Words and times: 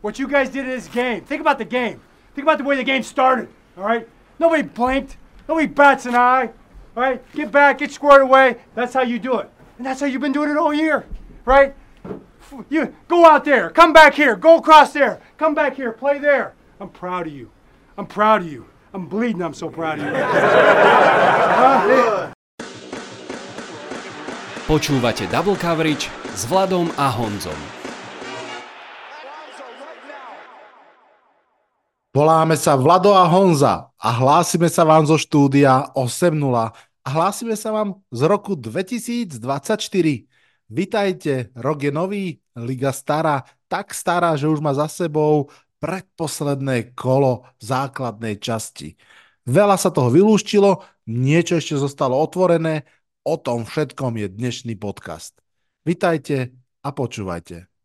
what 0.00 0.18
you 0.18 0.28
guys 0.28 0.48
did 0.50 0.64
in 0.64 0.70
this 0.70 0.88
game. 0.88 1.22
Think 1.22 1.40
about 1.40 1.58
the 1.58 1.64
game. 1.64 2.00
Think 2.34 2.44
about 2.44 2.58
the 2.58 2.64
way 2.64 2.76
the 2.76 2.84
game 2.84 3.02
started. 3.02 3.48
All 3.76 3.84
right. 3.84 4.08
Nobody 4.38 4.62
blinked. 4.62 5.16
Nobody 5.48 5.66
bats 5.66 6.06
an 6.06 6.14
eye. 6.14 6.50
All 6.96 7.02
right. 7.02 7.22
Get 7.34 7.50
back. 7.50 7.78
Get 7.78 7.90
squared 7.90 8.22
away. 8.22 8.56
That's 8.74 8.94
how 8.94 9.02
you 9.02 9.18
do 9.18 9.38
it. 9.38 9.50
And 9.78 9.86
that's 9.86 10.00
how 10.00 10.06
you've 10.06 10.20
been 10.20 10.32
doing 10.32 10.50
it 10.50 10.56
all 10.56 10.72
year. 10.72 11.06
Right. 11.44 11.74
You 12.68 12.94
go 13.08 13.26
out 13.26 13.44
there. 13.44 13.70
Come 13.70 13.92
back 13.92 14.14
here. 14.14 14.36
Go 14.36 14.58
across 14.58 14.92
there. 14.92 15.20
Come 15.36 15.54
back 15.54 15.74
here. 15.74 15.92
Play 15.92 16.18
there. 16.18 16.54
I'm 16.80 16.90
proud 16.90 17.26
of 17.26 17.32
you. 17.32 17.50
I'm 17.98 18.06
proud 18.06 18.42
of 18.42 18.52
you. 18.52 18.66
I'm 18.92 19.06
bleeding. 19.06 19.42
I'm 19.42 19.54
so 19.54 19.68
proud 19.68 19.98
of 19.98 20.06
you. 20.06 20.12
Počúvate 24.66 25.30
Double 25.30 25.56
Coverage 25.56 26.10
s 26.34 26.44
Vladom 26.44 26.90
a 26.98 27.10
Honzom. 27.10 27.85
Voláme 32.16 32.56
sa 32.56 32.80
Vlado 32.80 33.12
a 33.12 33.28
Honza 33.28 33.92
a 34.00 34.08
hlásime 34.08 34.72
sa 34.72 34.88
vám 34.88 35.04
zo 35.04 35.20
štúdia 35.20 35.92
8.0 35.92 36.32
a 36.48 37.08
hlásime 37.12 37.52
sa 37.52 37.76
vám 37.76 38.00
z 38.08 38.24
roku 38.24 38.56
2024. 38.56 39.36
Vitajte, 40.64 41.52
rok 41.52 41.78
je 41.84 41.92
nový, 41.92 42.40
liga 42.56 42.96
stará, 42.96 43.44
tak 43.68 43.92
stará, 43.92 44.32
že 44.32 44.48
už 44.48 44.64
má 44.64 44.72
za 44.72 44.88
sebou 44.88 45.52
predposledné 45.76 46.96
kolo 46.96 47.44
základnej 47.60 48.40
časti. 48.40 48.96
Veľa 49.44 49.76
sa 49.76 49.92
toho 49.92 50.08
vylúštilo, 50.08 50.88
niečo 51.12 51.60
ešte 51.60 51.76
zostalo 51.76 52.16
otvorené 52.16 52.88
O 53.28 53.36
tom 53.36 53.68
všetkom 53.68 54.16
je 54.24 54.32
dnešný 54.32 54.72
podcast. 54.80 55.36
Vitajte 55.84 56.56
a 56.80 56.96
počúvajte. 56.96 57.75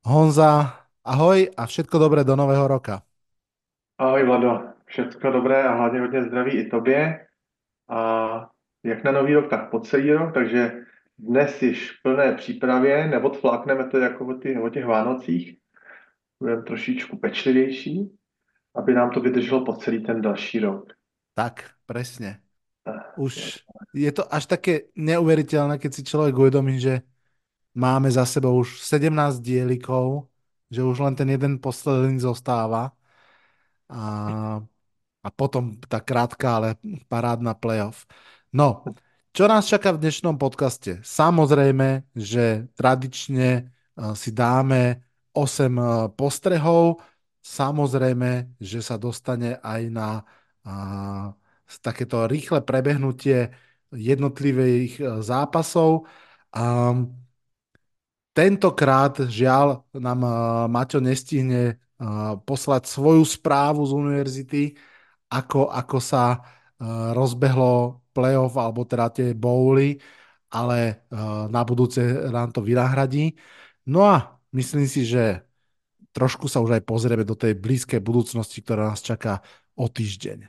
Honza, 0.00 0.80
ahoj 1.04 1.52
a 1.56 1.62
všetko 1.68 1.98
dobré 2.00 2.24
do 2.24 2.32
nového 2.32 2.64
roka. 2.64 3.04
Ahoj 4.00 4.24
Vlado, 4.24 4.52
všechno 4.84 5.32
dobré 5.32 5.62
a 5.62 5.74
hlavně 5.74 6.00
hodně 6.00 6.22
zdraví 6.22 6.52
i 6.52 6.70
tobě. 6.70 7.26
A 7.88 7.98
jak 8.84 9.04
na 9.04 9.12
nový 9.12 9.34
rok, 9.34 9.50
tak 9.50 9.70
po 9.70 9.80
celý 9.80 10.12
rok, 10.12 10.34
takže 10.34 10.72
dnes 11.18 11.62
již 11.62 11.90
v 11.90 12.02
plné 12.02 12.34
přípravě, 12.34 13.08
neodflákneme 13.08 13.88
to 13.88 13.98
jako 13.98 14.26
o 14.26 14.34
těch, 14.34 14.60
o 14.60 14.68
těch 14.68 14.86
Vánocích. 14.86 15.58
Budeme 16.40 16.62
trošičku 16.62 17.16
pečlivější, 17.16 18.10
aby 18.76 18.94
nám 18.94 19.10
to 19.10 19.20
vydrželo 19.20 19.64
po 19.64 19.76
celý 19.76 20.02
ten 20.02 20.20
další 20.20 20.60
rok. 20.60 20.92
Tak, 21.34 21.70
presne. 21.86 22.40
Už 23.20 23.60
je 23.94 24.10
to 24.12 24.24
až 24.34 24.48
také 24.48 24.88
neuveriteľné, 24.96 25.76
keď 25.76 25.90
si 25.92 26.02
človek 26.02 26.32
uvedomí, 26.32 26.80
že 26.80 27.04
máme 27.74 28.10
za 28.10 28.26
sebou 28.26 28.60
už 28.60 28.82
17 28.82 29.40
dielikov, 29.40 30.30
že 30.70 30.82
už 30.82 31.02
len 31.02 31.14
ten 31.18 31.28
jeden 31.30 31.58
posledný 31.58 32.18
zostáva. 32.22 32.94
A, 33.90 34.02
a 35.22 35.28
potom 35.34 35.74
tá 35.90 35.98
krátka, 36.00 36.56
ale 36.56 36.68
parádna 37.10 37.54
playoff. 37.58 38.06
No, 38.54 38.86
čo 39.30 39.46
nás 39.46 39.66
čaká 39.66 39.94
v 39.94 40.02
dnešnom 40.02 40.38
podcaste? 40.38 41.02
Samozrejme, 41.02 42.10
že 42.14 42.70
tradične 42.74 43.48
eh, 43.66 44.14
si 44.14 44.30
dáme 44.30 45.02
8 45.34 45.74
eh, 45.78 45.86
postrehov. 46.14 47.02
Samozrejme, 47.40 48.60
že 48.60 48.78
sa 48.84 49.00
dostane 49.00 49.56
aj 49.62 49.82
na 49.90 50.08
a 50.60 51.32
takéto 51.80 52.28
rýchle 52.28 52.60
prebehnutie 52.60 53.48
jednotlivých 53.90 55.24
zápasov. 55.24 56.04
A 56.52 56.92
tentokrát 58.40 59.20
žiaľ 59.28 59.84
nám 59.92 60.24
e, 60.24 60.30
Maťo 60.72 61.04
nestihne 61.04 61.62
e, 61.68 61.74
poslať 62.48 62.88
svoju 62.88 63.20
správu 63.28 63.84
z 63.84 63.92
univerzity, 63.92 64.62
ako, 65.28 65.68
ako 65.68 65.98
sa 66.00 66.40
rozbehlo 67.12 68.00
playoff 68.16 68.56
alebo 68.56 68.88
teda 68.88 69.12
tie 69.12 69.36
bowly, 69.36 70.00
ale 70.48 71.04
na 71.52 71.60
budúce 71.60 72.00
nám 72.32 72.56
to 72.56 72.64
vynahradí. 72.64 73.36
No 73.84 74.08
a 74.08 74.40
myslím 74.56 74.88
si, 74.88 75.04
že 75.04 75.44
trošku 76.16 76.48
sa 76.48 76.64
už 76.64 76.80
aj 76.80 76.88
pozrieme 76.88 77.28
do 77.28 77.36
tej 77.36 77.52
blízkej 77.52 78.00
budúcnosti, 78.00 78.64
ktorá 78.64 78.90
nás 78.96 79.04
čaká 79.04 79.44
o 79.76 79.92
týždeň. 79.92 80.48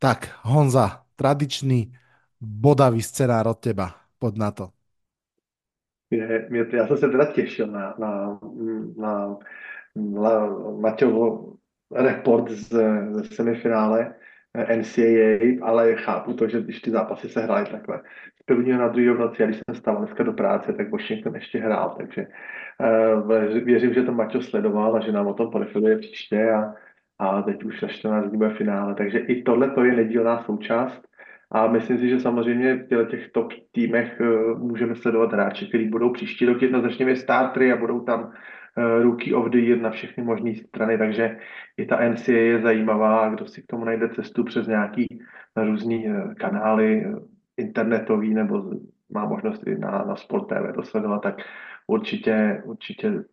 Tak, 0.00 0.48
Honza, 0.48 1.04
tradičný 1.12 1.92
bodavý 2.40 3.04
scenár 3.04 3.44
od 3.48 3.60
teba. 3.60 3.92
Poď 4.16 4.34
na 4.36 4.50
to. 4.56 4.75
Je, 6.10 6.48
je, 6.52 6.66
já 6.72 6.86
jsem 6.86 6.96
se 6.96 7.08
teda 7.08 7.32
těšil 7.32 7.66
na, 7.66 7.94
na, 7.98 8.40
na, 8.96 9.36
na 9.96 10.46
Maťovo 10.80 11.52
report 11.94 12.50
z, 12.50 12.68
ze 13.10 13.24
semifinále 13.24 14.14
NCAA, 14.76 15.58
ale 15.62 15.94
chápu 15.94 16.32
to, 16.34 16.48
že 16.48 16.60
když 16.60 16.80
ty 16.80 16.90
zápasy 16.90 17.28
se 17.28 17.40
hrály 17.40 17.66
takhle 17.70 18.02
z 18.40 18.42
prvního 18.42 18.78
na 18.78 18.88
druhého 18.88 19.14
v 19.14 19.18
noci, 19.18 19.42
a 19.42 19.46
když 19.46 19.56
jsem 19.56 19.74
stál 19.74 19.96
dneska 19.96 20.22
do 20.22 20.32
práce, 20.32 20.72
tak 20.72 20.90
Washington 20.90 21.34
ještě 21.34 21.58
hrál, 21.58 21.94
takže 21.98 22.26
uh, 23.22 23.32
věřím, 23.64 23.94
že 23.94 24.02
to 24.02 24.12
Maťo 24.12 24.42
sledoval 24.42 24.96
a 24.96 25.00
že 25.00 25.12
nám 25.12 25.26
o 25.26 25.34
tom 25.34 25.50
podefiluje 25.50 25.98
příště 25.98 26.50
a, 26.50 26.74
a 27.18 27.42
teď 27.42 27.64
už 27.64 27.80
za 27.80 27.88
14 27.88 28.28
dní 28.28 28.38
bude 28.38 28.54
finále. 28.54 28.94
Takže 28.94 29.18
i 29.18 29.42
tohle 29.42 29.70
to 29.70 29.84
je 29.84 29.96
nedílná 29.96 30.44
součást 30.44 31.08
a 31.50 31.66
myslím 31.66 31.98
si, 31.98 32.08
že 32.08 32.20
samozřejmě 32.20 32.74
v 32.74 33.06
těch 33.10 33.30
top 33.32 33.52
týmech 33.72 34.20
uh, 34.20 34.58
můžeme 34.58 34.94
sledovat 34.94 35.32
hráče, 35.32 35.66
kteří 35.66 35.88
budou 35.88 36.12
příští 36.12 36.46
rok 36.46 36.62
jednoznačně 36.62 37.16
startery 37.16 37.72
a 37.72 37.76
budou 37.76 38.00
tam 38.00 38.24
uh, 38.24 39.02
rookie 39.02 39.34
of 39.34 39.50
the 39.50 39.58
year 39.58 39.80
na 39.80 39.90
všechny 39.90 40.24
možné 40.24 40.54
strany, 40.54 40.98
takže 40.98 41.38
i 41.76 41.86
ta 41.86 42.08
NCA 42.08 42.32
je 42.32 42.60
zajímavá, 42.60 43.28
kdo 43.28 43.46
si 43.46 43.62
k 43.62 43.66
tomu 43.66 43.84
najde 43.84 44.08
cestu 44.08 44.44
přes 44.44 44.66
nějaký 44.66 45.22
různý 45.56 46.08
uh, 46.08 46.34
kanály 46.34 47.06
internetový 47.56 48.34
nebo 48.34 48.70
má 49.10 49.24
možnost 49.24 49.66
i 49.66 49.78
na, 49.78 50.04
na 50.04 50.16
Sport 50.16 50.48
TV 50.48 50.74
to 50.74 50.82
sledovat, 50.82 51.22
tak 51.22 51.36
určitě, 51.86 52.62
určitě 52.64 53.24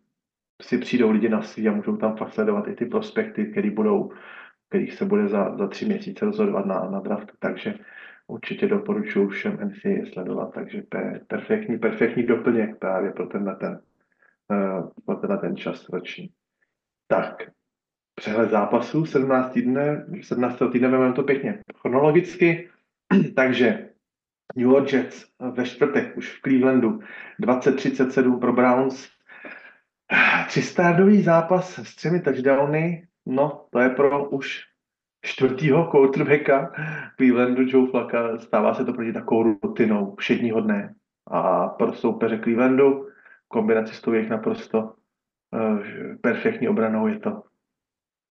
si 0.62 0.78
přijdou 0.78 1.12
lidi 1.12 1.30
na 1.30 1.42
svý 1.42 1.68
a 1.68 1.72
můžou 1.72 1.98
tam 1.98 2.18
fakt 2.18 2.34
sledovat 2.34 2.68
i 2.68 2.76
ty 2.76 2.86
prospekty, 2.86 3.46
který 3.46 3.70
budou, 3.70 4.12
kterých 4.74 4.94
se 4.94 5.06
bude 5.06 5.28
za, 5.28 5.58
za 5.58 5.68
tři 5.68 5.86
měsíce 5.86 6.26
rozhodovat 6.26 6.66
na, 6.66 6.90
na 6.90 7.00
draftu, 7.00 7.34
takže 7.40 7.74
určitě 8.28 8.68
doporučuji 8.68 9.28
všem 9.30 9.58
NCAA 9.64 10.06
sledovat, 10.14 10.54
takže 10.54 10.82
pe, 10.82 11.20
perfektní, 11.28 11.78
perfektní 11.78 12.24
doplněk 12.24 12.80
právě 12.80 13.12
pro 13.12 13.28
tenhle 13.28 13.56
ten, 13.56 13.82
uh, 14.50 14.90
pro 15.06 15.16
tenhle 15.16 15.38
ten 15.38 15.56
čas 15.56 15.90
roční. 15.90 16.30
Tak, 17.08 17.44
přehled 18.16 18.50
zápasů 18.50 19.06
17. 19.06 19.54
týdne, 19.54 20.06
17. 20.22 20.58
týdne 20.72 20.88
vezmeme 20.88 21.14
to 21.14 21.24
pěkně 21.24 21.64
chronologicky, 21.78 22.70
takže 23.36 23.90
New 24.56 24.68
York 24.68 24.94
Jets 24.94 25.26
ve 25.52 25.66
čtvrtek 25.66 26.18
už 26.18 26.38
v 26.38 26.42
Clevelandu 26.42 27.00
20-37 27.42 28.40
pro 28.40 28.54
Browns, 28.54 29.10
Třístádový 30.48 31.22
zápas 31.22 31.80
s 31.80 31.96
třemi 31.96 32.22
touchdowny, 32.22 33.08
no 33.26 33.66
to 33.70 33.80
je 33.80 33.90
pro 33.90 34.30
už 34.30 34.62
čtvrtýho 35.26 35.88
quarterbacka 35.88 36.72
Clevelandu 37.18 37.64
Joe 37.68 37.88
Flacka, 37.88 38.38
stává 38.38 38.74
se 38.74 38.86
to 38.86 38.94
proti 38.94 39.14
takovou 39.14 39.44
rutinou 39.64 40.16
všedního 40.16 40.62
dne. 40.62 40.94
A 41.28 41.68
pro 41.68 41.94
soupeře 41.94 42.40
Clevelandu 42.44 43.08
kombinaci 43.48 43.96
s 43.96 44.02
tou 44.02 44.14
jejich 44.14 44.30
naprosto 44.30 44.80
uh, 44.82 45.80
perfektní 46.22 46.70
obranou 46.70 47.08
je 47.08 47.20
to 47.20 47.44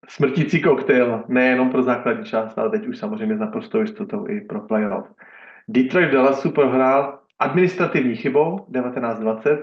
smrtící 0.09 0.63
koktejl, 0.63 1.25
nejenom 1.29 1.71
pro 1.71 1.83
základní 1.83 2.25
část, 2.25 2.59
ale 2.59 2.71
teď 2.71 2.87
už 2.87 2.99
samozřejmě 2.99 3.37
s 3.37 3.41
naprosto 3.41 3.81
jistotou 3.81 4.27
i 4.27 4.41
pro 4.41 4.61
playoff. 4.61 5.09
Detroit 5.69 6.11
Dallasu 6.11 6.51
prohrál 6.51 7.19
administrativní 7.39 8.17
chybou 8.17 8.59
1920 8.59 9.63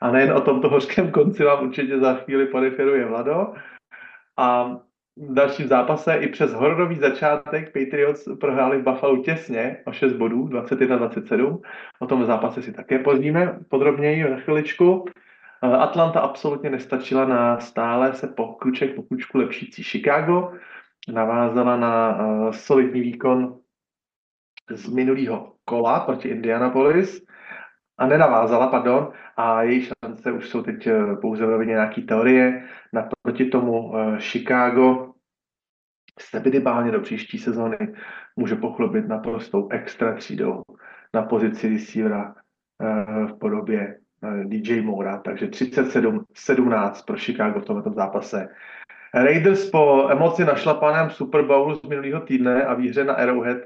a 0.00 0.10
nejen 0.10 0.32
o 0.32 0.40
tomto 0.40 0.68
hořkém 0.68 1.10
konci 1.10 1.44
vám 1.44 1.66
určitě 1.66 1.98
za 1.98 2.14
chvíli 2.14 2.46
podeferuje 2.46 3.06
Vlado. 3.06 3.54
A 4.38 4.76
v 5.16 5.34
dalším 5.34 5.68
zápase 5.68 6.14
i 6.16 6.28
přes 6.28 6.52
hororový 6.52 6.98
začátek 6.98 7.72
Patriots 7.72 8.28
prohráli 8.40 8.78
v 8.78 8.84
Buffalo 8.84 9.16
těsně 9.16 9.76
o 9.84 9.92
6 9.92 10.12
bodů, 10.12 10.46
21-27. 10.46 11.60
O 11.98 12.06
tom 12.06 12.24
zápase 12.24 12.62
si 12.62 12.72
také 12.72 12.98
pozvíme 12.98 13.58
podrobněji 13.68 14.30
na 14.30 14.36
chviličku. 14.36 15.04
Atlanta 15.62 16.20
absolutně 16.20 16.70
nestačila 16.70 17.24
na 17.24 17.60
stále 17.60 18.14
se 18.14 18.26
po 18.26 18.46
kruček 18.46 18.94
po 18.94 19.02
kručku 19.02 19.38
lepšící 19.38 19.82
Chicago. 19.82 20.52
Navázala 21.12 21.76
na 21.76 22.16
uh, 22.16 22.50
solidní 22.50 23.00
výkon 23.00 23.58
z 24.70 24.88
minulého 24.88 25.52
kola 25.64 26.00
proti 26.00 26.28
Indianapolis 26.28 27.22
a 27.98 28.06
nenavázala, 28.06 28.66
pardon, 28.66 29.12
a 29.36 29.62
její 29.62 29.82
šance 29.82 30.32
už 30.32 30.48
jsou 30.48 30.62
teď 30.62 30.86
eh, 30.86 31.16
pouze 31.20 31.46
ve 31.46 31.64
nějaké 31.64 32.02
teorie. 32.02 32.64
Naproti 32.92 33.44
tomu 33.44 33.96
eh, 33.96 34.20
Chicago 34.20 35.12
se 36.20 36.40
minimálně 36.40 36.90
do 36.90 37.00
příští 37.00 37.38
sezóny 37.38 37.78
může 38.36 38.56
pochlubit 38.56 39.08
naprostou 39.08 39.68
extra 39.70 40.14
třídou 40.14 40.62
na 41.14 41.22
pozici 41.22 41.68
receivera 41.68 42.34
eh, 42.82 43.26
v 43.26 43.38
podobě 43.38 43.98
DJ 44.44 44.80
Moura, 44.80 45.18
takže 45.18 45.46
37-17 45.46 47.04
pro 47.06 47.16
Chicago 47.16 47.60
v 47.60 47.64
tomto 47.64 47.90
zápase. 47.90 48.48
Raiders 49.14 49.70
po 49.70 50.08
emoci 50.10 50.44
našlapaném 50.44 51.10
Super 51.10 51.44
Bowlu 51.44 51.74
z 51.74 51.82
minulého 51.82 52.20
týdne 52.20 52.64
a 52.64 52.74
výhře 52.74 53.04
na 53.04 53.14
Arrowhead 53.14 53.58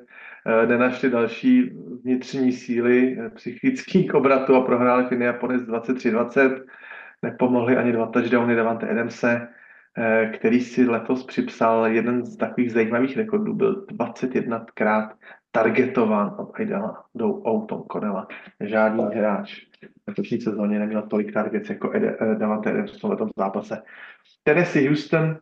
nenašli 0.66 1.10
další 1.10 1.70
vnitřní 2.04 2.52
síly 2.52 3.18
psychických 3.34 4.14
obratů 4.14 4.54
a 4.54 4.60
prohráli 4.60 5.04
v 5.04 5.12
Indianapolis 5.12 5.62
23-20. 5.62 6.64
Nepomohli 7.22 7.76
ani 7.76 7.92
dva 7.92 8.06
touchdowny 8.06 8.54
Davante 8.54 8.88
Adamse, 8.88 9.48
který 10.34 10.60
si 10.60 10.84
letos 10.84 11.24
připsal 11.24 11.86
jeden 11.86 12.24
z 12.24 12.36
takových 12.36 12.72
zajímavých 12.72 13.16
rekordů. 13.16 13.54
Byl 13.54 13.86
21krát 13.86 15.08
targetován 15.50 16.34
od 16.38 16.50
Aidala 16.54 17.04
do 17.14 17.28
Outon 17.28 17.82
Connella. 17.92 18.28
Žádný 18.60 19.04
hráč 19.04 19.54
v 20.04 20.08
letošní 20.08 20.40
sezóně 20.40 20.78
neměl 20.78 21.02
tolik 21.02 21.32
targets 21.32 21.70
jako 21.70 21.92
Davante 22.38 22.70
Adams 22.70 22.98
v 22.98 23.00
tomto 23.00 23.28
zápase. 23.38 23.82
Tennessee 24.42 24.88
Houston 24.88 25.36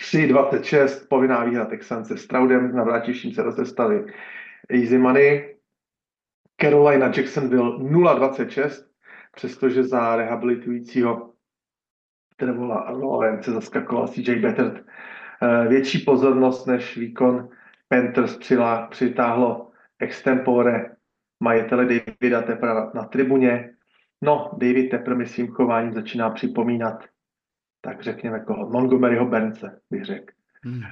3-26, 0.00 1.08
povinná 1.08 1.44
výhra 1.44 1.64
Texans 1.64 2.08
se 2.08 2.16
Stroudem, 2.16 2.76
na 2.76 2.84
vrátiším 2.84 3.32
se 3.32 3.42
rozestali 3.42 4.06
easy 4.68 4.98
money. 4.98 5.56
Carolina 6.60 7.06
Jacksonville 7.06 7.78
0-26, 7.78 8.84
přestože 9.34 9.84
za 9.84 10.16
rehabilitujícího 10.16 11.32
Trevola 12.36 12.90
Lawrence 12.90 13.50
zaskakoval 13.50 14.08
CJ 14.08 14.34
Bettert. 14.34 14.84
Větší 15.68 15.98
pozornost 15.98 16.66
než 16.66 16.96
výkon 16.96 17.48
Panthers 17.88 18.38
přitáhlo 18.90 19.70
extempore 19.98 20.96
majitele 21.40 21.84
Davida 21.84 22.42
Tepra 22.42 22.90
na, 22.94 23.04
tribuně. 23.04 23.74
No, 24.22 24.50
David 24.58 24.90
Tepr 24.90 25.14
mi 25.14 25.26
svým 25.26 25.48
chováním 25.48 25.92
začíná 25.92 26.30
připomínat, 26.30 27.04
tak 27.84 28.02
řekněme 28.02 28.40
koho, 28.40 28.70
Montgomeryho 28.70 29.26
Bence, 29.26 29.80
bych 29.90 30.04
řekl. 30.04 30.32
Hmm. 30.64 30.82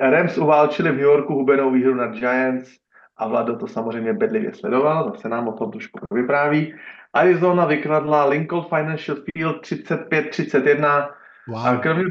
Rams 0.00 0.38
uválčili 0.38 0.90
v 0.90 0.94
New 0.94 1.02
Yorku 1.02 1.34
hubenou 1.34 1.70
výhru 1.70 1.94
nad 1.94 2.14
Giants 2.14 2.70
a 3.16 3.28
Vlado 3.28 3.56
to 3.56 3.66
samozřejmě 3.66 4.12
bedlivě 4.12 4.54
sledoval, 4.54 5.12
zase 5.14 5.28
nám 5.28 5.48
o 5.48 5.52
tom 5.52 5.70
trošku 5.70 5.98
vypráví. 6.14 6.74
Arizona 7.12 7.66
vykladla 7.66 8.24
Lincoln 8.24 8.64
Financial 8.64 9.16
Field 9.16 9.62
35-31 9.62 11.10
wow. 11.48 11.66
a 11.66 11.76
kromě, 11.76 12.04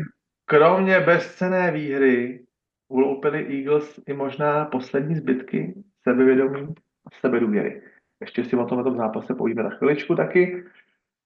kromě 0.45 0.99
bezcené 0.99 1.71
výhry 1.71 2.39
uloupili 2.87 3.57
Eagles 3.57 3.99
i 4.07 4.13
možná 4.13 4.65
poslední 4.65 5.15
zbytky 5.15 5.73
sebevědomí 6.03 6.67
a 7.05 7.09
sebedůvěry. 7.21 7.81
Ještě 8.21 8.45
si 8.45 8.55
o 8.55 8.65
tom, 8.65 8.83
tom 8.83 8.97
zápase 8.97 9.35
povíme 9.35 9.63
na 9.63 9.69
chviličku 9.69 10.15
taky. 10.15 10.63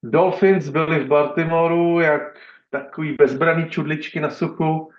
Dolphins 0.02 0.68
byli 0.68 1.04
v 1.04 1.08
Baltimoru 1.08 2.00
jak 2.00 2.38
takový 2.74 3.12
bezbraný 3.12 3.70
čudličky 3.70 4.20
na 4.20 4.30
suchu. 4.30 4.90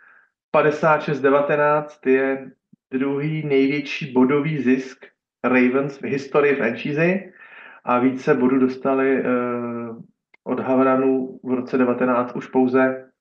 56-19 0.56 2.10
je 2.10 2.52
druhý 2.92 3.46
největší 3.46 4.12
bodový 4.12 4.64
zisk 4.64 5.06
Ravens 5.44 6.02
v 6.02 6.04
historii 6.04 6.56
franchise 6.56 7.20
a 7.84 8.00
více 8.00 8.34
bodů 8.34 8.60
dostali 8.60 9.24
uh, 9.24 9.28
od 10.44 10.60
Havranu 10.60 11.40
v 11.44 11.54
roce 11.54 11.78
19 11.78 12.36
už 12.36 12.48
pouze, 12.48 13.12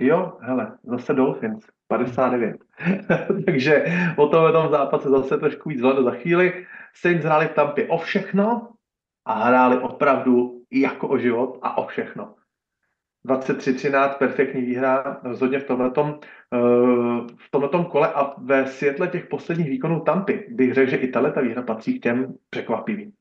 jo, 0.00 0.38
hele, 0.40 0.78
zase 0.84 1.14
Dolphins, 1.14 1.66
59. 1.88 2.56
Takže 3.46 3.84
o 4.16 4.28
tom 4.28 4.52
tom 4.52 4.70
zápase 4.70 5.08
zase 5.08 5.38
trošku 5.38 5.68
víc 5.68 5.80
za 5.80 6.10
chvíli. 6.10 6.66
Saints 6.94 7.24
hráli 7.24 7.46
v 7.46 7.54
Tampě 7.54 7.88
o 7.88 7.98
všechno 7.98 8.68
a 9.24 9.32
hráli 9.32 9.78
opravdu 9.78 10.62
jako 10.72 11.08
o 11.08 11.18
život 11.18 11.58
a 11.62 11.78
o 11.78 11.86
všechno. 11.86 12.37
23-13, 13.28 14.14
perfektní 14.18 14.62
výhra, 14.62 15.20
rozhodně 15.24 15.58
v 15.58 15.64
tomhletom, 15.64 16.18
eh, 16.54 16.58
v 17.36 17.50
tomhletom 17.50 17.84
kole 17.84 18.12
a 18.14 18.34
ve 18.38 18.66
světle 18.66 19.08
těch 19.08 19.26
posledních 19.26 19.70
výkonů 19.70 20.00
Tampy 20.00 20.46
bych 20.50 20.74
řekl, 20.74 20.90
že 20.90 20.96
i 20.96 21.08
tahle 21.08 21.32
ta 21.32 21.40
výhra 21.40 21.62
patří 21.62 21.98
k 21.98 22.02
těm 22.02 22.34
překvapivým. 22.50 23.12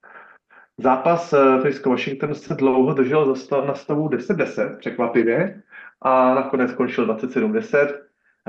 Zápas 0.77 1.33
eh, 1.33 1.61
Frisco 1.61 1.89
Washington 1.89 2.35
se 2.35 2.55
dlouho 2.55 2.93
držel 2.93 3.35
na 3.65 3.73
stavu 3.73 4.09
10-10, 4.09 4.77
překvapivě, 4.77 5.61
a 6.01 6.35
nakonec 6.35 6.71
skončil 6.71 7.07
27-10. 7.07 7.93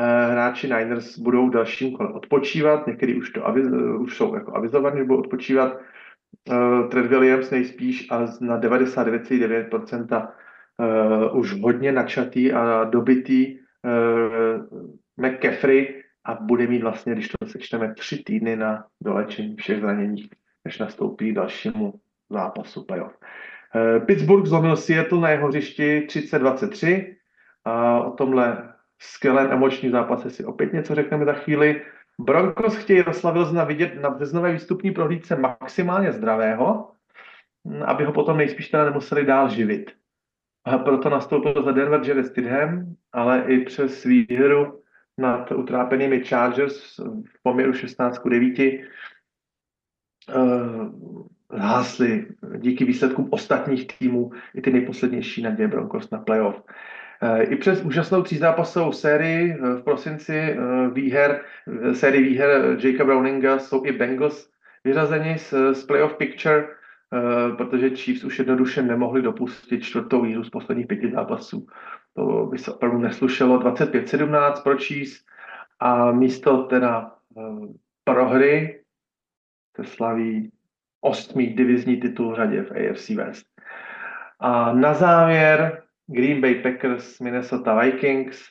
Eh, 0.01 0.31
hráči 0.31 0.67
Niners 0.67 1.19
budou 1.19 1.49
dalším 1.49 1.97
kole 1.97 2.13
odpočívat, 2.13 2.87
někteří 2.87 3.15
už, 3.15 3.31
to 3.31 3.47
aviz, 3.47 3.67
už 3.99 4.17
jsou 4.17 4.35
jako 4.35 4.57
avizovaní, 4.57 4.99
že 4.99 5.05
budou 5.05 5.21
odpočívat. 5.21 5.79
Trent 6.91 7.07
Williams 7.07 7.51
nejspíš 7.51 8.07
a 8.11 8.19
na 8.41 8.61
99,9% 8.61 10.29
uh, 10.79 11.39
už 11.39 11.61
hodně 11.61 11.93
načatý 11.93 12.53
a 12.53 12.85
dobitý 12.85 13.59
uh, 13.59 14.79
McCaffrey 15.17 16.03
a 16.25 16.35
bude 16.35 16.67
mít 16.67 16.83
vlastně, 16.83 17.13
když 17.13 17.29
to 17.29 17.47
sečteme, 17.47 17.95
tři 17.95 18.23
týdny 18.25 18.57
na 18.57 18.85
dolečení 19.01 19.57
všech 19.57 19.81
zranění, 19.81 20.31
než 20.65 20.79
nastoupí 20.79 21.33
dalšímu 21.33 21.95
zápasu 22.31 22.85
playoff. 22.85 23.19
Uh, 23.75 24.07
Pittsburgh 24.07 24.47
zlomil 24.47 24.77
Seattle 24.77 25.21
na 25.21 25.31
jeho 25.31 25.49
hřišti 25.49 26.07
30-23 26.09 27.15
a 27.65 28.01
o 28.01 28.11
tomhle 28.11 28.73
skvělém 28.99 29.53
emočním 29.53 29.93
zápase 29.93 30.31
si 30.31 30.45
opět 30.45 30.73
něco 30.73 30.95
řekneme 30.95 31.25
za 31.25 31.33
chvíli. 31.33 31.83
Broncos 32.21 32.77
chtějí 32.77 33.05
Vilzna 33.33 33.65
vidět 33.65 33.95
na 34.03 34.11
březnové 34.11 34.53
výstupní 34.53 34.91
prohlídce 34.91 35.37
maximálně 35.37 36.13
zdravého, 36.13 36.91
aby 37.85 38.05
ho 38.05 38.13
potom 38.13 38.37
nejspíš 38.37 38.69
teda 38.69 38.85
nemuseli 38.85 39.25
dál 39.25 39.49
živit. 39.49 39.91
A 40.69 40.79
proto 40.79 41.09
nastoupil 41.09 41.63
za 41.65 41.73
Denver 41.73 42.01
Jerry 42.05 42.25
Stidham, 42.25 42.95
ale 43.13 43.45
i 43.49 43.65
přes 43.65 44.05
výhru 44.05 44.83
nad 45.19 45.53
utrápenými 45.53 46.25
Chargers 46.25 46.99
v 47.25 47.43
poměru 47.43 47.73
16 47.73 48.19
k 48.19 48.29
9 48.29 48.59
uh, 50.35 50.89
díky 52.57 52.85
výsledkům 52.85 53.29
ostatních 53.31 53.87
týmů 53.87 54.31
i 54.55 54.61
ty 54.61 54.71
nejposlednější 54.71 55.43
naděje 55.43 55.69
Broncos 55.69 56.11
na 56.11 56.19
playoff. 56.19 56.63
Eh, 57.23 57.43
I 57.43 57.57
přes 57.57 57.85
úžasnou 57.85 58.23
třízápasovou 58.23 58.93
sérii 58.93 59.53
eh, 59.53 59.75
v 59.75 59.83
prosinci 59.83 60.37
eh, 60.37 60.57
výher, 60.93 61.41
sérii 61.93 62.23
výher 62.23 62.77
Jakea 62.85 63.07
Browninga 63.07 63.59
jsou 63.59 63.85
i 63.85 63.93
Bengals 63.93 64.51
vyřazeni 64.85 65.39
z, 65.39 65.55
z 65.73 65.85
playoff 65.85 66.17
picture, 66.17 66.69
protože 67.57 67.91
Chiefs 67.91 68.25
už 68.25 68.39
jednoduše 68.39 68.83
nemohli 68.83 69.23
dopustit 69.23 69.83
čtvrtou 69.83 70.23
výhru 70.23 70.45
z 70.45 70.51
posledních 70.51 70.87
pěti 70.87 71.11
zápasů. 71.11 71.67
To 72.15 72.47
by 72.47 72.59
se 72.59 72.73
opravdu 72.73 72.99
neslušelo. 72.99 73.59
25-17 73.59 74.63
pro 74.63 74.77
Chiefs 74.77 75.25
a 75.81 76.13
místo 76.13 76.63
teda 76.63 77.13
prohry 78.05 78.83
se 79.77 79.85
slaví 79.85 80.53
ostmý 81.01 81.47
divizní 81.47 82.01
titul 82.01 82.33
v 82.33 82.37
řadě 82.37 82.63
v 82.63 82.73
AFC 82.73 83.09
West. 83.09 83.47
A 84.41 84.73
na 84.73 84.95
závěr 84.95 85.83
Green 86.07 86.41
Bay 86.41 86.55
Packers, 86.55 87.21
Minnesota 87.21 87.81
Vikings. 87.81 88.45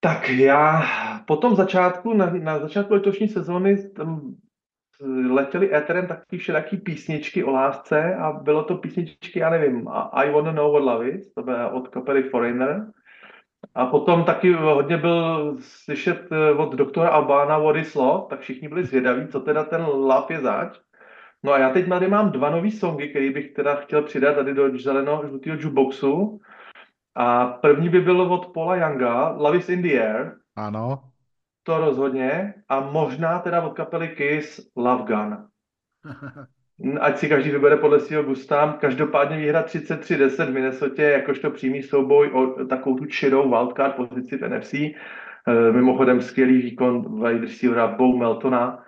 Tak 0.00 0.28
já 0.28 0.82
po 1.26 1.36
tom 1.36 1.56
začátku, 1.56 2.14
na, 2.14 2.30
na 2.30 2.58
začátku 2.58 2.94
letošní 2.94 3.28
sezóny 3.28 3.88
tam 3.88 4.34
letěly 5.28 5.74
éterem 5.74 6.06
taky 6.06 6.38
všelijaký 6.38 6.76
písničky 6.76 7.44
o 7.44 7.50
lásce 7.50 8.14
a 8.14 8.32
bylo 8.32 8.64
to 8.64 8.76
písničky, 8.76 9.38
já 9.38 9.50
nevím, 9.50 9.88
I 10.12 10.30
Wanna 10.30 10.52
Know 10.52 10.72
What 10.72 10.82
Love 10.82 11.08
Is, 11.08 11.34
to 11.34 11.42
bylo 11.42 11.70
od 11.70 11.88
kapely 11.88 12.22
Foreigner. 12.22 12.86
A 13.74 13.86
potom 13.86 14.24
taky 14.24 14.52
hodně 14.52 14.96
byl 14.96 15.56
slyšet 15.60 16.28
eh, 16.32 16.52
od 16.52 16.74
doktora 16.74 17.08
Albána 17.08 17.58
What 17.58 17.76
is 17.76 17.94
Love, 17.94 18.26
tak 18.30 18.40
všichni 18.40 18.68
byli 18.68 18.84
zvědaví, 18.84 19.28
co 19.28 19.40
teda 19.40 19.64
ten 19.64 19.84
love 19.84 20.26
je 20.30 20.40
zač. 20.40 20.78
No 21.42 21.52
a 21.52 21.58
já 21.58 21.70
teď 21.70 21.88
tady 21.88 22.08
mám 22.08 22.30
dva 22.30 22.50
nový 22.50 22.70
songy, 22.70 23.08
který 23.08 23.30
bych 23.30 23.52
teda 23.52 23.74
chtěl 23.74 24.02
přidat 24.02 24.34
tady 24.34 24.54
do 24.54 24.78
zeleného 24.78 25.26
žlutého 25.26 25.56
jukeboxu. 25.56 26.40
A 27.14 27.46
první 27.46 27.88
by 27.88 28.00
bylo 28.00 28.28
od 28.28 28.46
Paula 28.46 28.76
Younga, 28.76 29.28
Love 29.28 29.56
is 29.56 29.68
in 29.68 29.82
the 29.82 30.00
air. 30.00 30.36
Ano. 30.56 31.05
To 31.66 31.78
rozhodně. 31.78 32.54
A 32.68 32.80
možná 32.80 33.38
teda 33.38 33.62
od 33.62 33.74
kapely 33.74 34.08
Kiss, 34.08 34.70
Love 34.76 35.04
Gun. 35.04 35.36
Ať 37.00 37.18
si 37.18 37.28
každý 37.28 37.50
vybere 37.50 37.76
podle 37.76 38.00
svého 38.00 38.22
gusta. 38.22 38.72
Každopádně 38.80 39.36
výhra 39.36 39.62
33-10 39.62 40.46
v 40.46 40.52
Minnesota, 40.52 41.02
jakožto 41.02 41.50
přímý 41.50 41.82
souboj 41.82 42.30
o 42.30 42.64
takovou 42.64 42.96
tu 42.96 43.04
čirou 43.04 43.50
wildcard 43.50 43.96
pozici 43.96 44.38
v 44.38 44.48
NFC. 44.48 44.74
E, 44.74 44.94
mimochodem 45.72 46.20
skvělý 46.20 46.62
výkon 46.62 47.24
wide 47.24 47.40
receivera 47.40 47.86
Bo 47.86 48.16
Meltona, 48.16 48.84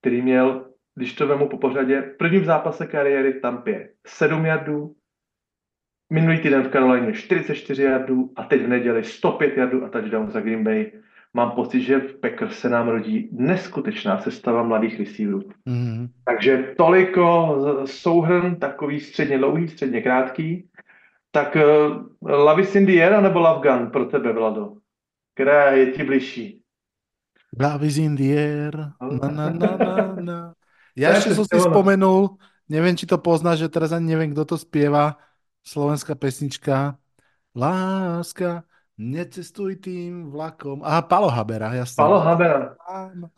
který 0.00 0.22
měl 0.22 0.66
když 0.96 1.14
to 1.14 1.26
vemu 1.26 1.48
po 1.48 1.58
pořadě, 1.58 2.00
v 2.00 2.16
prvním 2.16 2.44
zápase 2.44 2.86
kariéry 2.86 3.32
v 3.32 3.40
Tampě 3.40 3.90
7 4.06 4.46
jardů, 4.46 4.94
minulý 6.12 6.38
týden 6.38 6.62
v 6.62 6.68
Karolíně 6.68 7.12
44 7.12 7.82
jardů 7.82 8.32
a 8.36 8.44
teď 8.44 8.62
v 8.62 8.68
neděli 8.68 9.04
105 9.04 9.56
jardů 9.56 9.84
a 9.84 9.88
touchdown 9.88 10.30
za 10.30 10.40
Green 10.40 10.64
Bay. 10.64 10.92
Mám 11.36 11.52
pocit, 11.52 11.84
že 11.84 12.00
v 12.00 12.16
Packers 12.16 12.58
se 12.58 12.68
nám 12.68 12.88
rodí 12.88 13.28
neskutečná 13.32 14.24
sestava 14.24 14.64
mladých 14.64 14.98
receiverů. 14.98 15.40
Mm-hmm. 15.68 16.08
Takže 16.24 16.72
toliko 16.76 17.26
souhrn, 17.84 18.56
takový 18.56 19.00
středně 19.00 19.38
dlouhý, 19.38 19.68
středně 19.68 20.00
krátký. 20.02 20.68
Tak 21.30 21.56
uh, 21.56 21.60
Lavis 22.24 22.72
in 22.74 22.86
the 22.86 22.96
air, 22.96 23.20
nebo 23.20 23.38
Love 23.40 23.60
Gun 23.60 23.92
pro 23.92 24.04
tebe, 24.04 24.32
Vlado? 24.32 24.80
Která 25.34 25.76
je 25.76 25.92
ti 25.92 26.04
bližší? 26.04 26.62
Love 27.60 27.86
is 27.86 27.96
in 28.00 28.16
the 28.16 28.32
air. 28.32 28.72
Na, 29.00 29.28
na, 29.28 29.50
na, 29.50 29.76
na, 29.76 30.16
na. 30.20 30.38
Ja 30.96 31.12
ešte 31.12 31.36
som 31.36 31.44
si 31.44 31.60
spomenul, 31.60 32.40
neviem, 32.72 32.96
či 32.96 33.04
to 33.04 33.20
poznáš, 33.20 33.68
že 33.68 33.68
teraz 33.68 33.92
ani 33.92 34.16
neviem, 34.16 34.32
kto 34.32 34.48
to 34.48 34.56
spieva, 34.56 35.20
slovenská 35.60 36.16
pesnička. 36.16 36.96
Láska, 37.52 38.64
necestuj 38.98 39.76
tým 39.76 40.30
vlakom. 40.32 40.80
Aha, 40.84 41.02
Palo 41.04 41.28
Habera, 41.28 41.74
jasne. 41.76 42.00
Palo 42.00 42.20
Habera. 42.20 42.76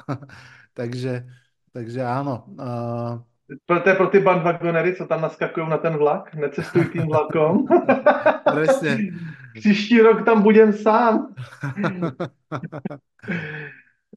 takže, 0.79 1.27
takže 1.75 2.03
áno. 2.03 2.45
Uh... 2.55 3.19
To 3.67 3.89
je 3.89 3.97
pro 3.97 4.13
ty 4.13 4.21
bandwagonery, 4.21 4.97
co 4.97 5.07
tam 5.07 5.21
naskakují 5.21 5.69
na 5.69 5.79
ten 5.79 5.97
vlak. 5.97 6.35
Necestuj 6.35 6.85
tým 6.85 7.09
vlakom. 7.09 7.65
Presne. 8.53 8.99
Příští 9.55 10.01
rok 10.01 10.25
tam 10.25 10.43
budem 10.43 10.73
sám. 10.73 11.29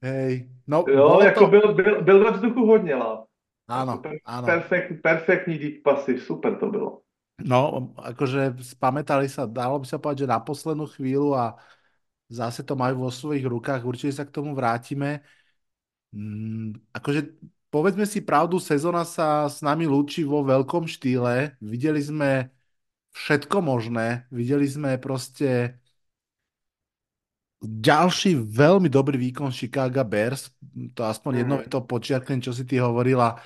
Hej, 0.04 0.50
no, 0.68 0.86
jo, 0.88 1.20
jako 1.24 1.40
to... 1.40 1.48
byl, 1.48 1.74
byl, 1.74 2.02
byl 2.02 2.24
ve 2.24 2.32
vzduchu 2.32 2.66
hodně 2.66 2.96
láv. 2.96 3.24
Áno, 3.72 4.04
per, 4.04 4.20
áno. 4.28 4.46
Perfekt, 4.46 4.90
perfektní 5.00 5.56
deep 5.56 5.84
pasy, 5.84 6.20
super 6.20 6.60
to 6.60 6.68
bylo. 6.68 7.02
No, 7.46 7.94
akože 7.98 8.58
spamätali 8.62 9.28
sa, 9.28 9.50
dalo 9.50 9.82
by 9.82 9.86
sa 9.88 9.98
povedať, 9.98 10.26
že 10.26 10.34
na 10.34 10.40
poslednú 10.42 10.86
chvíľu 10.90 11.34
a 11.38 11.58
zase 12.32 12.64
to 12.64 12.80
majú 12.80 13.08
vo 13.08 13.12
svojich 13.12 13.44
rukách, 13.44 13.84
určite 13.84 14.16
sa 14.16 14.24
k 14.24 14.34
tomu 14.34 14.56
vrátime. 14.56 15.22
Mm, 16.12 16.80
akože 16.92 17.36
povedzme 17.72 18.04
si 18.04 18.24
pravdu, 18.24 18.60
sezóna 18.60 19.08
sa 19.08 19.48
s 19.48 19.64
nami 19.64 19.88
lúči 19.88 20.28
vo 20.28 20.44
veľkom 20.44 20.88
štýle. 20.88 21.56
Videli 21.64 22.00
sme 22.04 22.52
všetko 23.16 23.64
možné. 23.64 24.28
Videli 24.32 24.68
sme 24.68 25.00
proste 25.00 25.80
ďalší 27.62 28.42
veľmi 28.42 28.90
dobrý 28.90 29.22
výkon 29.32 29.54
Chicago 29.54 30.02
Bears. 30.02 30.50
To 30.98 31.06
aspoň 31.06 31.46
jedno 31.46 31.56
je 31.62 31.70
to 31.70 31.86
počiarknem, 31.86 32.42
čo 32.42 32.52
si 32.52 32.66
ty 32.66 32.82
hovorila 32.82 33.38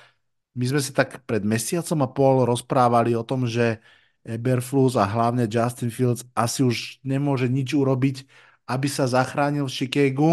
my 0.56 0.64
sme 0.64 0.80
si 0.80 0.90
tak 0.96 1.20
pred 1.28 1.44
mesiacom 1.44 1.98
a 2.00 2.08
pol 2.08 2.36
rozprávali 2.48 3.12
o 3.12 3.22
tom, 3.22 3.44
že 3.44 3.78
Eberflus 4.26 4.96
a 4.96 5.04
hlavne 5.06 5.46
Justin 5.46 5.92
Fields 5.92 6.24
asi 6.34 6.64
už 6.66 6.98
nemôže 7.06 7.46
nič 7.46 7.76
urobiť, 7.76 8.26
aby 8.66 8.88
sa 8.90 9.06
zachránil 9.06 9.68
v 9.68 9.76
Chicagu, 9.76 10.32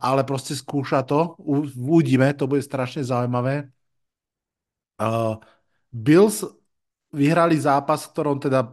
ale 0.00 0.22
proste 0.24 0.56
skúša 0.56 1.04
to. 1.04 1.36
Uvidíme, 1.76 2.32
to 2.32 2.48
bude 2.48 2.64
strašne 2.64 3.04
zaujímavé. 3.04 3.68
Bills 5.92 6.44
vyhrali 7.12 7.56
zápas, 7.60 8.04
v 8.04 8.12
ktorom 8.12 8.36
teda 8.40 8.72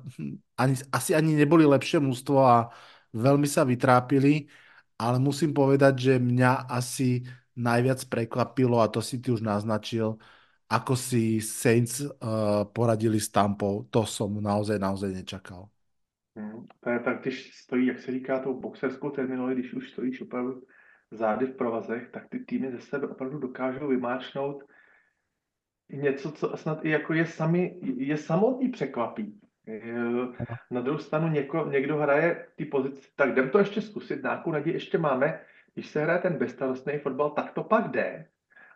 ani, 0.60 0.76
asi 0.92 1.12
ani 1.16 1.36
neboli 1.36 1.64
lepšie 1.64 2.00
mústvo 2.04 2.44
a 2.44 2.72
veľmi 3.16 3.48
sa 3.48 3.64
vytrápili, 3.64 4.48
ale 5.00 5.18
musím 5.20 5.52
povedať, 5.56 5.94
že 6.00 6.14
mňa 6.20 6.68
asi 6.72 7.24
najviac 7.56 8.04
prekvapilo, 8.06 8.80
a 8.80 8.88
to 8.88 9.02
si 9.02 9.20
ty 9.20 9.32
už 9.32 9.42
naznačil, 9.42 10.20
ako 10.70 10.96
si 10.96 11.42
Saints 11.42 12.02
uh, 12.02 12.10
poradili 12.70 13.20
s 13.20 13.32
Tampou. 13.32 13.88
To 13.90 14.06
som 14.06 14.34
naozaj, 14.42 14.80
naozaj 14.80 15.12
nečakal. 15.14 15.70
Hmm, 16.36 16.68
to 16.84 16.90
je 16.90 17.00
tak, 17.00 17.22
když 17.22 17.56
stojí, 17.56 17.88
jak 17.88 18.00
se 18.00 18.12
říká 18.12 18.40
tou 18.40 18.60
boxerskou 18.60 19.10
terminologii, 19.10 19.60
když 19.60 19.74
už 19.74 19.92
stojíš 19.92 20.22
opravdu 20.22 20.64
zády 21.12 21.46
v 21.46 21.56
provazech, 21.56 22.10
tak 22.12 22.30
ty 22.30 22.40
týmy 22.40 22.72
ze 22.72 22.82
sebe 22.82 23.08
opravdu 23.08 23.40
dokážou 23.40 23.88
vymáčknout 23.88 24.64
něco, 25.90 26.32
co 26.32 26.58
snad 26.58 26.86
i 26.86 26.90
jako 26.90 27.14
je, 27.14 27.26
sami, 27.26 27.80
je 27.82 28.18
samotný 28.18 28.70
překvapí. 28.70 29.40
Na 30.72 30.82
druhou 30.82 31.00
stranu 31.00 31.28
něko, 31.28 31.68
někdo 31.72 31.98
hraje 31.98 32.48
ty 32.56 32.66
pozici, 32.66 33.10
tak 33.16 33.32
jdem 33.32 33.50
to 33.50 33.60
ještě 33.60 33.82
zkusit, 33.82 34.24
nějakou 34.24 34.52
naději 34.52 34.76
ještě 34.76 34.98
máme, 34.98 35.40
když 35.76 35.88
se 35.88 36.02
hraje 36.02 36.20
ten 36.20 36.38
bezstarostný 36.38 36.98
fotbal, 36.98 37.30
tak 37.30 37.54
to 37.54 37.64
pak 37.64 37.92
jde. 37.92 38.26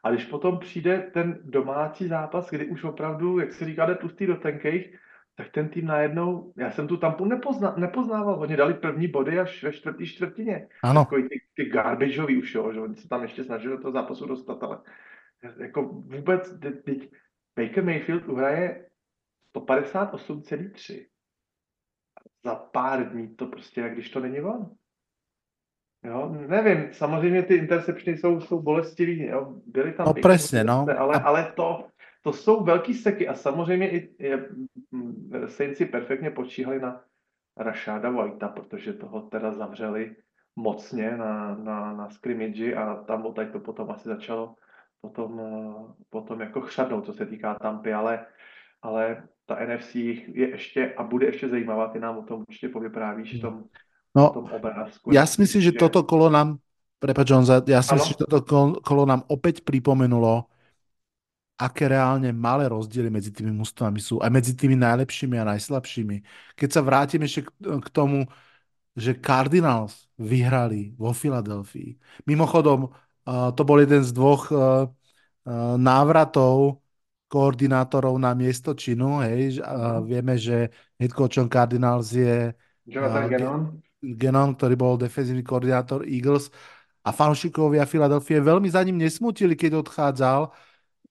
A 0.03 0.11
když 0.11 0.25
potom 0.25 0.59
přijde 0.59 1.11
ten 1.13 1.39
domácí 1.43 2.07
zápas, 2.07 2.49
kdy 2.49 2.65
už 2.65 2.83
opravdu, 2.83 3.39
jak 3.39 3.53
se 3.53 3.65
říká, 3.65 3.85
jde 3.85 3.95
tlustý 3.95 4.25
do 4.25 4.35
tenkejch, 4.35 4.91
tak 5.35 5.49
ten 5.49 5.69
tým 5.69 5.85
najednou, 5.85 6.53
já 6.57 6.71
jsem 6.71 6.87
tu 6.87 6.97
tampu 6.97 7.25
nepozna, 7.25 7.75
nepoznával, 7.77 8.39
oni 8.39 8.57
dali 8.57 8.73
první 8.73 9.07
body 9.07 9.39
až 9.39 9.63
ve 9.63 9.73
čtvrtý 9.73 10.05
čtvrtině. 10.05 10.67
Ano. 10.83 11.03
Takový 11.03 11.23
ty, 11.29 11.41
ty 11.53 11.65
garbageový 11.65 12.37
už, 12.37 12.55
jo, 12.55 12.73
že 12.73 12.79
oni 12.79 12.95
se 12.95 13.07
tam 13.07 13.21
ještě 13.21 13.43
snažili 13.43 13.75
do 13.75 13.81
toho 13.81 13.91
zápasu 13.91 14.25
dostat, 14.25 14.63
ale 14.63 14.81
jako 15.59 15.83
vůbec, 15.83 16.59
teď 16.59 17.11
Baker 17.55 17.83
Mayfield 17.83 18.27
uhraje 18.27 18.89
158,3. 19.55 21.05
Za 22.45 22.55
pár 22.55 23.09
dní 23.09 23.35
to 23.35 23.45
prostě, 23.45 23.81
jak 23.81 23.93
když 23.93 24.09
to 24.09 24.19
není 24.19 24.41
on. 24.41 24.71
Jo, 26.03 26.35
nevím, 26.47 26.93
samozřejmě 26.93 27.43
ty 27.43 27.55
interceptiony 27.55 28.17
jsou, 28.17 28.41
jsou 28.41 28.61
bolestivý, 28.61 29.25
jo. 29.25 29.53
byly 29.65 29.93
tam... 29.93 30.07
No 30.07 30.13
přesně, 30.13 30.63
no. 30.63 30.85
Ale, 30.97 31.21
ale 31.21 31.51
to, 31.55 31.87
to 32.21 32.33
jsou 32.33 32.63
velký 32.63 32.93
seky 32.93 33.27
a 33.27 33.33
samozřejmě 33.33 33.91
i 33.91 34.09
je, 34.19 34.49
Saintsi 35.47 35.85
perfektně 35.85 36.31
počíhali 36.31 36.79
na 36.79 37.01
Rashada 37.57 38.09
Whitea, 38.09 38.49
protože 38.49 38.93
toho 38.93 39.21
teda 39.21 39.51
zavřeli 39.51 40.15
mocně 40.55 41.17
na, 41.17 41.55
na, 41.55 41.93
na 41.93 42.09
scrimmage 42.09 42.75
a 42.75 42.95
tam 42.95 43.33
tady 43.33 43.51
to 43.51 43.59
potom 43.59 43.91
asi 43.91 44.09
začalo 44.09 44.55
potom, 45.01 45.41
potom 46.09 46.41
jako 46.41 46.61
chřadnout, 46.61 47.05
co 47.05 47.13
se 47.13 47.25
týká 47.25 47.55
Tampy, 47.55 47.93
ale, 47.93 48.25
ale 48.81 49.27
ta 49.45 49.65
NFC 49.65 49.95
je 49.95 50.49
ještě 50.49 50.93
a 50.97 51.03
bude 51.03 51.25
ještě 51.25 51.49
zajímavá, 51.49 51.87
ty 51.87 51.99
nám 51.99 52.17
o 52.17 52.23
tom 52.23 52.39
určitě 52.39 52.69
povyprávíš 52.69 53.37
v 53.37 53.41
tom, 53.41 53.63
No, 54.15 54.49
obrázku. 54.49 55.13
Ja 55.13 55.27
si 55.29 55.37
myslím, 55.41 55.61
že 55.69 55.73
toto 55.77 56.01
kolo 56.01 56.33
nám, 56.33 56.57
prepáč 56.97 57.29
Honza, 57.29 57.61
ja 57.63 57.85
si 57.85 57.93
myslím, 57.93 58.13
že 58.17 58.25
toto 58.25 58.47
kolo 58.81 59.03
nám 59.05 59.21
opäť 59.29 59.61
pripomenulo, 59.61 60.49
aké 61.59 61.91
reálne 61.91 62.31
malé 62.31 62.71
rozdiely 62.71 63.11
medzi 63.11 63.35
tými 63.35 63.51
mústvami 63.51 63.99
sú, 63.99 64.23
aj 64.23 64.31
medzi 64.31 64.55
tými 64.55 64.79
najlepšími 64.79 65.35
a 65.37 65.49
najslabšími. 65.55 66.23
Keď 66.55 66.69
sa 66.71 66.79
vrátim 66.79 67.19
ešte 67.27 67.51
k 67.61 67.87
tomu, 67.91 68.23
že 68.95 69.15
Cardinals 69.19 70.07
vyhrali 70.15 70.95
vo 70.95 71.11
Filadelfii. 71.11 71.99
Mimochodom, 72.23 72.91
to 73.27 73.61
bol 73.67 73.77
jeden 73.79 74.03
z 74.07 74.11
dvoch 74.15 74.49
návratov 75.77 76.79
koordinátorov 77.29 78.15
na 78.17 78.31
miesto 78.33 78.71
činu. 78.71 79.19
Hej. 79.21 79.59
Vieme, 80.07 80.39
že 80.39 80.71
head 80.95 81.11
coachom 81.11 81.51
Cardinals 81.51 82.15
je 82.15 82.55
Jonathan 82.87 83.27
Gannon. 83.27 83.61
Genon, 83.99 84.55
ktorý 84.55 84.75
bol 84.79 84.95
defenzívny 84.95 85.43
koordinátor 85.43 86.07
Eagles 86.07 86.47
a 87.03 87.11
fanúšikovia 87.11 87.83
Filadelfie 87.83 88.39
veľmi 88.39 88.71
za 88.71 88.79
ním 88.83 88.99
nesmutili, 88.99 89.59
keď 89.59 89.83
odchádzal. 89.83 90.51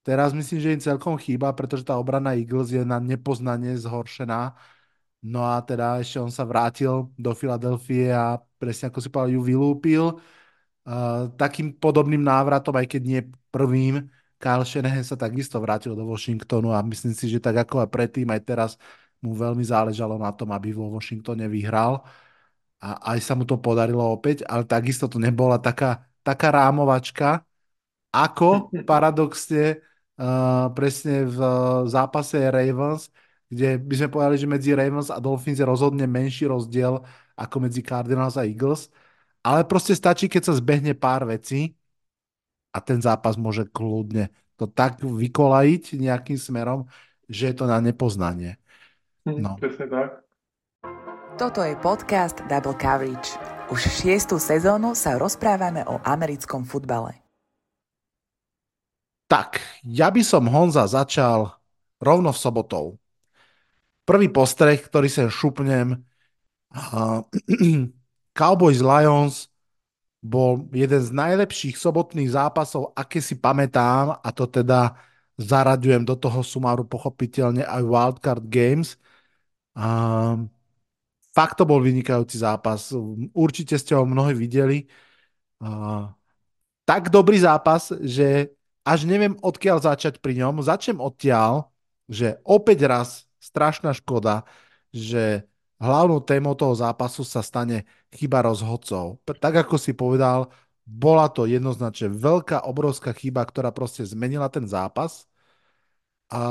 Teraz 0.01 0.33
myslím, 0.33 0.59
že 0.61 0.73
im 0.73 0.81
celkom 0.81 1.15
chýba, 1.21 1.53
pretože 1.53 1.85
tá 1.85 1.97
obrana 2.01 2.33
Eagles 2.33 2.73
je 2.73 2.81
na 2.81 2.97
nepoznanie 2.97 3.77
zhoršená. 3.77 4.57
No 5.21 5.43
a 5.45 5.59
teda 5.61 5.99
ešte 5.99 6.17
on 6.17 6.31
sa 6.31 6.47
vrátil 6.47 7.11
do 7.19 7.35
Filadelfie 7.35 8.09
a 8.09 8.39
presne 8.57 8.89
ako 8.89 8.99
si 9.03 9.09
povedal, 9.11 9.35
ju 9.37 9.41
vylúpil. 9.43 10.03
Uh, 10.87 11.29
takým 11.37 11.75
podobným 11.75 12.23
návratom, 12.23 12.73
aj 12.73 12.87
keď 12.89 13.01
nie 13.05 13.21
prvým, 13.53 14.09
Kyle 14.39 14.63
Shanahan 14.63 15.03
sa 15.03 15.19
takisto 15.19 15.59
vrátil 15.59 15.93
do 15.93 16.07
Washingtonu 16.07 16.71
a 16.71 16.79
myslím 16.81 17.11
si, 17.13 17.27
že 17.27 17.43
tak 17.43 17.67
ako 17.67 17.83
aj 17.83 17.89
predtým, 17.91 18.25
aj 18.31 18.41
teraz 18.47 18.71
mu 19.19 19.35
veľmi 19.35 19.61
záležalo 19.61 20.15
na 20.15 20.31
tom, 20.31 20.49
aby 20.55 20.71
vo 20.71 20.87
Washingtone 20.95 21.45
vyhral 21.51 22.01
a 22.79 23.13
aj 23.15 23.19
sa 23.19 23.33
mu 23.35 23.43
to 23.43 23.59
podarilo 23.59 24.01
opäť, 24.01 24.47
ale 24.47 24.63
takisto 24.63 25.11
to 25.11 25.19
nebola 25.19 25.59
taká, 25.59 26.07
taká 26.23 26.51
rámovačka, 26.51 27.43
ako 28.09 28.71
paradoxne 28.89 29.83
uh, 30.17 30.71
presne 30.71 31.27
v 31.27 31.39
zápase 31.91 32.39
Ravens, 32.39 33.11
kde 33.51 33.77
by 33.77 33.93
sme 33.99 34.09
povedali, 34.09 34.37
že 34.39 34.47
medzi 34.47 34.71
Ravens 34.71 35.11
a 35.11 35.19
Dolphins 35.19 35.59
je 35.59 35.67
rozhodne 35.67 36.05
menší 36.07 36.47
rozdiel 36.47 37.03
ako 37.35 37.55
medzi 37.59 37.83
Cardinals 37.83 38.39
a 38.39 38.47
Eagles, 38.47 38.87
ale 39.43 39.63
proste 39.63 39.95
stačí, 39.95 40.27
keď 40.27 40.51
sa 40.51 40.53
zbehne 40.55 40.95
pár 40.95 41.23
vecí 41.27 41.75
a 42.75 42.83
ten 42.83 42.99
zápas 42.99 43.39
môže 43.39 43.67
kľudne 43.71 44.29
to 44.59 44.67
tak 44.67 44.99
vykolajiť 44.99 45.95
nejakým 45.95 46.35
smerom, 46.35 46.91
že 47.31 47.51
je 47.51 47.55
to 47.55 47.65
na 47.65 47.79
nepoznanie. 47.79 48.59
Hm, 49.23 49.39
no. 49.39 49.51
Presne 49.55 49.87
tak. 49.87 50.28
Toto 51.39 51.63
je 51.63 51.71
podcast 51.79 52.35
Double 52.51 52.75
Coverage. 52.75 53.39
Už 53.71 53.79
šiestu 53.79 54.35
sezónu 54.43 54.91
sa 54.91 55.15
rozprávame 55.15 55.87
o 55.87 55.95
americkom 56.03 56.67
futbale. 56.67 57.23
Tak, 59.31 59.63
ja 59.87 60.11
by 60.11 60.19
som 60.19 60.51
Honza 60.51 60.83
začal 60.83 61.55
rovno 62.03 62.35
v 62.35 62.41
sobotou. 62.43 62.85
Prvý 64.03 64.27
postreh, 64.27 64.83
ktorý 64.83 65.07
sem 65.07 65.31
šupnem. 65.31 66.03
Uh, 66.75 67.23
Cowboys 68.39 68.83
Lions 68.83 69.47
bol 70.19 70.67
jeden 70.75 70.99
z 70.99 71.15
najlepších 71.15 71.79
sobotných 71.79 72.35
zápasov, 72.35 72.91
aké 72.91 73.23
si 73.23 73.39
pamätám, 73.39 74.19
a 74.19 74.27
to 74.35 74.43
teda 74.43 74.91
zaraďujem 75.39 76.03
do 76.03 76.19
toho 76.19 76.43
sumáru 76.43 76.83
pochopiteľne 76.83 77.63
aj 77.63 77.81
Wildcard 77.87 78.43
Games. 78.51 78.99
Um, 79.71 80.51
fakt 81.35 81.57
to 81.57 81.63
bol 81.65 81.79
vynikajúci 81.81 82.41
zápas. 82.41 82.93
Určite 83.33 83.75
ste 83.77 83.93
ho 83.95 84.03
mnohí 84.05 84.33
videli. 84.33 84.89
Uh, 85.59 86.09
tak 86.87 87.13
dobrý 87.13 87.37
zápas, 87.37 87.93
že 88.01 88.53
až 88.81 89.05
neviem 89.05 89.37
odkiaľ 89.39 89.83
začať 89.83 90.17
pri 90.23 90.41
ňom. 90.41 90.65
Začnem 90.65 90.97
odtiaľ, 90.97 91.69
že 92.09 92.41
opäť 92.41 92.89
raz 92.89 93.29
strašná 93.37 93.93
škoda, 93.93 94.47
že 94.89 95.45
hlavnou 95.79 96.19
témou 96.19 96.57
toho 96.57 96.73
zápasu 96.75 97.23
sa 97.23 97.45
stane 97.45 97.85
chyba 98.11 98.43
rozhodcov. 98.43 99.21
Tak 99.23 99.69
ako 99.69 99.75
si 99.77 99.93
povedal, 99.93 100.49
bola 100.89 101.29
to 101.29 101.45
jednoznačne 101.45 102.09
veľká, 102.09 102.65
obrovská 102.65 103.13
chyba, 103.13 103.45
ktorá 103.45 103.69
proste 103.69 104.01
zmenila 104.01 104.49
ten 104.49 104.65
zápas. 104.65 105.29
A, 106.33 106.41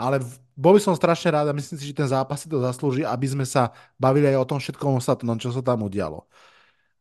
ale 0.00 0.16
bol 0.54 0.78
by 0.78 0.80
som 0.82 0.94
strašne 0.94 1.34
rád 1.34 1.50
a 1.50 1.56
myslím 1.56 1.76
si, 1.78 1.90
že 1.90 1.98
ten 1.98 2.06
zápas 2.06 2.38
si 2.42 2.46
to 2.46 2.62
zaslúži, 2.62 3.02
aby 3.02 3.26
sme 3.26 3.42
sa 3.42 3.74
bavili 3.98 4.30
aj 4.30 4.38
o 4.38 4.48
tom 4.48 4.58
všetkom 4.62 5.02
ostatnom, 5.02 5.36
čo 5.38 5.50
sa 5.50 5.60
tam 5.60 5.82
udialo. 5.86 6.26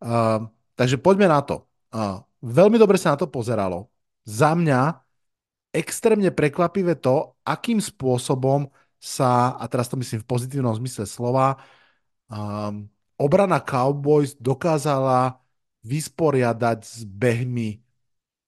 Uh, 0.01 0.50
takže 0.74 0.98
poďme 0.98 1.29
na 1.29 1.39
to. 1.45 1.63
Uh, 1.93 2.22
veľmi 2.41 2.81
dobre 2.81 2.98
sa 2.98 3.13
na 3.13 3.17
to 3.22 3.29
pozeralo. 3.29 3.93
Za 4.25 4.57
mňa 4.57 5.00
extrémne 5.74 6.29
prekvapivé 6.33 6.98
to, 6.98 7.38
akým 7.45 7.77
spôsobom 7.77 8.69
sa, 8.98 9.57
a 9.60 9.65
teraz 9.69 9.89
to 9.89 10.00
myslím 10.00 10.22
v 10.22 10.29
pozitívnom 10.29 10.74
zmysle 10.74 11.05
slova, 11.05 11.62
um, 12.29 12.89
obrana 13.19 13.62
Cowboys 13.62 14.33
dokázala 14.38 15.38
vysporiadať 15.83 16.79
s 16.81 17.03
behmi 17.03 17.83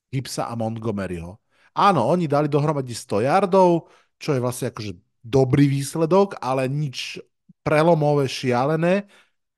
Gipsa 0.09 0.47
a 0.47 0.55
Montgomeryho. 0.55 1.35
Áno, 1.75 2.07
oni 2.07 2.31
dali 2.31 2.47
dohromady 2.47 2.95
100 2.95 3.27
yardov, 3.27 3.91
čo 4.21 4.35
je 4.35 4.43
vlastne 4.43 4.71
akože 4.71 4.93
dobrý 5.25 5.65
výsledok, 5.69 6.37
ale 6.39 6.69
nič 6.69 7.17
prelomové, 7.65 8.29
šialené. 8.29 9.09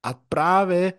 A 0.03 0.15
práve 0.15 0.95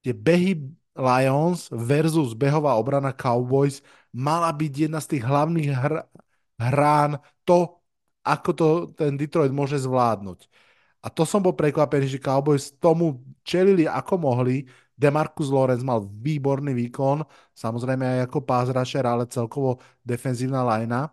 tie 0.00 0.16
behy 0.16 0.72
Lions 0.96 1.68
versus 1.68 2.32
behová 2.32 2.72
obrana 2.80 3.12
Cowboys 3.12 3.84
mala 4.16 4.48
byť 4.48 4.72
jedna 4.88 5.00
z 5.04 5.16
tých 5.16 5.24
hlavných 5.28 5.70
hr 5.76 5.94
hrán, 6.56 7.20
to, 7.44 7.76
ako 8.24 8.50
to 8.56 8.68
ten 8.96 9.20
Detroit 9.20 9.52
môže 9.52 9.76
zvládnuť. 9.84 10.48
A 11.04 11.12
to 11.12 11.28
som 11.28 11.44
bol 11.44 11.52
prekvapený, 11.52 12.16
že 12.16 12.24
Cowboys 12.24 12.72
tomu 12.80 13.20
čelili 13.44 13.84
ako 13.84 14.16
mohli. 14.18 14.66
Demarcus 14.96 15.52
Lawrence 15.52 15.84
mal 15.84 16.00
výborný 16.08 16.72
výkon, 16.72 17.20
samozrejme 17.52 18.16
aj 18.16 18.32
ako 18.32 18.38
pass 18.48 18.72
rusher, 18.72 19.04
ale 19.04 19.28
celkovo 19.28 19.76
defenzívna 20.00 20.64
linea. 20.64 21.12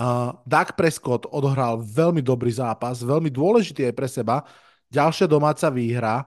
Uh, 0.00 0.34
Doug 0.48 0.74
Prescott 0.74 1.28
odohral 1.30 1.78
veľmi 1.78 2.24
dobrý 2.24 2.50
zápas, 2.50 3.04
veľmi 3.04 3.28
dôležitý 3.28 3.86
je 3.86 3.92
pre 3.92 4.08
seba. 4.08 4.42
Ďalšia 4.88 5.28
domáca 5.28 5.68
výhra, 5.68 6.24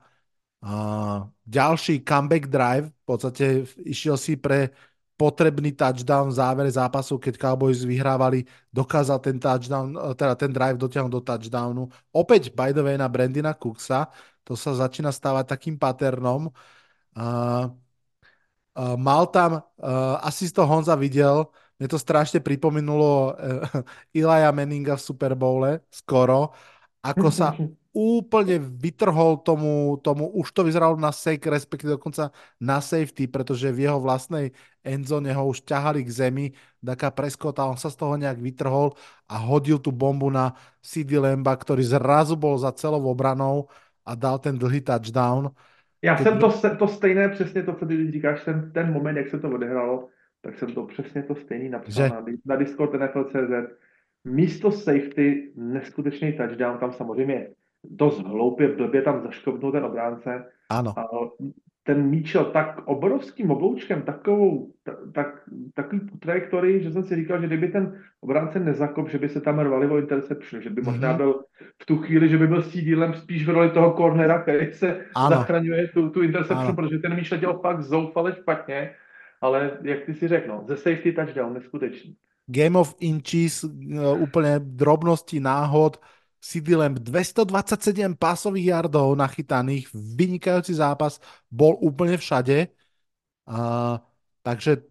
uh, 0.63 1.25
ďalší 1.43 2.05
comeback 2.05 2.47
drive, 2.47 2.87
v 2.93 3.05
podstate 3.05 3.45
išiel 3.83 4.15
si 4.15 4.37
pre 4.37 4.71
potrebný 5.15 5.71
touchdown 5.71 6.27
v 6.27 6.37
závere 6.37 6.71
zápasu, 6.71 7.15
keď 7.15 7.39
Cowboys 7.39 7.87
vyhrávali, 7.87 8.43
dokázal 8.69 9.17
ten 9.23 9.39
touchdown, 9.39 9.95
teda 10.13 10.35
ten 10.35 10.51
drive 10.51 10.75
dotiahnuť 10.75 11.11
do 11.11 11.23
touchdownu. 11.23 11.83
Opäť, 12.11 12.51
by 12.51 12.75
the 12.75 12.83
way, 12.83 12.95
na 12.99 13.07
Brandina 13.07 13.55
Cooksa, 13.55 14.11
to 14.43 14.59
sa 14.59 14.75
začína 14.75 15.15
stávať 15.15 15.55
takým 15.55 15.79
paternom. 15.79 16.51
Uh, 17.15 17.71
uh, 18.75 18.95
mal 18.99 19.25
tam, 19.31 19.63
uh, 19.79 20.19
asi 20.19 20.51
to 20.51 20.67
Honza 20.67 20.99
videl, 20.99 21.47
mne 21.79 21.87
to 21.91 21.99
strašne 21.99 22.39
pripomenulo 22.39 23.33
uh, 23.33 23.83
Ilaja 24.19 24.51
Meninga 24.55 24.95
v 24.95 25.05
Super 25.05 25.35
Bowle, 25.35 25.83
skoro, 25.91 26.55
ako 27.05 27.27
sa 27.29 27.53
úplne 27.95 28.59
vytrhol 28.59 29.39
tomu, 29.39 29.95
tomu 30.03 30.27
už 30.35 30.51
to 30.51 30.67
vyzeralo 30.67 30.99
na 30.99 31.15
sake, 31.15 31.47
respektíve 31.47 31.95
dokonca 31.95 32.27
na 32.59 32.83
safety, 32.83 33.23
pretože 33.31 33.71
v 33.71 33.87
jeho 33.87 34.03
vlastnej 34.03 34.51
endzone 34.83 35.31
ho 35.31 35.47
už 35.47 35.63
ťahali 35.63 36.03
k 36.03 36.11
zemi, 36.11 36.45
taká 36.83 37.07
preskota, 37.15 37.63
on 37.63 37.79
sa 37.79 37.87
z 37.87 37.95
toho 37.95 38.19
nejak 38.19 38.35
vytrhol 38.43 38.99
a 39.31 39.39
hodil 39.39 39.79
tú 39.79 39.95
bombu 39.95 40.27
na 40.27 40.51
CD 40.83 41.15
Lemba, 41.15 41.55
ktorý 41.55 41.87
zrazu 41.87 42.35
bol 42.35 42.59
za 42.59 42.75
celou 42.75 42.99
obranou 43.07 43.71
a 44.03 44.11
dal 44.11 44.43
ten 44.43 44.59
dlhý 44.59 44.83
touchdown. 44.83 45.55
Já 46.03 46.15
Teď... 46.15 46.27
jsem 46.27 46.39
to, 46.39 46.51
to 46.77 46.87
stejné, 46.87 47.29
přesně 47.29 47.63
to, 47.63 47.73
co 47.73 47.85
ty 47.85 48.11
říkáš, 48.11 48.43
ten, 48.45 48.71
ten 48.71 48.93
moment, 48.93 49.17
jak 49.17 49.29
se 49.29 49.39
to 49.39 49.49
odehralo, 49.49 50.09
tak 50.45 50.59
jsem 50.59 50.73
to 50.73 50.85
přesně 50.85 51.23
to 51.23 51.35
stejný 51.35 51.69
napsal 51.69 52.07
že... 52.07 52.09
na, 52.09 52.25
na 52.45 52.55
Discord 52.55 52.93
NFL.cz. 52.93 53.73
Místo 54.25 54.71
safety 54.71 55.51
neskutečný 55.55 56.33
touchdown, 56.33 56.77
tam 56.77 56.93
samozřejmě 56.93 57.47
dost 57.83 58.19
hloupě, 58.19 58.67
blbě 58.67 59.01
tam 59.01 59.21
zaškopnul 59.21 59.71
ten 59.71 59.83
obránce. 59.83 60.45
Ano. 60.69 60.93
A 60.99 61.07
ten 61.83 62.09
míč 62.09 62.35
tak 62.53 62.81
obrovským 62.85 63.51
obloučkem, 63.51 64.01
takovou, 64.01 64.73
tak, 65.13 65.27
takový 65.73 66.01
trajektorii, 66.19 66.83
že 66.83 66.91
jsem 66.91 67.03
si 67.03 67.15
říkal, 67.15 67.41
že 67.41 67.47
kdyby 67.47 67.67
ten 67.67 68.01
obránce 68.21 68.59
nezakop, 68.59 69.09
že 69.09 69.17
by 69.17 69.29
se 69.29 69.41
tam 69.41 69.59
rvali 69.59 69.87
o 69.87 69.97
interception, 69.97 70.61
že 70.61 70.69
by 70.69 70.81
mm-hmm. 70.81 70.85
možná 70.85 71.13
byl 71.13 71.43
v 71.81 71.85
tu 71.85 71.97
chvíli, 71.97 72.29
že 72.29 72.37
by 72.37 72.47
byl 72.47 72.61
sídílem 72.61 73.13
spíš 73.13 73.47
v 73.47 73.49
roli 73.49 73.69
toho 73.69 73.93
cornera, 73.93 74.41
který 74.41 74.73
se 74.73 75.05
ano. 75.15 75.35
zachraňuje 75.35 75.87
tu, 75.87 76.09
tu 76.09 76.21
interception, 76.21 76.67
ano. 76.67 76.75
protože 76.75 76.99
ten 76.99 77.15
míč 77.15 77.31
letěl 77.31 77.53
fakt 77.53 77.81
zoufale 77.81 78.33
špatně, 78.33 78.91
ale 79.41 79.77
jak 79.83 80.05
ty 80.05 80.13
si 80.13 80.27
řekl, 80.27 80.47
no, 80.47 80.63
ze 80.67 80.77
safety 80.77 81.11
touchdown, 81.11 81.53
neskutečný. 81.53 82.15
Game 82.47 82.79
of 82.79 82.95
inches, 82.99 83.63
e, 83.63 83.69
úplně 84.17 84.59
drobnosti, 84.59 85.39
náhod, 85.39 86.01
CD 86.45 86.77
Lamb 86.77 86.99
227 86.99 88.15
pásových 88.15 88.65
yardov 88.65 89.17
nachytaných, 89.17 89.89
vynikajúci 89.93 90.77
zápas, 90.77 91.17
bol 91.49 91.73
úplne 91.81 92.21
všade. 92.21 92.69
Uh, 93.49 93.97
takže 94.45 94.85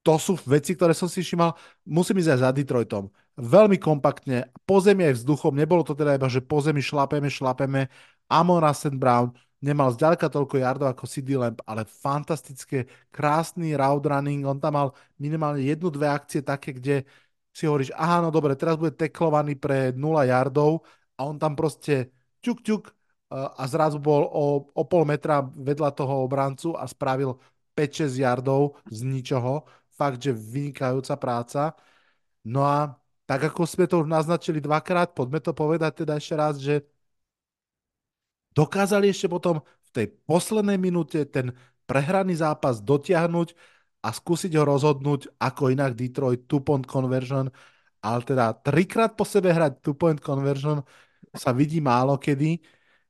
to 0.00 0.16
sú 0.16 0.40
veci, 0.48 0.72
ktoré 0.72 0.96
som 0.96 1.04
si 1.04 1.20
všimal. 1.20 1.52
Musím 1.84 2.24
ísť 2.24 2.32
aj 2.32 2.40
za 2.40 2.50
Detroitom. 2.56 3.12
Veľmi 3.36 3.76
kompaktne, 3.76 4.48
po 4.64 4.80
zemi 4.80 5.04
aj 5.04 5.20
vzduchom, 5.20 5.52
nebolo 5.52 5.84
to 5.84 5.92
teda 5.92 6.16
iba, 6.16 6.24
že 6.32 6.40
po 6.40 6.64
zemi 6.64 6.80
šlapeme, 6.80 7.28
šlapeme. 7.28 7.92
Amon. 8.32 8.64
Brown 8.96 9.36
nemal 9.58 9.90
zďaleka 9.94 10.30
toľko 10.30 10.54
yardov 10.62 10.88
ako 10.90 11.04
CD 11.10 11.34
Lamb, 11.34 11.58
ale 11.66 11.82
fantastické, 11.84 12.86
krásny 13.10 13.74
route 13.74 14.06
running. 14.06 14.46
On 14.46 14.58
tam 14.58 14.72
mal 14.74 14.88
minimálne 15.18 15.62
jednu, 15.62 15.90
dve 15.90 16.06
akcie 16.10 16.40
také, 16.42 16.74
kde 16.74 17.02
si 17.50 17.66
hovoríš, 17.66 17.90
aha, 17.98 18.22
no 18.22 18.30
dobre, 18.30 18.54
teraz 18.54 18.78
bude 18.78 18.94
teklovaný 18.94 19.58
pre 19.58 19.90
0 19.90 20.22
yardov 20.30 20.86
a 21.18 21.26
on 21.26 21.36
tam 21.42 21.58
proste 21.58 22.14
ťuk, 22.38 22.62
ťuk 22.62 22.82
a 23.28 23.64
zrazu 23.68 24.00
bol 24.00 24.24
o, 24.24 24.72
o 24.72 24.82
pol 24.88 25.04
metra 25.04 25.44
vedľa 25.44 25.90
toho 25.92 26.24
obrancu 26.24 26.72
a 26.72 26.88
spravil 26.88 27.36
5-6 27.76 28.16
yardov 28.16 28.80
z 28.88 29.04
ničoho. 29.04 29.68
Fakt, 29.92 30.22
že 30.22 30.32
vynikajúca 30.32 31.14
práca. 31.18 31.76
No 32.46 32.64
a 32.64 32.94
tak 33.28 33.52
ako 33.52 33.68
sme 33.68 33.84
to 33.84 34.00
už 34.00 34.08
naznačili 34.08 34.62
dvakrát, 34.64 35.12
poďme 35.12 35.44
to 35.44 35.52
povedať 35.52 35.92
teda 36.06 36.16
ešte 36.16 36.34
raz, 36.38 36.54
že 36.56 36.80
dokázali 38.58 39.14
ešte 39.14 39.30
potom 39.30 39.62
v 39.62 39.90
tej 39.94 40.06
poslednej 40.26 40.78
minúte 40.82 41.22
ten 41.30 41.54
prehraný 41.86 42.42
zápas 42.42 42.82
dotiahnuť 42.82 43.54
a 44.02 44.08
skúsiť 44.10 44.52
ho 44.58 44.64
rozhodnúť 44.66 45.38
ako 45.38 45.70
inak 45.74 45.94
Detroit 45.94 46.50
two-point 46.50 46.86
conversion, 46.86 47.46
ale 48.02 48.20
teda 48.26 48.54
trikrát 48.58 49.14
po 49.14 49.22
sebe 49.22 49.54
hrať 49.54 49.78
two-point 49.82 50.18
conversion 50.18 50.82
sa 51.34 51.50
vidí 51.54 51.78
málo 51.78 52.18
kedy. 52.18 52.58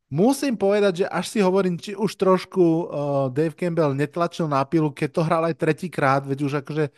Musím 0.09 0.57
povedať, 0.57 1.05
že 1.05 1.07
až 1.13 1.27
si 1.29 1.39
hovorím, 1.45 1.77
či 1.77 1.93
už 1.93 2.17
trošku 2.17 2.65
uh, 2.65 2.85
Dave 3.29 3.53
Campbell 3.53 3.93
netlačil 3.93 4.49
na 4.49 4.65
pilu, 4.65 4.89
keď 4.89 5.09
to 5.13 5.21
hral 5.21 5.45
aj 5.45 5.61
tretíkrát, 5.61 6.25
veď 6.25 6.39
už 6.49 6.53
akože 6.65 6.89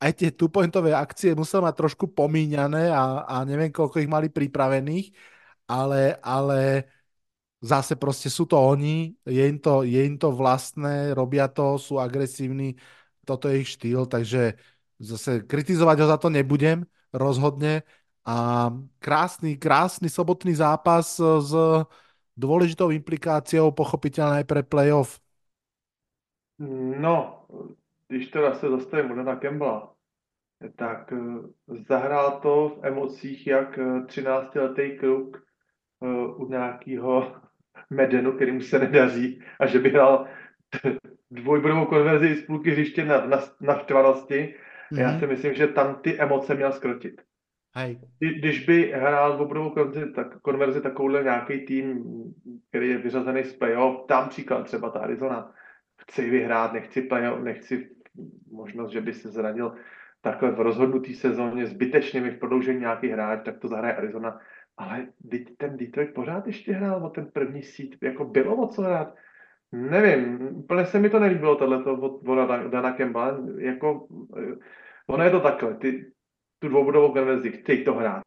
aj 0.00 0.12
tie 0.16 0.28
two-pointové 0.32 0.96
akcie 0.96 1.36
musel 1.36 1.60
mať 1.60 1.74
trošku 1.76 2.16
pomíňané 2.16 2.88
a, 2.88 3.28
a 3.28 3.36
neviem, 3.44 3.68
koľko 3.68 4.00
ich 4.00 4.08
mali 4.08 4.32
pripravených, 4.32 5.12
ale, 5.68 6.16
ale 6.24 6.88
zase 7.62 7.94
proste 7.94 8.26
sú 8.26 8.44
to 8.44 8.58
oni, 8.58 9.14
je 9.22 9.42
im 9.48 9.58
to, 9.62 9.86
je 9.86 10.02
im 10.02 10.18
to 10.18 10.34
vlastné, 10.34 11.14
robia 11.14 11.46
to, 11.46 11.78
sú 11.78 12.02
agresívni, 12.02 12.74
toto 13.22 13.46
je 13.46 13.62
ich 13.62 13.78
štýl, 13.78 14.10
takže 14.10 14.58
zase 14.98 15.46
kritizovať 15.46 15.96
ho 16.02 16.06
za 16.10 16.18
to 16.18 16.28
nebudem 16.28 16.82
rozhodne. 17.14 17.86
A 18.22 18.70
krásny, 19.02 19.58
krásny 19.58 20.06
sobotný 20.06 20.54
zápas 20.54 21.18
s 21.18 21.50
dôležitou 22.38 22.94
implikáciou, 22.94 23.74
pochopiteľne 23.74 24.42
aj 24.42 24.46
pre 24.46 24.62
playoff. 24.62 25.18
No, 27.02 27.46
když 28.08 28.30
teda 28.30 28.54
se 28.54 28.70
zastavím 28.70 29.24
na 29.24 29.36
Kembla, 29.36 29.92
tak 30.76 31.12
eh, 31.12 31.18
zahrál 31.88 32.40
to 32.40 32.68
v 32.68 32.84
emocích 32.86 33.46
jak 33.46 33.78
13-letý 33.78 34.82
eh, 34.82 34.98
kluk 34.98 35.36
eh, 35.36 36.06
u 36.36 36.48
nějakého 36.48 37.41
medenu, 37.92 38.32
kterým 38.32 38.60
se 38.62 38.78
nedaří 38.78 39.42
a 39.60 39.66
že 39.66 39.78
by 39.78 39.90
hrál 39.90 40.26
dvojbodovou 41.30 41.84
konverzi 41.84 42.34
z 42.34 42.46
půlky 42.46 42.70
hřiště 42.70 43.04
na, 43.04 43.26
na, 43.26 43.38
na 43.60 43.78
štvanosti. 43.78 44.54
Mm-hmm. 44.92 45.00
Já 45.00 45.10
Mhm. 45.10 45.18
si 45.20 45.26
myslím, 45.26 45.54
že 45.54 45.66
tam 45.66 45.94
ty 45.94 46.18
emoce 46.20 46.54
měl 46.54 46.72
skrotit. 46.72 47.22
Hej. 47.76 48.00
Kdy- 48.18 48.38
Když 48.38 48.66
by 48.66 48.92
hrál 48.96 49.32
dvojbodovou 49.36 49.70
konverzi, 49.70 50.12
tak, 50.12 50.40
konverzi 50.40 50.80
takovouhle 50.80 51.22
nějaký 51.24 51.58
tým, 51.66 52.04
který 52.68 52.88
je 52.90 52.98
vyřazený 52.98 53.44
z 53.44 53.52
playoff, 53.52 54.06
tam 54.06 54.28
příklad 54.28 54.62
třeba 54.64 54.90
ta 54.90 54.98
Arizona, 54.98 55.52
chci 56.02 56.30
vyhrát, 56.30 56.72
nechci 56.72 57.02
playoff, 57.02 57.42
nechci 57.42 57.88
možnost, 58.52 58.90
že 58.90 59.00
by 59.00 59.12
se 59.14 59.28
zranil 59.28 59.74
takhle 60.20 60.50
v 60.50 60.60
rozhodnutý 60.60 61.14
sezóně 61.14 61.66
zbytečně 61.66 62.20
mi 62.20 62.30
v 62.30 62.38
prodloužení 62.38 62.80
nějaký 62.80 63.08
hráč, 63.08 63.40
tak 63.44 63.58
to 63.58 63.68
zahraje 63.68 63.94
Arizona. 63.96 64.40
Ale 64.76 65.06
ten 65.56 65.76
Detroit 65.76 66.14
pořád 66.14 66.46
ještě 66.46 66.72
hrál 66.72 67.06
o 67.06 67.10
ten 67.10 67.26
první 67.32 67.62
sít, 67.62 67.96
jako 68.02 68.24
bylo 68.24 68.56
o 68.56 68.68
co 68.68 68.82
hrát. 68.82 69.14
Nevím, 69.72 70.48
úplně 70.56 70.86
se 70.86 70.98
mi 70.98 71.10
to 71.10 71.18
nelíbilo 71.18 71.56
tohleto 71.56 71.92
od, 71.92 72.28
od 72.28 72.34
Dana- 72.68 72.96
Campbella, 72.96 73.38
jako, 73.58 74.08
eh, 74.38 74.56
ono 75.06 75.24
je 75.24 75.30
to 75.30 75.40
takhle, 75.40 75.74
ty, 75.74 76.12
tu 76.58 76.68
dvoubodovou 76.68 77.12
konverzi, 77.12 77.52
chtějí 77.52 77.84
to 77.84 77.94
hrát, 77.94 78.22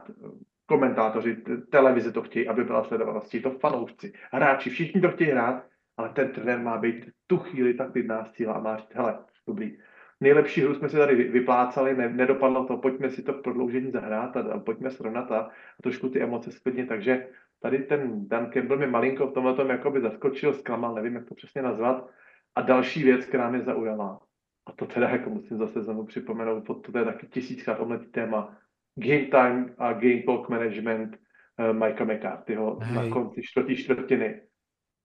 komentátoři, 0.65 1.43
televize 1.69 2.12
to 2.12 2.21
chtějí, 2.21 2.47
aby 2.47 2.63
byla 2.63 2.84
sledovanost, 2.84 3.36
to 3.43 3.51
fanoušci, 3.51 4.13
hráči, 4.31 4.69
všichni 4.69 5.01
to 5.01 5.12
chtějí 5.12 5.31
hrát, 5.31 5.65
ale 5.97 6.10
ten 6.10 6.31
trenér 6.31 6.60
má 6.60 6.77
být 6.77 7.10
tu 7.27 7.38
chvíli 7.38 7.73
tak 7.73 7.91
klidná 7.91 8.25
síla 8.25 8.53
a 8.53 8.60
má 8.60 8.77
říct, 8.77 8.95
hele, 8.95 9.19
dobrý, 9.47 9.77
nejlepší 10.21 10.62
hru 10.62 10.75
jsme 10.75 10.89
si 10.89 10.97
tady 10.97 11.15
vy- 11.15 11.32
vyplácali, 11.32 11.97
ne, 11.97 12.10
nedopadlo 12.10 12.65
to, 12.65 12.78
pojďme 12.78 13.10
si 13.10 13.23
to 13.23 13.34
v 13.34 13.41
prodloužení 13.41 13.91
zahrát 13.91 14.38
a, 14.38 14.39
a 14.39 14.60
pojďme 14.60 14.91
srovnat 14.91 15.32
a, 15.32 15.39
a 15.39 15.82
trošku 15.84 16.10
ty 16.10 16.21
emoce 16.21 16.51
sklidnit, 16.51 16.88
takže 16.88 17.28
tady 17.62 17.80
ten 17.80 18.28
Dan 18.28 18.51
Campbell 18.51 18.78
mě 18.78 18.88
malinko 18.88 19.28
v 19.28 19.34
tomhle 19.34 19.54
tom 19.54 19.69
jakoby 19.69 20.01
zaskočil, 20.01 20.54
zklamal, 20.54 20.95
nevím, 20.95 21.15
jak 21.15 21.25
to 21.25 21.36
přesně 21.36 21.62
nazvat. 21.62 22.10
A 22.56 22.62
další 22.62 23.04
věc, 23.04 23.25
která 23.25 23.49
mě 23.49 23.62
zaujala, 23.62 24.19
a 24.67 24.71
to 24.71 24.86
teda 24.86 25.10
jako 25.10 25.30
musím 25.30 25.58
zase 25.58 25.82
znovu 25.84 26.06
připomenout, 26.06 26.62
to, 26.67 26.73
to 26.75 26.97
je 26.97 27.06
taky 27.06 27.28
tisíckrát 27.28 27.80
omletý 27.80 28.06
téma, 28.06 28.58
game 28.95 29.25
time 29.25 29.75
a 29.78 29.93
game 29.93 30.21
clock 30.23 30.49
management 30.49 31.17
uh, 31.60 31.75
Mikea 31.75 32.06
McCarthyho 32.06 32.80
Hej. 32.82 32.95
na 32.95 33.13
konci 33.13 33.41
čtvrtý 33.43 33.75
čtvrtiny. 33.75 34.41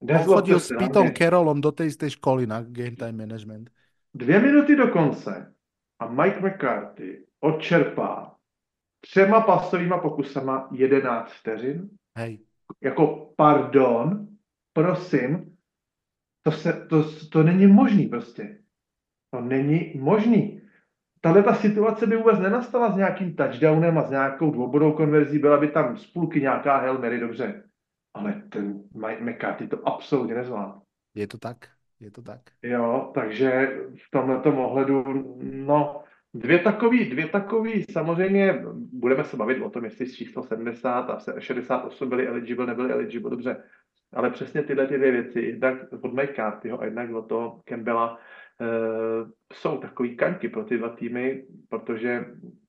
On 0.02 0.06
Nezlobte 0.06 0.40
chodil 0.40 0.60
se 0.60 0.74
s 0.74 0.78
Pitom. 0.78 1.10
Carrollom 1.12 1.60
do 1.60 1.72
istej 1.84 2.10
školy 2.10 2.46
na 2.46 2.62
game 2.62 2.96
time 2.96 3.16
management. 3.16 3.70
Dvě 4.14 4.40
minuty 4.40 4.76
do 4.76 4.88
konce 4.88 5.54
a 5.98 6.08
Mike 6.08 6.40
McCarthy 6.40 7.26
odčerpá 7.40 8.36
třema 9.00 9.40
pasovýma 9.40 9.98
pokusama 9.98 10.68
11 10.72 11.32
vteřin. 11.32 11.90
Hej. 12.18 12.38
Jako 12.80 13.32
pardon, 13.36 14.28
prosím, 14.72 15.56
to, 16.42 16.52
se, 16.52 16.86
to, 16.86 17.04
to 17.32 17.42
není 17.42 17.66
možný 17.66 18.06
prostě. 18.06 18.62
To 19.30 19.40
není 19.40 19.92
možný. 19.96 20.62
Tahle 21.20 21.42
ta 21.42 21.54
situace 21.54 22.06
by 22.06 22.16
vůbec 22.16 22.38
nenastala 22.38 22.92
s 22.92 22.96
nějakým 22.96 23.36
touchdownem 23.36 23.98
a 23.98 24.02
s 24.02 24.10
nějakou 24.10 24.50
dvoubodou 24.50 24.92
konverzí, 24.92 25.38
byla 25.38 25.60
by 25.60 25.68
tam 25.68 25.96
z 25.96 26.06
půlky 26.06 26.40
nějaká 26.40 26.76
Hail 26.76 26.98
Mary, 26.98 27.20
dobře. 27.20 27.64
Ale 28.14 28.42
ten 28.48 28.82
Mike 28.94 29.24
McCarthy 29.24 29.68
to 29.68 29.88
absolutně 29.88 30.34
nezvládl. 30.34 30.80
Je 31.14 31.26
to 31.26 31.38
tak? 31.38 31.56
Je 32.00 32.10
to 32.10 32.22
tak? 32.22 32.40
Jo, 32.62 33.10
takže 33.14 33.78
v 33.96 34.10
tomto 34.10 34.56
ohledu, 34.56 35.04
no, 35.42 36.02
dvě 36.34 36.58
takový, 36.58 37.10
dvě 37.10 37.28
takový, 37.28 37.84
samozřejmě 37.90 38.62
budeme 38.92 39.24
se 39.24 39.36
bavit 39.36 39.62
o 39.62 39.70
tom, 39.70 39.84
jestli 39.84 40.06
z 40.06 40.14
číslo 40.14 40.42
70 40.42 41.10
a 41.10 41.18
se- 41.18 41.34
68 41.38 42.08
byli 42.08 42.26
eligible, 42.26 42.66
nebyli 42.66 42.92
eligible, 42.92 43.30
dobře. 43.30 43.62
Ale 44.12 44.30
přesně 44.30 44.62
tyhle 44.62 44.86
ty 44.86 44.96
dvě 44.96 45.10
věci, 45.12 45.40
jednak 45.40 45.76
od 46.00 46.12
McCarthyho 46.12 46.80
a 46.80 46.84
jednak 46.84 47.10
od 47.14 47.28
toho 47.28 47.62
Campbella, 47.68 48.18
e, 48.60 48.66
jsou 49.52 49.78
takový 49.78 50.16
kaňky 50.16 50.48
pro 50.48 50.64
ty 50.64 50.78
dva 50.78 50.88
týmy, 50.88 51.44
protože 51.68 52.24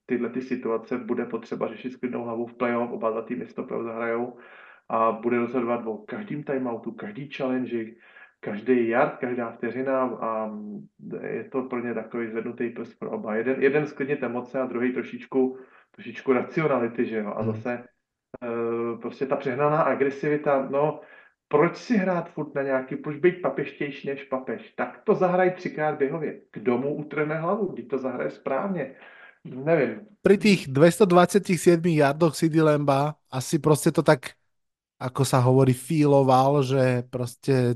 tyhle 0.05 0.29
ty 0.29 0.41
situace 0.41 0.97
bude 0.97 1.25
potřeba 1.25 1.67
řešit 1.67 1.93
s 1.93 1.95
klidnou 1.95 2.23
hlavou 2.23 2.45
v 2.45 2.53
playoff, 2.53 2.91
oba 2.91 3.11
dva 3.11 3.21
týmy 3.21 3.45
si 3.45 3.53
to 3.53 3.63
playoff 3.63 3.85
zahrajou 3.85 4.37
a 4.89 5.11
bude 5.11 5.37
rozhodovat 5.37 5.81
o 5.85 5.97
každým 5.97 6.43
timeoutu, 6.43 6.91
každý 6.91 7.29
challenge, 7.29 7.85
každý 8.41 8.89
yard, 8.89 9.17
každá 9.21 9.51
vteřina 9.51 10.01
a 10.01 10.49
je 11.21 11.43
to 11.43 11.61
pro 11.69 11.79
ně 11.79 11.93
takový 11.93 12.27
zvednutý 12.27 12.69
prst 12.69 12.99
pro 12.99 13.11
oba. 13.11 13.35
Jeden, 13.35 13.61
jeden 13.61 13.87
sklidnit 13.87 14.23
emoce 14.23 14.59
a 14.59 14.65
druhý 14.65 14.93
trošičku, 14.93 15.57
trošičku 15.91 16.33
racionality, 16.33 17.05
že 17.05 17.17
jo. 17.17 17.33
A 17.35 17.41
Hmm. 17.41 17.53
zase 17.53 17.83
eh, 18.43 18.97
prostě 19.01 19.25
ta 19.25 19.35
přehnaná 19.35 19.81
agresivita, 19.81 20.67
no 20.71 21.01
proč 21.47 21.77
si 21.77 21.97
hrát 21.97 22.31
furt 22.31 22.55
na 22.55 22.63
nějaký, 22.63 22.95
proč 22.95 23.17
být 23.17 23.41
papeštější 23.41 24.07
než 24.07 24.23
papež? 24.23 24.73
Tak 24.75 25.01
to 25.03 25.15
zahraj 25.15 25.51
třikrát 25.51 25.97
běhově. 25.97 26.41
Kdo 26.53 26.77
mu 26.77 26.95
utrhne 26.95 27.35
hlavu? 27.35 27.65
Když 27.71 27.85
to 27.85 27.97
zahraje 27.97 28.31
správně. 28.31 28.95
Nevím. 29.45 30.05
Pri 30.21 30.37
tých 30.37 30.69
227 30.69 31.97
yardoch 31.97 32.37
CD 32.37 32.61
Lamba 32.61 33.17
asi 33.25 33.57
proste 33.57 33.89
to 33.89 34.05
tak, 34.05 34.37
ako 35.01 35.25
sa 35.25 35.41
hovorí, 35.41 35.73
feeloval, 35.73 36.61
že 36.61 37.01
proste 37.09 37.73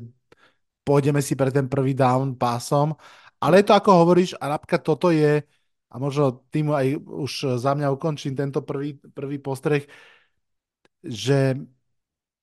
pôjdeme 0.85 1.19
si 1.25 1.33
pre 1.33 1.49
ten 1.49 1.65
prvý 1.67 1.97
down 1.97 2.37
pásom. 2.37 2.93
Ale 3.41 3.59
je 3.61 3.65
to 3.67 3.73
ako 3.75 3.91
hovoríš, 4.05 4.31
a 4.39 4.45
napríklad 4.53 4.81
toto 4.85 5.09
je, 5.11 5.43
a 5.91 5.95
možno 5.99 6.45
tým 6.53 6.71
aj 6.71 6.87
už 7.03 7.33
za 7.59 7.71
mňa 7.75 7.93
ukončím 7.93 8.33
tento 8.37 8.61
prvý, 8.63 8.95
prvý 9.13 9.37
postreh, 9.41 9.83
že 11.03 11.55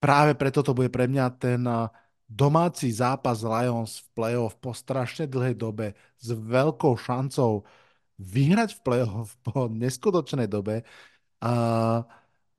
práve 0.02 0.34
preto 0.34 0.62
to 0.62 0.72
bude 0.74 0.90
pre 0.90 1.06
mňa 1.10 1.26
ten 1.38 1.60
a, 1.66 1.90
domáci 2.26 2.88
zápas 2.92 3.44
Lions 3.44 4.00
v 4.02 4.08
playoff 4.16 4.56
po 4.58 4.72
strašne 4.72 5.28
dlhej 5.28 5.54
dobe 5.58 5.92
s 6.16 6.28
veľkou 6.32 6.96
šancou 6.96 7.62
vyhrať 8.18 8.78
v 8.78 8.80
playoff 8.86 9.36
po 9.44 9.68
neskutočnej 9.68 10.46
dobe 10.48 10.86
a 11.42 11.52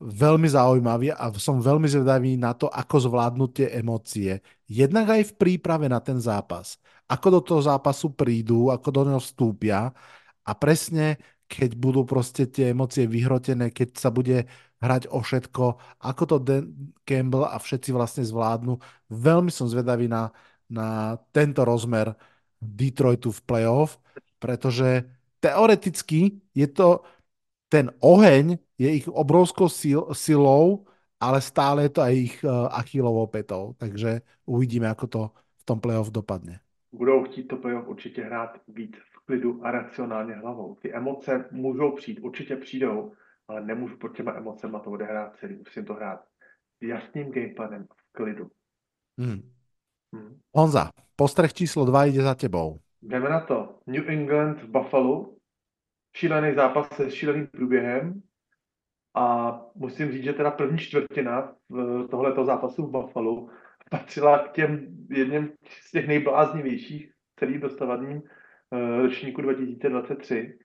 veľmi 0.04 0.48
zaujímavý 0.52 1.16
a 1.16 1.32
som 1.40 1.64
veľmi 1.64 1.88
zvedavý 1.88 2.36
na 2.36 2.52
to, 2.52 2.68
ako 2.68 3.08
zvládnu 3.08 3.48
tie 3.56 3.72
emócie. 3.80 4.44
Jednak 4.68 5.16
aj 5.16 5.32
v 5.32 5.34
príprave 5.40 5.88
na 5.88 6.04
ten 6.04 6.20
zápas. 6.20 6.76
Ako 7.08 7.40
do 7.40 7.42
toho 7.44 7.62
zápasu 7.64 8.12
prídu, 8.12 8.68
ako 8.68 8.90
do 8.92 9.02
neho 9.08 9.22
vstúpia 9.24 9.96
a 10.44 10.52
presne 10.56 11.20
keď 11.54 11.78
budú 11.78 12.02
proste 12.08 12.50
tie 12.50 12.74
emócie 12.74 13.06
vyhrotené, 13.06 13.70
keď 13.70 13.90
sa 14.00 14.10
bude 14.10 14.50
hrať 14.82 15.06
o 15.14 15.22
všetko, 15.22 15.66
ako 16.02 16.24
to 16.26 16.36
Dan 16.42 16.64
Campbell 17.06 17.46
a 17.46 17.62
všetci 17.62 17.94
vlastne 17.94 18.26
zvládnu. 18.26 18.82
Veľmi 19.14 19.54
som 19.54 19.70
zvedavý 19.70 20.10
na, 20.10 20.34
na 20.66 21.16
tento 21.30 21.62
rozmer 21.62 22.18
Detroitu 22.58 23.30
v 23.30 23.42
playoff, 23.46 24.02
pretože 24.42 25.06
teoreticky 25.40 26.42
je 26.58 26.68
to 26.68 27.06
ten 27.74 27.90
oheň 28.06 28.62
je 28.78 28.90
ich 29.02 29.10
obrovskou 29.10 29.66
sil, 29.80 30.02
silou, 30.14 30.86
ale 31.18 31.42
stále 31.42 31.90
je 31.90 31.92
to 31.98 32.02
aj 32.06 32.14
ich 32.14 32.38
uh, 32.46 32.70
achilovou 32.70 33.26
petou. 33.26 33.74
Takže 33.82 34.22
uvidíme, 34.46 34.86
ako 34.86 35.06
to 35.10 35.22
v 35.34 35.64
tom 35.66 35.82
playoff 35.82 36.14
dopadne. 36.14 36.62
budou 36.94 37.24
chtít 37.24 37.44
to 37.44 37.58
playoff 37.58 37.88
určitě 37.88 38.24
hrát 38.24 38.62
víc 38.68 38.96
v 38.98 39.26
klidu 39.26 39.66
a 39.66 39.72
racionálně 39.72 40.34
hlavou. 40.34 40.76
Ty 40.76 40.94
emoce 40.94 41.46
můžou 41.52 41.92
přijít, 41.92 42.20
určitě 42.20 42.56
přijdou, 42.56 43.12
ale 43.48 43.66
nemůžu 43.66 43.98
pod 43.98 44.16
těma 44.16 44.34
emocema 44.34 44.80
to 44.80 44.92
odehrát 44.92 45.36
celý. 45.36 45.56
Musím 45.56 45.86
to 45.86 45.94
hrát 45.94 46.22
s 46.80 46.86
jasným 46.86 47.32
gameplanem 47.32 47.88
v 47.90 48.12
klidu. 48.12 48.50
Hmm. 49.18 49.42
Hmm. 50.16 50.40
Honza, 50.56 50.90
postreh 51.16 51.54
číslo 51.54 51.86
2 51.86 52.06
ide 52.06 52.22
za 52.22 52.36
tebou. 52.36 52.80
Jdeme 53.02 53.30
na 53.30 53.40
to. 53.40 53.76
New 53.88 54.10
England 54.10 54.62
v 54.62 54.68
Buffalo. 54.68 55.34
Šílený 56.16 56.56
zápas 56.56 56.96
se 56.96 57.12
šíleným 57.12 57.48
průběhem. 57.48 58.22
A 59.16 59.60
musím 59.76 60.12
říct, 60.12 60.24
že 60.24 60.34
teda 60.34 60.52
první 60.52 60.78
čtvrtina 60.78 61.56
v 61.70 62.08
tohoto 62.08 62.46
zápasu 62.46 62.88
v 62.88 62.92
Buffalo 62.92 63.48
patřila 63.90 64.40
k 64.40 64.52
těm 64.52 64.88
jedním 65.10 65.52
z 65.70 65.92
těch 65.92 66.08
nejbláznivějších 66.08 67.12
celým 67.40 67.60
dostavadním 67.60 68.22
eh, 68.72 69.02
ročníku 69.02 69.42
2023. 69.42 70.58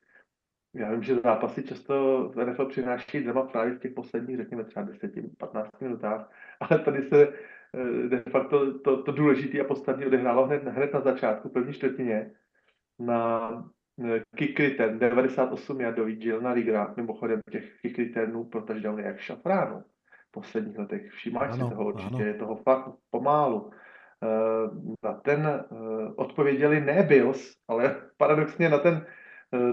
Já 0.74 0.90
vím, 0.90 1.02
že 1.02 1.16
zápasy 1.16 1.62
často 1.62 2.28
v 2.34 2.44
NFL 2.44 2.66
přináší 2.66 3.20
drama 3.20 3.42
právě 3.42 3.74
v 3.74 3.78
těch 3.78 3.92
posledních, 3.92 4.36
řekněme 4.36 4.64
třeba 4.64 4.86
10-15 4.86 5.68
minutách, 5.80 6.30
ale 6.60 6.78
tady 6.78 7.02
se 7.02 7.28
eh, 7.74 8.08
de 8.08 8.22
facto 8.30 8.78
to, 8.78 9.02
to 9.02 9.12
důležité 9.12 9.60
a 9.60 9.64
podstatné 9.64 10.06
odehrálo 10.06 10.46
hned, 10.46 10.64
hned 10.64 10.94
na 10.94 11.00
začátku, 11.00 11.48
první 11.48 11.72
čtvrtině, 11.72 12.30
na 12.98 13.50
eh, 14.04 14.22
kick 14.36 14.60
return, 14.60 14.98
98 14.98 15.80
jardový 15.80 16.16
Jilna 16.20 16.54
Rigra, 16.54 16.94
mimochodem 16.96 17.40
těch 17.50 17.80
kick 17.82 17.98
returnů 17.98 18.44
pro 18.44 18.62
touchdowny 18.62 19.02
jak 19.02 19.18
šafránu 19.18 19.80
v 20.28 20.30
posledních 20.30 20.78
letech. 20.78 21.10
Všimáš 21.10 21.52
si 21.52 21.58
toho 21.58 21.86
určitě, 21.86 22.14
ano. 22.14 22.24
je 22.24 22.34
toho 22.34 22.56
fakt 22.56 22.92
pomálu. 23.10 23.70
Eh, 24.24 24.70
Na 25.02 25.12
ten 25.12 25.46
eh, 25.46 25.64
odpověděli 26.16 26.80
ne 26.80 27.02
Bills, 27.02 27.52
ale 27.68 27.96
paradoxně 28.16 28.68
na 28.68 28.78
ten 28.78 29.06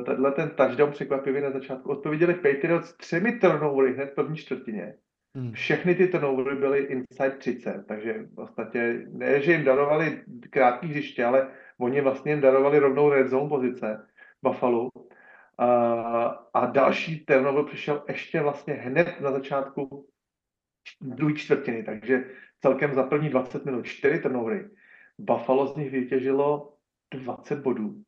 tenhle 0.06 0.32
ten 0.32 0.50
touchdown 0.50 0.92
překvapivě 0.92 1.42
na 1.42 1.52
začátku 1.52 1.90
odpověděli 1.90 2.34
Patriots 2.34 2.98
třemi 2.98 3.32
turnovery 3.32 3.94
hned 3.94 4.12
v 4.12 4.16
první 4.16 4.36
čtvrtině. 4.38 4.94
Hmm. 5.36 5.52
Všechny 5.52 5.96
ty 5.96 6.08
turnovery 6.08 6.56
byly 6.56 6.80
inside 6.80 7.36
30, 7.38 7.84
takže 7.88 8.26
vlastně 8.36 9.06
ne, 9.12 9.42
že 9.42 9.52
jim 9.52 9.64
darovali 9.64 10.24
krátký 10.50 10.88
hřiště, 10.88 11.26
ale 11.26 11.48
oni 11.80 12.02
vlastně 12.02 12.32
jim 12.32 12.42
darovali 12.42 12.80
rovnou 12.80 13.10
red 13.10 13.28
zone 13.28 13.50
pozice 13.50 14.08
Buffalo. 14.42 14.90
A, 15.58 15.68
a 16.54 16.66
další 16.66 17.26
turnover 17.26 17.66
přišel 17.66 18.04
ještě 18.08 18.42
vlastně 18.42 18.74
hned 18.74 19.22
na 19.22 19.32
začátku 19.32 20.08
druhé 21.02 21.34
čtvrtiny, 21.34 21.84
takže 21.84 22.32
celkem 22.62 22.94
za 22.94 23.04
první 23.04 23.30
20 23.30 23.66
minut 23.66 23.86
čtyři 23.86 24.20
turnovery. 24.20 24.70
Buffalo 25.18 25.68
z 25.68 25.76
nich 25.76 25.92
vytěžilo 25.92 26.74
20 27.14 27.60
bodů. 27.60 28.04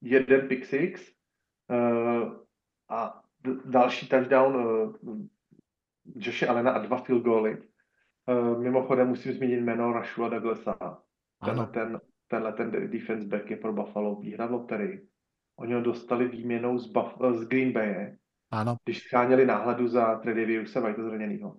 Jeden 0.00 0.48
pick 0.48 0.64
six 0.64 1.12
uh, 1.70 2.36
a 2.88 3.22
další 3.64 4.08
touchdown 4.08 4.56
uh, 4.56 4.94
Joshe 6.16 6.46
Allena 6.46 6.70
a 6.72 6.78
dva 6.78 6.96
field 6.96 7.22
goaly. 7.22 7.62
Uh, 8.26 8.62
mimochodem 8.62 9.08
musím 9.08 9.32
zmínit 9.32 9.60
jméno 9.60 9.92
Rashua 9.92 10.28
Douglasa. 10.28 11.02
Tenhle 11.44 11.66
ten, 11.66 12.00
tenhle 12.28 12.52
ten 12.52 12.90
defense 12.90 13.26
back 13.26 13.50
je 13.50 13.56
pro 13.56 13.72
Buffalo 13.72 14.16
výhra 14.16 14.46
v 14.46 14.52
loterii. 14.52 15.08
Oni 15.58 15.74
ho 15.74 15.80
dostali 15.80 16.28
výměnou 16.28 16.78
z, 16.78 16.86
Buff, 16.86 17.14
z 17.34 17.44
Green 17.44 17.72
Bay, 17.72 18.16
ano. 18.50 18.76
když 18.84 19.02
scháněli 19.02 19.46
náhladu 19.46 19.88
za 19.88 20.18
Tredaviuse 20.18 20.80
White 20.80 21.00
zraněnýho. 21.00 21.56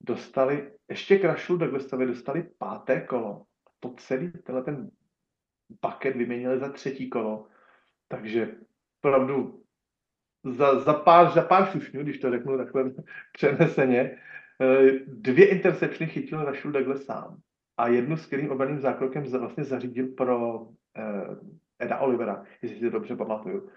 Dostali, 0.00 0.72
ještě 0.90 1.18
k 1.18 1.24
Rashu 1.24 1.56
Douglasovi 1.56 2.06
dostali 2.06 2.48
páté 2.58 3.00
kolo. 3.00 3.44
To 3.80 3.94
celý, 3.96 4.32
tenhle 4.32 4.64
ten 4.64 4.90
bucket 5.82 6.16
vyměnili 6.16 6.58
za 6.58 6.68
třetí 6.68 7.10
kolo. 7.10 7.46
Takže 8.08 8.54
opravdu 9.00 9.62
za, 10.44 10.80
za, 10.80 10.94
pár, 10.94 11.30
za 11.30 11.42
pár 11.42 11.70
šušňů, 11.70 12.02
když 12.02 12.18
to 12.18 12.30
řeknu 12.30 12.56
takhle 12.56 12.90
přeneseně, 13.32 14.18
eh, 14.60 14.90
dvě 15.06 15.48
interceptiony 15.48 16.12
chytil 16.12 16.44
Rashul 16.44 16.72
Douglas 16.72 17.02
sám 17.02 17.40
a 17.76 17.88
jednu 17.88 18.16
s 18.16 18.26
kterým 18.26 18.50
obraným 18.50 18.80
zákrokem 18.80 19.22
vlastně 19.22 19.64
zařídil 19.64 20.08
pro 20.08 20.60
uh, 20.60 20.68
Eda 21.84 21.98
Olivera, 21.98 22.42
jestli 22.62 22.78
si 22.78 22.84
to 22.84 22.90
dobře 22.90 23.16
pamatuju. 23.16 23.68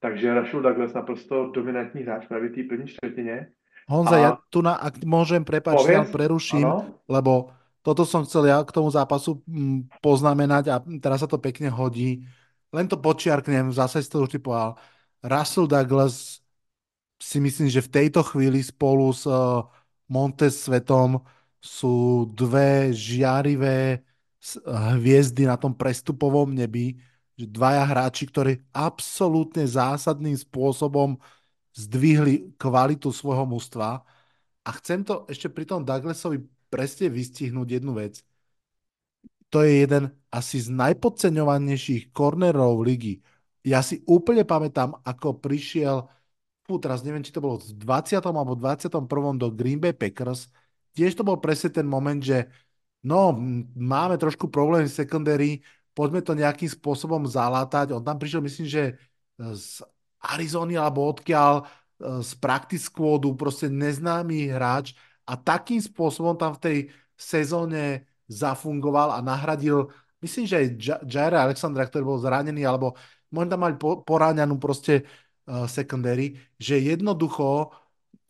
Takže 0.00 0.34
Rashul 0.34 0.62
Douglas 0.62 0.94
naprosto 0.94 1.50
dominantní 1.50 2.02
hráč 2.02 2.26
právě 2.26 2.48
v 2.48 2.54
té 2.54 2.62
první 2.68 2.86
čtvrtině. 2.86 3.48
Honza, 3.88 4.16
a... 4.16 4.20
ja 4.20 4.30
tu 4.48 4.64
na, 4.64 4.80
ak 4.80 5.04
môžem, 5.04 5.44
prepáč, 5.44 5.84
ja 5.84 6.08
preruším, 6.08 6.64
ano? 6.64 7.04
lebo 7.04 7.52
toto 7.84 8.08
som 8.08 8.24
chcel 8.24 8.48
ja 8.48 8.64
k 8.64 8.72
tomu 8.72 8.88
zápasu 8.88 9.44
mm, 9.44 10.00
poznamenať 10.00 10.64
a 10.72 10.76
teraz 11.04 11.20
sa 11.20 11.28
to 11.28 11.36
pekne 11.36 11.68
hodí. 11.68 12.24
Len 12.72 12.88
to 12.88 12.96
počiarknem, 12.96 13.68
zase 13.76 14.00
si 14.00 14.08
to 14.08 14.24
už 14.24 14.40
povedal. 14.40 14.80
Russell 15.20 15.68
Douglas 15.68 16.40
si 17.20 17.38
myslím, 17.44 17.68
že 17.68 17.84
v 17.84 17.92
tejto 17.92 18.24
chvíli 18.24 18.64
spolu 18.64 19.12
s 19.12 19.28
uh, 19.28 19.68
Montes 20.08 20.64
Svetom 20.64 21.20
sú 21.60 22.28
dve 22.32 22.92
žiarivé 22.92 24.00
hviezdy 24.68 25.48
na 25.48 25.56
tom 25.56 25.72
prestupovom 25.72 26.52
nebi, 26.52 27.00
že 27.34 27.46
dvaja 27.50 27.84
hráči, 27.84 28.30
ktorí 28.30 28.62
absolútne 28.70 29.66
zásadným 29.66 30.38
spôsobom 30.38 31.18
zdvihli 31.74 32.54
kvalitu 32.54 33.10
svojho 33.10 33.44
mužstva. 33.44 34.02
A 34.64 34.70
chcem 34.78 35.02
to 35.02 35.26
ešte 35.26 35.50
pri 35.50 35.66
tom 35.66 35.82
Douglasovi 35.82 36.42
presne 36.70 37.10
vystihnúť 37.10 37.68
jednu 37.82 37.92
vec. 37.98 38.22
To 39.50 39.62
je 39.62 39.86
jeden 39.86 40.10
asi 40.30 40.58
z 40.62 40.70
najpodceňovanejších 40.70 42.10
kornerov 42.10 42.82
ligy 42.82 43.22
ja 43.64 43.80
si 43.80 44.04
úplne 44.04 44.44
pamätám, 44.44 45.00
ako 45.02 45.40
prišiel, 45.40 46.04
fú, 46.68 46.76
teraz 46.76 47.00
neviem, 47.00 47.24
či 47.24 47.32
to 47.32 47.40
bolo 47.40 47.56
v 47.56 47.72
20. 47.80 48.20
alebo 48.20 48.52
21. 48.52 49.40
do 49.40 49.48
Green 49.48 49.80
Bay 49.80 49.96
Packers, 49.96 50.52
tiež 50.92 51.16
to 51.16 51.24
bol 51.24 51.40
presne 51.40 51.72
ten 51.72 51.88
moment, 51.88 52.20
že 52.20 52.44
no, 53.00 53.32
máme 53.72 54.20
trošku 54.20 54.52
problém 54.52 54.84
v 54.84 54.92
secondary, 54.92 55.50
poďme 55.94 56.20
to 56.20 56.34
nejakým 56.34 56.68
spôsobom 56.68 57.24
zalátať. 57.24 57.94
On 57.94 58.02
tam 58.02 58.18
prišiel, 58.18 58.42
myslím, 58.42 58.66
že 58.66 58.98
z 59.38 59.82
Arizony 60.20 60.74
alebo 60.74 61.06
odkiaľ, 61.06 61.62
e, 61.62 61.64
z 62.22 62.30
practice 62.38 62.90
squadu, 62.90 63.34
proste 63.38 63.70
neznámy 63.70 64.50
hráč 64.50 64.98
a 65.24 65.38
takým 65.38 65.80
spôsobom 65.80 66.34
tam 66.36 66.52
v 66.58 66.62
tej 66.62 66.78
sezóne 67.14 68.04
zafungoval 68.26 69.14
a 69.14 69.20
nahradil, 69.22 69.92
myslím, 70.24 70.44
že 70.48 70.56
aj 70.56 70.66
Jaira 71.06 71.44
Alexandra, 71.44 71.86
ktorý 71.86 72.04
bol 72.04 72.18
zranený, 72.20 72.64
alebo 72.64 72.96
možno 73.30 73.54
tam 73.54 73.60
mali 73.62 73.76
po, 73.76 74.00
poráňanú 74.00 74.56
proste 74.56 75.04
uh, 75.04 75.68
secondary, 75.68 76.40
že 76.56 76.80
jednoducho 76.80 77.68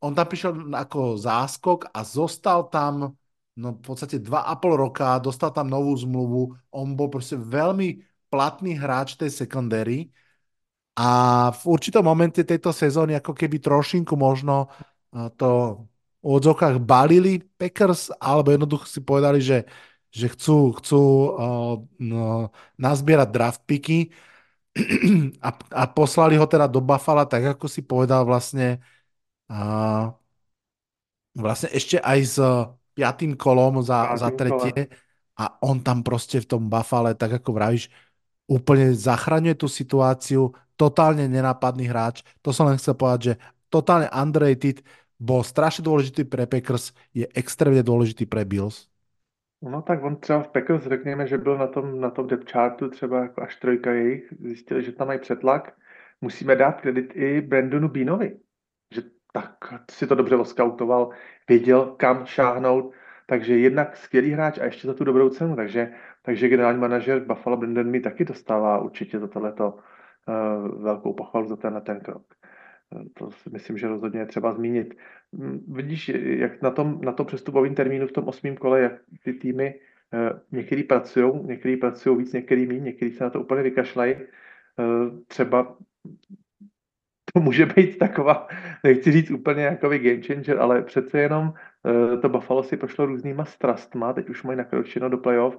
on 0.03 0.12
tam 0.12 0.27
prišiel 0.29 0.74
ako 0.74 1.16
záskok 1.16 1.88
a 1.94 2.05
zostal 2.05 2.68
tam 2.68 3.16
no 3.54 3.74
v 3.74 3.82
podstate 3.82 4.18
dva 4.18 4.46
a 4.46 4.54
pol 4.58 4.74
roka, 4.74 5.18
dostal 5.22 5.50
tam 5.54 5.70
novú 5.70 5.94
zmluvu, 5.94 6.54
on 6.74 6.94
bol 6.98 7.08
proste 7.10 7.38
veľmi 7.38 8.02
platný 8.30 8.74
hráč 8.74 9.14
tej 9.14 9.30
secondary 9.30 10.10
a 10.98 11.08
v 11.50 11.62
určitom 11.66 12.02
momente 12.02 12.42
tejto 12.42 12.70
sezóny 12.74 13.18
ako 13.18 13.34
keby 13.34 13.58
trošinku 13.62 14.14
možno 14.14 14.70
uh, 15.14 15.30
to 15.34 15.82
v 16.24 16.40
odzokách 16.40 16.80
balili 16.80 17.44
Packers, 17.60 18.08
alebo 18.16 18.48
jednoducho 18.48 18.88
si 18.88 19.04
povedali, 19.04 19.44
že, 19.44 19.68
že 20.08 20.32
chcú, 20.32 20.72
chcú 20.80 21.02
uh, 21.36 21.74
no, 22.00 22.48
nazbierať 22.80 23.28
draft 23.28 23.62
picky. 23.68 24.10
A, 25.38 25.50
a 25.54 25.82
poslali 25.86 26.34
ho 26.34 26.46
teda 26.50 26.66
do 26.66 26.82
Buffalo, 26.82 27.22
tak 27.30 27.54
ako 27.54 27.70
si 27.70 27.78
povedal 27.86 28.26
vlastne 28.26 28.82
a, 29.46 30.10
vlastne 31.34 31.68
ešte 31.70 32.02
aj 32.02 32.18
s 32.26 32.36
piatým 32.94 33.35
kolom 33.35 33.83
za, 33.83 34.14
za 34.16 34.30
tretie 34.30 34.88
a 35.35 35.59
on 35.66 35.83
tam 35.83 36.07
proste 36.07 36.38
v 36.40 36.46
tom 36.46 36.70
Buffalo, 36.70 37.11
tak 37.14 37.42
ako 37.42 37.50
vravíš, 37.52 37.90
úplne 38.46 38.94
zachraňuje 38.94 39.54
tú 39.59 39.66
situáciu, 39.66 40.54
totálne 40.78 41.26
nenápadný 41.26 41.90
hráč, 41.90 42.22
to 42.42 42.54
som 42.54 42.70
len 42.70 42.78
chcel 42.78 42.94
povedať, 42.94 43.20
že 43.22 43.35
totálne 43.70 44.07
underrated, 44.14 44.85
bol 45.18 45.42
strašne 45.42 45.83
dôležitý 45.87 46.26
pre 46.26 46.46
Packers, 46.46 46.92
je 47.14 47.26
extrémne 47.35 47.80
dôležitý 47.83 48.26
pre 48.26 48.46
Bills. 48.46 48.90
No 49.62 49.83
tak 49.83 50.04
on 50.04 50.16
třeba 50.16 50.42
v 50.42 50.48
Packers, 50.48 50.85
řekněme, 50.85 51.26
že 51.26 51.38
byl 51.38 51.59
na 51.59 51.66
tom, 51.66 52.00
na 52.00 52.11
tom 52.11 52.26
depth 52.26 52.50
chartu 52.50 52.90
třeba 52.90 53.22
jako 53.22 53.42
až 53.42 53.57
trojka 53.57 53.92
jejich, 53.92 54.33
zjistili, 54.40 54.83
že 54.85 54.92
tam 54.92 55.07
mají 55.07 55.18
přetlak. 55.18 55.74
Musíme 56.20 56.57
dát 56.57 56.80
kredit 56.80 57.12
i 57.14 57.40
Brandonu 57.40 57.88
Beanovi, 57.88 58.37
tak 59.35 59.75
si 59.90 60.07
to 60.07 60.14
dobře 60.14 60.37
oskautoval, 60.37 61.11
věděl, 61.49 61.87
kam 61.97 62.27
šáhnout, 62.27 62.92
takže 63.27 63.59
jednak 63.59 63.97
skvělý 63.97 64.31
hráč 64.31 64.59
a 64.59 64.64
ještě 64.64 64.87
za 64.87 64.94
tu 64.94 65.05
dobrou 65.05 65.29
cenu, 65.29 65.57
takže, 65.57 65.92
takže 66.23 66.49
generální 66.49 66.81
manažer 66.81 67.20
Buffalo 67.20 67.57
Brandon 67.57 67.90
mi 67.90 68.01
taky 68.01 68.25
dostává 68.25 68.79
určitě 68.79 69.18
za 69.18 69.29
tohleto 69.29 69.75
uh, 69.75 70.83
velkou 70.83 71.12
pochvalu 71.12 71.49
za 71.49 71.57
tenhle 71.57 71.81
ten 71.81 72.01
krok. 72.01 72.23
To 73.14 73.31
si 73.31 73.51
myslím, 73.51 73.79
že 73.79 73.88
rozhodně 73.88 74.20
je 74.20 74.27
třeba 74.27 74.53
zmínit. 74.53 74.94
Hm, 75.33 75.64
vidíš, 75.68 76.09
jak 76.14 76.62
na 76.62 76.70
tom, 76.70 77.01
na 77.01 77.12
tom 77.12 77.27
přestupovém 77.27 77.75
termínu 77.75 78.07
v 78.07 78.12
tom 78.12 78.29
osmém 78.29 78.57
kole, 78.57 78.81
jak 78.81 78.92
ty 79.25 79.33
týmy 79.33 79.81
eh, 80.14 80.40
některý 80.53 80.83
pracují, 80.83 81.33
některý 81.42 81.77
pracují 81.77 82.18
víc, 82.18 82.33
některý 82.33 82.66
méně, 82.66 82.81
některý 82.81 83.12
se 83.12 83.25
na 83.25 83.31
to 83.31 83.40
úplně 83.40 83.62
vykašlají. 83.62 84.14
Eh, 84.14 84.27
třeba 85.27 85.77
to 87.37 87.40
může 87.40 87.66
být 87.66 87.99
taková, 87.99 88.49
nechci 88.85 89.12
říct 89.12 89.31
úplně 89.31 89.62
jako 89.62 89.88
game 89.88 90.23
changer, 90.23 90.59
ale 90.59 90.83
přece 90.83 91.20
jenom 91.20 91.55
eh, 91.87 92.16
to 92.16 92.29
Buffalo 92.29 92.62
si 92.62 92.77
prošlo 92.77 93.07
různýma 93.07 93.44
strastma, 93.44 94.12
teď 94.12 94.31
už 94.31 94.42
mají 94.42 94.59
nakročeno 94.59 95.09
do 95.09 95.18
playoff, 95.18 95.59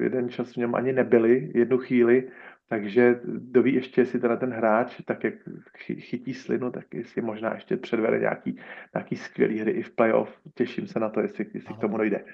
jeden 0.00 0.28
čas 0.28 0.52
v 0.52 0.56
něm 0.56 0.74
ani 0.74 0.92
nebyli, 0.92 1.52
jednu 1.54 1.78
chvíli, 1.78 2.28
takže 2.68 3.20
kdo 3.24 3.62
ví 3.62 3.74
ještě, 3.74 4.00
jestli 4.00 4.20
teda 4.20 4.36
ten 4.36 4.52
hráč, 4.52 5.00
tak 5.04 5.24
jak 5.24 5.34
chytí 5.78 6.34
slinu, 6.34 6.70
tak 6.70 6.94
jestli 6.94 7.22
možná 7.22 7.54
ještě 7.54 7.76
předvede 7.76 8.18
nějaký, 8.18 8.58
nějaký 8.94 9.16
skvělý 9.16 9.58
hry 9.58 9.70
i 9.70 9.82
v 9.82 9.90
playoff. 9.90 10.40
Těším 10.54 10.86
se 10.86 11.00
na 11.00 11.08
to, 11.08 11.20
jestli, 11.20 11.46
jestli 11.54 11.74
k 11.74 11.78
tomu 11.78 11.96
dojde. 11.96 12.24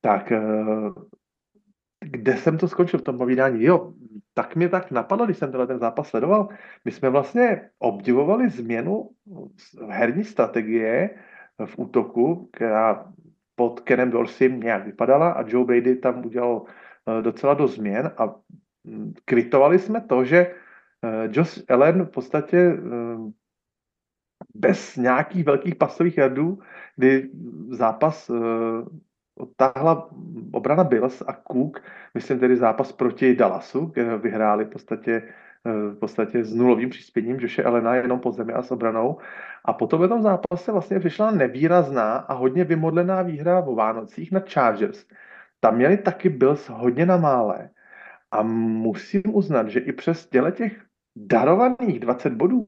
Tak, 0.00 0.32
eh, 0.32 0.40
kde 2.10 2.36
jsem 2.36 2.58
to 2.58 2.68
skončil 2.68 3.00
v 3.00 3.02
tom 3.02 3.18
povídání? 3.18 3.64
Jo, 3.64 3.92
tak 4.34 4.56
mě 4.56 4.68
tak 4.68 4.90
napadlo, 4.90 5.24
když 5.24 5.38
jsem 5.38 5.50
tenhle 5.50 5.66
ten 5.66 5.78
zápas 5.78 6.08
sledoval. 6.08 6.48
My 6.84 6.92
jsme 6.92 7.10
vlastně 7.10 7.70
obdivovali 7.78 8.50
změnu 8.50 9.10
herní 9.88 10.24
strategie 10.24 11.10
v 11.64 11.78
útoku, 11.78 12.48
která 12.52 13.12
pod 13.54 13.80
Kenem 13.80 14.10
Dorsim 14.10 14.60
nějak 14.60 14.84
vypadala 14.84 15.30
a 15.30 15.44
Joe 15.46 15.64
Brady 15.64 15.96
tam 15.96 16.26
udělal 16.26 16.62
eh, 16.66 17.22
docela 17.22 17.54
do 17.54 17.68
změn 17.68 18.12
a 18.18 18.34
kvitovali 19.24 19.78
jsme 19.78 20.00
to, 20.00 20.24
že 20.24 20.38
eh, 20.46 21.28
Josh 21.32 21.70
Allen 21.70 22.02
v 22.02 22.10
podstatě 22.10 22.58
eh, 22.58 22.78
bez 24.54 24.96
nějakých 24.96 25.44
velkých 25.44 25.74
pasových 25.74 26.18
jardů, 26.18 26.58
kdy 26.96 27.30
zápas 27.70 28.30
odtáhla 29.38 30.10
obrana 30.52 30.84
Bills 30.84 31.22
a 31.26 31.32
Cook, 31.52 31.82
myslím 32.14 32.38
tedy 32.38 32.56
zápas 32.56 32.92
proti 32.92 33.36
Dallasu, 33.36 33.86
kde 33.86 34.18
vyhráli 34.18 34.64
v 34.64 34.68
podstatě 34.68 35.22
v 35.64 35.94
podstatě 35.98 36.44
s 36.44 36.54
nulovým 36.54 36.90
přispěním 36.90 37.40
Joše 37.40 37.62
Elena 37.62 37.94
jenom 37.94 38.20
pod 38.20 38.32
zemi 38.32 38.52
a 38.52 38.62
s 38.62 38.70
obranou. 38.70 39.18
A 39.64 39.72
potom 39.72 40.00
ve 40.00 40.08
tom 40.08 40.22
zápase 40.22 40.72
vlastně 40.72 40.98
vyšla 40.98 41.30
nevýrazná 41.30 42.16
a 42.16 42.34
hodně 42.34 42.64
vymodlená 42.64 43.22
výhra 43.22 43.60
o 43.60 43.74
Vánocích 43.74 44.32
na 44.32 44.40
Chargers. 44.40 45.06
Tam 45.60 45.76
měli 45.76 45.96
taky 45.96 46.28
Bills 46.28 46.68
hodně 46.68 47.06
na 47.06 47.16
mále. 47.16 47.70
A 48.30 48.42
musím 48.42 49.22
uznat, 49.32 49.68
že 49.68 49.80
i 49.80 49.92
přes 49.92 50.26
těle 50.26 50.52
těch 50.52 50.84
darovaných 51.16 52.00
20 52.00 52.32
bodů 52.32 52.64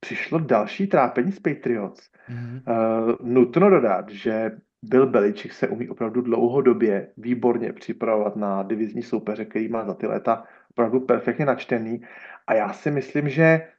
přišlo 0.00 0.38
další 0.38 0.86
trápení 0.86 1.32
z 1.32 1.40
Patriots. 1.40 2.10
Mm-hmm. 2.30 2.62
Uh, 2.66 3.12
nutno 3.22 3.70
dodat, 3.70 4.08
že 4.08 4.50
Bill 4.82 5.06
Belichick 5.06 5.54
se 5.54 5.68
umí 5.68 5.88
opravdu 5.88 6.20
dlouhodobě 6.20 7.12
výborně 7.16 7.72
připravovat 7.72 8.36
na 8.36 8.62
divizní 8.62 9.02
soupeře, 9.02 9.44
který 9.44 9.68
má 9.68 9.84
za 9.84 9.94
ty 9.94 10.06
léta 10.06 10.44
opravdu 10.70 11.00
perfektně 11.00 11.46
načtený. 11.46 12.02
A 12.46 12.54
já 12.54 12.72
si 12.72 12.90
myslím, 12.90 13.28
že 13.28 13.72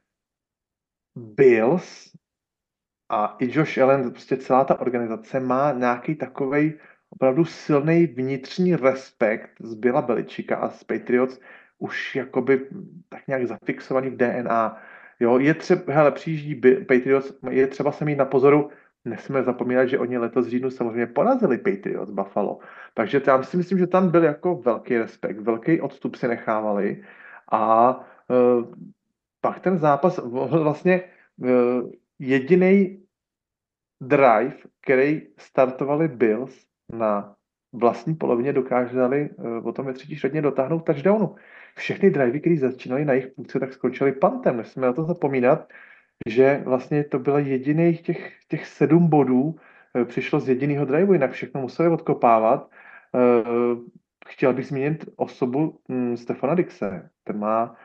Bills 1.16 2.12
a 3.08 3.36
i 3.38 3.58
Josh 3.58 3.78
Allen, 3.78 4.10
prostě 4.10 4.36
celá 4.36 4.64
ta 4.64 4.80
organizace 4.80 5.40
má 5.40 5.72
nějaký 5.72 6.14
takový 6.14 6.74
opravdu 7.10 7.44
silný 7.44 8.06
vnitřní 8.06 8.76
respekt 8.76 9.50
z 9.60 9.74
Billa 9.74 10.02
Beličika 10.02 10.56
a 10.56 10.68
z 10.68 10.84
Patriots 10.84 11.40
už 11.78 12.16
jakoby 12.16 12.68
tak 13.08 13.26
nějak 13.28 13.46
zafixovaný 13.46 14.10
v 14.10 14.16
DNA. 14.16 14.82
Jo, 15.20 15.38
je 15.38 15.54
třeba, 15.54 15.82
hele, 15.94 16.12
přijíždí 16.12 16.54
Patriots, 16.88 17.32
je 17.50 17.66
třeba 17.66 17.92
se 17.92 18.04
mít 18.04 18.16
na 18.16 18.24
pozoru, 18.24 18.70
nesmíme 19.04 19.42
zapomínat, 19.42 19.88
že 19.88 19.98
oni 19.98 20.18
letos 20.18 20.46
v 20.46 20.48
říjnu 20.48 20.70
samozřejmě 20.70 21.06
porazili 21.06 21.58
Patriots 21.58 22.10
Buffalo. 22.10 22.58
Takže 22.94 23.22
já 23.26 23.42
si 23.42 23.56
myslím, 23.56 23.78
že 23.78 23.86
tam 23.86 24.10
byl 24.10 24.24
jako 24.24 24.54
velký 24.54 24.98
respekt, 24.98 25.40
velký 25.40 25.80
odstup 25.80 26.16
si 26.16 26.28
nechávali 26.28 27.04
a 27.52 27.96
uh, 27.98 28.74
pak 29.40 29.60
ten 29.60 29.78
zápas 29.78 30.18
vlastně 30.62 31.02
uh, 31.36 31.90
jediný 32.18 33.02
drive, 34.00 34.56
který 34.82 35.22
startovali 35.38 36.08
Bills 36.08 36.66
na 36.92 37.36
vlastní 37.72 38.14
polovině 38.14 38.52
dokázali 38.52 39.30
uh, 39.30 39.62
potom 39.62 39.86
ve 39.86 39.92
třetí 39.92 40.16
řadě 40.16 40.42
dotáhnout 40.42 40.84
touchdownu. 40.84 41.34
Všechny 41.76 42.10
drivey, 42.10 42.40
které 42.40 42.56
začínaly 42.56 43.04
na 43.04 43.12
jejich 43.12 43.28
půlce, 43.28 43.60
tak 43.60 43.72
skončily 43.72 44.12
pantem. 44.12 44.56
Nesmíme 44.56 44.86
na 44.86 44.92
to 44.92 45.04
zapomínat, 45.04 45.68
že 46.28 46.62
vlastně 46.64 47.04
to 47.04 47.18
bylo 47.18 47.38
jediných 47.38 48.02
těch, 48.02 48.32
těch 48.48 48.66
sedm 48.66 49.08
bodů, 49.08 49.42
uh, 49.42 50.04
přišlo 50.04 50.40
z 50.40 50.48
jediného 50.48 50.84
driveu, 50.84 51.12
jinak 51.12 51.32
všechno 51.32 51.60
museli 51.60 51.88
odkopávat. 51.88 52.70
Uh, 53.12 53.78
chtěl 54.28 54.52
bych 54.52 54.66
zmínit 54.66 55.04
osobu 55.16 55.78
hm, 55.88 56.16
Stefana 56.16 56.54
Dixe. 56.54 57.10
Ten 57.24 57.38
má 57.38 57.76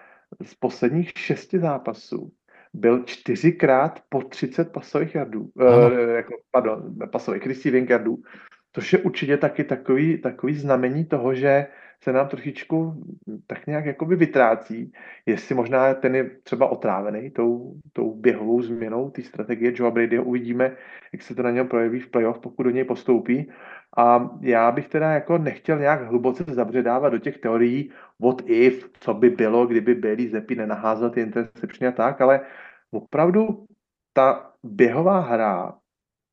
z 0.44 0.54
posledních 0.54 1.12
šesti 1.18 1.60
zápasů 1.60 2.32
byl 2.74 3.04
čtyřikrát 3.04 4.04
po 4.10 4.22
30 4.22 4.72
pasových 4.72 5.16
jardů, 5.16 5.50
uh, 5.54 5.92
jako, 6.16 6.34
pardon, 6.52 6.96
pasových 7.12 7.48
receiving 7.48 7.90
jardů, 7.90 8.18
což 8.74 8.94
je 8.94 9.00
určitě 9.00 9.38
taky 9.38 9.64
takový, 9.64 10.22
takový 10.22 10.56
znamení 10.56 11.06
toho, 11.06 11.36
že 11.36 11.68
se 12.06 12.14
nám 12.14 12.28
trošičku 12.28 13.04
tak 13.48 13.68
nějak 13.68 13.86
jakoby 13.86 14.16
vytrácí, 14.16 14.94
jestli 15.26 15.56
možná 15.56 15.94
ten 15.94 16.16
je 16.16 16.30
třeba 16.44 16.68
otrávený 16.68 17.32
tou, 17.32 17.74
tou 17.94 18.14
běhovou 18.16 18.62
změnou 18.62 19.10
té 19.10 19.22
strategie 19.22 19.74
Joe 19.76 19.92
Brady, 19.92 20.20
uvidíme, 20.20 20.78
jak 21.14 21.22
se 21.22 21.36
to 21.36 21.44
na 21.44 21.52
něm 21.52 21.68
projeví 21.68 22.00
v 22.00 22.08
playoff, 22.08 22.40
pokud 22.40 22.64
do 22.64 22.70
něj 22.70 22.84
postoupí. 22.84 23.50
A 23.98 24.30
já 24.42 24.72
bych 24.72 24.88
teda 24.88 25.12
jako 25.12 25.38
nechtěl 25.38 25.80
nějak 25.80 26.02
hluboce 26.02 26.44
zabředávat 26.48 27.12
do 27.12 27.20
těch 27.20 27.38
teorií 27.38 27.92
what 28.22 28.42
if, 28.46 28.90
co 29.00 29.14
by 29.14 29.30
bylo, 29.30 29.66
kdyby 29.66 29.96
Bailey 29.96 30.30
Zeppi 30.30 30.56
nenaházel 30.56 31.10
ty 31.10 31.22
interception 31.22 31.90
a 31.90 31.92
tak, 31.92 32.22
ale 32.22 32.42
opravdu 32.92 33.66
ta 34.14 34.52
běhová 34.64 35.20
hra, 35.20 35.74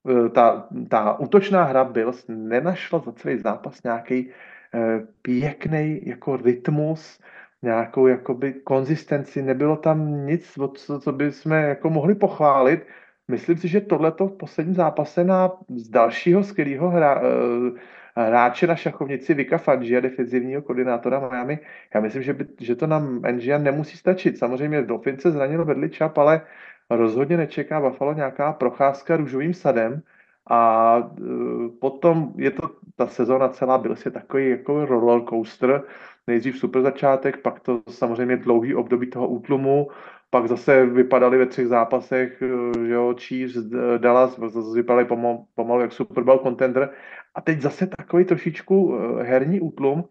e, 0.04 0.28
ta, 0.28 0.68
ta 0.88 1.18
útočná 1.18 1.64
hra 1.64 1.84
Bills 1.84 2.24
nenašla 2.28 2.98
za 2.98 3.12
celý 3.12 3.38
zápas 3.38 3.82
nějaký 3.82 4.30
pěkný 5.22 6.00
jako 6.06 6.36
rytmus, 6.36 7.20
nějakou 7.62 8.06
jakoby 8.06 8.52
konzistenci, 8.52 9.42
nebylo 9.42 9.76
tam 9.76 10.26
nic, 10.26 10.58
co, 10.74 11.00
co 11.00 11.12
by 11.12 11.32
jsme 11.32 11.62
jako 11.62 11.90
mohli 11.90 12.14
pochválit. 12.14 12.86
Myslím 13.28 13.56
si, 13.58 13.68
že 13.68 13.80
tohleto 13.80 14.28
v 14.28 14.36
posledním 14.36 14.74
zápase 14.74 15.24
na 15.24 15.52
z 15.76 15.88
dalšího 15.88 16.44
skvělého 16.44 16.90
hra, 16.90 17.22
e, 18.16 18.22
hráče 18.26 18.66
na 18.66 18.76
šachovnici 18.76 19.34
Vika 19.34 19.58
Fangio, 19.58 20.00
defenzivního 20.00 20.62
koordinátora 20.62 21.28
Miami. 21.28 21.58
Já 21.94 22.00
myslím, 22.00 22.22
že, 22.22 22.32
by, 22.32 22.46
že 22.60 22.76
to 22.76 22.86
nám 22.86 23.20
Engia 23.24 23.58
nemusí 23.58 23.96
stačit. 23.96 24.38
Samozřejmě 24.38 24.82
do 24.82 24.98
Fince 24.98 25.30
zranil 25.30 25.64
vedli 25.64 25.90
čap, 25.90 26.18
ale 26.18 26.40
rozhodně 26.90 27.36
nečeká 27.36 27.80
Buffalo 27.80 28.14
nějaká 28.14 28.52
procházka 28.52 29.16
růžovým 29.16 29.54
sadem. 29.54 30.02
A 30.50 30.96
uh, 30.98 31.68
potom 31.80 32.32
je 32.36 32.50
to 32.50 32.70
ta 32.96 33.06
sezóna 33.06 33.48
celá, 33.48 33.78
byl 33.78 33.96
si 33.96 34.10
takový 34.10 34.50
jako 34.50 34.86
roller 34.86 35.22
coaster, 35.28 35.82
nejdřív 36.26 36.58
super 36.58 36.82
začátek, 36.82 37.42
pak 37.42 37.60
to 37.60 37.82
samozřejmě 37.90 38.36
dlouhý 38.36 38.74
období 38.74 39.10
toho 39.10 39.28
útlumu, 39.28 39.88
pak 40.30 40.48
zase 40.48 40.86
vypadali 40.86 41.38
ve 41.38 41.46
třech 41.46 41.68
zápasech, 41.68 42.42
e, 42.42 42.46
že 42.86 42.92
jo, 42.92 43.14
Chiefs, 43.18 43.56
Dallas, 43.98 44.38
zase 44.38 44.74
vypadali 44.74 45.04
pomalu, 45.04 45.46
pomalu 45.54 45.80
jak 45.80 45.92
Super 45.92 46.24
Bowl 46.24 46.38
contender. 46.38 46.90
A 47.34 47.40
teď 47.40 47.60
zase 47.60 47.86
takový 47.86 48.24
trošičku 48.24 48.96
e, 48.96 49.22
herní 49.22 49.60
útlum, 49.60 50.04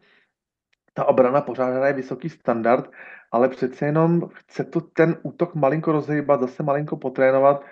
ta 0.93 1.05
obrana 1.05 1.41
pořád 1.41 1.73
hraje 1.73 1.93
vysoký 1.93 2.29
standard, 2.29 2.91
ale 3.31 3.49
přece 3.49 3.85
jenom 3.85 4.29
chce 4.33 4.63
to 4.63 4.81
ten 4.81 5.17
útok 5.23 5.55
malinko 5.55 5.91
rozhýbat, 5.91 6.41
zase 6.41 6.63
malinko 6.63 6.97
potrénovat. 6.97 7.63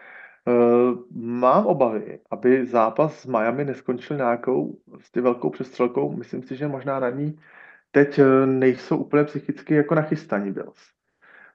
E, 0.49 0.51
mám 1.15 1.65
obavy, 1.65 2.19
aby 2.31 2.65
zápas 2.65 3.19
s 3.19 3.25
Miami 3.25 3.65
neskončil 3.65 4.17
nějakou 4.17 4.77
prostě 4.91 5.21
velkou 5.21 5.49
přestřelkou. 5.49 6.15
Myslím 6.15 6.43
si, 6.43 6.55
že 6.55 6.67
možná 6.67 6.99
na 6.99 7.09
ní 7.09 7.39
teď 7.91 8.19
nejsou 8.45 8.97
úplně 8.97 9.23
psychicky 9.23 9.75
jako 9.75 9.95
nachystaní 9.95 10.51
Bills. 10.51 10.99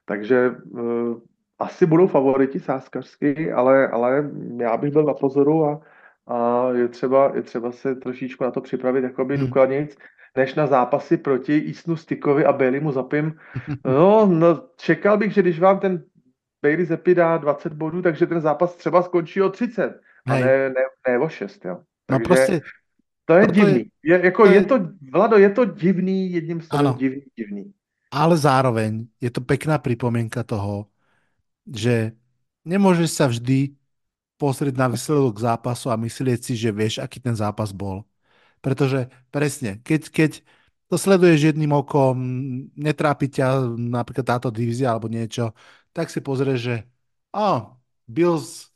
Takže 0.05 0.49
uh, 0.49 1.19
asi 1.59 1.85
budou 1.85 2.07
favoriti 2.07 2.59
sáskařsky, 2.59 3.51
ale, 3.51 3.87
ale 3.87 4.31
já 4.57 4.77
bych 4.77 4.91
byl 4.91 5.03
na 5.03 5.13
pozoru 5.13 5.65
a, 5.65 5.81
a 6.27 6.69
je, 6.71 6.87
třeba, 6.87 7.31
je 7.35 7.41
třeba 7.41 7.71
se 7.71 7.95
trošičku 7.95 8.43
na 8.43 8.51
to 8.51 8.61
připravit 8.61 9.03
jakoby 9.03 9.37
hmm. 9.37 9.45
důkladnějc, 9.45 9.97
než 10.37 10.55
na 10.55 10.67
zápasy 10.67 11.17
proti 11.17 11.63
Eastonu 11.67 11.97
Stickovi 11.97 12.45
a 12.45 12.53
Baileymu 12.53 12.91
Zapim. 12.91 13.35
No, 13.85 14.25
no, 14.25 14.63
čekal 14.75 15.17
bych, 15.17 15.33
že 15.33 15.41
když 15.41 15.59
vám 15.59 15.79
ten 15.79 16.03
Bailey 16.65 16.85
Zepi 16.85 17.15
dá 17.15 17.37
20 17.37 17.73
bodů, 17.73 18.01
takže 18.01 18.25
ten 18.25 18.41
zápas 18.41 18.75
třeba 18.75 19.03
skončí 19.03 19.41
o 19.41 19.49
30, 19.49 20.01
a 20.25 20.33
ne, 20.33 20.69
ne, 20.69 20.83
ne 21.07 21.19
o 21.19 21.29
6. 21.29 21.65
Jo. 21.65 21.73
No, 21.73 21.79
takže 22.05 22.19
no 22.19 22.25
prostě, 22.25 22.61
to 23.25 23.33
je 23.33 23.47
divný. 23.47 23.85
Je, 24.03 24.25
jako, 24.25 24.43
to 24.43 24.49
je... 24.49 24.55
je 24.55 24.65
to, 24.65 24.79
Vlado, 25.13 25.37
je 25.37 25.49
to 25.49 25.65
divný, 25.65 26.31
jedním 26.31 26.61
slovem 26.61 26.93
divný, 26.93 27.21
divný 27.37 27.73
ale 28.15 28.39
zároveň 28.39 29.11
je 29.19 29.27
to 29.27 29.43
pekná 29.43 29.75
pripomienka 29.75 30.39
toho, 30.47 30.87
že 31.67 32.15
nemôžeš 32.63 33.09
sa 33.11 33.27
vždy 33.27 33.75
pozrieť 34.39 34.79
na 34.79 34.87
výsledok 34.87 35.35
zápasu 35.35 35.91
a 35.91 35.99
myslieť 35.99 36.39
si, 36.39 36.53
že 36.55 36.71
vieš, 36.71 37.03
aký 37.03 37.19
ten 37.19 37.35
zápas 37.35 37.75
bol. 37.75 38.07
Pretože 38.63 39.11
presne, 39.27 39.83
keď, 39.83 40.01
keď 40.07 40.31
to 40.87 40.95
sleduješ 40.95 41.51
jedným 41.51 41.75
okom, 41.75 42.15
netrápi 42.79 43.27
ťa 43.27 43.75
napríklad 43.75 44.25
táto 44.25 44.47
divízia 44.47 44.95
alebo 44.95 45.11
niečo, 45.11 45.51
tak 45.95 46.11
si 46.11 46.19
pozrieš, 46.19 46.59
že 46.59 46.75
oh, 47.31 47.79
Bills 48.03 48.75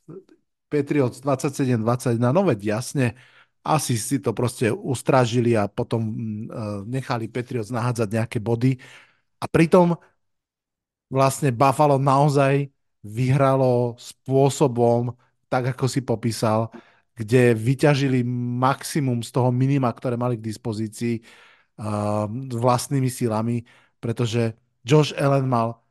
Patriots 0.71 1.19
27-21, 1.19 2.15
no 2.31 2.47
veď 2.47 2.79
jasne, 2.79 3.19
asi 3.59 3.99
si 3.99 4.23
to 4.23 4.31
proste 4.31 4.71
ustražili 4.71 5.51
a 5.59 5.67
potom 5.67 6.01
uh, 6.47 6.81
nechali 6.87 7.27
Patriots 7.27 7.73
nahádzať 7.75 8.07
nejaké 8.07 8.39
body. 8.39 8.79
A 9.43 9.45
pritom 9.51 9.99
vlastne 11.11 11.51
Buffalo 11.51 11.99
naozaj 11.99 12.71
vyhralo 13.03 13.99
spôsobom, 13.99 15.11
tak 15.51 15.75
ako 15.75 15.85
si 15.91 15.99
popísal, 16.05 16.71
kde 17.17 17.51
vyťažili 17.51 18.23
maximum 18.63 19.19
z 19.19 19.29
toho 19.35 19.51
minima, 19.51 19.91
ktoré 19.91 20.15
mali 20.15 20.39
k 20.39 20.47
dispozícii 20.47 21.19
uh, 21.19 22.31
vlastnými 22.55 23.11
silami, 23.11 23.67
pretože 23.99 24.55
Josh 24.87 25.11
Allen 25.19 25.43
mal 25.49 25.83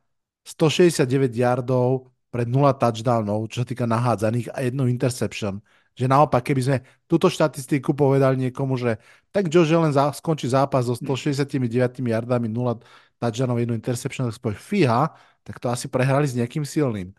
169 0.49 1.29
yardov 1.37 2.09
pre 2.33 2.45
0 2.45 2.73
touchdownov, 2.73 3.49
čo 3.53 3.61
sa 3.61 3.67
týka 3.69 3.85
nahádzaných 3.85 4.49
a 4.53 4.65
jednu 4.65 4.89
interception. 4.89 5.61
Že 5.93 6.09
naopak, 6.09 6.41
keby 6.41 6.61
sme 6.61 6.77
túto 7.05 7.29
štatistiku 7.29 7.93
povedali 7.93 8.49
niekomu, 8.49 8.73
že 8.79 8.97
tak 9.29 9.51
Josh 9.51 9.69
Allen 9.69 9.93
skončí 9.93 10.49
zápas 10.49 10.89
so 10.89 10.97
169 10.97 12.01
yardami, 12.01 12.49
0 12.49 12.81
touchdownov, 13.21 13.61
jednu 13.61 13.75
interception, 13.77 14.25
tak 14.29 14.37
spojíš 14.37 14.59
fíha, 14.61 15.13
tak 15.45 15.61
to 15.61 15.69
asi 15.69 15.85
prehrali 15.85 16.25
s 16.25 16.33
nejakým 16.33 16.65
silným. 16.65 17.13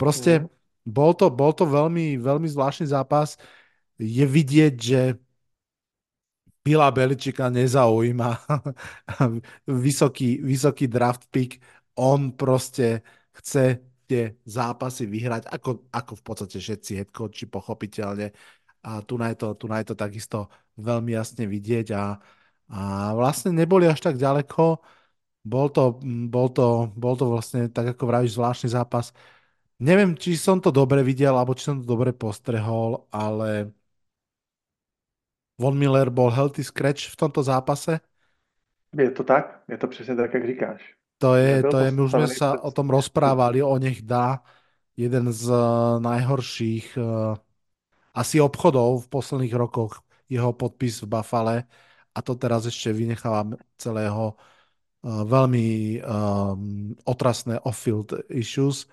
Proste 0.00 0.44
mm. 0.44 0.46
bol, 0.88 1.12
to, 1.12 1.28
bol 1.28 1.52
to 1.52 1.68
veľmi, 1.68 2.16
veľmi 2.20 2.48
zvláštny 2.48 2.88
zápas. 2.88 3.36
Je 4.00 4.24
vidieť, 4.24 4.74
že 4.76 5.00
Bila 6.62 6.94
Beličika 6.94 7.50
nezaujíma 7.50 8.38
vysoký, 9.66 10.38
vysoký 10.46 10.86
draft 10.86 11.26
pick 11.34 11.58
on 12.02 12.34
proste 12.34 13.06
chce 13.30 13.78
tie 14.10 14.34
zápasy 14.42 15.06
vyhrať, 15.06 15.46
ako, 15.46 15.86
ako 15.94 16.12
v 16.18 16.22
podstate 16.26 16.58
všetci 16.58 16.90
headcoachi 16.98 17.46
pochopiteľne. 17.46 18.34
A 18.82 18.98
tu 19.06 19.14
na 19.14 19.30
to, 19.38 19.54
tu 19.54 19.70
na 19.70 19.78
to 19.86 19.94
takisto 19.94 20.50
veľmi 20.74 21.14
jasne 21.14 21.46
vidieť 21.46 21.86
a, 21.94 22.18
a 22.74 22.80
vlastne 23.14 23.54
neboli 23.54 23.86
až 23.86 24.02
tak 24.02 24.18
ďaleko. 24.18 24.82
Bol 25.46 25.66
to, 25.70 26.02
bol 26.30 26.50
to, 26.50 26.90
bol 26.98 27.14
to 27.14 27.30
vlastne, 27.30 27.70
tak 27.70 27.94
ako 27.94 28.02
vravíš, 28.10 28.34
zvláštny 28.34 28.68
zápas. 28.74 29.14
Neviem, 29.78 30.14
či 30.18 30.38
som 30.38 30.58
to 30.62 30.70
dobre 30.70 31.02
videl, 31.02 31.34
alebo 31.34 31.54
či 31.54 31.66
som 31.70 31.82
to 31.82 31.86
dobre 31.86 32.14
postrehol, 32.14 33.06
ale 33.10 33.74
Von 35.58 35.78
Miller 35.78 36.10
bol 36.10 36.30
healthy 36.30 36.62
scratch 36.62 37.10
v 37.10 37.18
tomto 37.18 37.42
zápase. 37.42 38.02
Je 38.92 39.10
to 39.10 39.24
tak? 39.24 39.62
Je 39.68 39.78
to 39.78 39.86
přesně 39.88 40.16
tak, 40.16 40.34
jak 40.34 40.46
říkáš. 40.46 41.01
To 41.22 41.38
je, 41.38 41.62
to 41.62 41.76
je, 41.78 41.88
my 41.94 42.00
už 42.02 42.10
sme 42.18 42.28
sa 42.34 42.58
o 42.58 42.74
tom 42.74 42.90
rozprávali, 42.90 43.62
o 43.62 43.78
nech 43.78 44.02
dá 44.02 44.42
jeden 44.98 45.30
z 45.30 45.46
eh, 45.48 45.62
najhorších 46.02 46.98
uh, 46.98 47.38
asi 48.12 48.42
obchodov 48.42 49.06
v 49.06 49.10
posledných 49.10 49.54
rokoch 49.54 50.02
jeho 50.26 50.50
podpis 50.52 51.00
v 51.06 51.08
Buffale. 51.08 51.56
A 52.12 52.18
to 52.20 52.36
teraz 52.36 52.68
ešte 52.68 52.92
vynechávam 52.92 53.56
celého 53.78 54.34
uh, 54.34 55.22
veľmi 55.24 56.00
um, 56.02 56.92
otrasné 57.08 57.56
off-field 57.64 58.12
issues, 58.28 58.84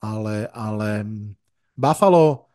ale, 0.00 0.48
ale 0.54 1.04
mm, 1.04 1.36
Buffalo 1.76 2.54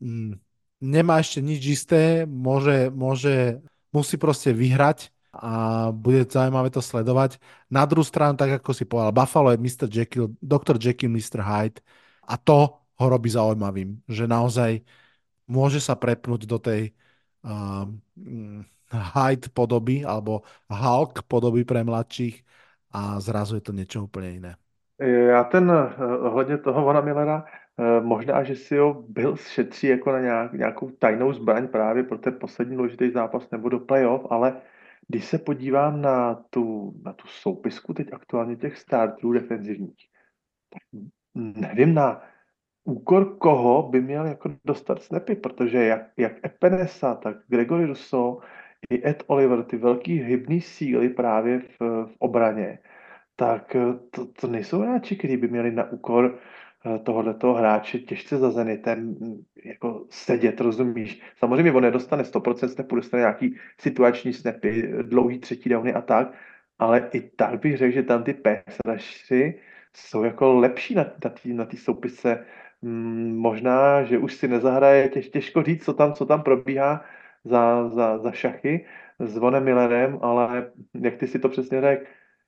um, 0.00 0.38
nemá 0.80 1.20
ešte 1.20 1.44
nič 1.44 1.62
isté, 1.82 2.24
môže, 2.24 2.88
môže, 2.94 3.60
musí 3.92 4.16
proste 4.16 4.56
vyhrať 4.56 5.12
a 5.32 5.88
bude 5.92 6.28
zaujímavé 6.28 6.70
to 6.70 6.84
sledovať. 6.84 7.40
Na 7.72 7.88
druhú 7.88 8.04
stranu, 8.04 8.36
tak 8.36 8.60
ako 8.60 8.70
si 8.76 8.84
povedal, 8.84 9.16
Buffalo 9.16 9.48
je 9.50 9.58
Mr. 9.58 9.88
Jekyll, 9.88 10.36
Dr. 10.44 10.76
Jekyll, 10.76 11.08
Mr. 11.08 11.40
Hyde 11.40 11.80
a 12.28 12.36
to 12.36 12.76
ho 12.76 13.06
robí 13.08 13.32
zaujímavým, 13.32 14.04
že 14.08 14.28
naozaj 14.28 14.84
môže 15.48 15.80
sa 15.80 15.96
prepnúť 15.96 16.44
do 16.44 16.58
tej 16.60 16.92
uh, 17.48 17.88
Hyde 18.92 19.48
podoby 19.56 20.04
alebo 20.04 20.44
Hulk 20.68 21.24
podoby 21.24 21.64
pre 21.64 21.80
mladších 21.80 22.44
a 22.92 23.16
zrazu 23.24 23.56
je 23.56 23.64
to 23.64 23.72
niečo 23.72 24.04
úplne 24.04 24.36
iné. 24.36 24.52
Já 25.02 25.44
ten, 25.44 25.70
eh, 25.70 26.04
ohledně 26.18 26.58
toho 26.58 26.82
Vona 26.84 27.00
Millera, 27.00 27.44
eh, 27.78 28.00
možná, 28.00 28.42
že 28.42 28.56
si 28.56 28.76
ho 28.76 29.02
byl 29.08 29.36
šetří 29.36 29.86
jako 29.86 30.12
na 30.12 30.20
nějak, 30.20 30.52
nějakou 30.52 30.90
tajnou 30.90 31.32
zbraň 31.32 31.68
právě 31.68 32.02
pro 32.02 32.18
ten 32.18 32.34
poslední 32.38 32.76
důležitý 32.76 33.10
zápas 33.10 33.50
nebo 33.50 33.68
do 33.68 33.80
playoff, 33.80 34.26
ale 34.30 34.60
když 35.08 35.24
se 35.24 35.38
podívám 35.38 36.02
na 36.02 36.34
tu, 36.34 36.94
na 37.04 37.12
tu 37.12 37.26
soupisku 37.26 37.94
teď 37.94 38.12
aktuálně 38.12 38.56
těch 38.56 38.78
starterů 38.78 39.32
defenzivních, 39.32 40.08
tak 40.72 40.82
nevím 41.34 41.94
na 41.94 42.22
úkor 42.84 43.36
koho 43.38 43.82
by 43.82 44.00
měl 44.00 44.26
jako 44.26 44.50
dostat 44.64 45.02
snapy, 45.02 45.36
protože 45.36 45.84
jak, 45.84 46.02
jak 46.16 46.46
Epenesa, 46.46 47.14
tak 47.14 47.36
Gregory 47.48 47.86
Russo 47.86 48.38
i 48.90 49.08
Ed 49.08 49.22
Oliver, 49.26 49.62
ty 49.62 49.76
velký 49.76 50.18
hybný 50.18 50.60
síly 50.60 51.08
právě 51.08 51.58
v, 51.58 51.80
v 51.80 52.14
obraně, 52.18 52.78
tak 53.36 53.76
to, 54.10 54.26
to 54.26 54.46
nejsou 54.46 54.80
hráči, 54.80 55.16
kteří 55.16 55.36
by 55.36 55.48
měli 55.48 55.70
na 55.70 55.90
úkor 55.90 56.38
tohoto 57.02 57.52
hráče 57.52 57.98
těžce 57.98 58.38
za 58.38 58.50
Zenitem 58.50 59.00
mm, 59.00 59.42
jako 59.64 60.06
sedět, 60.10 60.60
rozumíš? 60.60 61.22
Samozřejmě 61.36 61.72
on 61.72 61.82
nedostane 61.82 62.22
100% 62.22 62.68
snapů, 62.68 62.96
dostane 62.96 63.20
nějaký 63.20 63.56
situační 63.80 64.32
snapy, 64.32 64.92
dlouhý 65.02 65.38
třetí 65.38 65.68
downy 65.68 65.94
a 65.94 66.00
tak, 66.00 66.32
ale 66.78 67.10
i 67.12 67.20
tak 67.20 67.60
bych 67.60 67.76
řekl, 67.76 67.94
že 67.94 68.02
tam 68.02 68.24
ty 68.24 68.34
pesraši 68.34 69.60
jsou 69.94 70.24
jako 70.24 70.54
lepší 70.54 70.94
na, 70.94 71.02
na 71.24 71.30
té 71.30 71.48
na 71.48 71.64
tý 71.64 71.76
soupisce. 71.76 72.44
Hmm, 72.82 73.36
možná, 73.36 74.04
že 74.04 74.18
už 74.18 74.34
si 74.34 74.48
nezahraje, 74.48 75.08
těž, 75.08 75.28
těžko 75.28 75.62
říct, 75.62 75.84
co 75.84 75.92
tam, 75.92 76.12
co 76.12 76.26
tam 76.26 76.42
probíhá 76.42 77.04
za, 77.44 77.88
za, 77.88 78.18
za 78.18 78.32
šachy 78.32 78.86
s 79.18 79.36
Vonem 79.36 79.64
Millerem, 79.64 80.18
ale 80.22 80.70
jak 80.94 81.16
ty 81.16 81.26
si 81.26 81.38
to 81.38 81.48
přesně 81.48 81.80
řekl, 81.80 82.04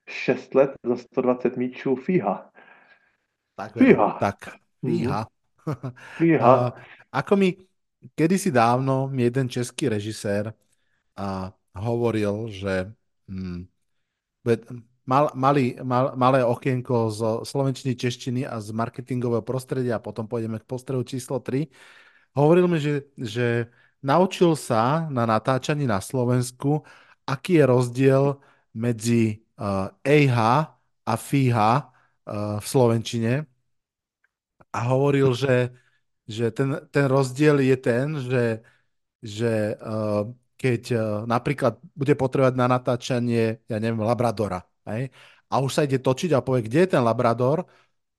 6 0.06 0.54
let 0.54 0.72
za 0.86 0.96
120 0.96 1.56
míčů, 1.56 1.96
fíha. 1.96 2.50
Tak, 3.54 3.78
Fíha. 3.78 4.08
Tak, 4.18 4.38
fíha. 4.82 5.20
Fíha. 6.18 6.42
uh, 6.42 6.70
ako 7.14 7.32
mi 7.40 7.56
kedysi 8.12 8.52
dávno 8.52 9.08
mi 9.08 9.22
jeden 9.22 9.48
český 9.48 9.88
režisér 9.88 10.52
a 11.16 11.54
hovoril, 11.72 12.52
že 12.52 12.92
hm, 13.30 13.64
mal, 15.06 15.30
mali, 15.32 15.78
mal, 15.80 16.12
malé 16.18 16.44
okienko 16.44 17.08
z 17.08 17.20
slovenčiny, 17.48 17.96
češtiny 17.96 18.42
a 18.44 18.60
z 18.60 18.76
marketingového 18.76 19.40
prostredia 19.40 19.96
a 19.96 20.04
potom 20.04 20.28
pôjdeme 20.28 20.60
k 20.60 20.68
postrehu 20.68 21.00
číslo 21.06 21.40
3. 21.40 21.70
Hovoril 22.34 22.66
mi, 22.66 22.82
že, 22.82 23.08
že 23.16 23.70
naučil 24.02 24.58
sa 24.58 25.06
na 25.08 25.24
natáčaní 25.24 25.86
na 25.86 26.02
Slovensku, 26.02 26.82
aký 27.24 27.62
je 27.62 27.64
rozdiel 27.64 28.24
medzi 28.74 29.46
uh, 29.56 29.88
EH 30.02 30.36
a 31.06 31.14
FIHA 31.14 31.93
v 32.32 32.64
Slovenčine 32.64 33.44
a 34.74 34.78
hovoril, 34.90 35.30
že, 35.36 35.70
že 36.26 36.50
ten, 36.50 36.82
ten 36.90 37.06
rozdiel 37.06 37.62
je 37.62 37.76
ten, 37.78 38.06
že, 38.18 38.44
že 39.22 39.78
uh, 39.78 40.26
keď 40.58 40.82
uh, 40.96 41.00
napríklad 41.28 41.78
bude 41.94 42.14
potrebovať 42.18 42.54
na 42.58 42.66
natáčanie, 42.66 43.62
ja 43.68 43.76
neviem, 43.78 44.02
Labradora, 44.02 44.64
hej? 44.90 45.12
a 45.52 45.54
už 45.62 45.70
sa 45.70 45.84
ide 45.86 46.02
točiť 46.02 46.34
a 46.34 46.42
povie, 46.42 46.66
kde 46.66 46.88
je 46.88 46.90
ten 46.98 47.02
Labrador, 47.04 47.68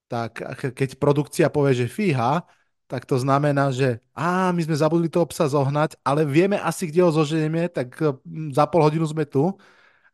tak 0.08 0.40
keď 0.78 0.96
produkcia 1.02 1.50
povie, 1.50 1.74
že 1.86 1.88
fíha, 1.92 2.46
tak 2.86 3.04
to 3.10 3.18
znamená, 3.18 3.74
že 3.74 3.98
á, 4.14 4.54
my 4.54 4.62
sme 4.62 4.78
zabudli 4.78 5.10
toho 5.10 5.26
psa 5.26 5.50
zohnať, 5.50 5.98
ale 6.06 6.22
vieme 6.24 6.62
asi, 6.62 6.86
kde 6.86 7.02
ho 7.02 7.10
zoženieme, 7.10 7.66
tak 7.74 7.98
za 8.54 8.64
pol 8.70 8.86
hodinu 8.86 9.10
sme 9.10 9.26
tu. 9.26 9.50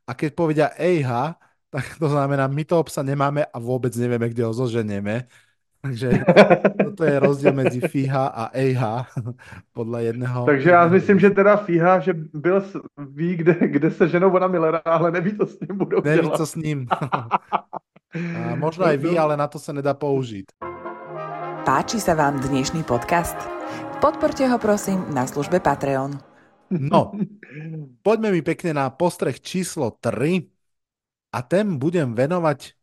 A 0.07 0.15
keď 0.15 0.29
povedia 0.33 0.67
ejha, 0.79 1.35
tak 1.71 1.95
to 1.99 2.09
znamená, 2.09 2.47
my 2.51 2.63
toho 2.67 2.83
psa 2.83 2.99
nemáme 2.99 3.47
a 3.47 3.55
vôbec 3.55 3.95
nevieme, 3.95 4.27
kde 4.27 4.43
ho 4.43 4.51
zoženieme. 4.51 5.31
Takže 5.81 6.11
toto 6.85 7.03
je 7.07 7.15
rozdíl 7.19 7.53
mezi 7.55 7.79
FIHA 7.81 8.27
a 8.27 8.43
EIHA 8.53 9.07
podle 9.73 10.03
jedného. 10.03 10.45
Takže 10.45 10.69
já 10.69 10.87
myslím, 10.87 11.19
že 11.19 11.29
teda 11.29 11.57
FIHA, 11.57 11.99
že 11.99 12.13
byl, 12.33 12.63
ví, 13.09 13.35
kde, 13.35 13.53
kde 13.67 13.91
se 13.91 14.09
ženou 14.09 14.29
ona 14.31 14.47
Millera, 14.47 14.81
ale 14.85 15.11
neví, 15.11 15.37
co 15.37 15.45
s 15.47 15.59
ním 15.59 15.77
budou 15.77 16.01
neví, 16.03 16.21
dělat. 16.21 16.37
co 16.37 16.45
s 16.45 16.55
ním. 16.55 16.87
a 18.51 18.55
možno 18.55 18.85
aj 18.85 18.97
ví, 18.97 19.15
ale 19.19 19.37
na 19.37 19.47
to 19.47 19.59
se 19.59 19.73
nedá 19.73 19.93
použít. 19.93 20.51
Páči 21.61 22.01
sa 22.01 22.17
vám 22.17 22.41
dnešný 22.41 22.83
podcast? 22.83 23.37
Podporte 24.01 24.43
ho 24.49 24.57
prosím 24.57 25.05
na 25.13 25.29
službe 25.29 25.61
Patreon. 25.61 26.17
No, 26.73 27.13
poďme 28.01 28.33
mi 28.33 28.41
pekne 28.41 28.73
na 28.73 28.89
postreh 28.89 29.37
číslo 29.37 29.93
3 29.93 30.60
a 31.31 31.39
ten 31.39 31.79
budem 31.79 32.11
venovať 32.11 32.75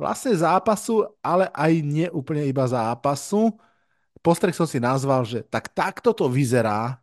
vlastne 0.00 0.32
zápasu, 0.32 1.04
ale 1.20 1.52
aj 1.52 1.72
neúplne 1.84 2.48
iba 2.48 2.64
zápasu. 2.64 3.52
Postrek 4.24 4.56
som 4.56 4.64
si 4.64 4.80
nazval, 4.80 5.28
že 5.28 5.44
tak 5.44 5.68
takto 5.76 6.16
to 6.16 6.24
vyzerá, 6.32 6.96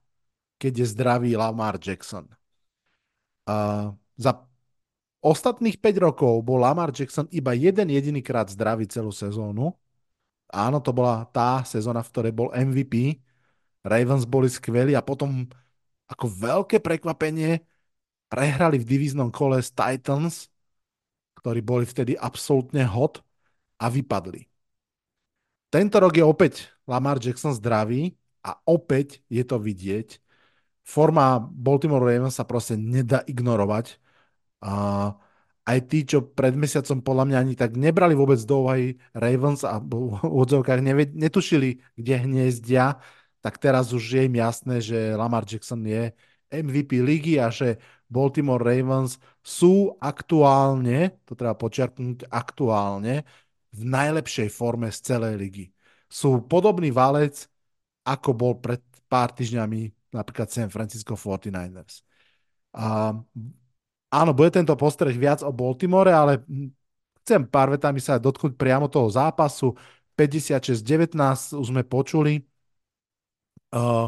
keď 0.58 0.82
je 0.82 0.86
zdravý 0.97 1.38
Lamar 1.38 1.78
Jackson. 1.78 2.26
Uh, 3.45 3.93
za 4.18 4.41
ostatných 5.22 5.78
5 5.78 6.03
rokov 6.10 6.41
bol 6.41 6.58
Lamar 6.58 6.89
Jackson 6.89 7.30
iba 7.30 7.53
jeden 7.53 7.93
jediný 7.93 8.20
krát 8.26 8.49
zdravý 8.49 8.89
celú 8.89 9.14
sezónu. 9.14 9.78
Áno, 10.49 10.82
to 10.82 10.89
bola 10.89 11.30
tá 11.30 11.62
sezóna, 11.70 12.01
v 12.01 12.12
ktorej 12.12 12.34
bol 12.34 12.49
MVP. 12.49 13.22
Ravens 13.86 14.26
boli 14.26 14.49
skvelí 14.49 14.97
a 14.97 15.05
potom 15.05 15.45
ako 16.10 16.26
veľké 16.28 16.82
prekvapenie 16.82 17.62
prehrali 18.28 18.78
v 18.80 18.88
divíznom 18.88 19.32
kole 19.32 19.59
s 19.59 19.71
Titans, 19.71 20.51
ktorí 21.39 21.63
boli 21.63 21.88
vtedy 21.88 22.15
absolútne 22.19 22.84
hot 22.84 23.23
a 23.80 23.88
vypadli. 23.88 24.47
Tento 25.67 25.97
rok 25.99 26.15
je 26.15 26.23
opäť 26.23 26.71
Lamar 26.88 27.19
Jackson 27.19 27.51
zdravý 27.51 28.15
a 28.43 28.55
opäť 28.63 29.19
je 29.28 29.43
to 29.43 29.59
vidieť. 29.59 30.19
Forma 30.88 31.43
Baltimore 31.43 32.03
Ravens 32.03 32.39
sa 32.39 32.47
proste 32.47 32.80
nedá 32.80 33.19
ignorovať. 33.28 33.99
A 34.63 34.71
aj 35.67 35.80
tí, 35.91 36.07
čo 36.07 36.23
pred 36.23 36.55
mesiacom 36.55 37.03
podľa 37.03 37.25
mňa 37.28 37.38
ani 37.43 37.53
tak 37.59 37.75
nebrali 37.75 38.15
vôbec 38.15 38.39
do 38.47 38.63
úvahy 38.63 38.95
Ravens 39.11 39.67
a 39.67 39.84
v 39.84 40.15
odzovkách 40.43 40.80
netušili, 41.11 41.84
kde 41.99 42.13
hniezdia, 42.23 43.03
tak 43.43 43.59
teraz 43.59 43.91
už 43.91 44.03
je 44.03 44.21
im 44.32 44.36
jasné, 44.39 44.80
že 44.80 45.15
Lamar 45.19 45.43
Jackson 45.43 45.84
je 45.84 46.15
MVP 46.51 47.03
ligy 47.03 47.39
a 47.39 47.51
že 47.51 47.77
Baltimore 48.07 48.63
Ravens 48.63 49.19
sú 49.43 49.95
aktuálne, 49.99 51.19
to 51.27 51.35
treba 51.35 51.55
počiarknúť, 51.59 52.31
aktuálne 52.31 53.27
v 53.75 53.81
najlepšej 53.83 54.49
forme 54.51 54.87
z 54.89 54.99
celej 55.03 55.33
ligy. 55.35 55.65
Sú 56.07 56.39
podobný 56.47 56.87
valec, 56.89 57.47
ako 58.07 58.29
bol 58.31 58.53
pred 58.63 58.79
pár 59.11 59.35
týždňami 59.35 60.11
napríklad 60.15 60.47
San 60.47 60.71
Francisco 60.71 61.19
49ers. 61.19 62.03
A, 62.75 63.11
áno, 64.11 64.31
bude 64.31 64.51
tento 64.55 64.71
postreh 64.79 65.15
viac 65.15 65.43
o 65.43 65.51
Baltimore, 65.51 66.11
ale 66.11 66.43
chcem 67.23 67.43
pár 67.43 67.75
vetami 67.75 67.99
sa 67.99 68.15
dotknúť 68.15 68.55
priamo 68.55 68.87
toho 68.87 69.11
zápasu. 69.11 69.75
56-19 70.15 71.13
už 71.59 71.67
sme 71.67 71.83
počuli. 71.83 72.41
Uh, 73.67 74.07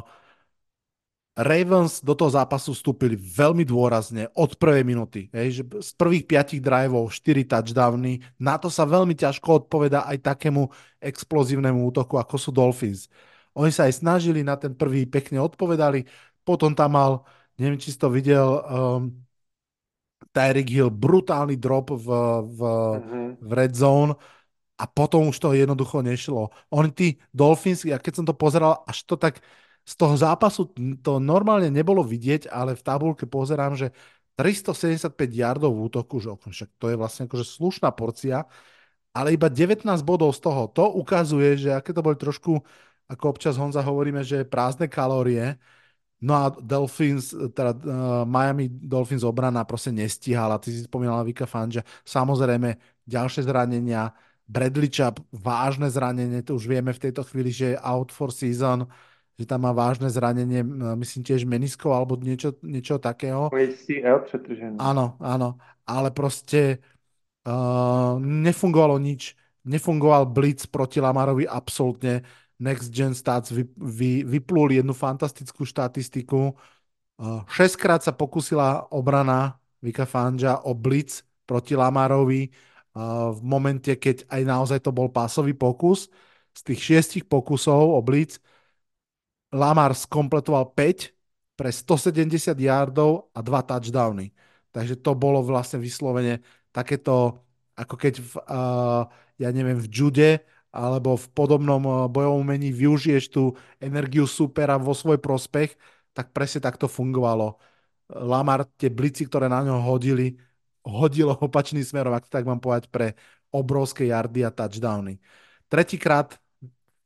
Ravens 1.40 2.04
do 2.04 2.12
toho 2.12 2.36
zápasu 2.36 2.76
vstúpili 2.76 3.16
veľmi 3.16 3.64
dôrazne 3.64 4.28
od 4.36 4.60
prvej 4.60 4.84
minúty. 4.84 5.32
Hej, 5.32 5.64
že 5.64 5.64
z 5.64 5.92
prvých 5.96 6.28
piatich 6.28 6.60
driveov 6.60 7.08
4 7.16 7.48
touchdowny. 7.48 8.20
Na 8.36 8.60
to 8.60 8.68
sa 8.68 8.84
veľmi 8.84 9.16
ťažko 9.16 9.64
odpoveda 9.64 10.04
aj 10.04 10.20
takému 10.20 10.68
explozívnemu 11.00 11.80
útoku, 11.80 12.20
ako 12.20 12.36
sú 12.36 12.52
Dolphins. 12.52 13.08
Oni 13.56 13.72
sa 13.72 13.88
aj 13.88 14.04
snažili, 14.04 14.44
na 14.44 14.60
ten 14.60 14.76
prvý 14.76 15.08
pekne 15.08 15.40
odpovedali. 15.40 16.04
Potom 16.44 16.76
tam 16.76 17.00
mal, 17.00 17.12
neviem, 17.56 17.80
či 17.80 17.96
si 17.96 17.98
to 17.98 18.12
videl, 18.12 18.60
um, 18.68 19.16
Tyreek 20.36 20.68
Hill 20.68 20.92
brutálny 20.92 21.56
drop 21.56 21.96
v, 21.96 22.08
v, 22.44 22.60
mm-hmm. 22.60 23.28
v 23.40 23.52
red 23.56 23.74
zone 23.74 24.14
a 24.76 24.84
potom 24.88 25.32
už 25.32 25.40
to 25.40 25.56
jednoducho 25.56 26.04
nešlo. 26.04 26.52
Oni 26.72 26.92
tí 26.92 27.16
Dolphins, 27.32 27.88
ja 27.88 27.96
keď 27.96 28.22
som 28.22 28.26
to 28.28 28.36
pozeral, 28.36 28.84
až 28.84 29.08
to 29.08 29.16
tak 29.16 29.40
z 29.86 29.94
toho 29.98 30.16
zápasu 30.16 30.70
to 31.02 31.18
normálne 31.18 31.70
nebolo 31.74 32.06
vidieť, 32.06 32.50
ale 32.50 32.78
v 32.78 32.86
tabulke 32.86 33.26
pozerám, 33.26 33.74
že 33.74 33.92
375 34.40 35.12
yardov 35.36 35.76
v 35.76 35.82
útoku, 35.92 36.24
že 36.24 36.32
však 36.32 36.70
to 36.80 36.88
je 36.88 36.96
vlastne 36.96 37.28
akože 37.28 37.44
slušná 37.44 37.92
porcia, 37.92 38.48
ale 39.12 39.36
iba 39.36 39.52
19 39.52 39.84
bodov 40.06 40.32
z 40.32 40.40
toho. 40.40 40.72
To 40.72 40.96
ukazuje, 40.96 41.60
že 41.60 41.76
aké 41.76 41.92
to 41.92 42.00
boli 42.00 42.16
trošku, 42.16 42.62
ako 43.10 43.24
občas 43.36 43.60
Honza 43.60 43.84
hovoríme, 43.84 44.24
že 44.24 44.48
prázdne 44.48 44.88
kalórie, 44.88 45.60
No 46.20 46.36
a 46.36 46.52
Dolphins, 46.52 47.32
teda 47.32 47.72
uh, 47.72 48.28
Miami 48.28 48.68
Dolphins 48.68 49.24
obrana 49.24 49.64
proste 49.64 49.88
nestihala. 49.96 50.60
Ty 50.60 50.68
si 50.68 50.84
spomínala 50.84 51.24
Vika 51.24 51.48
Fanja. 51.48 51.80
Samozrejme, 52.04 52.76
ďalšie 53.08 53.48
zranenia. 53.48 54.12
Bradley 54.44 54.92
Chubb, 54.92 55.24
vážne 55.32 55.88
zranenie, 55.88 56.42
to 56.42 56.58
už 56.58 56.66
vieme 56.68 56.92
v 56.92 57.04
tejto 57.08 57.22
chvíli, 57.24 57.54
že 57.54 57.66
je 57.72 57.78
out 57.80 58.10
for 58.10 58.34
season 58.34 58.90
že 59.40 59.48
tam 59.48 59.64
má 59.64 59.72
vážne 59.72 60.12
zranenie, 60.12 60.68
myslím 61.00 61.24
tiež 61.24 61.48
menisko 61.48 61.96
alebo 61.96 62.20
niečo, 62.20 62.60
niečo 62.60 63.00
takého. 63.00 63.48
ACL 63.48 64.28
přetržený. 64.28 64.76
Áno, 64.76 65.16
áno, 65.24 65.56
ale 65.88 66.12
proste 66.12 66.84
uh, 67.48 68.20
nefungovalo 68.20 69.00
nič. 69.00 69.40
Nefungoval 69.64 70.28
blitz 70.28 70.68
proti 70.68 71.00
Lamarovi 71.00 71.48
absolútne. 71.48 72.28
Next 72.60 72.92
Gen 72.92 73.16
Stats 73.16 73.56
vy, 73.56 73.64
vy, 73.80 74.28
vypluli 74.28 74.84
jednu 74.84 74.92
fantastickú 74.92 75.64
štatistiku. 75.64 76.52
Uh, 77.16 77.48
šestkrát 77.48 78.04
sa 78.04 78.12
pokusila 78.12 78.92
obrana 78.92 79.56
Vika 79.80 80.04
Fanja 80.04 80.60
o 80.68 80.76
blitz 80.76 81.24
proti 81.48 81.80
Lamarovi 81.80 82.52
uh, 82.52 83.32
v 83.32 83.40
momente, 83.40 83.96
keď 83.96 84.28
aj 84.28 84.42
naozaj 84.44 84.80
to 84.84 84.92
bol 84.92 85.08
pásový 85.08 85.56
pokus. 85.56 86.12
Z 86.52 86.68
tých 86.68 86.80
šiestich 86.84 87.24
pokusov 87.24 87.96
o 87.96 88.04
blitz 88.04 88.44
Lamar 89.50 89.98
skompletoval 89.98 90.74
5 90.78 91.14
pre 91.58 91.70
170 91.74 92.54
yardov 92.56 93.34
a 93.34 93.40
2 93.42 93.70
touchdowny. 93.70 94.32
Takže 94.70 95.02
to 95.02 95.18
bolo 95.18 95.42
vlastne 95.42 95.82
vyslovene 95.82 96.46
takéto, 96.70 97.42
ako 97.74 97.96
keď 97.98 98.14
v, 98.22 98.34
uh, 98.46 99.04
ja 99.42 99.50
neviem, 99.50 99.82
v 99.82 99.88
jude 99.90 100.32
alebo 100.70 101.18
v 101.18 101.26
podobnom 101.34 101.82
bojovom 102.14 102.46
umení 102.46 102.70
využiješ 102.70 103.34
tú 103.34 103.58
energiu 103.82 104.30
supera 104.30 104.78
vo 104.78 104.94
svoj 104.94 105.18
prospech, 105.18 105.74
tak 106.14 106.30
presne 106.30 106.62
takto 106.62 106.86
fungovalo. 106.86 107.58
Lamar 108.10 108.70
tie 108.78 108.94
blici, 108.94 109.26
ktoré 109.26 109.50
na 109.50 109.66
ňo 109.66 109.82
hodili, 109.82 110.38
hodilo 110.86 111.34
opačným 111.34 111.82
smerom, 111.82 112.14
ak 112.14 112.30
to 112.30 112.38
tak 112.38 112.46
mám 112.46 112.62
povedať, 112.62 112.86
pre 112.94 113.18
obrovské 113.50 114.14
yardy 114.14 114.46
a 114.46 114.54
touchdowny. 114.54 115.18
Tretíkrát 115.66 116.38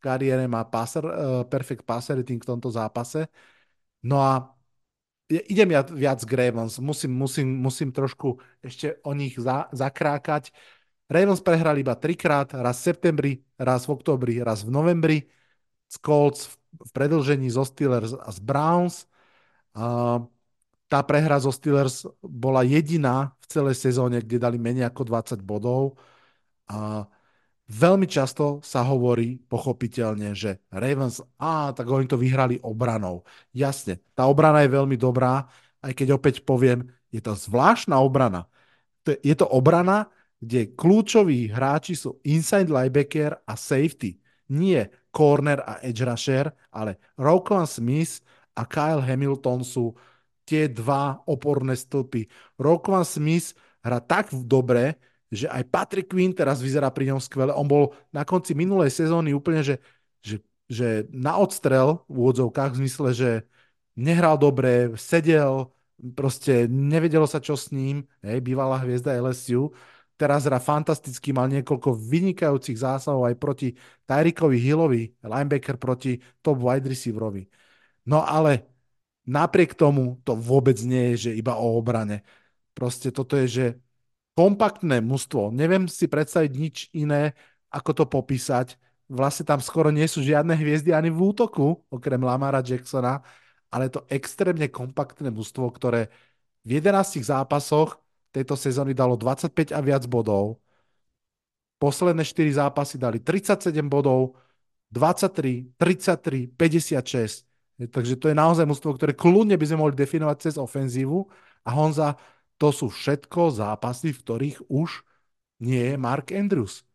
kariére 0.04 0.44
má 0.52 0.68
passer, 0.68 1.04
uh, 1.08 1.48
perfect 1.48 1.88
passer 1.88 2.20
rating 2.20 2.44
v 2.44 2.50
tomto 2.52 2.68
zápase. 2.68 3.32
No 4.04 4.20
a 4.20 4.52
idem 5.32 5.72
ja 5.72 5.82
viac 5.88 6.20
k 6.28 6.34
Ravens. 6.36 6.78
Musím, 6.84 7.16
musím, 7.16 7.48
musím 7.48 7.90
trošku 7.96 8.38
ešte 8.60 9.00
o 9.08 9.16
nich 9.16 9.40
za, 9.40 9.72
zakrákať. 9.72 10.52
Ravens 11.08 11.40
prehrali 11.40 11.84
iba 11.84 11.96
trikrát, 11.96 12.52
raz 12.52 12.84
v 12.84 12.86
septembri, 12.92 13.32
raz 13.56 13.88
v 13.88 13.96
oktobri, 13.96 14.44
raz 14.44 14.68
v 14.68 14.72
novembri. 14.76 15.18
Z 15.88 16.02
Colts 16.02 16.50
v, 16.50 16.54
v 16.84 16.92
predlžení 16.92 17.48
zo 17.54 17.64
Steelers 17.64 18.18
a 18.18 18.30
z 18.34 18.40
Browns. 18.44 19.06
Uh, 19.78 20.26
tá 20.90 21.02
prehra 21.02 21.38
zo 21.42 21.50
Steelers 21.50 22.06
bola 22.22 22.62
jediná 22.66 23.34
v 23.42 23.46
celej 23.50 23.76
sezóne, 23.78 24.22
kde 24.22 24.42
dali 24.42 24.58
menej 24.58 24.90
ako 24.90 25.02
20 25.10 25.42
bodov. 25.42 25.98
Uh, 26.70 27.06
Veľmi 27.74 28.06
často 28.06 28.62
sa 28.62 28.86
hovorí 28.86 29.42
pochopiteľne, 29.50 30.38
že 30.38 30.62
Ravens, 30.70 31.26
á, 31.42 31.74
tak 31.74 31.90
oni 31.90 32.06
to 32.06 32.22
vyhrali 32.22 32.62
obranou. 32.62 33.26
Jasne, 33.50 33.98
tá 34.14 34.30
obrana 34.30 34.62
je 34.62 34.70
veľmi 34.70 34.94
dobrá, 34.94 35.50
aj 35.82 35.98
keď 35.98 36.14
opäť 36.14 36.46
poviem, 36.46 36.86
je 37.10 37.18
to 37.18 37.34
zvláštna 37.34 37.98
obrana. 37.98 38.46
Je 39.26 39.34
to 39.34 39.50
obrana, 39.50 40.14
kde 40.38 40.70
kľúčoví 40.78 41.50
hráči 41.50 41.98
sú 41.98 42.22
inside 42.22 42.70
linebacker 42.70 43.42
a 43.42 43.54
safety. 43.58 44.22
Nie 44.54 44.94
corner 45.10 45.66
a 45.66 45.82
edge 45.82 46.06
rusher, 46.06 46.54
ale 46.70 47.02
Roquan 47.18 47.66
Smith 47.66 48.22
a 48.54 48.70
Kyle 48.70 49.02
Hamilton 49.02 49.66
sú 49.66 49.98
tie 50.46 50.70
dva 50.70 51.26
oporné 51.26 51.74
stĺpy. 51.74 52.28
Roquan 52.60 53.08
Smith 53.08 53.56
hrá 53.82 54.04
tak 54.04 54.30
dobre, 54.32 55.00
že 55.34 55.50
aj 55.50 55.64
Patrick 55.74 56.14
Quinn 56.14 56.30
teraz 56.38 56.62
vyzerá 56.62 56.94
pri 56.94 57.10
ňom 57.10 57.20
skvele. 57.20 57.50
On 57.58 57.66
bol 57.66 57.98
na 58.14 58.22
konci 58.22 58.54
minulej 58.54 58.94
sezóny 58.94 59.34
úplne, 59.34 59.66
že, 59.66 59.82
že, 60.22 60.38
že 60.70 60.88
na 61.10 61.42
odstrel 61.42 62.06
v 62.06 62.16
úvodzovkách 62.22 62.78
v 62.78 62.80
zmysle, 62.86 63.10
že 63.18 63.30
nehral 63.98 64.38
dobre, 64.38 64.94
sedel, 64.94 65.74
proste 66.14 66.70
nevedelo 66.70 67.26
sa 67.26 67.42
čo 67.42 67.58
s 67.58 67.74
ním, 67.74 68.06
hej, 68.22 68.38
bývalá 68.46 68.78
hviezda 68.86 69.18
LSU. 69.18 69.74
Teraz 70.14 70.46
hrá 70.46 70.62
fantasticky, 70.62 71.34
mal 71.34 71.50
niekoľko 71.50 71.98
vynikajúcich 71.98 72.78
zásahov 72.78 73.26
aj 73.34 73.36
proti 73.42 73.68
Tyrikovi 74.06 74.62
Hillovi, 74.62 75.10
linebacker 75.26 75.82
proti 75.82 76.22
top 76.46 76.62
wide 76.62 76.86
receiverovi. 76.86 77.50
No 78.06 78.22
ale 78.22 78.70
napriek 79.26 79.74
tomu 79.74 80.22
to 80.22 80.38
vôbec 80.38 80.78
nie 80.86 81.16
je, 81.16 81.30
že 81.30 81.32
iba 81.40 81.58
o 81.58 81.80
obrane. 81.80 82.22
Proste 82.78 83.10
toto 83.10 83.34
je, 83.42 83.48
že 83.50 83.66
kompaktné 84.34 85.02
mužstvo. 85.02 85.54
Neviem 85.54 85.86
si 85.86 86.10
predstaviť 86.10 86.52
nič 86.52 86.78
iné, 86.94 87.38
ako 87.70 88.04
to 88.04 88.06
popísať. 88.10 88.78
Vlastne 89.10 89.46
tam 89.46 89.62
skoro 89.62 89.94
nie 89.94 90.06
sú 90.10 90.26
žiadne 90.26 90.58
hviezdy 90.58 90.94
ani 90.94 91.14
v 91.14 91.20
útoku, 91.22 91.86
okrem 91.94 92.22
Lamara 92.22 92.66
Jacksona, 92.66 93.22
ale 93.70 93.90
je 93.90 94.02
to 94.02 94.06
extrémne 94.10 94.66
kompaktné 94.70 95.30
mužstvo, 95.30 95.70
ktoré 95.70 96.10
v 96.66 96.82
11 96.82 97.22
zápasoch 97.22 98.00
tejto 98.34 98.58
sezóny 98.58 98.98
dalo 98.98 99.14
25 99.14 99.74
a 99.74 99.80
viac 99.82 100.06
bodov. 100.10 100.58
Posledné 101.78 102.24
4 102.24 102.64
zápasy 102.64 102.96
dali 102.98 103.20
37 103.20 103.70
bodov, 103.86 104.40
23, 104.90 105.74
33, 105.78 106.54
56. 106.54 107.46
Takže 107.90 108.14
to 108.16 108.30
je 108.30 108.36
naozaj 108.38 108.64
mužstvo, 108.70 108.96
ktoré 108.96 109.12
kľudne 109.18 109.58
by 109.58 109.66
sme 109.66 109.82
mohli 109.82 109.96
definovať 109.98 110.38
cez 110.40 110.56
ofenzívu. 110.56 111.26
A 111.66 111.70
Honza, 111.74 112.16
to 112.64 112.72
sú 112.72 112.88
všetko 112.88 113.52
zápasy, 113.52 114.16
v 114.16 114.22
ktorých 114.24 114.58
už 114.72 115.04
nie 115.60 115.92
je 115.92 115.96
Mark 116.00 116.32
Andrews. 116.32 116.88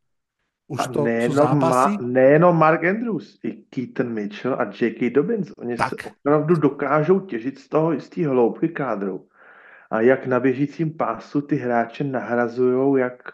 Už 0.64 0.80
to 0.88 1.04
nejenom, 1.04 1.36
jsou 1.36 1.44
zápasy... 1.44 1.92
Ma, 1.92 2.08
nejenom 2.08 2.56
Mark 2.56 2.84
Andrews, 2.84 3.36
i 3.44 3.68
Keaton 3.68 4.08
Mitchell 4.08 4.56
a 4.56 4.64
J.K. 4.64 5.12
Dobbins. 5.12 5.52
Oni 5.60 5.76
tak. 5.76 6.02
se 6.02 6.10
opravdu 6.10 6.56
dokážou 6.56 7.20
těžit 7.20 7.58
z 7.58 7.68
toho 7.68 8.00
z 8.00 8.08
té 8.08 8.28
hloubky 8.28 8.68
kádru. 8.68 9.28
A 9.90 10.00
jak 10.00 10.26
na 10.26 10.40
běžícím 10.40 10.96
pásu 10.96 11.40
ty 11.40 11.56
hráče 11.56 12.04
nahrazují, 12.04 13.00
jak, 13.00 13.32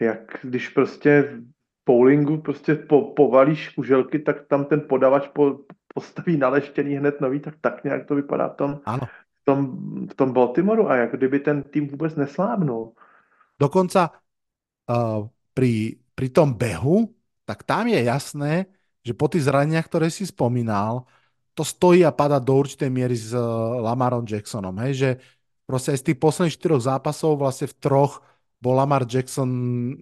jak 0.00 0.20
když 0.42 0.68
prostě 0.68 1.40
bowlingu 1.86 2.40
prostě 2.40 2.74
po, 2.74 3.12
povalíš 3.12 3.68
kuželky, 3.68 4.18
tak 4.18 4.46
tam 4.46 4.64
ten 4.64 4.80
podavač 4.88 5.28
po, 5.28 5.58
postaví 5.94 6.36
naleštěný 6.36 6.94
hned 6.94 7.20
nový, 7.20 7.40
tak 7.40 7.54
tak 7.60 7.84
nějak 7.84 8.06
to 8.06 8.14
vypadá 8.14 8.48
v 8.48 8.56
tom, 8.56 8.80
ano 8.84 9.08
tom, 9.48 9.60
v 10.04 10.14
tom 10.14 10.36
Baltimoru 10.36 10.92
a 10.92 11.08
jako 11.08 11.16
kdyby 11.16 11.38
ten 11.40 11.62
tým 11.62 11.88
vůbec 11.88 12.12
neslábnul. 12.16 12.92
Dokonca 13.56 14.12
uh, 14.86 15.24
pri, 15.56 15.96
pri 16.12 16.28
tom 16.28 16.52
behu, 16.52 17.08
tak 17.48 17.64
tam 17.64 17.88
je 17.88 18.04
jasné, 18.04 18.68
že 19.00 19.16
po 19.16 19.24
tých 19.32 19.48
zraneniach, 19.48 19.88
ktoré 19.88 20.12
si 20.12 20.28
spomínal, 20.28 21.08
to 21.56 21.64
stojí 21.64 22.04
a 22.04 22.12
pada 22.12 22.36
do 22.38 22.54
určitej 22.60 22.92
miery 22.92 23.16
s 23.16 23.32
uh, 23.32 23.40
Lamarom 23.80 24.28
Jacksonom. 24.28 24.76
Hej? 24.84 24.92
Že 24.94 25.10
proste 25.64 25.96
aj 25.96 25.98
z 25.98 26.06
tých 26.12 26.18
posledných 26.20 26.56
štyroch 26.60 26.84
zápasov 26.84 27.40
vlastne 27.40 27.66
v 27.72 27.78
troch 27.80 28.20
bol 28.58 28.74
Lamar 28.76 29.06
Jackson 29.06 29.48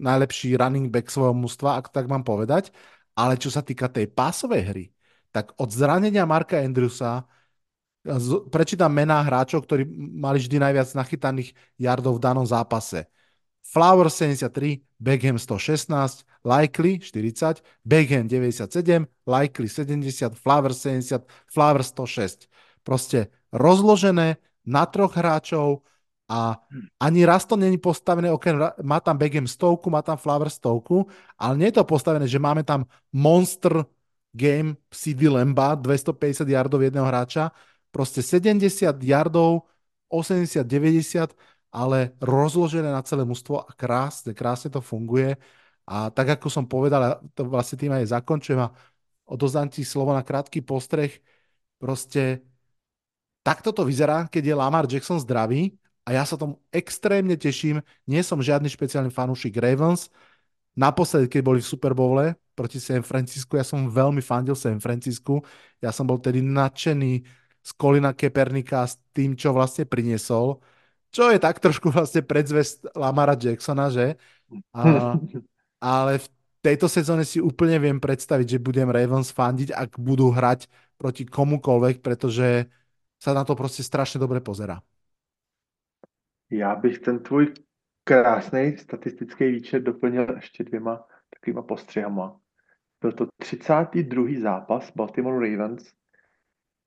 najlepší 0.01 0.57
running 0.57 0.89
back 0.89 1.13
svojho 1.13 1.37
mústva, 1.37 1.77
ak 1.79 1.93
tak 1.93 2.09
mám 2.09 2.27
povedať. 2.27 2.75
Ale 3.17 3.39
čo 3.41 3.49
sa 3.49 3.65
týka 3.65 3.89
tej 3.89 4.11
pásovej 4.13 4.63
hry, 4.69 4.85
tak 5.33 5.53
od 5.57 5.69
zranenia 5.69 6.25
Marka 6.29 6.61
Andrewsa 6.61 7.25
prečítam 8.49 8.93
mená 8.95 9.21
hráčov, 9.23 9.67
ktorí 9.67 9.85
mali 10.17 10.39
vždy 10.39 10.57
najviac 10.63 10.89
nachytaných 10.95 11.53
jardov 11.77 12.19
v 12.19 12.25
danom 12.25 12.47
zápase. 12.47 13.11
Flower 13.67 14.07
73, 14.07 14.87
Beckham 15.03 15.39
116, 15.39 16.23
Likely 16.47 17.03
40, 17.03 17.61
Beckham 17.83 18.31
97, 18.31 19.07
Likely 19.27 19.69
70, 19.69 20.39
Flower 20.39 20.71
70, 20.71 21.27
Flower 21.51 21.83
106. 21.83 22.47
Proste 22.87 23.35
rozložené 23.51 24.39
na 24.63 24.87
troch 24.87 25.19
hráčov 25.19 25.83
a 26.31 26.59
ani 26.99 27.27
raz 27.27 27.47
to 27.47 27.59
není 27.59 27.79
postavené, 27.79 28.31
ok, 28.31 28.47
má 28.83 29.03
tam 29.03 29.19
Beckham 29.19 29.47
stovku, 29.51 29.91
má 29.91 30.03
tam 30.03 30.19
Flower 30.19 30.51
stovku, 30.51 31.07
ale 31.35 31.59
nie 31.59 31.69
je 31.71 31.83
to 31.83 31.85
postavené, 31.87 32.27
že 32.31 32.39
máme 32.39 32.63
tam 32.63 32.87
monster 33.11 33.83
game 34.31 34.77
CD 34.91 35.27
Lemba, 35.27 35.75
250 35.75 36.47
yardov 36.47 36.83
jedného 36.83 37.07
hráča, 37.07 37.51
proste 37.97 38.21
70 38.21 39.01
yardov, 39.01 39.65
80, 40.13 40.69
90 40.69 41.33
ale 41.73 42.17
rozložené 42.21 42.93
na 42.93 43.05
celé 43.05 43.25
mužstvo 43.25 43.65
a 43.65 43.71
krásne, 43.73 44.37
krásne 44.37 44.69
to 44.69 44.85
funguje. 44.85 45.37
A 45.89 46.09
tak, 46.13 46.37
ako 46.37 46.49
som 46.49 46.65
povedal, 46.69 47.21
to 47.33 47.49
vlastne 47.49 47.77
tým 47.77 47.93
aj 47.93 48.17
zakončujem 48.17 48.61
a 48.65 48.73
odozdám 49.29 49.69
ti 49.73 49.85
slovo 49.85 50.17
na 50.17 50.25
krátky 50.25 50.65
postreh. 50.65 51.21
Proste 51.77 52.41
takto 53.45 53.77
to 53.77 53.85
vyzerá, 53.85 54.25
keď 54.29 54.43
je 54.45 54.55
Lamar 54.57 54.85
Jackson 54.89 55.21
zdravý 55.21 55.77
a 56.09 56.17
ja 56.17 56.25
sa 56.25 56.41
tomu 56.41 56.65
extrémne 56.73 57.37
teším. 57.37 57.85
Nie 58.09 58.25
som 58.25 58.41
žiadny 58.41 58.73
špeciálny 58.73 59.13
fanúšik 59.13 59.57
Ravens. 59.61 60.09
Naposledy, 60.77 61.29
keď 61.29 61.43
boli 61.45 61.61
v 61.61 61.71
Super 61.73 61.93
Bowle 61.93 62.37
proti 62.57 62.81
San 62.81 63.05
Francisku, 63.05 63.57
ja 63.61 63.65
som 63.65 63.89
veľmi 63.89 64.25
fandil 64.25 64.57
San 64.57 64.81
Francisku. 64.81 65.45
Ja 65.81 65.93
som 65.93 66.09
bol 66.09 66.21
tedy 66.21 66.41
nadšený 66.41 67.25
z 67.67 67.71
Kolina 67.75 68.15
Kepernika 68.15 68.87
s 68.87 69.03
tým, 69.11 69.35
čo 69.35 69.51
vlastne 69.51 69.83
priniesol 69.83 70.63
čo 71.17 71.33
je 71.33 71.41
tak 71.41 71.57
trošku 71.65 71.89
vlastne 71.89 72.21
predzvest 72.21 72.93
Lamara 72.93 73.33
Jacksona, 73.33 73.89
že? 73.89 74.21
A, 74.77 75.17
ale 75.81 76.21
v 76.21 76.27
tejto 76.61 76.93
sezóne 76.93 77.25
si 77.25 77.41
úplne 77.41 77.81
viem 77.81 77.97
predstaviť, 77.97 78.59
že 78.59 78.65
budem 78.65 78.93
Ravens 78.93 79.33
fandiť, 79.33 79.73
ak 79.73 79.97
budú 79.97 80.29
hrať 80.29 80.69
proti 81.01 81.25
komukoľvek, 81.25 82.05
pretože 82.05 82.69
sa 83.17 83.33
na 83.33 83.45
to 83.45 83.57
prostě 83.57 83.83
strašně 83.83 84.21
dobře 84.21 84.41
pozerá. 84.41 84.83
Já 86.51 86.75
bych 86.75 86.99
ten 86.99 87.19
tvůj 87.19 87.55
krásný 88.05 88.79
statistický 88.79 89.51
výčet 89.51 89.83
doplnil 89.83 90.27
ještě 90.37 90.65
dvěma 90.65 91.07
takovýma 91.35 91.63
postřihama. 91.63 92.41
Byl 93.01 93.13
to 93.13 93.27
32. 93.39 94.25
zápas 94.41 94.93
Baltimore 94.97 95.51
Ravens, 95.51 95.93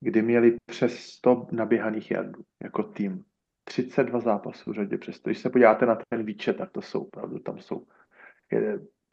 kdy 0.01 0.21
měli 0.21 0.57
přes 0.65 0.99
100 0.99 1.47
naběhaných 1.51 2.11
jardů 2.11 2.41
jako 2.63 2.83
tým. 2.83 3.23
32 3.63 4.19
zápasů 4.19 4.71
v 4.71 4.73
řadě 4.73 4.97
přesto. 4.97 5.29
Když 5.29 5.39
se 5.39 5.49
podíváte 5.49 5.85
na 5.85 5.97
ten 6.09 6.25
výčet, 6.25 6.57
tak 6.57 6.71
to 6.71 6.81
jsou 6.81 7.03
opravdu, 7.03 7.39
tam 7.39 7.59
jsou 7.59 7.85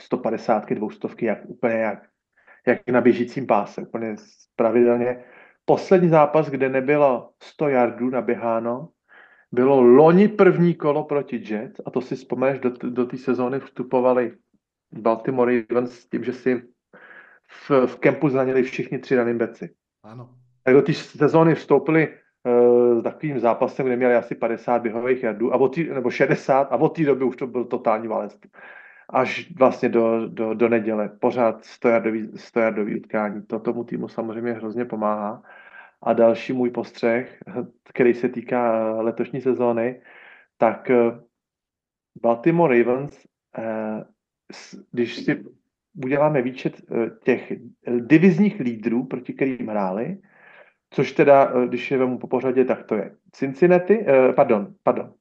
150, 0.03 0.71
200, 0.71 1.09
jak 1.23 1.39
úplně 1.47 1.75
jak, 1.75 2.09
jak 2.67 2.81
na 2.89 3.01
běžícím 3.01 3.47
páse, 3.47 3.83
úplně 3.83 4.17
pravidelně. 4.57 5.25
Poslední 5.65 6.09
zápas, 6.09 6.51
kde 6.51 6.69
nebylo 6.69 7.31
100 7.43 7.69
yardů 7.69 8.11
naběháno, 8.11 8.89
bylo 9.53 9.81
loni 9.81 10.29
první 10.29 10.75
kolo 10.75 11.05
proti 11.05 11.43
Jets 11.55 11.81
a 11.87 11.91
to 11.91 12.01
si 12.01 12.17
vzpomeneš, 12.17 12.61
do, 12.61 12.71
do 12.71 13.07
té 13.07 13.19
sezóny 13.19 13.61
vstupovali 13.61 14.37
Baltimore 14.93 15.63
Ravens 15.71 15.99
s 15.99 16.09
tím, 16.09 16.25
že 16.25 16.33
si 16.33 16.63
v, 17.49 17.87
v 17.87 17.97
kempu 17.97 18.29
zranili 18.29 18.63
všichni 18.63 18.99
tři 18.99 19.17
running. 19.17 19.43
Ano. 20.03 20.46
Tak 20.67 20.75
do 20.75 20.83
té 20.83 20.93
sezóny 20.93 21.55
vstoupili 21.55 22.09
s 23.01 23.03
takovým 23.03 23.39
zápasem, 23.39 23.87
kde 23.87 23.97
měli 23.97 24.15
asi 24.15 24.35
50 24.35 24.83
běhových 24.83 25.23
jardů, 25.23 25.55
a 25.55 25.69
tý, 25.69 25.89
nebo 25.89 26.11
60, 26.11 26.73
a 26.73 26.77
od 26.77 26.89
té 26.89 27.05
doby 27.05 27.25
už 27.25 27.37
to 27.37 27.47
byl 27.47 27.65
totální 27.65 28.09
valec. 28.09 28.39
Až 29.09 29.53
vlastně 29.59 29.89
do, 29.89 30.29
do, 30.29 30.55
do 30.55 30.69
neděle. 30.69 31.09
Pořád 31.09 31.65
100 31.65 31.89
jardový, 31.89 32.31
100 32.37 32.61
jardový 32.61 33.01
utkání. 33.01 33.43
To 33.43 33.59
tomu 33.59 33.85
týmu 33.85 34.09
samozřejmě 34.09 34.53
hrozně 34.53 34.85
pomáhá. 34.85 35.43
A 36.03 36.13
další 36.13 36.53
můj 36.53 36.71
postřeh, 36.71 37.39
který 37.89 38.15
se 38.15 38.29
týká 38.29 38.91
letošní 39.01 39.41
sezóny, 39.41 40.01
tak 40.59 40.91
eh, 40.91 41.21
Baltimore 42.23 42.79
Ravens, 42.79 43.27
eh, 43.59 44.05
když 44.93 45.17
si 45.17 45.45
uděláme 46.05 46.43
výčet 46.43 46.81
eh, 46.91 47.11
těch 47.25 47.53
divizních 48.01 48.61
lídrů, 48.61 49.05
proti 49.05 49.33
kterým 49.33 49.69
hráli, 49.69 50.19
což 50.97 51.13
teda, 51.13 51.53
eh, 51.55 51.67
když 51.67 51.91
je 51.91 51.99
vemu 51.99 52.19
po 52.19 52.27
pořadě, 52.27 52.65
tak 52.65 52.85
to 52.85 52.95
je 52.95 53.17
Cincinnati, 53.33 54.07
eh, 54.09 54.33
pardon, 54.33 54.75
pardon, 54.83 55.15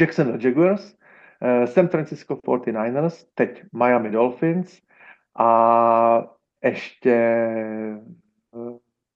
Jacksonville 0.00 0.48
Jaguars, 0.48 0.96
eh, 1.42 1.66
San 1.66 1.88
Francisco 1.88 2.36
49ers, 2.36 3.26
teď 3.34 3.62
Miami 3.72 4.10
Dolphins 4.10 4.82
a 5.38 6.34
ještě 6.64 7.14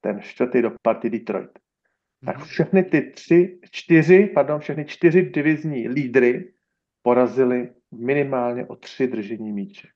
ten 0.01 0.20
čtvrtý 0.20 0.62
do 0.62 0.72
party 0.83 1.11
Detroit. 1.11 1.51
Tak 2.24 2.37
mhm. 2.37 2.45
všechny 2.45 2.83
ty 2.83 3.11
tři, 3.11 3.59
čtyři, 3.70 4.30
pardon, 4.35 4.61
všechny 4.61 4.85
čtyři 4.85 5.22
divizní 5.22 5.89
lídry 5.89 6.53
porazili 7.03 7.70
minimálně 7.91 8.66
o 8.66 8.76
tři 8.76 9.07
držení 9.07 9.53
míče. 9.53 9.89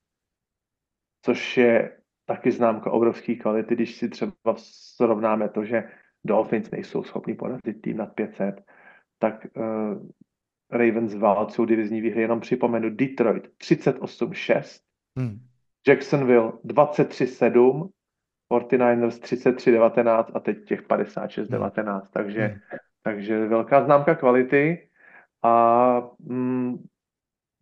Což 1.22 1.56
je 1.56 1.96
taky 2.26 2.50
známka 2.50 2.90
obrovské 2.90 3.34
kvality, 3.34 3.74
když 3.74 3.96
si 3.96 4.08
třeba 4.08 4.54
srovnáme 4.96 5.48
to, 5.48 5.64
že 5.64 5.88
Dolphins 6.24 6.70
nejsou 6.70 7.02
schopni 7.02 7.34
porazit 7.34 7.82
tým 7.82 7.96
nad 7.96 8.06
500, 8.06 8.60
tak 9.18 9.46
uh, 9.56 10.08
Ravens 10.70 11.14
válcou 11.14 11.64
divizní 11.64 12.00
výhry. 12.00 12.20
Jenom 12.20 12.40
připomenu 12.40 12.90
Detroit 12.90 13.48
38-6, 13.58 14.80
hmm. 15.18 15.38
Jacksonville 15.88 16.52
23-7, 16.64 17.88
49ers 18.52 19.20
33-19 19.20 20.24
a 20.34 20.40
teď 20.40 20.64
těch 20.64 20.82
56-19. 20.88 21.92
Hmm. 21.92 22.00
Takže, 22.12 22.46
hmm. 22.46 22.58
takže 23.02 23.46
velká 23.46 23.84
známka 23.84 24.14
kvality 24.14 24.88
a 25.42 26.02
mm, 26.18 26.84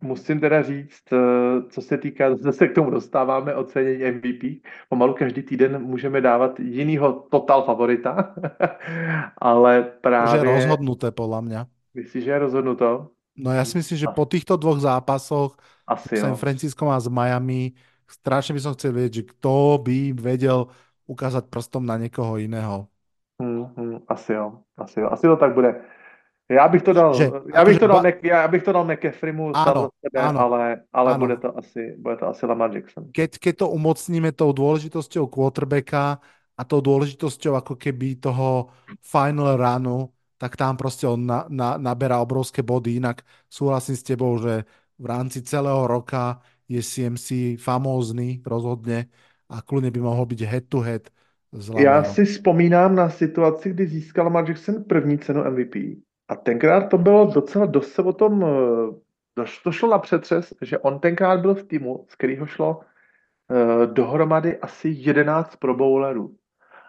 musím 0.01 0.39
teda 0.39 0.61
říct, 0.61 1.13
eh, 1.13 1.17
co 1.69 1.81
se 1.81 1.97
týká, 1.97 2.35
zase 2.35 2.67
k 2.67 2.75
tomu 2.75 2.89
dostáváme 2.89 3.55
ocenění 3.55 4.03
MVP. 4.03 4.61
Pomalu 4.89 5.13
každý 5.13 5.43
týden 5.43 5.81
můžeme 5.81 6.21
dávat 6.21 6.59
jinýho 6.59 7.13
total 7.13 7.63
favorita, 7.63 8.33
ale 9.37 9.83
právě... 10.01 10.41
Že 10.41 10.47
je 10.47 10.55
rozhodnuté, 10.55 11.11
podle 11.11 11.41
mě. 11.41 11.65
Myslíš, 11.93 12.23
že 12.23 12.31
je 12.31 12.39
rozhodnuto? 12.39 13.07
No 13.37 13.51
já 13.51 13.65
si 13.65 13.77
myslím, 13.77 13.97
že 13.97 14.07
po 14.15 14.25
těchto 14.25 14.57
dvou 14.57 14.79
zápasoch 14.79 15.57
Asi, 15.87 16.17
San 16.17 16.35
Francisco 16.35 16.89
a 16.89 16.99
z 16.99 17.07
Miami 17.07 17.71
strašně 18.07 18.53
bych 18.53 18.63
chcel 18.73 18.93
vědět, 18.93 19.13
že 19.13 19.21
kdo 19.21 19.79
by 19.83 20.13
věděl 20.13 20.67
ukázat 21.07 21.45
prstom 21.45 21.85
na 21.85 21.97
někoho 21.97 22.37
jiného. 22.37 22.87
Hmm, 23.41 23.63
hmm, 23.77 23.99
asi 24.07 24.33
jo, 24.33 24.53
asi 24.77 24.99
jo. 24.99 25.09
Asi 25.11 25.27
to 25.27 25.35
tak 25.35 25.53
bude. 25.53 25.81
Já 26.49 26.67
bych 26.67 26.81
to 26.83 26.93
dal, 26.93 27.13
že, 27.13 27.31
já 27.55 27.65
bych 27.65 27.79
to 27.79 27.87
dal, 27.87 28.03
ba... 28.03 28.09
já 28.23 28.47
bych 28.47 28.63
to 28.63 28.71
dal 28.71 28.85
McCaffreymu 28.85 29.55
ano, 29.55 29.89
sebe, 30.05 30.27
ano, 30.27 30.39
ale, 30.39 30.81
ale 30.93 31.11
ano. 31.11 31.19
bude, 31.19 31.37
to 31.37 31.57
asi, 31.57 31.95
bude 31.97 32.15
to 32.15 32.27
asi 32.27 32.45
Lamar 32.45 32.75
Jackson. 32.75 33.09
Keď, 33.11 33.37
keď 33.41 33.53
to 33.57 33.69
umocníme 33.69 34.29
tou 34.31 34.53
dôležitosťou 34.53 35.25
quarterbacka 35.25 36.21
a 36.53 36.61
tou 36.61 36.85
dôležitosťou 36.85 37.57
ako 37.57 37.73
keby 37.81 38.21
toho 38.21 38.69
final 39.01 39.57
runu, 39.57 40.13
tak 40.37 40.55
tam 40.55 40.77
prostě 40.77 41.07
on 41.07 41.25
na, 41.25 41.45
na, 41.49 41.77
naberá 41.77 42.21
obrovské 42.21 42.61
body. 42.61 42.95
Inak 42.95 43.21
súhlasím 43.49 43.95
s 43.95 44.03
tebou, 44.03 44.37
že 44.37 44.63
v 44.99 45.05
rámci 45.05 45.41
celého 45.41 45.87
roka 45.87 46.41
je 46.69 46.83
CMC 46.83 47.57
famózny 47.57 48.41
rozhodně 48.45 49.05
a 49.49 49.61
kludně 49.61 49.91
by 49.91 49.99
mohl 49.99 50.25
být 50.25 50.41
head 50.41 50.63
to 50.69 50.79
head 50.79 51.09
Já 51.77 52.03
si 52.03 52.25
vzpomínám 52.25 52.95
na 52.95 53.09
situaci, 53.09 53.69
kdy 53.69 53.87
získal 53.87 54.25
Lamar 54.25 54.49
Jackson 54.49 54.83
první 54.83 55.17
cenu 55.17 55.43
MVP 55.51 56.04
a 56.27 56.35
tenkrát 56.35 56.89
to 56.89 56.97
bylo 56.97 57.25
docela 57.25 57.65
dost 57.65 57.93
se 57.93 58.01
o 58.01 58.13
tom, 58.13 58.45
eh, 58.45 59.05
to 59.63 59.71
šlo 59.71 59.89
na 59.89 59.99
přetřes, 59.99 60.53
že 60.61 60.77
on 60.77 60.99
tenkrát 60.99 61.39
byl 61.39 61.55
v 61.55 61.63
týmu, 61.63 62.05
z 62.09 62.15
kterého 62.15 62.45
šlo 62.45 62.79
uh, 62.79 63.93
dohromady 63.93 64.57
asi 64.57 64.89
11 64.89 65.55
pro 65.55 65.75
bowlerů. 65.75 66.35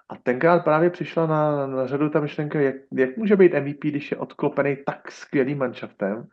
A 0.09 0.17
tenkrát 0.17 0.65
právě 0.65 0.91
přišla 0.91 1.27
na, 1.27 1.67
na 1.67 1.87
řadu 1.87 2.09
ta 2.11 2.21
myšlenka, 2.21 2.61
jak, 2.61 2.77
jak 2.93 3.17
může 3.17 3.37
být 3.37 3.55
MVP, 3.55 3.81
když 3.81 4.11
je 4.11 4.17
odklopený 4.17 4.77
tak 4.87 5.11
skvělým 5.11 5.59
manšaftem. 5.59 6.27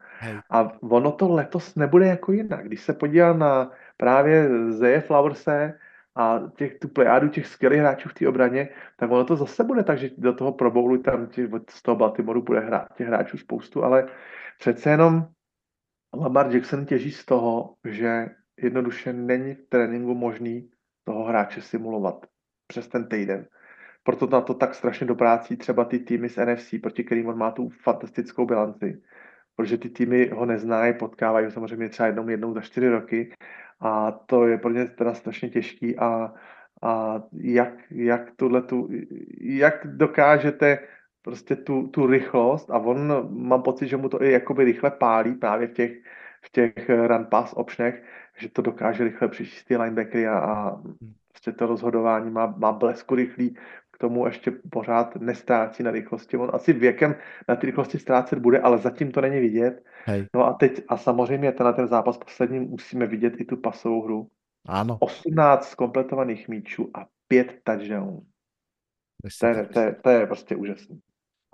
A 0.49 0.71
ono 0.81 1.11
to 1.11 1.29
letos 1.29 1.75
nebude 1.75 2.07
jako 2.07 2.31
jinak. 2.31 2.65
Když 2.65 2.81
se 2.81 2.93
podívám 2.93 3.39
na 3.39 3.71
právě 3.97 4.49
Zeje 4.69 5.01
Flowerse, 5.01 5.79
a 6.15 6.39
těch, 6.55 6.79
tu 6.79 6.87
plejádu 6.87 7.29
těch 7.29 7.47
skvělých 7.47 7.79
hráčů 7.79 8.09
v 8.09 8.13
té 8.13 8.27
obraně, 8.27 8.69
tak 8.97 9.11
ono 9.11 9.25
to 9.25 9.35
zase 9.35 9.63
bude 9.63 9.83
tak, 9.83 9.97
že 9.97 10.09
do 10.17 10.33
toho 10.33 10.51
Pro 10.51 10.71
Bowlu 10.71 10.97
tam 10.97 11.27
těch, 11.27 11.49
z 11.69 11.81
toho 11.81 11.95
Baltimoru 11.95 12.41
bude 12.41 12.59
hrát 12.59 12.87
těch 12.97 13.07
hráčů 13.07 13.37
spoustu, 13.37 13.83
ale 13.83 14.07
přece 14.59 14.89
jenom 14.89 15.27
Lamar 16.13 16.55
Jackson 16.55 16.85
těží 16.85 17.11
z 17.11 17.25
toho, 17.25 17.75
že 17.85 18.29
jednoduše 18.57 19.13
není 19.13 19.53
v 19.53 19.65
tréninku 19.69 20.15
možný 20.15 20.69
toho 21.03 21.23
hráče 21.23 21.61
simulovat 21.61 22.25
přes 22.67 22.87
ten 22.87 23.07
týden. 23.07 23.47
Proto 24.03 24.27
na 24.27 24.41
to 24.41 24.53
tak 24.53 24.75
strašně 24.75 25.07
doprácí 25.07 25.57
třeba 25.57 25.85
ty 25.85 25.99
týmy 25.99 26.29
z 26.29 26.37
NFC, 26.37 26.73
proti 26.81 27.03
kterým 27.03 27.27
on 27.27 27.37
má 27.37 27.51
tu 27.51 27.69
fantastickou 27.69 28.45
bilanci. 28.45 29.01
Protože 29.55 29.77
ty 29.77 29.89
týmy 29.89 30.29
ho 30.29 30.45
neznají, 30.45 30.93
potkávají 30.93 31.51
samozřejmě 31.51 31.89
třeba 31.89 32.07
jednou, 32.07 32.29
jednou 32.29 32.53
za 32.53 32.61
čtyři 32.61 32.89
roky. 32.89 33.33
A 33.79 34.11
to 34.11 34.47
je 34.47 34.57
pro 34.57 34.71
ně 34.71 34.85
teda 34.85 35.13
strašně 35.13 35.49
těžký. 35.49 35.97
A, 35.97 36.33
a 36.81 37.23
jak, 37.33 37.73
jak 37.91 38.31
tu, 38.35 38.89
jak 39.41 39.87
dokážete 39.87 40.79
prostě 41.21 41.55
tu, 41.55 41.87
tu 41.87 42.07
rychlost 42.07 42.71
a 42.71 42.77
on, 42.77 43.27
mám 43.47 43.61
pocit, 43.61 43.87
že 43.87 43.97
mu 43.97 44.09
to 44.09 44.23
i 44.23 44.31
jakoby 44.31 44.63
rychle 44.63 44.91
pálí 44.91 45.35
právě 45.35 45.67
v 45.67 45.73
těch, 45.73 45.91
v 46.41 46.49
těch 46.51 46.89
run 46.89 47.25
pass 47.25 47.53
optionech, 47.53 48.03
že 48.37 48.49
to 48.49 48.61
dokáže 48.61 49.03
rychle 49.03 49.27
přečíst 49.27 49.63
ty 49.63 49.77
linebackery 49.77 50.27
a, 50.27 50.39
a 50.39 50.81
prostě 51.29 51.51
to 51.51 51.67
rozhodování 51.67 52.31
má, 52.31 52.45
má 52.57 52.71
blesku 52.71 53.15
rychlý, 53.15 53.57
k 53.93 53.97
tomu 53.97 54.25
ještě 54.25 54.51
pořád 54.69 55.15
nestrácí 55.15 55.83
na 55.83 55.91
rychlosti. 55.91 56.37
On 56.37 56.49
asi 56.53 56.73
věkem 56.73 57.15
na 57.47 57.55
ty 57.55 57.65
rychlosti 57.65 57.99
ztrácet 57.99 58.39
bude, 58.39 58.59
ale 58.59 58.77
zatím 58.77 59.11
to 59.11 59.21
není 59.21 59.39
vidět. 59.39 59.83
Hej. 60.05 60.27
No 60.33 60.45
a 60.45 60.53
teď, 60.53 60.81
a 60.87 60.97
samozřejmě 60.97 61.51
ten, 61.51 61.73
ten 61.73 61.87
zápas 61.87 62.17
poslední 62.17 62.59
musíme 62.59 63.05
vidět 63.05 63.33
i 63.37 63.45
tu 63.45 63.57
pasovou 63.57 64.01
hru. 64.03 64.27
Áno. 64.67 64.97
18 64.99 65.75
kompletovaných 65.75 66.47
míčů 66.47 66.89
a 66.95 67.05
5 67.27 67.59
touchdownů. 67.63 68.23
To 69.39 69.45
je, 69.47 69.65
to, 69.65 69.79
je, 69.79 69.95
to 70.03 70.09
je 70.09 70.27
prostě 70.27 70.55
úžasné. 70.55 70.95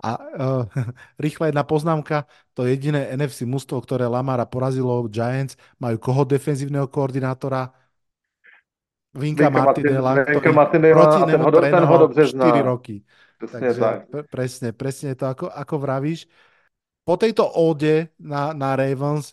A 0.04 0.18
uh, 0.40 0.64
rýchla 1.18 1.46
jedna 1.46 1.62
poznámka, 1.62 2.24
to 2.54 2.66
jediné 2.66 3.16
NFC 3.16 3.44
mužstvo, 3.44 3.84
ktoré 3.84 4.08
Lamara 4.08 4.48
porazilo 4.48 5.04
Giants, 5.12 5.60
majú 5.76 6.00
koho 6.00 6.24
defenzívneho 6.24 6.88
koordinátora? 6.88 7.68
Vinka 9.14 9.50
Martinela, 9.50 10.14
Vinka 10.24 10.52
Martinela 10.52 11.02
proti 11.02 11.30
ten 11.32 11.40
ho, 11.42 11.50
ten 11.50 11.84
ho 11.84 11.98
dobře 11.98 12.26
4 12.26 12.50
zná. 12.50 12.62
roky. 12.62 13.02
Presne 13.38 13.60
Takže 13.60 13.80
tak. 13.80 13.98
presne, 14.30 14.68
presne 14.72 15.14
to, 15.16 15.24
ako, 15.26 15.46
ako 15.48 15.74
vravíš. 15.78 16.28
Po 17.04 17.16
tejto 17.16 17.48
óde 17.56 18.12
na, 18.20 18.52
na 18.52 18.76
Ravens 18.76 19.32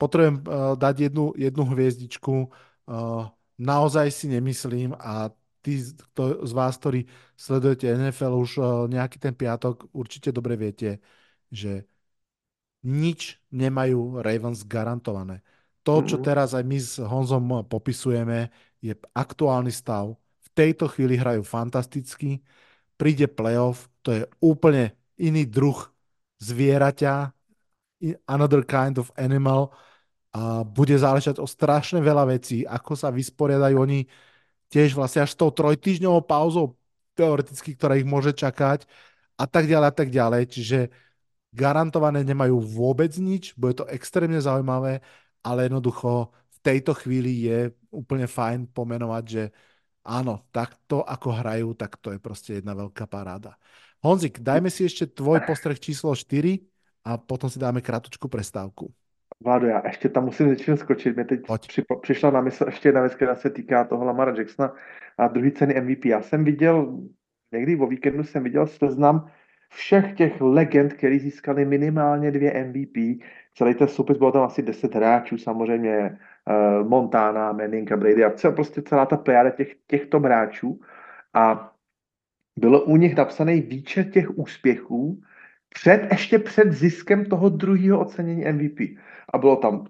potrebujem 0.00 0.40
uh, 0.42 0.74
dať 0.74 1.12
jednu, 1.12 1.36
jednu 1.36 1.64
hviezdičku. 1.64 2.50
Uh, 2.88 3.28
naozaj 3.60 4.10
si 4.10 4.26
nemyslím 4.32 4.96
a 4.98 5.30
tí 5.62 5.78
to, 6.16 6.42
z 6.42 6.52
vás, 6.56 6.74
ktorí 6.80 7.06
sledujete 7.36 7.86
NFL 7.86 8.32
už 8.34 8.50
uh, 8.58 8.64
nejaký 8.90 9.20
ten 9.20 9.36
piatok, 9.36 9.92
určite 9.92 10.32
dobre 10.32 10.56
viete, 10.56 10.98
že 11.52 11.84
nič 12.84 13.40
nemajú 13.52 14.20
Ravens 14.20 14.64
garantované. 14.64 15.40
To, 15.84 16.00
čo 16.00 16.16
Mhm. 16.16 16.24
teraz 16.24 16.56
aj 16.56 16.64
my 16.64 16.78
s 16.80 16.96
Honzom 16.96 17.68
popisujeme, 17.68 18.48
je 18.84 18.92
aktuálny 19.16 19.72
stav. 19.72 20.12
V 20.44 20.48
tejto 20.52 20.92
chvíli 20.92 21.16
hrajú 21.16 21.40
fantasticky, 21.40 22.44
príde 23.00 23.24
playoff, 23.24 23.88
to 24.04 24.12
je 24.12 24.22
úplne 24.44 24.92
iný 25.16 25.48
druh 25.48 25.80
zvieraťa, 26.44 27.32
another 28.28 28.60
kind 28.60 29.00
of 29.00 29.08
animal 29.16 29.72
a 30.34 30.60
bude 30.66 30.92
záležať 30.92 31.40
o 31.40 31.46
strašne 31.48 32.04
veľa 32.04 32.28
vecí, 32.28 32.68
ako 32.68 32.92
sa 32.92 33.08
vysporiadajú 33.08 33.76
oni 33.80 34.04
tiež 34.68 34.92
vlastne 34.98 35.24
až 35.24 35.32
s 35.32 35.38
tou 35.38 35.48
trojtýždňovou 35.48 36.26
pauzou 36.26 36.76
teoreticky, 37.14 37.78
ktorá 37.78 37.94
ich 37.96 38.04
môže 38.04 38.34
čakať 38.34 38.84
a 39.38 39.46
tak 39.46 39.70
ďalej 39.70 39.86
a 39.88 39.94
tak 39.94 40.08
ďalej. 40.10 40.42
Čiže 40.50 40.78
garantované 41.54 42.26
nemajú 42.26 42.58
vôbec 42.58 43.14
nič, 43.14 43.54
bude 43.54 43.78
to 43.78 43.86
extrémne 43.86 44.42
zaujímavé, 44.42 44.98
ale 45.46 45.70
jednoducho 45.70 46.34
v 46.34 46.58
tejto 46.66 46.92
chvíli 46.98 47.46
je 47.46 47.58
úplne 47.94 48.26
fajn 48.26 48.74
pomenovať, 48.74 49.24
že 49.24 49.42
áno, 50.02 50.44
takto 50.50 51.06
ako 51.06 51.28
hrajú, 51.38 51.78
tak 51.78 51.96
to 52.02 52.10
je 52.12 52.18
proste 52.18 52.58
jedna 52.58 52.74
veľká 52.74 53.06
paráda. 53.06 53.54
Honzik, 54.02 54.42
dajme 54.42 54.68
si 54.68 54.84
ešte 54.84 55.08
tvoj 55.08 55.46
postreh 55.46 55.80
číslo 55.80 56.12
4 56.12 56.60
a 57.08 57.16
potom 57.16 57.48
si 57.48 57.56
dáme 57.56 57.80
krátku 57.80 58.28
prestávku. 58.28 58.92
Vládo, 59.40 59.66
já 59.66 59.82
ještě 59.86 60.08
tam 60.08 60.24
musím 60.24 60.48
něčím 60.48 60.76
skočit. 60.76 61.16
Mě 61.16 61.24
teď 61.24 61.40
připo, 61.68 62.00
přišla 62.00 62.30
na 62.30 62.40
mysl 62.40 62.64
ještě 62.66 62.88
jedna 62.88 63.00
věc, 63.00 63.14
která 63.14 63.34
se 63.34 63.50
týká 63.50 63.84
toho 63.84 64.04
Lamara 64.04 64.34
Jacksona 64.36 64.72
a 65.18 65.28
druhý 65.28 65.52
ceny 65.52 65.80
MVP. 65.80 66.04
Já 66.04 66.22
jsem 66.22 66.44
viděl, 66.44 66.98
někdy 67.52 67.76
o 67.76 67.86
víkendu 67.86 68.24
jsem 68.24 68.44
viděl 68.44 68.66
seznam 68.66 69.30
všech 69.74 70.12
těch 70.12 70.40
legend, 70.40 70.92
který 70.92 71.18
získali 71.18 71.64
minimálně 71.64 72.30
dvě 72.30 72.64
MVP. 72.64 73.22
Celý 73.54 73.74
ten 73.74 73.88
soupis 73.88 74.18
bylo 74.18 74.32
tam 74.32 74.42
asi 74.42 74.62
10 74.62 74.94
hráčů, 74.94 75.38
samozřejmě 75.38 76.18
uh, 76.80 76.88
Montana, 76.88 77.52
Manning 77.52 77.92
a 77.92 77.96
Brady 77.96 78.24
a 78.24 78.30
cel, 78.30 78.52
prostě 78.52 78.82
celá 78.82 79.06
ta 79.06 79.16
plejáda 79.16 79.50
těch, 79.50 79.74
těchto 79.86 80.20
hráčů. 80.20 80.80
A 81.34 81.72
bylo 82.58 82.84
u 82.84 82.96
nich 82.96 83.16
napsaný 83.16 83.60
výčet 83.60 84.10
těch 84.12 84.38
úspěchů 84.38 85.22
před, 85.68 86.08
ještě 86.10 86.38
před 86.38 86.72
ziskem 86.72 87.24
toho 87.24 87.48
druhého 87.48 88.00
ocenění 88.00 88.44
MVP. 88.52 88.80
A 89.32 89.38
bylo 89.38 89.56
tam 89.56 89.86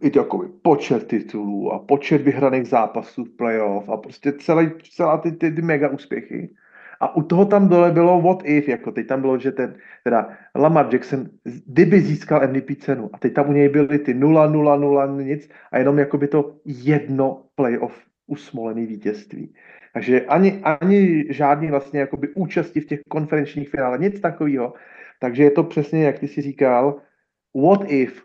i 0.00 0.10
to 0.10 0.18
jakoby 0.18 0.48
počet 0.62 1.08
titulů 1.08 1.72
a 1.72 1.78
počet 1.78 2.22
vyhraných 2.22 2.66
zápasů 2.66 3.24
v 3.24 3.36
playoff 3.36 3.88
a 3.88 3.96
prostě 3.96 4.32
celý, 4.32 4.70
celá 4.92 5.18
ty, 5.18 5.32
ty, 5.32 5.50
ty 5.50 5.62
mega 5.62 5.88
úspěchy. 5.88 6.54
A 7.00 7.16
u 7.16 7.22
toho 7.22 7.44
tam 7.44 7.68
dole 7.68 7.90
bylo 7.90 8.22
what 8.22 8.42
if, 8.44 8.68
jako 8.68 8.92
teď 8.92 9.06
tam 9.06 9.20
bylo, 9.20 9.38
že 9.38 9.52
ten, 9.52 9.76
teda 10.04 10.38
Lamar 10.54 10.88
Jackson, 10.92 11.28
kdyby 11.66 12.00
získal 12.00 12.48
MVP 12.48 12.78
cenu 12.78 13.10
a 13.12 13.18
teď 13.18 13.34
tam 13.34 13.48
u 13.48 13.52
něj 13.52 13.68
byly 13.68 13.98
ty 13.98 14.14
0, 14.14 14.46
0, 14.46 14.76
0, 14.76 15.06
nic 15.06 15.50
a 15.72 15.78
jenom 15.78 15.98
jakoby 15.98 16.28
to 16.28 16.56
jedno 16.64 17.44
playoff 17.54 18.06
usmolený 18.26 18.86
vítězství. 18.86 19.54
Takže 19.94 20.26
ani, 20.26 20.60
ani 20.62 21.26
žádný 21.30 21.68
vlastně 21.68 22.00
jakoby 22.00 22.28
účasti 22.28 22.80
v 22.80 22.86
těch 22.86 23.00
konferenčních 23.08 23.70
finále, 23.70 23.98
nic 23.98 24.20
takového. 24.20 24.74
Takže 25.20 25.42
je 25.42 25.50
to 25.50 25.64
přesně, 25.64 26.04
jak 26.04 26.18
ty 26.18 26.28
si 26.28 26.42
říkal, 26.42 27.00
what 27.54 27.90
if. 27.90 28.22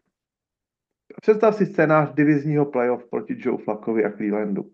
Představ 1.22 1.56
si 1.56 1.66
scénář 1.66 2.14
divizního 2.14 2.66
playoff 2.66 3.10
proti 3.10 3.36
Joe 3.40 3.58
Flackovi 3.58 4.06
a 4.06 4.12
Clevelandu. 4.12 4.72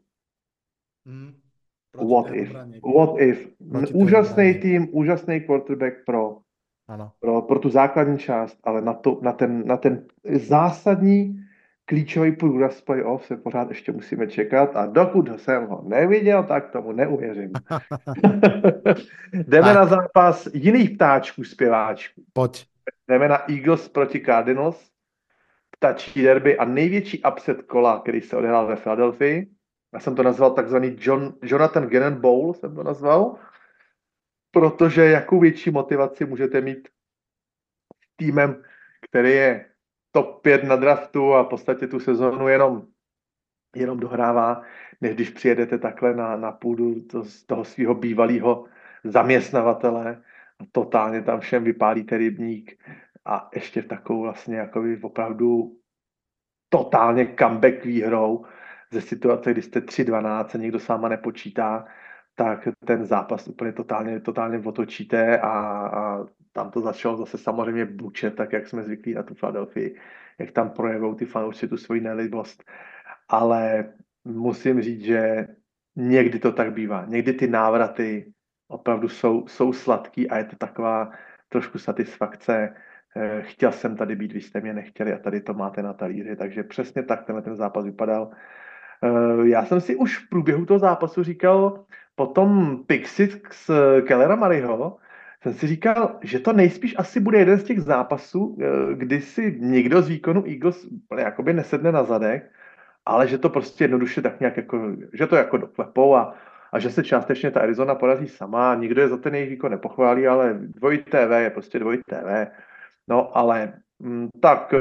Mm. 1.06 1.49
What 1.96 2.34
if? 2.34 2.54
What 2.96 3.20
if? 3.22 3.48
Proti 3.72 3.94
Úžasný 3.94 4.34
obraně. 4.44 4.54
tým, 4.54 4.88
úžasný 4.92 5.42
quarterback 5.42 5.94
pro, 6.06 6.38
Ano. 6.88 7.12
pro, 7.20 7.42
pro 7.42 7.60
tu 7.60 7.70
základní 7.70 8.18
část, 8.18 8.58
ale 8.64 8.82
na, 8.82 8.94
to, 8.94 9.20
na, 9.22 9.32
ten, 9.32 9.68
na 9.68 9.78
ten 9.78 10.06
zásadní 10.34 11.36
klíčový 11.86 12.32
průraz 12.36 12.82
playoff 12.82 13.26
se 13.26 13.38
pořád 13.38 13.70
ještě 13.70 13.92
musíme 13.92 14.28
čekat 14.28 14.76
a 14.76 14.86
dokud 14.86 15.40
jsem 15.42 15.66
ho 15.68 15.84
neviděl, 15.88 16.44
tak 16.44 16.72
tomu 16.72 16.92
neuvěřím. 16.92 17.52
Jdeme 19.34 19.68
Tak. 19.68 19.76
na 19.76 19.86
zápas 19.86 20.48
jiných 20.54 20.90
ptáčků, 20.90 21.44
zpěváčků. 21.44 22.22
Poď. 22.34 22.66
Jdeme 23.08 23.28
na 23.28 23.52
Eagles 23.52 23.90
proti 23.90 24.20
Cardinals, 24.20 24.90
ptačí 25.78 26.22
derby 26.24 26.58
a 26.58 26.66
největší 26.66 27.24
upset 27.32 27.62
kola, 27.62 28.00
který 28.00 28.22
se 28.22 28.38
odehrál 28.38 28.68
ve 28.68 28.76
Philadelphii. 28.76 29.48
Já 29.94 30.00
jsem 30.00 30.16
to 30.16 30.24
nazval 30.24 30.54
takzvaný 30.54 30.98
John, 31.00 31.34
Jonathan 31.44 31.88
Gannon 31.88 32.22
Bowl, 32.22 32.54
jsem 32.54 32.76
to 32.76 32.84
nazval, 32.84 33.40
protože 34.52 35.06
jakou 35.06 35.40
větší 35.40 35.72
motivaci 35.72 36.26
můžete 36.26 36.62
mít 36.62 36.88
s 38.04 38.16
týmem, 38.16 38.64
který 39.10 39.30
je 39.30 39.70
top 40.12 40.42
5 40.42 40.64
na 40.64 40.76
draftu 40.76 41.34
a 41.34 41.44
v 41.44 41.48
podstatě 41.48 41.88
tu 41.88 42.00
sezonu 42.00 42.48
jenom, 42.48 42.88
jenom 43.76 44.00
dohrává, 44.00 44.62
než 45.02 45.16
když 45.16 45.30
přijedete 45.30 45.78
takhle 45.78 46.16
na, 46.16 46.36
na 46.36 46.52
půdu 46.52 47.02
to, 47.02 47.24
z 47.24 47.44
toho 47.44 47.66
svého 47.66 47.96
bývalého 47.96 48.66
zaměstnavatele 49.04 50.24
a 50.60 50.64
totálně 50.72 51.22
tam 51.22 51.40
všem 51.40 51.64
vypálíte 51.64 52.18
rybník 52.18 52.84
a 53.26 53.50
ještě 53.54 53.84
takovou 53.84 54.22
vlastně 54.22 54.58
jakoby 54.58 55.00
opravdu 55.02 55.78
totálně 56.70 57.36
comeback 57.40 57.86
výhrou 57.86 58.46
ze 58.94 59.02
situace, 59.02 59.52
kdy 59.52 59.62
jste 59.62 59.80
3-12 59.80 60.46
a 60.56 60.58
nikdo 60.58 60.80
s 60.80 60.88
váma 60.88 61.10
nepočítá, 61.10 61.86
tak 62.36 62.68
ten 62.86 63.06
zápas 63.06 63.48
úplně 63.48 63.74
totálně, 63.74 64.20
totálně 64.20 64.60
otočíte 64.66 65.40
a, 65.40 65.50
a 65.88 66.26
tam 66.52 66.72
to 66.72 66.82
začalo 66.82 67.18
zase 67.18 67.38
samozřejmě 67.38 67.86
bučet, 67.86 68.36
tak 68.36 68.54
jak 68.54 68.68
jsme 68.68 68.84
zvyklí 68.84 69.14
na 69.14 69.24
tu 69.24 69.34
Philadelphii, 69.34 69.96
jak 70.40 70.52
tam 70.52 70.70
projevou 70.70 71.16
ty 71.16 71.26
fanoušci 71.26 71.68
tu 71.68 71.78
svoji 71.78 72.02
nelibost. 72.02 72.64
Ale 73.30 73.94
musím 74.26 74.82
říct, 74.82 75.02
že 75.02 75.48
někdy 75.96 76.40
to 76.40 76.52
tak 76.52 76.74
bývá. 76.74 77.06
Někdy 77.06 77.34
ty 77.34 77.48
návraty 77.48 78.34
opravdu 78.68 79.10
jsou, 79.10 79.48
jsou 79.48 79.74
sladký 79.74 80.30
a 80.30 80.38
je 80.38 80.44
to 80.44 80.56
taková 80.56 81.12
trošku 81.50 81.78
satisfakce. 81.80 82.76
Eh, 83.16 83.42
Chtěl 83.42 83.72
jsem 83.72 83.96
tady 83.98 84.16
být, 84.16 84.32
vy 84.32 84.42
jste 84.42 84.62
mě 84.62 84.74
nechtěli 84.74 85.14
a 85.14 85.18
tady 85.18 85.42
to 85.42 85.54
máte 85.54 85.84
na 85.84 85.94
talíři. 85.94 86.36
Takže 86.36 86.64
přesně 86.64 87.04
tak 87.04 87.26
tenhle 87.26 87.42
ten 87.42 87.56
zápas 87.56 87.86
vypadal. 87.86 88.32
Eh, 89.04 89.50
Já 89.50 89.66
jsem 89.66 89.82
si 89.82 89.96
už 89.96 90.18
v 90.18 90.30
průběhu 90.30 90.66
toho 90.66 90.80
zápasu 90.80 91.24
říkal, 91.24 91.86
potom 92.16 92.84
Pixit 92.88 93.42
z 93.52 93.72
Kellera 94.08 94.36
Maryho, 94.36 94.98
jsem 95.44 95.54
si 95.54 95.68
říkal, 95.68 96.20
že 96.22 96.40
to 96.40 96.54
nejspíš 96.54 96.96
asi 96.98 97.20
bude 97.20 97.40
jeden 97.40 97.60
z 97.60 97.64
těch 97.64 97.82
zápasů, 97.82 98.58
eh, 98.62 98.96
kdy 98.96 99.22
si 99.22 99.58
někdo 99.60 100.02
z 100.02 100.08
výkonu 100.08 100.44
Eagles 100.48 100.88
jakoby 101.18 101.54
nesedne 101.54 101.92
na 101.92 102.04
zadek, 102.04 102.52
ale 103.06 103.28
že 103.28 103.38
to 103.38 103.50
prostě 103.50 103.84
jednoduše 103.84 104.22
tak 104.22 104.40
nějak 104.40 104.58
jako, 104.58 104.96
že 105.14 105.28
to 105.28 105.36
jako 105.36 105.58
doklepou 105.58 106.16
a, 106.16 106.34
a 106.72 106.80
že 106.80 106.90
se 106.90 107.04
částečně 107.04 107.52
ta 107.52 107.60
Arizona 107.60 107.96
porazí 107.96 108.28
sama, 108.28 108.76
nikdo 108.76 109.02
je 109.02 109.08
za 109.08 109.18
ten 109.18 109.36
jejich 109.36 109.50
výkon 109.50 109.72
nepochválí, 109.72 110.28
ale 110.28 110.54
dvojitý 110.60 111.12
TV 111.12 111.32
je 111.40 111.50
prostě 111.50 111.80
dvojitý 111.80 112.04
TV. 112.10 112.52
No 113.08 113.38
ale 113.38 113.74
mm, 114.00 114.30
tak 114.42 114.74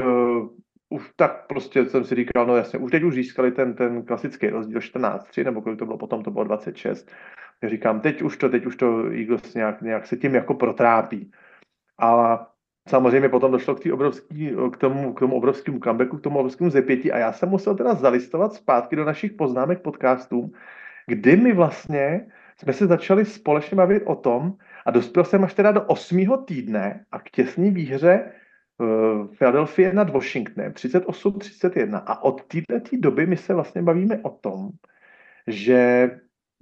už 0.89 1.11
tak 1.15 1.47
prostě 1.47 1.85
jsem 1.85 2.03
si 2.03 2.15
říkal, 2.15 2.45
no 2.45 2.55
jasně, 2.55 2.79
už 2.79 2.91
teď 2.91 3.03
už 3.03 3.13
získali 3.13 3.51
ten, 3.51 3.73
ten 3.73 4.03
klasický 4.03 4.49
rozdíl 4.49 4.79
14-3, 4.79 5.45
nebo 5.45 5.61
kolik 5.61 5.79
to 5.79 5.85
bylo 5.85 5.97
potom, 5.97 6.23
to 6.23 6.31
bylo 6.31 6.43
26. 6.43 7.11
Já 7.61 7.69
říkám, 7.69 8.01
teď 8.01 8.21
už 8.21 8.37
to, 8.37 8.49
teď 8.49 8.65
už 8.65 8.75
to 8.75 9.11
Eagles 9.11 9.53
nějak, 9.53 9.81
nějak 9.81 10.07
se 10.07 10.17
tím 10.17 10.35
jako 10.35 10.53
protrápí. 10.53 11.31
A 11.99 12.39
samozřejmě 12.87 13.29
potom 13.29 13.51
došlo 13.51 13.75
k, 13.75 13.93
obrovský, 13.93 14.51
k, 14.73 14.77
tomu, 14.77 15.13
k 15.13 15.19
tomu 15.19 15.35
obrovskému 15.35 15.79
comebacku, 15.79 16.17
k 16.17 16.21
tomu 16.21 16.39
obrovskému 16.39 16.69
zepětí 16.69 17.11
a 17.11 17.17
já 17.17 17.33
jsem 17.33 17.49
musel 17.49 17.75
teda 17.75 17.93
zalistovat 17.93 18.53
zpátky 18.53 18.95
do 18.95 19.05
našich 19.05 19.31
poznámek 19.31 19.81
podcastů, 19.81 20.51
kdy 21.07 21.35
my 21.35 21.53
vlastně 21.53 22.25
jsme 22.57 22.73
se 22.73 22.87
začali 22.87 23.25
společně 23.25 23.77
bavit 23.77 24.03
o 24.05 24.15
tom 24.15 24.53
a 24.85 24.91
dospěl 24.91 25.23
jsem 25.23 25.43
až 25.43 25.53
teda 25.53 25.71
do 25.71 25.83
osmého 25.83 26.37
týdne 26.37 27.05
a 27.11 27.19
k 27.19 27.29
těsní 27.29 27.71
výhře 27.71 28.31
Philadelphia 29.37 29.93
nad 29.93 30.09
Washingtonem 30.09 30.71
38-31 30.71 32.03
a 32.05 32.23
od 32.23 32.43
této 32.43 32.97
doby 32.97 33.25
my 33.25 33.37
se 33.37 33.53
vlastně 33.53 33.81
bavíme 33.81 34.19
o 34.21 34.29
tom, 34.29 34.69
že 35.47 36.09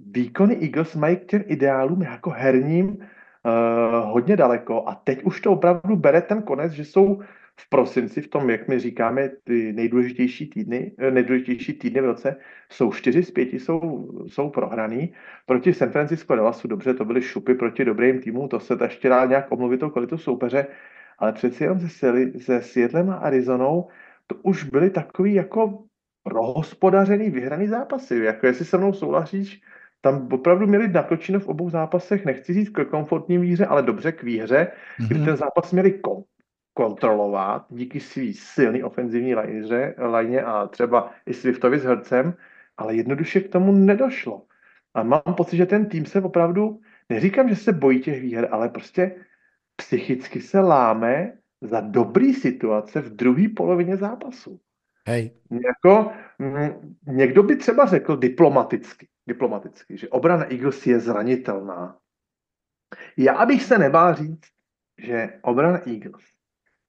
výkony 0.00 0.58
Eagles 0.62 0.94
mají 0.94 1.16
k 1.16 1.24
těm 1.24 1.44
ideálům 1.46 2.02
jako 2.02 2.30
herním 2.30 2.88
uh, 2.88 4.10
hodně 4.12 4.36
daleko. 4.36 4.88
A 4.88 4.94
teď 4.94 5.22
už 5.22 5.40
to 5.40 5.52
opravdu 5.52 5.96
bere 5.96 6.22
ten 6.22 6.42
konec, 6.42 6.72
že 6.72 6.84
jsou 6.84 7.22
v 7.60 7.68
prosinci, 7.68 8.20
v 8.20 8.28
tom, 8.28 8.50
jak 8.50 8.68
my 8.68 8.78
říkáme, 8.78 9.28
ty 9.44 9.72
nejdůležitější 9.72 10.46
týdny, 10.50 10.92
eh, 10.98 11.10
nejdůležitější 11.10 11.72
týdny 11.72 12.00
v 12.00 12.04
roce, 12.04 12.36
jsou 12.70 12.92
čtyři 12.92 13.22
z 13.22 13.30
pěti 13.30 13.60
jsou, 13.60 14.10
jsou 14.26 14.50
prohraný. 14.50 15.12
Proti 15.46 15.74
San 15.74 15.90
Francisco 15.90 16.36
Dallasu 16.36 16.68
dobře, 16.68 16.94
to 16.94 17.04
byly 17.04 17.22
šupy 17.22 17.54
proti 17.54 17.84
dobrým 17.84 18.20
týmům, 18.20 18.48
to 18.48 18.60
se 18.60 18.78
ještě 18.82 19.08
dá 19.08 19.26
nějak 19.26 19.52
omluvit 19.52 19.82
o 19.82 19.90
kvalitu 19.90 20.18
soupeře, 20.18 20.66
ale 21.18 21.32
přeci 21.32 21.64
jenom 21.64 21.80
se, 21.80 22.12
se 22.40 22.62
Seattlem 22.62 23.10
a 23.10 23.14
Arizonou 23.14 23.88
to 24.26 24.34
už 24.42 24.64
byly 24.64 24.90
takový 24.90 25.34
jako 25.34 25.84
prohospodařený, 26.22 27.30
vyhraný 27.30 27.68
zápasy. 27.68 28.18
Jako 28.18 28.46
jestli 28.46 28.64
se 28.64 28.78
mnou 28.78 28.92
souhlasíš, 28.92 29.60
tam 30.00 30.28
opravdu 30.32 30.66
měli 30.66 30.88
natočeno 30.88 31.40
v 31.40 31.48
obou 31.48 31.70
zápasech, 31.70 32.24
nechci 32.24 32.54
říct 32.54 32.68
k 32.68 32.84
komfortní 32.84 33.38
výhře, 33.38 33.66
ale 33.66 33.82
dobře 33.82 34.12
k 34.12 34.22
výhře, 34.22 34.66
mm-hmm. 35.00 35.08
kdy 35.08 35.18
mhm. 35.18 35.26
ten 35.26 35.36
zápas 35.36 35.72
měli 35.72 35.92
kom, 35.92 36.24
kontrolovat 36.74 37.66
díky 37.70 38.00
svý 38.00 38.34
silný 38.34 38.82
ofenzivní 38.82 39.34
lajře, 39.34 39.94
lajně 39.98 40.42
a 40.42 40.66
třeba 40.66 41.10
i 41.26 41.34
Swiftovi 41.34 41.78
s 41.78 41.84
Hercem, 41.84 42.34
ale 42.76 42.94
jednoduše 42.94 43.40
k 43.40 43.48
tomu 43.52 43.72
nedošlo. 43.72 44.42
A 44.94 45.02
mám 45.02 45.34
pocit, 45.36 45.56
že 45.56 45.66
ten 45.66 45.86
tým 45.86 46.06
se 46.06 46.22
opravdu, 46.22 46.80
neříkám, 47.08 47.48
že 47.48 47.56
se 47.56 47.72
bojí 47.72 48.00
těch 48.00 48.20
výher, 48.20 48.48
ale 48.50 48.68
prostě 48.68 49.14
psychicky 49.78 50.40
se 50.40 50.60
láme 50.60 51.32
za 51.60 51.80
dobrý 51.80 52.34
situace 52.34 53.00
v 53.00 53.16
druhé 53.16 53.48
polovině 53.56 53.96
zápasu. 53.96 54.60
Hej. 55.08 55.30
Jako, 55.50 56.12
m, 56.38 56.96
někdo 57.06 57.42
by 57.42 57.56
třeba 57.56 57.86
řekl 57.86 58.16
diplomaticky, 58.16 59.08
diplomaticky, 59.26 59.96
že 59.96 60.08
obrana 60.08 60.44
Eagles 60.44 60.86
je 60.86 61.00
zranitelná. 61.00 61.96
Já 63.16 63.46
bych 63.46 63.62
se 63.62 63.78
nebál 63.78 64.14
říct, 64.14 64.48
že 64.98 65.28
obrana 65.42 65.80
Eagles 65.86 66.24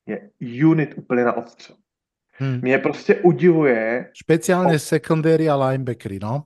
je 0.06 0.30
unit 0.66 0.94
úplně 0.98 1.24
na 1.24 1.34
odstřel. 1.34 1.76
Hmm. 2.32 2.62
Mě 2.62 2.78
prostě 2.78 3.16
udivuje... 3.16 4.12
Speciálně 4.16 4.76
o... 4.76 4.80
secondary 4.80 5.50
a 5.50 5.56
linebackery, 5.56 6.20
no? 6.22 6.44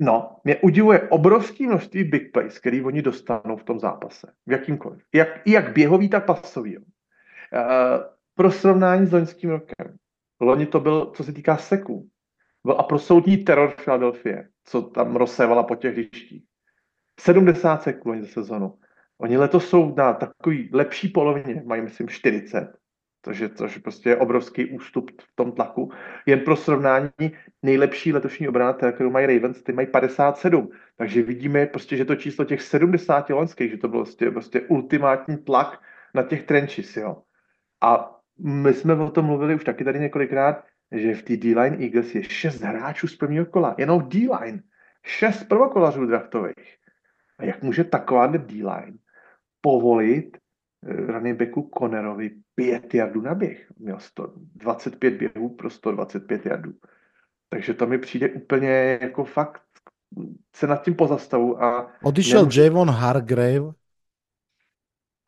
No, 0.00 0.36
mě 0.44 0.56
udivuje 0.56 1.08
obrovské 1.08 1.66
množství 1.66 2.04
big 2.04 2.32
plays, 2.32 2.58
který 2.58 2.82
oni 2.82 3.02
dostanou 3.02 3.56
v 3.56 3.64
tom 3.64 3.80
zápase. 3.80 4.32
V 4.46 4.52
jakýmkoliv. 4.52 5.02
Jak, 5.14 5.28
jak 5.46 5.72
běhový, 5.72 6.08
tak 6.08 6.26
pasový. 6.26 6.78
Uh, 6.78 6.84
pro 8.34 8.50
srovnání 8.50 9.06
s 9.06 9.12
loňským 9.12 9.50
rokem. 9.50 9.96
Loni 10.40 10.66
to 10.66 10.80
byl, 10.80 11.12
co 11.16 11.24
se 11.24 11.32
týká 11.32 11.56
seků, 11.56 12.08
byl 12.64 12.76
absolutní 12.78 13.36
teror 13.36 13.74
Philadelphia, 13.84 14.42
co 14.64 14.82
tam 14.82 15.16
rozsévala 15.16 15.62
po 15.62 15.74
těch 15.74 15.92
hřištích. 15.92 16.44
70 17.20 17.82
seků 17.82 18.20
za 18.20 18.26
sezonu. 18.26 18.78
Oni 19.18 19.36
letos 19.36 19.68
jsou 19.68 19.94
na 19.94 20.12
takový 20.12 20.70
lepší 20.72 21.08
polovině, 21.08 21.62
mají 21.66 21.82
myslím 21.82 22.08
40 22.08 22.79
je, 23.26 23.48
což 23.48 23.78
prostě 23.78 24.08
je 24.08 24.16
obrovský 24.16 24.64
ústup 24.64 25.10
v 25.20 25.36
tom 25.36 25.52
tlaku. 25.52 25.92
Jen 26.26 26.40
pro 26.40 26.56
srovnání 26.56 27.32
nejlepší 27.62 28.12
letošní 28.12 28.48
obrana, 28.48 28.72
kterou 28.72 29.10
mají 29.10 29.26
Ravens, 29.26 29.62
ty 29.62 29.72
mají 29.72 29.86
57. 29.86 30.70
Takže 30.96 31.22
vidíme 31.22 31.66
prostě, 31.66 31.96
že 31.96 32.04
to 32.04 32.16
číslo 32.16 32.44
těch 32.44 32.62
70 32.62 33.30
loňských, 33.30 33.70
že 33.70 33.76
to 33.76 33.88
byl 33.88 34.00
prostě, 34.00 34.30
prostě 34.30 34.60
ultimátní 34.60 35.36
tlak 35.36 35.82
na 36.14 36.22
těch 36.22 36.42
trenches, 36.42 36.96
jo. 36.96 37.22
A 37.80 38.20
my 38.38 38.74
jsme 38.74 38.94
o 38.94 39.10
tom 39.10 39.26
mluvili 39.26 39.54
už 39.54 39.64
taky 39.64 39.84
tady 39.84 40.00
několikrát, 40.00 40.64
že 40.92 41.14
v 41.14 41.22
té 41.22 41.36
D-line 41.36 41.76
Eagles 41.80 42.14
je 42.14 42.22
šest 42.22 42.60
hráčů 42.60 43.08
z 43.08 43.16
prvního 43.16 43.46
kola, 43.46 43.74
jenom 43.78 44.08
D-line. 44.08 44.62
Šest 45.02 45.44
prvokolařů 45.44 46.06
draftových. 46.06 46.76
A 47.38 47.44
jak 47.44 47.62
může 47.62 47.84
takováhle 47.84 48.38
D-line 48.38 48.98
povolit 49.60 50.39
running 50.82 51.38
backu 51.38 51.70
Connerovi 51.78 52.30
5 52.54 52.94
jardů 52.94 53.20
na 53.20 53.34
běh. 53.34 53.66
Měl 53.78 54.00
125 54.00 55.14
běhů 55.14 55.48
pro 55.48 55.70
125 55.70 56.46
jardů. 56.46 56.72
Takže 57.48 57.74
to 57.74 57.86
mi 57.86 57.98
přijde 57.98 58.28
úplně 58.28 58.98
jako 59.02 59.24
fakt 59.24 59.62
se 60.56 60.66
nad 60.66 60.84
tím 60.84 60.94
pozastavu. 60.94 61.62
A 61.62 61.92
Odišel 62.02 62.40
nemůžu... 62.40 62.62
Javon 62.62 62.90
Hargrave, 62.90 63.72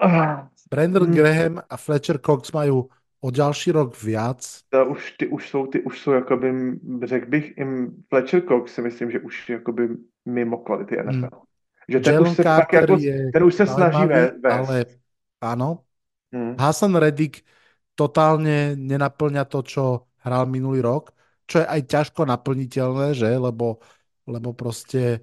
ah, 0.01 0.49
Brandon 0.71 1.05
hmm. 1.05 1.15
Graham 1.15 1.63
a 1.71 1.77
Fletcher 1.77 2.19
Cox 2.19 2.53
mají 2.53 2.71
o 3.21 3.31
další 3.31 3.73
rok 3.73 4.03
viac. 4.03 4.61
To 4.69 4.87
už, 4.87 5.13
ty 5.13 5.27
už 5.27 5.49
jsou, 5.49 5.67
ty 5.67 5.81
už 5.81 6.01
jsou 6.01 6.13
jakoby, 6.13 6.53
řekl 7.05 7.27
bych, 7.27 7.59
im 7.59 8.03
Fletcher 8.09 8.43
Cox 8.43 8.75
si 8.75 8.83
myslím, 8.83 9.11
že 9.11 9.21
už 9.21 9.49
jakoby 9.49 9.89
mimo 10.25 10.59
kvality 10.59 10.97
NFL. 10.97 11.13
Hmm. 11.13 11.29
Že 11.89 12.01
ten 12.01 12.15
Jalen 12.15 12.31
už 12.31 12.37
se, 12.37 12.43
tak 12.43 12.73
jako, 12.73 12.97
ten 13.33 13.45
už 13.45 13.55
se 13.55 13.67
snaží 13.67 14.07
vést. 14.07 14.45
Ale 14.45 14.85
áno. 15.43 15.85
Hmm. 16.33 16.57
Hasan 16.57 16.97
Reddick 16.97 17.43
totálne 17.93 18.79
nenaplňa 18.79 19.45
to, 19.45 19.61
čo 19.61 19.85
hral 20.23 20.49
minulý 20.49 20.81
rok, 20.81 21.13
čo 21.45 21.61
je 21.61 21.67
aj 21.67 21.81
ťažko 21.91 22.25
naplniteľné, 22.25 23.13
že? 23.13 23.29
Lebo, 23.37 23.83
lebo 24.25 24.55
proste 24.57 25.21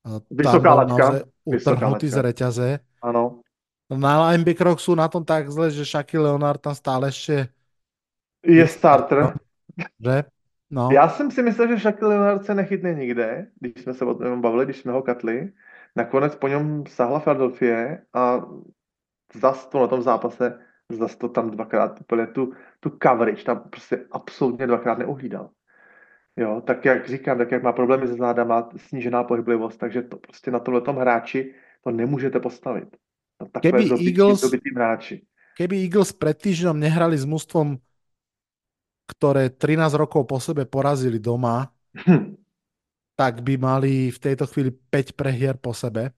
e, 0.00 0.10
Vysoká 0.32 0.86
laťka. 0.86 1.28
utrhnutý 1.44 2.08
z 2.08 2.18
reťaze. 2.22 2.68
Áno. 3.04 3.44
Na 3.92 4.32
linebackeroch 4.32 4.80
sú 4.80 4.96
na 4.96 5.06
tom 5.06 5.22
tak 5.22 5.52
zle, 5.52 5.70
že 5.70 5.86
Shaquille 5.86 6.26
Leonard 6.26 6.58
tam 6.58 6.74
stále 6.74 7.12
ešte 7.12 7.52
je 8.46 8.66
starter. 8.68 9.34
Že? 10.00 10.24
No. 10.70 10.88
Já 10.92 11.08
jsem 11.08 11.30
si 11.30 11.42
myslel, 11.42 11.68
že 11.68 11.78
Shaquille 11.78 12.10
Leonard 12.10 12.44
se 12.44 12.54
nechytne 12.54 12.94
nikde, 12.94 13.46
když 13.60 13.74
jsme 13.82 13.94
se 13.94 14.04
o 14.04 14.14
tom 14.14 14.40
bavili, 14.40 14.64
když 14.64 14.78
jsme 14.78 14.92
ho 14.92 15.02
katli. 15.02 15.52
Nakonec 15.96 16.36
po 16.36 16.48
něm 16.48 16.84
sahla 16.88 17.20
Philadelphia 17.20 17.98
a 18.14 18.42
zas 19.38 19.66
to 19.66 19.80
na 19.80 19.86
tom 19.86 20.02
zápase, 20.02 20.58
zas 20.92 21.16
to 21.16 21.28
tam 21.28 21.50
dvakrát 21.50 22.00
úplně 22.00 22.26
tu, 22.26 22.52
tu 22.80 22.98
coverage 23.02 23.44
tam 23.44 23.68
prostě 23.70 24.06
absolutně 24.10 24.66
dvakrát 24.66 24.98
neuhlídal. 24.98 25.50
Jo, 26.36 26.62
tak 26.66 26.84
jak 26.84 27.08
říkám, 27.08 27.38
tak 27.38 27.50
jak 27.52 27.62
má 27.62 27.72
problémy 27.72 28.06
se 28.06 28.14
zádama, 28.14 28.68
snížená 28.76 29.24
pohyblivost, 29.24 29.80
takže 29.80 30.02
to 30.02 30.16
prostě 30.16 30.50
na 30.50 30.58
tomhle 30.60 30.82
hráči 31.00 31.54
to 31.84 31.90
nemůžete 31.90 32.40
postavit. 32.40 32.96
No, 33.40 33.60
keby, 33.60 33.88
dobitý, 33.88 34.08
Eagles, 34.08 34.40
dobitý 34.40 34.70
hráči. 34.74 35.22
keby 35.56 35.76
Eagles 35.76 36.12
pred 36.12 36.36
týždňom 36.36 36.80
nehrali 36.80 37.16
s 37.16 37.24
mústvom, 37.28 37.76
ktoré 39.08 39.52
13 39.52 39.92
rokov 39.96 40.24
po 40.24 40.40
sebe 40.40 40.64
porazili 40.64 41.20
doma, 41.20 41.72
hm. 41.96 42.36
tak 43.16 43.40
by 43.40 43.56
mali 43.56 44.08
v 44.12 44.18
tejto 44.18 44.48
chvíli 44.48 44.72
5 44.72 45.16
prehier 45.16 45.56
po 45.56 45.72
sebe. 45.72 46.12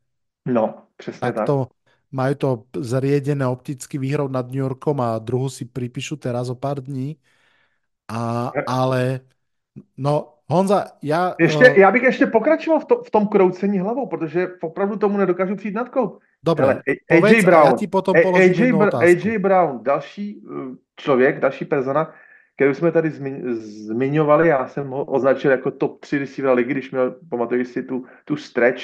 No, 0.47 0.87
přesně 0.97 1.21
tak. 1.21 1.35
tak. 1.35 1.47
To, 1.47 1.69
majú 2.12 2.34
to 2.34 2.48
zriedené 2.80 3.46
opticky 3.46 3.98
výhrou 3.98 4.28
nad 4.28 4.46
New 4.48 4.64
Yorkom 4.64 5.00
a 5.00 5.18
druhú 5.20 5.52
si 5.52 5.68
pripíšu 5.68 6.16
teraz 6.16 6.48
o 6.48 6.56
pár 6.56 6.80
dní. 6.80 7.20
A, 8.09 8.50
ale 8.66 9.20
no 9.96 10.38
Honza, 10.48 10.84
já... 11.02 11.34
Ještě, 11.40 11.70
uh, 11.70 11.78
já 11.78 11.90
bych 11.90 12.02
ještě 12.02 12.26
pokračoval 12.26 12.80
v, 12.80 12.84
to, 12.84 13.02
v 13.02 13.11
tom 13.11 13.26
kroucení 13.26 13.78
hlavou, 13.78 14.06
protože 14.06 14.48
opravdu 14.62 14.96
tomu 14.96 15.18
nedokážu 15.18 15.56
přijít 15.56 15.74
nad 15.74 15.88
koup. 15.88 16.20
Dobře, 16.42 16.82
AJ 17.11 17.42
Brown, 17.42 17.66
já 17.66 17.72
ti 17.72 17.86
potom 17.86 18.16
AJ, 18.16 18.72
Br- 18.72 18.98
AJ 18.98 19.38
Brown, 19.38 19.82
další 19.82 20.40
uh, 20.40 20.74
člověk, 20.96 21.40
další 21.40 21.64
persona, 21.64 22.14
kterou 22.56 22.74
jsme 22.74 22.92
tady 22.92 23.09
zmi- 23.09 23.54
zmiňovali, 23.86 24.48
já 24.48 24.68
jsem 24.68 24.88
ho 24.88 25.04
označil 25.04 25.50
jako 25.50 25.70
top 25.70 26.00
3 26.00 26.18
receiver 26.18 26.52
ligy, 26.52 26.70
když 26.70 26.90
měl, 26.90 27.16
pamatuješ 27.30 27.68
si 27.68 27.82
tu, 27.82 28.04
tu 28.24 28.36
stretch, 28.36 28.82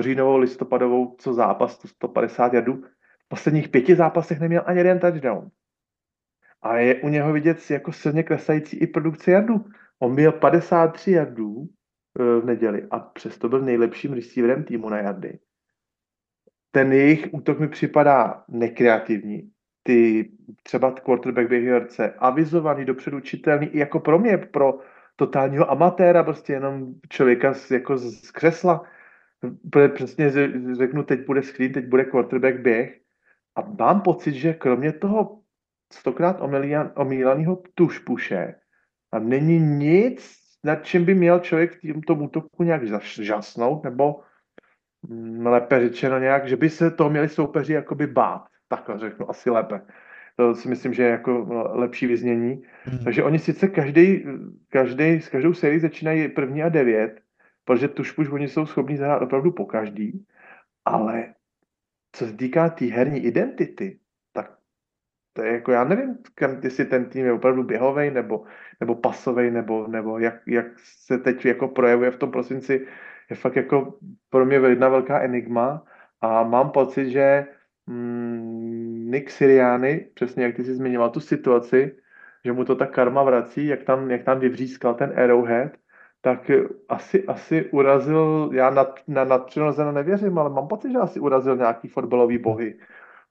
říjnovou, 0.00 0.36
listopadovou, 0.36 1.16
co 1.18 1.34
zápas, 1.34 1.78
to 1.78 1.88
150 1.88 2.52
jardů. 2.52 2.82
V 3.24 3.28
posledních 3.28 3.68
pěti 3.68 3.94
zápasech 3.94 4.40
neměl 4.40 4.62
ani 4.66 4.78
jeden 4.78 4.98
touchdown. 4.98 5.50
A 6.62 6.76
je 6.76 6.94
u 6.94 7.08
něho 7.08 7.32
vidět 7.32 7.70
jako 7.70 7.92
silně 7.92 8.22
klesající 8.22 8.76
i 8.76 8.86
produkce 8.86 9.30
jardů. 9.30 9.64
On 9.98 10.12
měl 10.12 10.32
53 10.32 11.10
jardů 11.10 11.52
uh, 11.52 11.66
v 12.42 12.44
neděli 12.44 12.86
a 12.90 12.98
přesto 12.98 13.48
byl 13.48 13.60
nejlepším 13.60 14.12
receiverem 14.12 14.64
týmu 14.64 14.88
na 14.88 14.98
jardy. 14.98 15.38
Ten 16.70 16.92
jejich 16.92 17.28
útok 17.32 17.58
mi 17.58 17.68
připadá 17.68 18.44
nekreativní. 18.48 19.50
Ty 19.82 20.30
třeba 20.62 20.92
quarterback 20.92 21.50
Herce, 21.50 22.14
avizovaný, 22.18 22.84
dopředu 22.84 23.20
čitelný, 23.20 23.66
i 23.66 23.78
jako 23.78 24.00
pro 24.00 24.18
mě, 24.18 24.38
pro 24.38 24.78
totálního 25.16 25.70
amatéra, 25.70 26.24
prostě 26.24 26.52
jenom 26.52 26.94
člověka 27.08 27.54
z, 27.54 27.70
jako 27.70 27.98
z 27.98 28.30
křesla. 28.30 28.84
Přesně 29.94 30.30
řeknu, 30.72 31.02
teď 31.02 31.26
bude 31.26 31.42
screen, 31.42 31.72
teď 31.72 31.86
bude 31.86 32.04
quarterback 32.04 32.56
běh. 32.56 33.00
A 33.56 33.62
mám 33.78 34.00
pocit, 34.00 34.34
že 34.34 34.54
kromě 34.54 34.92
toho 34.92 35.40
stokrát 35.92 36.40
omílaného 36.94 37.62
tušpuše 37.74 38.54
a 39.12 39.18
není 39.18 39.58
nic, 39.58 40.36
nad 40.64 40.84
čím 40.84 41.04
by 41.04 41.14
měl 41.14 41.38
člověk 41.38 41.78
v 41.82 42.06
tomto 42.06 42.14
útoku 42.14 42.62
nějak 42.62 42.82
žasnout, 43.02 43.84
nebo 43.84 44.20
mm, 45.08 45.46
lépe 45.46 45.80
řečeno 45.80 46.18
nějak, 46.18 46.48
že 46.48 46.56
by 46.56 46.70
se 46.70 46.90
to 46.90 47.10
měli 47.10 47.28
soupeři 47.28 47.72
jakoby 47.72 48.06
bát. 48.06 48.44
Takhle 48.68 48.98
řeknu, 48.98 49.30
asi 49.30 49.50
lépe. 49.50 49.80
To 50.36 50.54
si 50.54 50.68
myslím, 50.68 50.94
že 50.94 51.02
je 51.02 51.08
jako 51.08 51.30
no, 51.30 51.78
lepší 51.78 52.06
vyznění. 52.06 52.62
Hmm. 52.84 53.04
Takže 53.04 53.22
oni 53.22 53.38
sice 53.38 53.68
každý, 53.68 54.24
každý, 54.68 55.20
s 55.20 55.28
každou 55.28 55.54
sérií 55.54 55.80
začínají 55.80 56.28
první 56.28 56.62
a 56.62 56.68
devět, 56.68 57.20
protože 57.64 57.88
tušpuš 57.88 58.28
oni 58.28 58.48
jsou 58.48 58.66
schopni 58.66 58.96
zahrát 58.96 59.22
opravdu 59.22 59.52
po 59.52 59.66
každý, 59.66 60.26
ale 60.84 61.34
co 62.12 62.26
se 62.26 62.32
týká 62.32 62.68
té 62.68 62.74
tý 62.76 62.90
herní 62.90 63.18
identity, 63.18 63.98
tak 64.32 64.58
to 65.32 65.42
je 65.42 65.52
jako, 65.52 65.72
já 65.72 65.84
nevím, 65.84 66.18
jestli 66.62 66.84
ten 66.84 67.04
tým 67.08 67.26
je 67.26 67.32
opravdu 67.32 67.62
běhový 67.62 68.10
nebo, 68.10 68.44
nebo 68.80 68.94
pasový, 68.94 69.50
nebo, 69.50 69.86
nebo 69.86 70.18
jak, 70.18 70.34
jak 70.46 70.66
se 70.78 71.18
teď 71.18 71.44
jako 71.44 71.68
projevuje 71.68 72.10
v 72.10 72.16
tom 72.16 72.30
prosinci, 72.30 72.86
je 73.30 73.36
fakt 73.36 73.56
jako 73.56 73.98
pro 74.30 74.46
mě 74.46 74.56
jedna 74.56 74.88
velká 74.88 75.20
enigma 75.20 75.84
a 76.20 76.42
mám 76.42 76.70
pocit, 76.70 77.10
že 77.10 77.46
mm, 77.86 79.10
Nick 79.10 79.30
Siriani, 79.30 80.08
přesně 80.14 80.44
jak 80.44 80.56
ty 80.56 80.64
jsi 80.64 80.74
zmiňoval 80.74 81.10
tu 81.10 81.20
situaci, 81.20 81.96
že 82.44 82.52
mu 82.52 82.64
to 82.64 82.76
ta 82.76 82.86
karma 82.86 83.22
vrací, 83.22 83.66
jak 83.66 83.82
tam, 83.82 84.10
jak 84.10 84.22
tam 84.22 84.40
vyvřískal 84.40 84.94
ten 84.94 85.18
Arrowhead, 85.18 85.72
tak 86.24 86.50
asi, 86.88 87.24
asi 87.26 87.64
urazil, 87.70 88.50
já 88.52 88.70
na, 88.70 88.86
na 89.08 89.24
nadpřirozeno 89.24 89.92
nevěřím, 89.92 90.38
ale 90.38 90.50
mám 90.50 90.68
pocit, 90.68 90.92
že 90.92 90.98
asi 90.98 91.20
urazil 91.20 91.56
nějaký 91.56 91.88
fotbalový 91.88 92.38
bohy. 92.38 92.78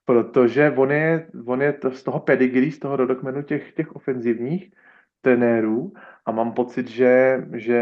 Protože 0.06 0.74
on 0.78 0.92
je, 0.92 1.28
on 1.46 1.62
je 1.62 1.74
to, 1.74 1.92
z 1.92 2.04
toho 2.04 2.20
pedigree, 2.20 2.72
z 2.72 2.80
toho 2.80 2.96
rodokmenu 2.96 3.42
těch, 3.44 3.74
těch 3.74 3.96
ofenzivních 3.96 4.72
trenérů 5.22 5.94
a 6.26 6.32
mám 6.32 6.54
pocit, 6.54 6.88
že, 6.88 7.42
že 7.54 7.82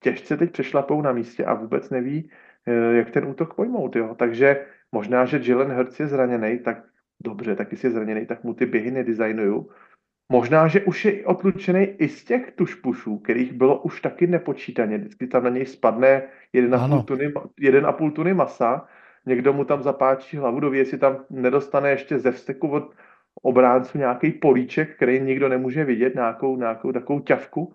těžce 0.00 0.36
teď 0.36 0.52
přešlapou 0.52 1.02
na 1.02 1.12
místě 1.12 1.44
a 1.44 1.54
vůbec 1.54 1.90
neví, 1.90 2.30
eh, 2.66 2.96
jak 2.96 3.10
ten 3.10 3.26
útok 3.26 3.54
pojmout. 3.54 3.96
Jo? 3.96 4.14
Takže 4.18 4.66
možná, 4.92 5.24
že 5.24 5.40
Jalen 5.42 5.72
Hurts 5.72 6.00
je 6.00 6.06
zraněný, 6.06 6.58
tak 6.58 6.84
dobře, 7.20 7.56
tak 7.56 7.72
jestli 7.72 7.88
je 7.88 7.92
zraněný, 7.92 8.26
tak 8.26 8.44
mu 8.44 8.54
ty 8.54 8.66
běhy 8.66 8.90
nedesignuju. 8.90 9.70
Možná, 10.32 10.68
že 10.68 10.80
už 10.80 11.04
je 11.04 11.26
odlučený 11.26 11.84
i 11.84 12.08
z 12.08 12.24
těch 12.24 12.52
tušpušů, 12.52 13.18
kterých 13.18 13.52
bylo 13.52 13.82
už 13.82 14.00
taky 14.00 14.26
nepočítaně. 14.26 14.98
Vždycky 14.98 15.26
tam 15.26 15.44
na 15.44 15.50
něj 15.50 15.66
spadne 15.66 16.22
1,5 16.54 17.04
tuny, 17.04 17.28
1,5 17.60 18.12
tuny 18.12 18.34
masa, 18.34 18.88
někdo 19.26 19.52
mu 19.52 19.64
tam 19.64 19.82
zapáčí 19.82 20.36
hlavu 20.36 20.60
do 20.60 20.72
jestli 20.72 20.98
tam 20.98 21.16
nedostane 21.30 21.90
ještě 21.90 22.18
ze 22.18 22.32
vsteku 22.32 22.68
od 22.68 22.94
obránců 23.42 23.98
nějaký 23.98 24.32
políček, 24.32 24.96
který 24.96 25.20
nikdo 25.20 25.48
nemůže 25.48 25.84
vidět, 25.84 26.14
nějakou, 26.14 26.56
nějakou 26.56 26.92
takovou 26.92 27.20
ťavku. 27.20 27.72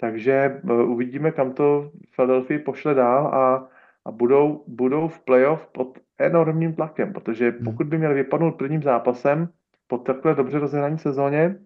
Takže 0.00 0.60
uh, 0.64 0.90
uvidíme, 0.90 1.30
kam 1.30 1.52
to 1.52 1.90
Philadelphia 2.16 2.60
pošle 2.64 2.94
dál 2.94 3.26
a, 3.26 3.68
a 4.04 4.10
budou, 4.10 4.64
budou 4.66 5.08
v 5.08 5.20
playoff 5.20 5.66
pod 5.72 5.98
enormním 6.18 6.74
tlakem, 6.74 7.12
protože 7.12 7.50
hmm. 7.50 7.64
pokud 7.64 7.86
by 7.86 7.98
měli 7.98 8.14
vypadnout 8.14 8.56
prvním 8.56 8.82
zápasem 8.82 9.48
po 9.86 9.98
takhle 9.98 10.34
dobře 10.34 10.58
rozehraní 10.58 10.98
sezóně, 10.98 11.56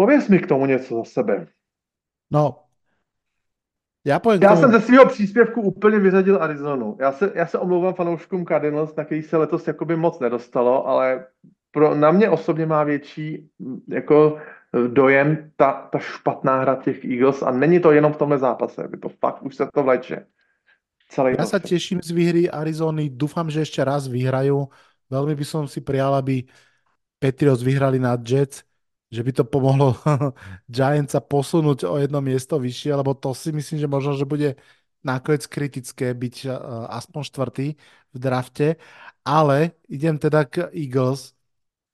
pověz 0.00 0.32
mi 0.32 0.38
k 0.40 0.48
tomu 0.48 0.64
něco 0.66 1.04
za 1.04 1.04
sebe. 1.04 1.46
No, 2.32 2.64
já, 4.04 4.16
povím 4.16 4.40
já 4.42 4.56
jsem 4.56 4.72
ze 4.72 4.80
svého 4.80 5.06
příspěvku 5.06 5.60
úplně 5.60 5.98
vyřadil 5.98 6.42
Arizonu. 6.42 6.96
Já 7.00 7.12
se, 7.12 7.32
já 7.34 7.46
se 7.46 7.58
omlouvám 7.58 7.94
fanouškům 7.94 8.46
Cardinals, 8.46 8.96
na 8.96 9.04
který 9.04 9.22
se 9.22 9.36
letos 9.36 9.68
jakoby 9.68 9.96
moc 9.96 10.20
nedostalo, 10.20 10.88
ale 10.88 11.26
pro, 11.70 11.94
na 11.94 12.10
mě 12.10 12.30
osobně 12.30 12.66
má 12.66 12.84
větší 12.84 13.50
jako 13.88 14.40
dojem 14.88 15.52
ta, 15.56 15.88
ta 15.92 15.98
špatná 15.98 16.60
hra 16.60 16.74
těch 16.80 17.04
Eagles 17.04 17.42
a 17.42 17.50
není 17.50 17.80
to 17.80 17.92
jenom 17.92 18.12
v 18.12 18.16
tomhle 18.16 18.38
zápase, 18.38 18.88
je 18.92 18.98
to 18.98 19.08
fakt 19.08 19.42
už 19.42 19.56
se 19.56 19.68
to 19.74 19.82
vleče. 19.82 20.24
Celý 21.10 21.34
ja 21.34 21.42
sa 21.42 21.58
teším 21.58 21.98
z 21.98 22.14
výhry 22.14 22.46
Arizony, 22.46 23.10
dúfam, 23.10 23.50
že 23.50 23.66
ešte 23.66 23.82
raz 23.82 24.06
vyhrajú. 24.06 24.70
Veľmi 25.10 25.34
by 25.34 25.42
som 25.42 25.66
si 25.66 25.82
prijal, 25.82 26.14
aby 26.14 26.46
Patriots 27.18 27.66
vyhrali 27.66 27.98
na 27.98 28.14
Jets, 28.14 28.62
že 29.10 29.20
by 29.26 29.32
to 29.34 29.44
pomohlo 29.44 29.98
Giants 30.70 31.12
sa 31.12 31.20
posunúť 31.20 31.84
o 31.84 31.98
jedno 31.98 32.22
miesto 32.22 32.56
vyššie, 32.62 32.94
lebo 32.94 33.12
to 33.18 33.34
si 33.34 33.50
myslím, 33.50 33.78
že 33.82 33.90
možno, 33.90 34.14
že 34.14 34.24
bude 34.24 34.54
nakoniec 35.02 35.44
kritické 35.50 36.14
byť 36.14 36.36
uh, 36.46 36.54
aspoň 36.94 37.20
štvrtý 37.26 37.66
v 38.14 38.16
drafte, 38.16 38.78
ale 39.26 39.74
idem 39.90 40.14
teda 40.14 40.46
k 40.46 40.70
Eagles 40.70 41.34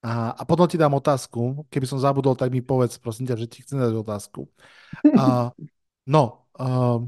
a, 0.04 0.36
a 0.36 0.42
potom 0.44 0.68
ti 0.68 0.78
dám 0.78 0.94
otázku. 0.94 1.66
Keby 1.72 1.86
som 1.88 1.98
zabudol, 1.98 2.38
tak 2.38 2.52
mi 2.52 2.62
povedz, 2.62 3.00
prosím 3.00 3.26
ťa, 3.26 3.36
že 3.42 3.46
ti 3.50 3.58
chcem 3.64 3.80
dať 3.80 3.94
otázku. 3.96 4.46
Uh, 5.10 5.50
no, 6.06 6.46
uh, 6.60 7.02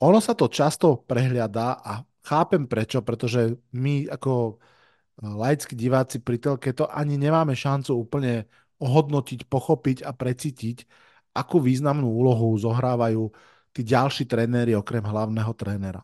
ono 0.00 0.18
sa 0.24 0.32
to 0.32 0.48
často 0.48 1.04
prehliada 1.04 1.76
a 1.84 2.00
chápem 2.24 2.64
prečo, 2.64 3.04
pretože 3.04 3.60
my 3.76 4.08
ako 4.08 4.56
eh, 4.56 4.79
laickí 5.20 5.76
diváci 5.76 6.18
pri 6.24 6.40
telke 6.40 6.72
to 6.72 6.88
ani 6.88 7.20
nemáme 7.20 7.52
šancu 7.52 7.92
úplne 7.96 8.48
ohodnotiť, 8.80 9.44
pochopiť 9.46 10.08
a 10.08 10.16
precítiť, 10.16 10.88
akú 11.36 11.60
významnú 11.60 12.08
úlohu 12.08 12.56
zohrávajú 12.56 13.28
tí 13.76 13.84
ďalší 13.84 14.24
tréneri 14.26 14.72
okrem 14.74 15.04
hlavného 15.04 15.52
trénera. 15.54 16.02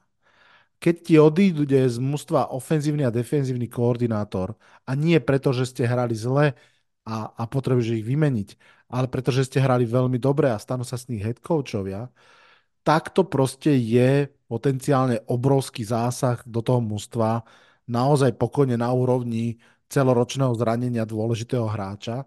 Keď 0.77 0.97
ti 1.01 1.14
odíde 1.17 1.89
z 1.89 1.97
mužstva 1.97 2.53
ofenzívny 2.53 3.09
a 3.09 3.11
defenzívny 3.11 3.64
koordinátor 3.64 4.53
a 4.85 4.93
nie 4.93 5.17
preto, 5.25 5.51
že 5.57 5.64
ste 5.73 5.89
hrali 5.89 6.12
zle 6.12 6.53
a, 7.09 7.17
a 7.33 7.43
potrebuješ 7.49 7.97
ich 7.97 8.05
vymeniť, 8.05 8.49
ale 8.93 9.09
pretože 9.09 9.49
ste 9.49 9.59
hrali 9.64 9.89
veľmi 9.89 10.21
dobre 10.21 10.53
a 10.53 10.61
stanú 10.61 10.85
sa 10.85 11.01
s 11.01 11.09
nich 11.09 11.25
head 11.25 11.41
coachovia, 11.41 12.12
tak 12.85 13.11
to 13.17 13.25
proste 13.27 13.73
je 13.73 14.31
potenciálne 14.47 15.25
obrovský 15.27 15.83
zásah 15.83 16.39
do 16.47 16.61
toho 16.62 16.79
mužstva, 16.85 17.43
naozaj 17.87 18.34
pokojne 18.34 18.74
na 18.78 18.91
úrovni 18.91 19.59
celoročného 19.87 20.53
zranenia 20.59 21.07
dôležitého 21.07 21.66
hráča. 21.66 22.26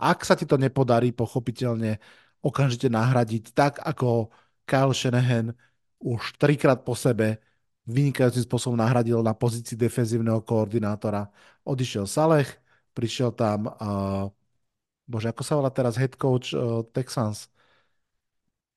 Ak 0.00 0.24
sa 0.24 0.38
ti 0.38 0.46
to 0.46 0.56
nepodarí, 0.56 1.12
pochopiteľne 1.12 2.00
okamžite 2.40 2.88
nahradiť 2.88 3.52
tak, 3.52 3.82
ako 3.84 4.32
Kyle 4.64 4.94
Shanahan 4.96 5.52
už 6.00 6.40
trikrát 6.40 6.80
po 6.86 6.96
sebe 6.96 7.42
vynikajúcim 7.84 8.46
spôsobom 8.46 8.78
nahradil 8.78 9.20
na 9.20 9.34
pozícii 9.36 9.76
defenzívneho 9.76 10.40
koordinátora. 10.46 11.28
Odišiel 11.66 12.06
Saleh, 12.06 12.48
prišiel 12.94 13.34
tam, 13.34 13.68
uh, 13.68 14.30
bože, 15.04 15.28
ako 15.28 15.42
sa 15.42 15.58
volá 15.58 15.70
teraz 15.74 15.98
head 15.98 16.14
coach 16.16 16.54
uh, 16.54 16.86
Texans? 16.94 17.50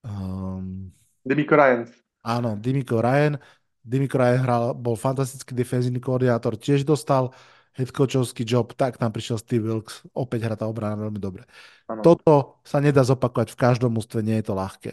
Um, 0.04 0.92
Dimiko 1.24 1.56
Ryan. 1.56 1.88
Áno, 2.26 2.60
Dimiko 2.60 3.00
Ryan. 3.00 3.40
Dimiko 3.84 4.16
Ryan 4.16 4.42
hral, 4.42 4.66
bol 4.74 4.96
fantastický 4.96 5.52
defenzívny 5.52 6.00
koordinátor, 6.00 6.56
tiež 6.56 6.88
dostal 6.88 7.36
headcoachovský 7.76 8.48
job, 8.48 8.72
tak 8.78 8.96
tam 8.96 9.12
prišiel 9.12 9.42
Steve 9.42 9.66
Wilkes, 9.66 10.08
opäť 10.16 10.48
hrá 10.48 10.56
tá 10.56 10.70
obrana 10.70 10.96
veľmi 10.96 11.20
dobre. 11.20 11.44
Ano. 11.90 12.06
Toto 12.06 12.64
sa 12.64 12.80
nedá 12.80 13.02
zopakovať 13.02 13.52
v 13.52 13.60
každom 13.60 13.92
ústve, 13.98 14.22
nie 14.22 14.40
je 14.40 14.46
to 14.48 14.54
ľahké. 14.56 14.92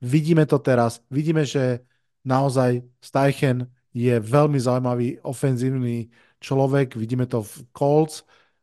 Vidíme 0.00 0.46
to 0.46 0.56
teraz, 0.62 1.04
vidíme, 1.12 1.44
že 1.44 1.84
naozaj 2.24 2.80
Steichen 3.02 3.68
je 3.90 4.16
veľmi 4.22 4.56
zaujímavý 4.56 5.18
ofenzívny 5.26 6.08
človek, 6.38 6.94
vidíme 6.94 7.26
to 7.26 7.42
v 7.42 7.54
Colts, 7.74 8.22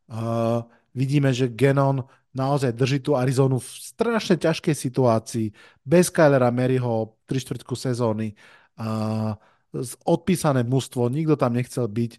uh, 0.09 0.63
vidíme, 0.95 1.29
že 1.35 1.51
Genon 1.51 2.07
naozaj 2.31 2.71
drží 2.71 3.03
tú 3.03 3.19
Arizonu 3.19 3.59
v 3.59 3.67
strašne 3.67 4.39
ťažkej 4.39 4.73
situácii, 4.73 5.47
bez 5.83 6.07
Kylera 6.07 6.49
Maryho 6.49 7.19
3 7.27 7.43
čtvrtku 7.43 7.75
sezóny, 7.75 8.31
uh, 8.79 9.35
odpísané 10.07 10.63
mužstvo, 10.63 11.09
nikto 11.11 11.35
tam 11.35 11.53
nechcel 11.53 11.87
byť, 11.87 12.11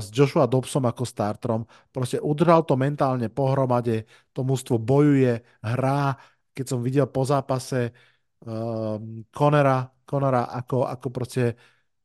s 0.00 0.08
Joshua 0.08 0.48
Dobsom 0.48 0.88
ako 0.88 1.04
startrom, 1.04 1.68
proste 1.92 2.16
udržal 2.16 2.64
to 2.64 2.72
mentálne 2.72 3.28
pohromade, 3.28 4.08
to 4.32 4.40
mužstvo 4.40 4.80
bojuje, 4.80 5.44
hrá, 5.60 6.16
keď 6.56 6.64
som 6.72 6.80
videl 6.80 7.04
po 7.04 7.20
zápase 7.28 7.92
uh, 7.92 8.96
Conora, 9.28 9.92
Conora 10.08 10.48
ako, 10.48 10.88
ako 10.88 11.08
proste 11.12 11.56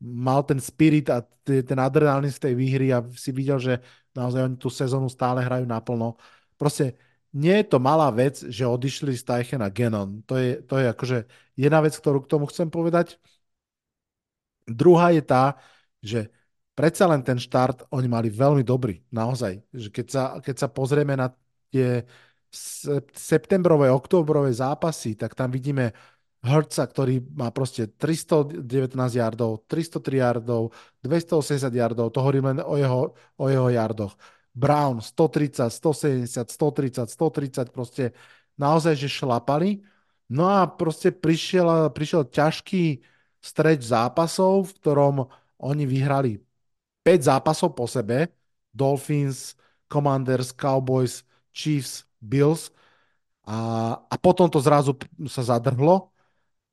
mal 0.03 0.43
ten 0.43 0.59
spirit 0.59 1.07
a 1.07 1.23
ten 1.47 1.79
adrenalín 1.79 2.29
z 2.35 2.51
tej 2.51 2.53
výhry 2.59 2.91
a 2.91 2.99
si 3.15 3.31
videl, 3.31 3.63
že 3.63 3.73
naozaj 4.11 4.43
oni 4.43 4.57
tú 4.59 4.67
sezónu 4.67 5.07
stále 5.07 5.39
hrajú 5.39 5.63
naplno. 5.63 6.19
Proste 6.59 6.99
nie 7.31 7.55
je 7.63 7.65
to 7.71 7.79
malá 7.79 8.11
vec, 8.11 8.43
že 8.43 8.67
odišli 8.67 9.15
z 9.15 9.23
Teichen 9.23 9.63
a 9.63 9.71
Genon. 9.71 10.21
To 10.27 10.35
je, 10.35 10.59
to 10.67 10.77
je 10.77 10.85
akože 10.91 11.17
jedna 11.55 11.79
vec, 11.79 11.95
ktorú 11.95 12.27
k 12.27 12.31
tomu 12.31 12.45
chcem 12.51 12.67
povedať. 12.67 13.17
Druhá 14.67 15.15
je 15.15 15.23
tá, 15.23 15.55
že 16.03 16.27
predsa 16.75 17.07
len 17.07 17.23
ten 17.23 17.39
štart 17.39 17.87
oni 17.89 18.07
mali 18.11 18.27
veľmi 18.27 18.61
dobrý, 18.61 19.01
naozaj. 19.09 19.63
Že 19.71 19.89
keď, 19.89 20.07
sa, 20.11 20.23
keď 20.43 20.55
sa 20.59 20.67
pozrieme 20.67 21.15
na 21.15 21.31
tie 21.71 22.03
septembrové, 23.15 23.91
oktobrové 23.91 24.51
zápasy, 24.53 25.15
tak 25.15 25.35
tam 25.35 25.51
vidíme 25.51 25.91
Hurtsa, 26.45 26.85
ktorý 26.85 27.19
má 27.33 27.49
proste 27.49 27.89
319 27.91 28.93
yardov, 28.93 29.65
303 29.67 30.21
yardov, 30.21 30.71
280 31.01 31.73
yardov, 31.73 32.13
to 32.13 32.21
hovorím 32.21 32.55
len 32.55 32.59
o 32.61 32.77
jeho, 32.77 33.17
o 33.35 33.45
jeho 33.49 33.69
yardoch. 33.73 34.13
Brown 34.53 35.01
130, 35.01 35.69
170, 35.69 36.49
130, 36.49 37.09
130, 37.09 37.73
proste 37.73 38.03
naozaj, 38.57 38.95
že 38.97 39.09
šlapali. 39.09 39.81
No 40.29 40.49
a 40.49 40.65
proste 40.69 41.13
prišiel, 41.13 41.89
prišiel 41.93 42.29
ťažký 42.29 43.01
streč 43.41 43.87
zápasov, 43.87 44.71
v 44.71 44.75
ktorom 44.81 45.15
oni 45.57 45.83
vyhrali 45.85 46.41
5 47.05 47.29
zápasov 47.29 47.73
po 47.73 47.87
sebe. 47.87 48.29
Dolphins, 48.75 49.57
Commanders, 49.89 50.53
Cowboys, 50.53 51.25
Chiefs, 51.49 52.05
Bills. 52.21 52.69
A, 53.47 53.95
a 53.97 54.15
potom 54.19 54.51
to 54.51 54.59
zrazu 54.59 54.93
sa 55.31 55.41
zadrhlo 55.55 56.11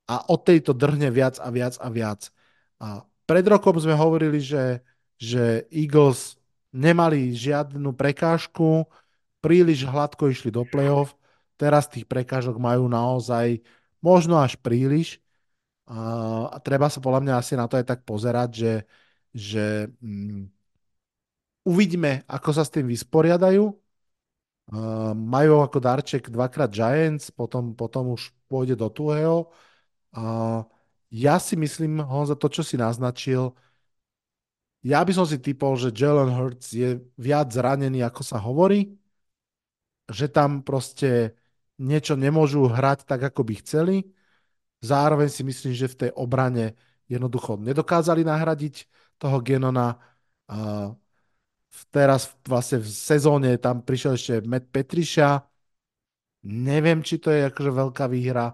a 0.05 0.21
od 0.29 0.45
tejto 0.45 0.75
drhne 0.75 1.09
viac 1.09 1.41
a 1.41 1.49
viac 1.49 1.79
a 1.81 1.87
viac. 1.89 2.29
A 2.77 3.01
pred 3.25 3.45
rokom 3.47 3.73
sme 3.81 3.97
hovorili, 3.97 4.37
že, 4.37 4.85
že 5.17 5.65
Eagles 5.73 6.37
nemali 6.69 7.33
žiadnu 7.33 7.95
prekážku, 7.97 8.85
príliš 9.41 9.87
hladko 9.87 10.29
išli 10.29 10.53
do 10.53 10.61
play-off, 10.67 11.17
teraz 11.57 11.89
tých 11.89 12.05
prekážok 12.05 12.59
majú 12.59 12.85
naozaj 12.85 13.65
možno 14.03 14.37
až 14.37 14.59
príliš. 14.61 15.17
A, 15.85 15.99
a 16.49 16.57
treba 16.61 16.89
sa 16.89 16.97
podľa 16.97 17.21
mňa 17.21 17.33
asi 17.37 17.53
na 17.53 17.69
to 17.69 17.77
aj 17.77 17.85
tak 17.85 18.01
pozerať, 18.01 18.49
že, 18.57 18.73
že 19.33 19.63
mm, 20.01 20.49
uvidíme, 21.65 22.25
ako 22.25 22.49
sa 22.53 22.63
s 22.65 22.73
tým 22.73 22.89
vysporiadajú. 22.89 23.65
Uh, 24.65 25.13
majú 25.13 25.61
ako 25.61 25.77
darček 25.77 26.33
dvakrát 26.33 26.73
Giants, 26.73 27.29
potom, 27.29 27.77
potom 27.77 28.17
už 28.17 28.33
pôjde 28.49 28.73
do 28.73 28.89
tuhého. 28.89 29.53
A 30.09 30.65
ja 31.13 31.37
si 31.37 31.53
myslím, 31.53 32.01
Honza, 32.01 32.33
to, 32.33 32.49
čo 32.49 32.65
si 32.65 32.73
naznačil, 32.73 33.53
ja 34.85 35.01
by 35.01 35.11
som 35.17 35.25
si 35.25 35.41
typol, 35.41 35.73
že 35.77 35.89
Jalen 35.89 36.29
Hurts 36.29 36.69
je 36.73 37.01
viac 37.17 37.49
zranený, 37.49 38.05
ako 38.05 38.21
sa 38.21 38.37
hovorí, 38.37 38.93
že 40.05 40.29
tam 40.29 40.61
proste 40.61 41.33
niečo 41.81 42.13
nemôžu 42.13 42.69
hrať 42.69 43.09
tak, 43.09 43.33
ako 43.33 43.41
by 43.49 43.53
chceli. 43.65 43.97
Zároveň 44.85 45.29
si 45.33 45.41
myslím, 45.41 45.73
že 45.73 45.89
v 45.89 45.99
tej 46.05 46.11
obrane 46.13 46.77
jednoducho 47.09 47.57
nedokázali 47.57 48.21
nahradiť 48.21 48.85
toho 49.17 49.41
Genona. 49.41 49.97
A 50.45 50.93
teraz 51.89 52.31
vlastne 52.45 52.85
v 52.85 52.89
sezóne 52.89 53.57
tam 53.57 53.81
prišiel 53.81 54.13
ešte 54.13 54.33
Matt 54.45 54.69
Petriša. 54.69 55.41
Neviem, 56.45 57.01
či 57.01 57.17
to 57.17 57.33
je 57.33 57.49
akože 57.49 57.71
veľká 57.73 58.05
výhra. 58.05 58.53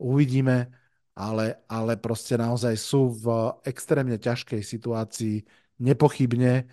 Uvidíme 0.00 0.72
ale, 1.12 1.60
ale 1.68 2.00
proste 2.00 2.40
naozaj 2.40 2.80
sú 2.80 3.12
v 3.12 3.52
extrémne 3.68 4.16
ťažkej 4.16 4.64
situácii, 4.64 5.44
nepochybne. 5.84 6.64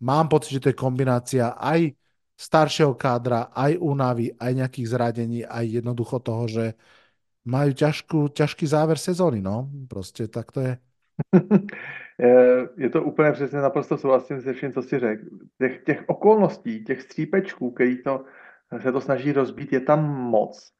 Mám 0.00 0.26
pocit, 0.32 0.56
že 0.56 0.62
to 0.64 0.70
je 0.72 0.80
kombinácia 0.80 1.52
aj 1.60 1.92
staršieho 2.34 2.96
kádra, 2.96 3.52
aj 3.52 3.76
únavy, 3.76 4.32
aj 4.40 4.52
nejakých 4.56 4.88
zradení, 4.88 5.44
aj 5.44 5.84
jednoducho 5.84 6.16
toho, 6.24 6.48
že 6.48 6.64
majú 7.44 7.72
ťažkú, 7.72 8.28
ťažký 8.28 8.66
záver 8.66 8.98
sezóny, 8.98 9.40
no. 9.40 9.68
Prostě 9.88 10.28
tak 10.28 10.52
to 10.52 10.60
je. 10.60 10.78
je 12.76 12.90
to 12.90 13.02
úplně 13.02 13.32
přesně 13.32 13.58
naprosto 13.58 13.98
souhlasím 13.98 14.40
se 14.40 14.52
vším, 14.52 14.72
co 14.72 14.82
si 14.82 14.98
řekl. 14.98 15.24
Těch, 15.58 15.82
těch 15.84 16.04
okolností, 16.06 16.84
těch 16.84 17.02
střípečků, 17.02 17.70
který 17.70 18.02
to, 18.02 18.24
se 18.80 18.92
to 18.92 19.00
snaží 19.00 19.32
rozbít, 19.32 19.72
je 19.72 19.80
tam 19.80 20.04
moc 20.10 20.72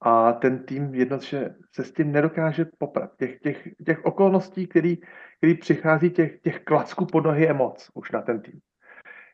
a 0.00 0.32
ten 0.32 0.64
tým 0.64 0.94
jednoduše 0.94 1.54
se 1.72 1.84
s 1.84 1.92
tím 1.92 2.12
nedokáže 2.12 2.64
poprat. 2.78 3.16
Těch, 3.16 3.40
těch, 3.40 3.68
těch 3.86 4.04
okolností, 4.04 4.66
který, 4.66 4.98
který 5.38 5.54
přichází, 5.54 6.10
těch, 6.10 6.40
těch 6.40 6.60
klacků 6.64 7.06
pod 7.06 7.24
nohy 7.24 7.44
je 7.44 7.52
moc 7.52 7.90
už 7.94 8.10
na 8.10 8.22
ten 8.22 8.40
tým. 8.40 8.60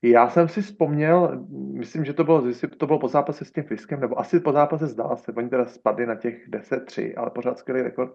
Já 0.03 0.28
jsem 0.28 0.49
si 0.49 0.62
vzpomněl, 0.62 1.47
myslím, 1.72 2.05
že 2.05 2.12
to 2.12 2.24
bylo, 2.24 2.44
to 2.78 2.86
bylo 2.86 2.99
po 2.99 3.09
zápase 3.09 3.44
s 3.44 3.53
tím 3.53 3.64
Fiskem, 3.64 4.01
nebo 4.01 4.20
asi 4.20 4.40
po 4.40 4.53
zápase 4.53 4.86
s 4.86 4.94
Dallasem, 4.94 5.36
oni 5.36 5.49
teda 5.49 5.64
spadli 5.64 6.07
na 6.07 6.14
těch 6.14 6.49
10-3, 6.49 7.14
ale 7.16 7.30
pořád 7.30 7.59
skvělý 7.59 7.82
rekord. 7.82 8.12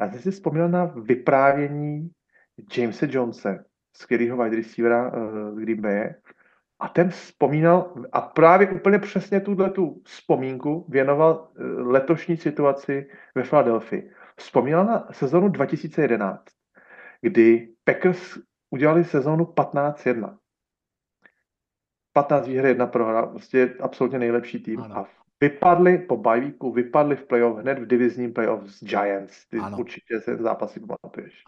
Já 0.00 0.10
jsem 0.10 0.18
si 0.18 0.30
vzpomněl 0.30 0.68
na 0.68 0.84
vyprávění 0.84 2.10
Jamesa 2.76 3.06
Jonese, 3.10 3.64
skvělého 3.96 4.44
wide 4.44 4.56
receivera 4.56 5.12
uh, 5.12 5.54
z 5.54 5.58
Green 5.58 5.80
Bay, 5.80 6.14
a 6.78 6.88
ten 6.88 7.10
vzpomínal, 7.10 7.94
a 8.12 8.20
právě 8.20 8.70
úplně 8.70 8.98
přesně 8.98 9.40
tuhle 9.40 9.70
tu 9.70 10.02
vzpomínku 10.04 10.86
věnoval 10.88 11.48
eh, 11.56 11.62
letošní 11.64 12.36
situaci 12.36 13.08
ve 13.34 13.42
Philadelphii. 13.42 14.10
Vzpomínal 14.36 14.84
na 14.84 15.08
sezonu 15.12 15.48
2011, 15.48 16.44
kdy 17.20 17.68
Packers 17.84 18.38
udělali 18.70 19.04
sezonu 19.04 19.44
15-1. 19.44 20.36
15 22.16 22.48
výher, 22.48 22.66
jedna 22.66 22.86
prohra, 22.86 23.26
prostě 23.26 23.74
absolutně 23.80 24.18
nejlepší 24.18 24.62
tým. 24.62 24.80
Ano. 24.80 24.98
A 24.98 25.06
vypadli 25.40 25.98
po 25.98 26.16
bajvíku, 26.16 26.72
vypadli 26.72 27.16
v 27.16 27.24
playoff, 27.24 27.58
hned 27.58 27.78
v 27.78 27.86
divizním 27.86 28.32
playoff 28.32 28.70
s 28.70 28.84
Giants. 28.84 29.48
Ty 29.48 29.58
ano. 29.58 29.78
určitě 29.78 30.20
se 30.20 30.36
zápasy 30.36 30.80
pamatuješ. 30.80 31.44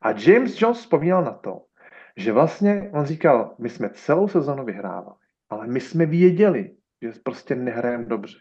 A 0.00 0.10
James 0.10 0.60
Jones 0.60 0.78
vzpomínal 0.78 1.24
na 1.24 1.32
to, 1.32 1.62
že 2.16 2.32
vlastně 2.32 2.90
on 2.92 3.04
říkal, 3.04 3.54
my 3.58 3.68
jsme 3.68 3.90
celou 3.90 4.28
sezonu 4.28 4.64
vyhrávali, 4.64 5.16
ale 5.50 5.66
my 5.66 5.80
jsme 5.80 6.06
věděli, 6.06 6.76
že 7.02 7.12
prostě 7.22 7.54
nehrajeme 7.54 8.04
dobře. 8.04 8.38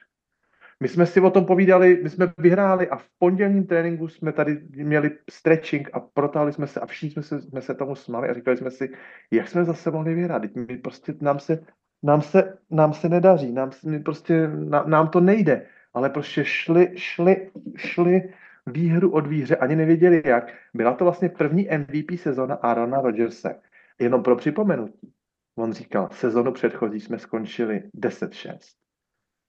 My 0.80 0.88
jsme 0.88 1.06
si 1.06 1.22
o 1.22 1.32
tom 1.32 1.46
povídali, 1.46 2.00
my 2.04 2.10
jsme 2.10 2.34
vyhráli 2.38 2.90
a 2.90 2.98
v 2.98 3.06
pondělním 3.20 3.68
tréninku 3.68 4.08
jsme 4.08 4.32
tady 4.32 4.62
měli 4.70 5.12
stretching 5.32 5.90
a 5.94 6.00
protáhli 6.00 6.54
jsme 6.54 6.68
se 6.68 6.80
a 6.80 6.86
všichni 6.86 7.12
jsme 7.12 7.24
se, 7.24 7.42
jsme 7.42 7.62
se 7.62 7.74
tomu 7.74 7.96
smali 7.96 8.30
a 8.30 8.34
říkali 8.34 8.58
jsme 8.58 8.72
si, 8.72 8.90
jak 9.32 9.48
jsme 9.48 9.66
zase 9.66 9.92
mohli 9.92 10.16
vyhrát. 10.16 10.42
My 10.56 10.78
prostě, 10.78 11.14
nám 11.22 11.40
se, 11.40 11.64
nám 12.04 12.22
se, 12.22 12.58
nám 12.72 12.94
se 12.94 13.10
nedaří, 13.10 13.52
nám, 13.52 13.72
my 13.86 14.00
prostě, 14.00 14.48
nám, 14.48 14.90
nám 14.90 15.08
to 15.08 15.22
nejde, 15.22 15.66
ale 15.94 16.10
prostě 16.10 16.46
šli, 16.46 16.92
šli, 16.96 17.52
šli 17.76 18.34
výhru 18.66 19.12
od 19.12 19.28
výhře, 19.28 19.56
ani 19.56 19.76
nevěděli 19.76 20.24
jak. 20.26 20.54
Byla 20.74 20.94
to 20.94 21.04
vlastně 21.04 21.30
první 21.30 21.70
MVP 21.78 22.20
sezona 22.20 22.56
Arona 22.56 23.02
Rodgerse. 23.02 23.56
Jenom 24.00 24.24
pro 24.24 24.36
připomenutí. 24.36 25.14
On 25.56 25.74
říkal, 25.74 26.10
sezonu 26.12 26.52
předchozí 26.52 27.00
jsme 27.00 27.20
skončili 27.20 27.84
10-6. 27.98 28.58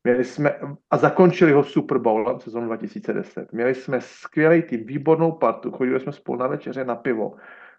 Měli 0.07 0.25
jsme, 0.25 0.55
a 0.91 0.97
zakončili 0.97 1.53
ho 1.53 1.65
Super 1.65 1.99
Bowlem 1.99 2.41
sezonu 2.41 2.67
2010. 2.67 3.53
Měli 3.53 3.75
jsme 3.75 4.01
skvělý 4.01 4.63
tým, 4.63 4.85
výbornou 4.87 5.33
partu, 5.33 5.71
chodili 5.71 6.01
jsme 6.01 6.13
spolu 6.13 6.39
na 6.39 6.47
večeře 6.47 6.85
na 6.85 6.95
pivo. 6.95 7.35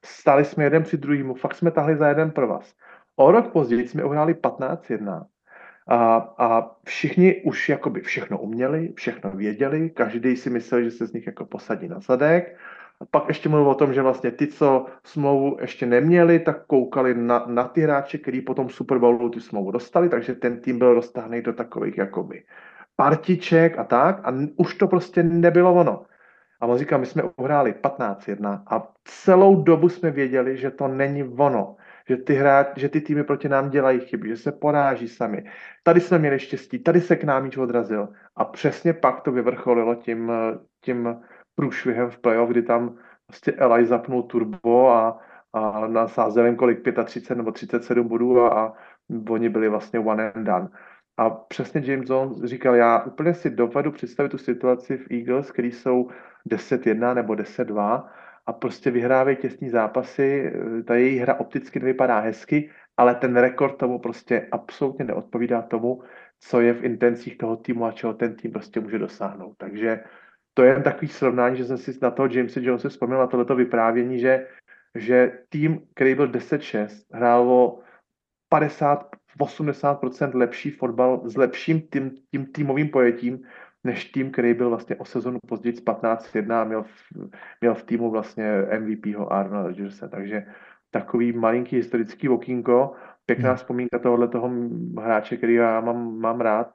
Stali 0.06 0.46
jsme 0.46 0.64
jeden 0.64 0.84
při 0.84 0.98
druhému, 0.98 1.34
fakt 1.34 1.56
jsme 1.56 1.72
tahli 1.72 1.98
za 1.98 2.08
jeden 2.10 2.32
pro 2.32 2.48
vás. 2.48 2.74
O 3.16 3.32
rok 3.32 3.52
později 3.52 3.88
jsme 3.88 4.04
uhráli 4.04 4.34
15-1 4.34 5.26
a, 5.88 6.16
a 6.38 6.72
všichni 6.86 7.42
už 7.42 7.70
jakoby 7.70 8.02
všechno 8.02 8.40
uměli, 8.40 8.94
všechno 8.96 9.32
věděli, 9.32 9.90
každý 9.90 10.36
si 10.38 10.50
myslel, 10.50 10.84
že 10.84 10.92
se 10.92 11.06
z 11.06 11.14
nich 11.14 11.28
jako 11.28 11.46
posadí 11.46 11.88
na 11.88 12.00
zadek. 12.00 12.58
A 13.02 13.06
pak 13.06 13.28
ještě 13.28 13.50
mluvil 13.50 13.70
o 13.70 13.76
tom, 13.76 13.94
že 13.94 14.02
vlastně 14.02 14.32
ty, 14.32 14.48
co 14.48 14.86
smlouvu 15.04 15.58
ještě 15.62 15.86
neměli, 15.86 16.40
tak 16.40 16.66
koukali 16.66 17.14
na, 17.14 17.46
na 17.48 17.68
ty 17.68 17.82
hráče, 17.82 18.18
který 18.18 18.42
potom 18.42 18.70
Super 18.70 18.98
Bowlu 18.98 19.30
tu 19.30 19.40
smlouvu 19.40 19.72
dostali, 19.72 20.10
takže 20.10 20.36
ten 20.36 20.62
tým 20.62 20.80
byl 20.80 20.94
roztáhný 20.94 21.42
do 21.42 21.54
takových 21.54 21.98
jakoby 21.98 22.44
partiček 22.96 23.80
a 23.80 23.84
tak 23.84 24.20
a 24.24 24.34
už 24.56 24.76
to 24.76 24.88
prostě 24.88 25.24
nebylo 25.24 25.74
ono. 25.74 26.06
A 26.60 26.66
on 26.66 26.78
říká, 26.78 26.98
my 26.98 27.06
jsme 27.06 27.24
uhráli 27.24 27.76
15-1 27.84 28.64
a 28.68 28.88
celou 29.04 29.64
dobu 29.64 29.90
jsme 29.90 30.12
věděli, 30.12 30.58
že 30.58 30.72
to 30.72 30.88
není 30.88 31.24
ono 31.24 31.76
že 32.10 32.18
ty, 32.18 32.34
hráč, 32.34 32.68
že 32.76 32.90
ty 32.90 33.02
týmy 33.02 33.24
proti 33.24 33.50
nám 33.50 33.70
dělají 33.70 34.00
chyby, 34.00 34.30
že 34.30 34.38
se 34.38 34.52
poráží 34.52 35.08
sami. 35.08 35.44
Tady 35.84 36.02
jsme 36.02 36.20
měli 36.20 36.40
štěstí, 36.40 36.80
tady 36.80 37.02
se 37.02 37.16
k 37.16 37.24
nám 37.24 37.44
míč 37.44 37.58
odrazil. 37.58 38.10
A 38.36 38.46
přesně 38.46 38.94
pak 38.94 39.22
to 39.22 39.32
vyvrcholilo 39.32 39.96
tím, 39.96 40.32
tím 40.82 41.16
průšvihem 41.58 42.10
v 42.10 42.18
playoff, 42.18 42.50
kdy 42.50 42.62
tam 42.62 42.98
prostě 43.26 43.52
Eli 43.52 43.86
zapnul 43.86 44.24
turbo 44.24 44.90
a, 44.90 45.20
a 45.54 45.88
nasázel 45.88 46.46
jim 46.46 46.56
kolik 46.56 46.80
35 47.06 47.38
nebo 47.38 47.52
37 47.52 48.08
bodů 48.08 48.42
a, 48.42 48.50
a 48.50 48.74
oni 49.30 49.50
byli 49.50 49.70
vlastně 49.70 50.00
one 50.00 50.32
and 50.32 50.44
done. 50.44 50.70
A 51.18 51.30
přesně 51.30 51.82
James 51.86 52.10
Jones 52.10 52.44
říkal, 52.44 52.76
já 52.76 53.04
úplně 53.04 53.34
si 53.34 53.50
dovedu 53.50 53.92
představit 53.92 54.30
tu 54.30 54.38
situaci 54.38 54.98
v 54.98 55.12
Eagles, 55.12 55.52
který 55.52 55.72
jsou 55.72 56.10
10-1 56.50 57.16
nebo 57.16 57.34
10-2 57.34 58.10
a 58.46 58.54
prostě 58.54 58.92
vyhrávají 58.92 59.38
těsní 59.38 59.70
zápasy. 59.70 60.54
Ta 60.86 60.96
její 60.96 61.18
hra 61.18 61.40
opticky 61.40 61.80
nevypadá 61.80 62.20
hezky, 62.20 62.70
ale 62.98 63.16
ten 63.16 63.38
rekord 63.38 63.78
tomu 63.78 64.00
prostě 64.00 64.48
absolutně 64.52 65.06
neodpovídá 65.06 65.62
tomu, 65.62 66.04
co 66.40 66.62
je 66.62 66.74
v 66.74 66.84
intencích 66.84 67.38
toho 67.38 67.58
týmu 67.58 67.86
a 67.86 67.92
čeho 67.92 68.14
ten 68.14 68.36
tým 68.36 68.52
prostě 68.52 68.80
může 68.80 69.00
dosáhnout. 69.00 69.54
Takže 69.58 70.04
to 70.58 70.64
je 70.64 70.74
jen 70.74 70.84
takový 70.84 71.08
srovnání, 71.08 71.58
že 71.58 71.66
jsem 71.66 71.78
si 71.78 72.00
na 72.02 72.12
toho 72.12 72.28
Jamesa 72.32 72.60
Jonesa 72.60 72.90
vzpomněl 72.90 73.20
na 73.20 73.28
tohleto 73.28 73.56
vyprávění, 73.56 74.20
že, 74.20 74.48
že 74.96 75.40
tým, 75.50 75.82
který 75.94 76.16
byl 76.16 76.28
10-6, 76.28 76.88
hrál 77.14 77.50
o 77.50 77.80
50-80% 78.54 80.32
lepší 80.34 80.72
fotbal 80.72 81.22
s 81.30 81.38
lepším 81.38 81.82
tým, 81.82 82.12
tím 82.32 82.46
týmovým 82.46 82.90
pojetím, 82.90 83.46
než 83.84 84.06
tým, 84.06 84.32
který 84.32 84.54
byl 84.54 84.70
vlastně 84.70 84.96
o 84.96 85.06
sezonu 85.06 85.40
později 85.48 85.76
z 85.76 85.84
15-1 85.84 86.54
a 86.54 86.64
měl 86.64 86.84
v, 86.84 86.92
měl 87.62 87.76
v 87.76 87.84
týmu 87.84 88.12
vlastně 88.12 88.66
MVPho 88.80 89.34
Arnold 89.34 89.68
Rodgersa. 89.68 90.08
Takže 90.08 90.46
takový 90.92 91.32
malinký 91.32 91.76
historický 91.76 92.30
okýnko, 92.30 92.94
pěkná 93.26 93.50
hmm. 93.50 93.58
vzpomínka 93.58 94.00
tohohle 94.00 94.28
toho 94.28 94.52
hráče, 95.02 95.38
který 95.38 95.54
já 95.54 95.82
mám, 95.82 96.20
mám 96.20 96.42
rád. 96.42 96.74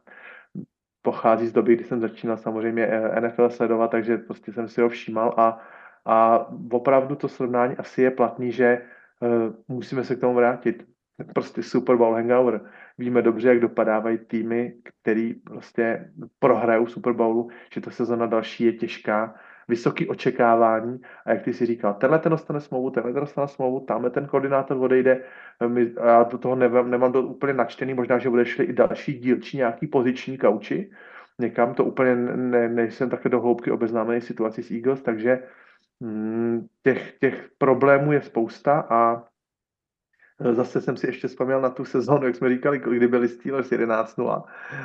Pochází 1.02 1.46
z 1.46 1.52
doby, 1.52 1.74
kdy 1.74 1.84
jsem 1.84 2.00
začínal 2.00 2.36
samozřejmě 2.36 2.86
eh, 2.86 3.20
NFL 3.20 3.50
sledovat, 3.50 3.90
takže 3.90 4.16
prostě 4.16 4.52
jsem 4.52 4.68
si 4.68 4.80
ho 4.80 4.88
všímal 4.88 5.34
a, 5.36 5.58
a 6.04 6.46
opravdu 6.70 7.16
to 7.16 7.28
srovnání 7.28 7.76
asi 7.76 8.02
je 8.02 8.10
platný, 8.10 8.52
že 8.52 8.82
uh, 9.20 9.54
musíme 9.76 10.04
se 10.04 10.16
k 10.16 10.20
tomu 10.20 10.34
vrátit 10.34 10.86
prostě 11.34 11.62
Super 11.62 11.96
Bowl 11.96 12.14
hangover. 12.14 12.60
Víme 12.98 13.22
dobře, 13.22 13.48
jak 13.48 13.60
dopadávají 13.60 14.18
týmy, 14.18 14.74
který 15.02 15.34
prostě 15.34 16.12
prohrajou 16.38 16.86
Super 16.86 17.12
Bowlu, 17.12 17.48
že 17.74 17.80
ta 17.80 17.90
sezona 17.90 18.26
další 18.26 18.64
je 18.64 18.72
těžká, 18.72 19.34
vysoký 19.72 20.08
očekávání. 20.08 21.00
A 21.24 21.32
jak 21.32 21.42
ty 21.42 21.52
si 21.52 21.66
říkal, 21.66 21.94
tenhle 21.94 22.18
ten 22.18 22.30
dostane 22.30 22.60
smlouvu, 22.60 22.90
tenhle 22.90 23.12
ten 23.12 23.20
dostane 23.20 23.48
smlouvu, 23.48 23.80
tamhle 23.80 24.10
ten 24.10 24.26
koordinátor 24.26 24.76
odejde, 24.76 25.24
my, 25.66 25.92
já 25.96 26.22
do 26.22 26.38
toho 26.38 26.56
nemám, 26.56 26.90
nemám 26.90 27.12
to 27.12 27.22
úplně 27.22 27.52
načtený, 27.52 27.94
možná, 27.94 28.18
že 28.18 28.30
bude 28.30 28.44
šli 28.44 28.64
i 28.64 28.72
další 28.72 29.12
dílčí 29.12 29.56
nějaký 29.56 29.86
poziční 29.86 30.38
kauči, 30.38 30.90
někam 31.38 31.74
to 31.74 31.84
úplně 31.84 32.16
ne, 32.36 32.68
nejsem 32.68 33.10
takhle 33.10 33.30
do 33.30 33.40
hloubky 33.40 33.70
obeznámený 33.70 34.20
situaci 34.20 34.62
s 34.62 34.70
Eagles, 34.70 35.02
takže 35.02 35.42
mm, 36.00 36.66
těch, 36.82 37.16
těch 37.20 37.48
problémů 37.58 38.12
je 38.12 38.22
spousta 38.22 38.86
a 38.90 39.24
Zase 40.52 40.80
jsem 40.80 40.96
si 40.96 41.06
ještě 41.06 41.28
vzpomněl 41.28 41.60
na 41.60 41.70
tu 41.70 41.84
sezónu, 41.84 42.26
jak 42.26 42.36
jsme 42.36 42.48
říkali, 42.48 42.78
kdy 42.78 43.08
byli 43.08 43.28
Steelers 43.28 43.70
11-0. 43.70 44.42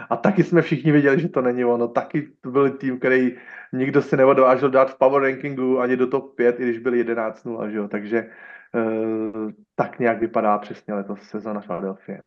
A 0.09 0.15
taky 0.15 0.43
jsme 0.43 0.61
všichni 0.61 0.91
viděli, 0.91 1.21
že 1.21 1.29
to 1.29 1.41
není 1.41 1.65
ono. 1.65 1.88
Taky 1.88 2.29
to 2.41 2.51
byl 2.51 2.69
tým, 2.69 2.99
který 2.99 3.35
nikdo 3.73 4.01
si 4.01 4.17
neodvážil 4.17 4.69
dát 4.69 4.91
v 4.91 4.97
power 4.97 5.23
rankingu 5.23 5.79
ani 5.79 5.97
do 5.97 6.07
top 6.07 6.35
5, 6.35 6.59
i 6.59 6.63
když 6.63 6.79
byli 6.79 7.05
11-0. 7.05 7.69
Že 7.69 7.77
jo? 7.77 7.88
Takže 7.88 8.29
uh, 8.75 9.51
tak 9.75 9.99
nějak 9.99 10.19
vypadá 10.19 10.57
přesně 10.57 10.93
letos 10.93 11.19
sezóna 11.21 11.61
Philadelphia. 11.61 12.19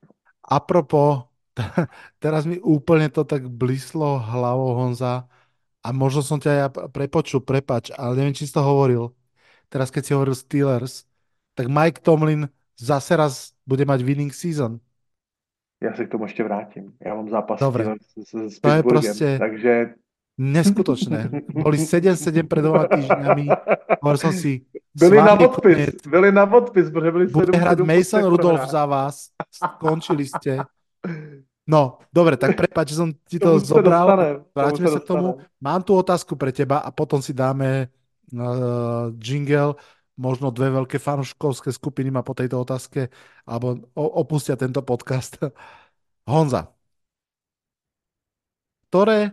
Apropo, 0.48 1.22
teraz 2.18 2.46
mi 2.46 2.60
úplně 2.60 3.08
to 3.08 3.24
tak 3.24 3.48
blíslo 3.48 4.18
hlavou 4.18 4.74
Honza 4.74 5.28
a 5.80 5.88
možno 5.92 6.20
som 6.20 6.36
ťa 6.36 6.52
ja 6.52 6.68
prepočul, 6.68 7.40
prepač, 7.40 7.88
ale 7.96 8.16
neviem, 8.16 8.36
či 8.36 8.44
si 8.44 8.52
to 8.52 8.60
hovoril. 8.60 9.16
Teraz, 9.72 9.88
keď 9.88 10.02
si 10.04 10.12
hovoril 10.12 10.36
Steelers, 10.36 11.08
tak 11.56 11.72
Mike 11.72 12.04
Tomlin 12.04 12.52
zase 12.80 13.16
raz 13.16 13.52
bude 13.68 13.84
mať 13.84 14.00
winning 14.02 14.34
season. 14.34 14.80
Já 15.82 15.94
se 15.94 16.04
k 16.04 16.08
tomu 16.08 16.24
ještě 16.24 16.44
vrátím. 16.44 16.92
Já 17.04 17.14
mám 17.14 17.28
zápas 17.28 17.60
Dobre. 17.60 17.84
s, 17.84 18.28
s, 18.28 18.56
s 18.56 18.60
to 18.60 18.68
je 18.68 18.82
prostě 18.82 19.38
takže... 19.38 19.94
neskutočné. 20.38 21.30
Boli 21.52 21.78
7-7 21.78 22.46
před 22.46 22.62
dvoma 22.62 22.84
týždňami. 22.88 23.48
Hovoril 24.02 24.18
som 24.18 24.32
si, 24.32 24.64
byli 24.96 25.16
na 25.16 25.36
podpis, 25.36 25.76
koniec. 25.76 25.96
byli 26.08 26.32
na 26.32 26.46
podpis, 26.46 26.90
protože 26.90 27.10
byli 27.10 27.26
Bude 27.26 27.58
hrať 27.58 27.78
Mason 27.80 28.24
Rudolph 28.24 28.68
za 28.68 28.86
vás. 28.86 29.28
Skončili 29.52 30.26
ste. 30.26 30.64
No, 31.70 32.02
dobre, 32.10 32.34
tak 32.34 32.58
prepáč, 32.58 32.96
že 32.96 32.98
som 32.98 33.08
ti 33.28 33.38
to, 33.38 33.62
zobral. 33.62 34.42
Vrátime 34.50 34.88
sa 34.90 35.00
k 35.00 35.06
tomu. 35.06 35.38
Mám 35.60 35.86
tu 35.86 35.94
otázku 35.94 36.34
pre 36.34 36.50
teba 36.50 36.82
a 36.82 36.90
potom 36.90 37.22
si 37.22 37.30
dáme 37.30 37.86
uh, 38.34 39.12
jingle 39.22 39.78
možno 40.20 40.52
dve 40.52 40.68
veľké 40.68 41.00
fanúškovské 41.00 41.72
skupiny 41.72 42.12
ma 42.12 42.20
po 42.20 42.36
tejto 42.36 42.60
otázke 42.60 43.08
alebo 43.48 43.88
opustia 43.96 44.60
tento 44.60 44.84
podcast. 44.84 45.40
Honza, 46.30 46.68
ktoré 48.92 49.32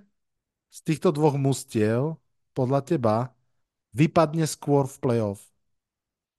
z 0.72 0.80
týchto 0.88 1.12
dvoch 1.12 1.36
mustiev 1.36 2.16
podľa 2.56 2.82
teba 2.88 3.16
vypadne 3.92 4.48
skôr 4.48 4.88
v 4.88 4.98
playoff? 5.04 5.42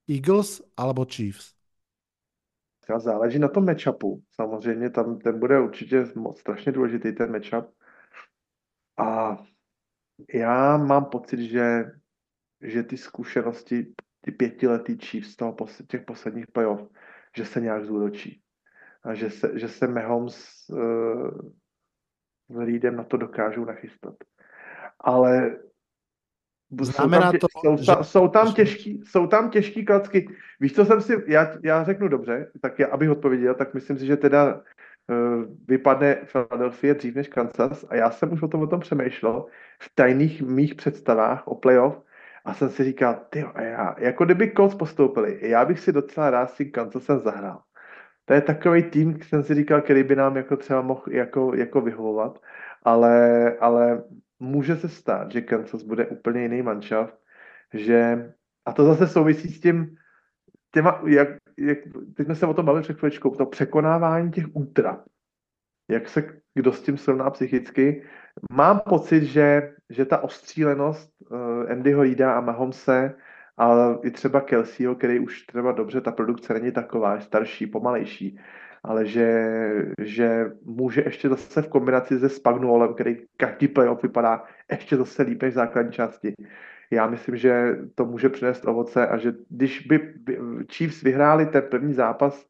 Eagles 0.09 0.65
alebo 0.73 1.05
Chiefs? 1.05 1.53
Záleží 2.97 3.39
na 3.39 3.47
tom 3.47 3.65
matchupu. 3.65 4.23
Samozřejmě 4.31 4.89
tam 4.89 5.19
ten 5.19 5.39
bude 5.39 5.59
určitě 5.59 6.05
moc 6.15 6.39
strašně 6.39 6.71
důležitý, 6.71 7.11
ten 7.15 7.31
matchup. 7.31 7.75
A 8.97 9.37
já 10.33 10.77
mám 10.77 11.05
pocit, 11.05 11.49
že, 11.49 11.91
že 12.61 12.83
ty 12.83 12.97
zkušenosti 12.97 13.93
ty 14.29 14.35
pětiletý 14.35 14.97
Chiefs 14.97 15.31
z 15.31 15.35
toho, 15.35 15.55
těch 15.87 16.01
posledních 16.01 16.47
playoff, 16.47 16.81
že 17.37 17.45
se 17.45 17.61
nějak 17.61 17.85
zúročí. 17.85 18.41
A 19.03 19.13
že 19.13 19.29
se, 19.29 19.59
že 19.59 19.67
se 19.67 19.87
Mahomes 19.87 20.65
uh, 20.69 21.31
s 22.49 22.59
Reedem 22.59 22.95
na 22.95 23.03
to 23.03 23.17
dokážou 23.17 23.65
nachystat. 23.65 24.15
Ale 24.99 25.57
Znamená 26.81 27.31
jsou 27.31 27.31
tam, 27.31 27.31
tě, 27.31 27.39
to, 27.39 27.47
jsou, 27.47 27.77
že... 27.77 27.91
jsou, 28.01 28.27
tam 28.27 28.53
těžký, 28.53 29.01
jsou 29.03 29.27
tam 29.27 29.49
těžký 29.49 29.85
klacky. 29.85 30.27
Víš, 30.59 30.75
co 30.75 30.85
jsem 30.85 31.01
si, 31.01 31.23
já, 31.27 31.57
já 31.63 31.83
řeknu 31.83 32.07
dobře, 32.07 32.51
tak 32.61 32.79
já, 32.79 32.87
abych 32.87 33.09
odpověděl, 33.09 33.55
tak 33.55 33.73
myslím 33.73 33.97
si, 33.97 34.05
že 34.05 34.17
teda 34.17 34.55
uh, 34.55 35.43
vypadne 35.67 36.15
Philadelphia 36.31 36.93
dřív 36.93 37.15
než 37.15 37.27
Kansas 37.27 37.85
a 37.89 37.95
já 37.95 38.11
jsem 38.11 38.33
už 38.33 38.41
o 38.41 38.47
tom, 38.47 38.61
o 38.61 38.67
tom 38.67 38.79
přemýšlel 38.79 39.45
v 39.81 39.95
tajných 39.95 40.41
mých 40.41 40.75
představách 40.75 41.47
o 41.47 41.55
playoff, 41.55 42.08
a 42.45 42.53
jsem 42.53 42.69
si 42.69 42.83
říkal, 42.83 43.25
ty 43.29 43.45
já, 43.59 43.95
jako 43.97 44.25
kdyby 44.25 44.51
Colts 44.51 44.75
postoupili, 44.75 45.39
já 45.41 45.65
bych 45.65 45.79
si 45.79 45.91
docela 45.91 46.29
rád 46.29 46.49
s 46.49 46.55
tím 46.55 46.71
Kansasem 46.71 47.19
zahrál. 47.19 47.61
To 48.25 48.33
je 48.33 48.41
takový 48.41 48.83
tým, 48.83 49.21
jsem 49.21 49.43
si 49.43 49.55
říkal, 49.55 49.81
který 49.81 50.03
by 50.03 50.15
nám 50.15 50.37
jako 50.37 50.57
třeba 50.57 50.81
mohl 50.81 51.03
jako, 51.11 51.55
jako 51.55 51.81
vyhovovat, 51.81 52.39
ale, 52.83 53.57
ale 53.57 54.03
může 54.39 54.75
se 54.75 54.89
stát, 54.89 55.31
že 55.31 55.41
Kansas 55.41 55.83
bude 55.83 56.07
úplně 56.07 56.41
jiný 56.41 56.61
manšaft, 56.61 57.17
že, 57.73 58.31
a 58.65 58.73
to 58.73 58.85
zase 58.85 59.07
souvisí 59.07 59.49
s 59.49 59.61
tím, 59.61 59.95
těma, 60.71 61.01
jak, 61.07 61.27
jak, 61.57 61.77
teď 62.15 62.25
jsme 62.25 62.35
se 62.35 62.47
o 62.47 62.53
tom 62.53 62.65
bavili 62.65 62.83
před 62.83 62.99
chvíličkou, 62.99 63.35
to 63.35 63.45
překonávání 63.45 64.31
těch 64.31 64.45
útrap, 64.53 65.05
jak 65.89 66.09
se 66.09 66.39
kdo 66.55 66.73
s 66.73 66.81
tím 66.81 66.97
srovná 66.97 67.29
psychicky. 67.29 68.03
Mám 68.51 68.79
pocit, 68.79 69.23
že, 69.23 69.73
že 69.89 70.05
ta 70.05 70.23
ostřílenost 70.23 71.13
uh, 71.31 71.71
Andyho 71.71 72.01
Reida 72.01 72.33
a 72.33 72.41
Mahomse 72.41 73.15
a 73.57 73.95
i 74.03 74.11
třeba 74.11 74.41
Kelseyho, 74.41 74.95
který 74.95 75.19
už 75.19 75.45
třeba 75.45 75.71
dobře, 75.71 76.01
ta 76.01 76.11
produkce 76.11 76.53
není 76.53 76.71
taková, 76.71 77.15
je 77.15 77.21
starší, 77.21 77.67
pomalejší, 77.67 78.39
ale 78.83 79.05
že, 79.05 79.49
že 80.01 80.51
může 80.65 81.01
ještě 81.01 81.29
zase 81.29 81.61
v 81.61 81.67
kombinaci 81.67 82.19
se 82.19 82.29
Spagnuolem, 82.29 82.93
který 82.93 83.17
každý 83.37 83.67
playoff 83.67 84.03
vypadá 84.03 84.43
ještě 84.71 84.97
zase 84.97 85.23
líp 85.23 85.43
než 85.43 85.53
základní 85.53 85.91
části. 85.91 86.33
Já 86.91 87.07
myslím, 87.07 87.37
že 87.37 87.77
to 87.95 88.05
může 88.05 88.29
přinést 88.29 88.65
ovoce 88.65 89.07
a 89.07 89.17
že 89.17 89.33
když 89.49 89.87
by 89.87 90.13
Chiefs 90.71 91.01
vyhráli 91.01 91.45
ten 91.45 91.63
první 91.71 91.93
zápas 91.93 92.49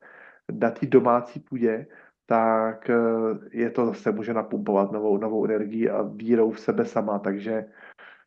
na 0.52 0.72
té 0.72 0.86
domácí 0.86 1.40
půdě, 1.40 1.86
tak 2.30 2.90
eh, 2.90 2.94
je 3.52 3.70
to 3.70 3.86
zase 3.86 4.12
může 4.12 4.34
napumpovat 4.34 4.92
novou, 4.92 5.18
novou 5.18 5.46
energii 5.46 5.90
a 5.90 6.02
vírou 6.02 6.52
v 6.52 6.60
sebe 6.60 6.86
sama, 6.86 7.20
takže, 7.20 7.66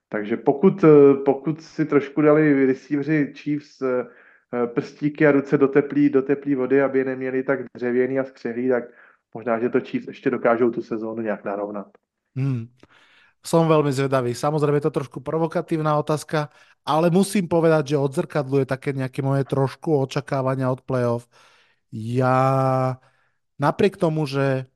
takže 0.08 0.36
pokud, 0.36 0.84
eh, 0.84 1.14
pokud 1.24 1.62
si 1.62 1.86
trošku 1.86 2.22
dali 2.22 2.66
receiveri 2.66 3.32
Chiefs 3.34 3.82
eh, 3.82 4.06
prstíky 4.66 5.26
a 5.26 5.32
ruce 5.32 5.58
do 5.58 5.68
teplý, 5.68 6.10
do 6.10 6.22
teplý 6.22 6.54
vody, 6.54 6.82
aby 6.82 6.98
je 6.98 7.04
neměli 7.04 7.42
tak 7.42 7.60
dřevěný 7.76 8.18
a 8.18 8.24
skřehlý, 8.24 8.68
tak 8.68 8.84
možná, 9.34 9.58
že 9.58 9.68
to 9.68 9.80
Chiefs 9.80 10.06
ještě 10.06 10.30
dokážou 10.30 10.70
tu 10.70 10.82
sezónu 10.82 11.22
nějak 11.22 11.44
narovnat. 11.44 11.86
Hmm. 12.36 12.66
Som 13.42 13.66
veľmi 13.66 13.90
zvedavý. 13.90 14.38
Samozrejme 14.38 14.78
je 14.78 14.86
to 14.86 15.02
trošku 15.02 15.18
provokatívna 15.18 15.98
otázka, 15.98 16.46
ale 16.86 17.10
musím 17.10 17.50
povedať, 17.50 17.90
že 17.90 17.98
odzrkadluje 17.98 18.70
také 18.70 18.94
nejaké 18.94 19.18
moje 19.18 19.42
trošku 19.42 19.98
očakávania 19.98 20.70
od 20.70 20.78
playoff. 20.86 21.26
Ja 21.90 22.38
Napriek 23.62 23.94
tomu, 23.94 24.26
že 24.26 24.66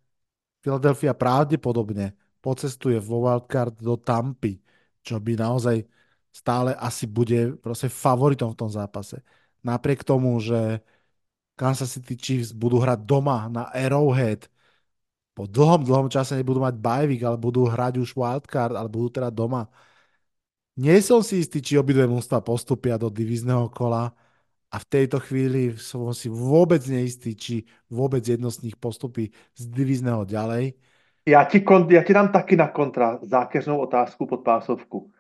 Philadelphia 0.63 1.11
pravdepodobne 1.11 2.15
pocestuje 2.39 3.03
vo 3.03 3.27
wildcard 3.27 3.75
do 3.83 3.99
Tampy, 3.99 4.63
čo 5.03 5.19
by 5.19 5.35
naozaj 5.35 5.83
stále 6.31 6.71
asi 6.79 7.11
bude 7.11 7.59
proste 7.59 7.91
favoritom 7.91 8.55
v 8.55 8.59
tom 8.63 8.71
zápase. 8.71 9.19
Napriek 9.67 10.07
tomu, 10.07 10.39
že 10.39 10.79
Kansas 11.59 11.99
City 11.99 12.15
Chiefs 12.15 12.55
budú 12.55 12.79
hrať 12.79 13.03
doma 13.03 13.51
na 13.51 13.67
Arrowhead, 13.75 14.47
po 15.37 15.45
dlhom, 15.45 15.85
dlhom 15.85 16.09
čase 16.09 16.33
nebudú 16.33 16.65
mať 16.65 16.81
bajvik, 16.81 17.21
ale 17.29 17.37
budú 17.37 17.69
hrať 17.69 18.01
už 18.01 18.17
wildcard, 18.17 18.73
ale 18.73 18.89
budú 18.89 19.21
teda 19.21 19.29
doma. 19.29 19.69
Nie 20.81 20.97
som 21.05 21.21
si 21.21 21.45
istý, 21.45 21.61
či 21.61 21.77
obidve 21.77 22.09
mústva 22.09 22.41
postupia 22.41 22.97
do 22.97 23.13
divizného 23.13 23.69
kola 23.69 24.17
a 24.77 24.79
v 24.79 24.85
tejto 24.93 25.17
chvíli 25.25 25.73
som 25.81 26.05
si 26.13 26.29
vôbec 26.29 26.85
neistý, 26.85 27.33
či 27.33 27.65
vôbec 27.89 28.21
jedno 28.21 28.53
z 28.53 28.69
nich 28.69 28.77
postupí 28.77 29.33
z 29.57 29.73
divizného 29.73 30.29
ďalej. 30.29 30.77
Já 31.29 31.45
ti, 31.45 31.61
kon, 31.61 31.89
já 31.91 32.03
ti 32.03 32.13
dám 32.13 32.29
taky 32.33 32.57
na 32.57 32.69
kontra 32.69 33.19
zákeřnou 33.23 33.79
otázku 33.81 34.27
pod 34.27 34.45
pásovku. 34.45 35.11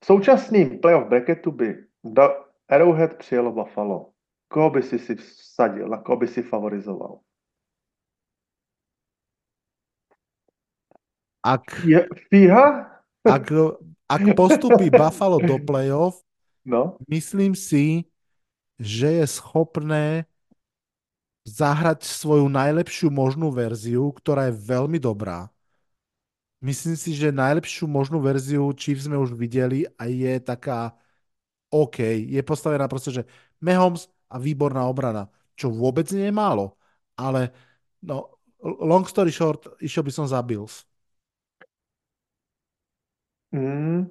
V 0.00 0.06
současným 0.06 0.78
playoff 0.78 1.08
bracketu 1.08 1.50
by 1.50 1.84
do 2.04 2.22
Arrowhead 2.68 3.18
přijelo 3.18 3.52
Buffalo. 3.52 4.12
koho 4.48 4.70
by 4.70 4.82
si 4.82 4.98
si 4.98 5.14
vsadil, 5.14 5.88
na 5.88 5.98
koho 5.98 6.16
by 6.16 6.28
si 6.28 6.42
favorizoval? 6.42 7.18
Ak, 11.42 11.64
Je, 11.84 12.08
fíha? 12.28 12.90
ak, 13.24 13.46
ak 14.08 14.22
postupí 14.36 14.90
Buffalo 14.90 15.40
do 15.40 15.58
playoff, 15.58 16.22
No, 16.64 17.00
myslím 17.08 17.56
si, 17.56 18.04
že 18.80 19.08
je 19.22 19.26
schopné 19.28 20.26
zahrať 21.58 22.00
svoju 22.20 22.46
najlepšiu 22.58 23.08
možnú 23.20 23.48
verziu, 23.60 24.04
ktorá 24.18 24.42
je 24.48 24.54
veľmi 24.72 24.96
dobrá. 25.08 25.38
Myslím 26.60 26.96
si, 26.96 27.16
že 27.16 27.32
najlepšiu 27.32 27.88
možnú 27.88 28.20
verziu 28.20 28.68
Chiefs 28.76 29.08
sme 29.08 29.16
už 29.16 29.32
videli 29.32 29.88
a 29.96 30.04
je 30.12 30.36
taká 30.44 30.92
OK. 31.72 31.98
Je 32.28 32.40
postavená 32.44 32.88
proste, 32.88 33.10
že 33.12 33.22
Mahomes 33.60 34.08
a 34.30 34.36
výborná 34.38 34.84
obrana, 34.88 35.28
čo 35.58 35.72
vôbec 35.72 36.08
nie 36.12 36.28
je 36.28 36.34
málo. 36.34 36.76
Ale 37.16 37.52
no, 38.04 38.38
long 38.62 39.04
story 39.08 39.32
short, 39.32 39.68
išiel 39.82 40.04
by 40.06 40.12
som 40.14 40.26
za 40.28 40.40
Bills. 40.44 40.84
mm, 43.52 44.06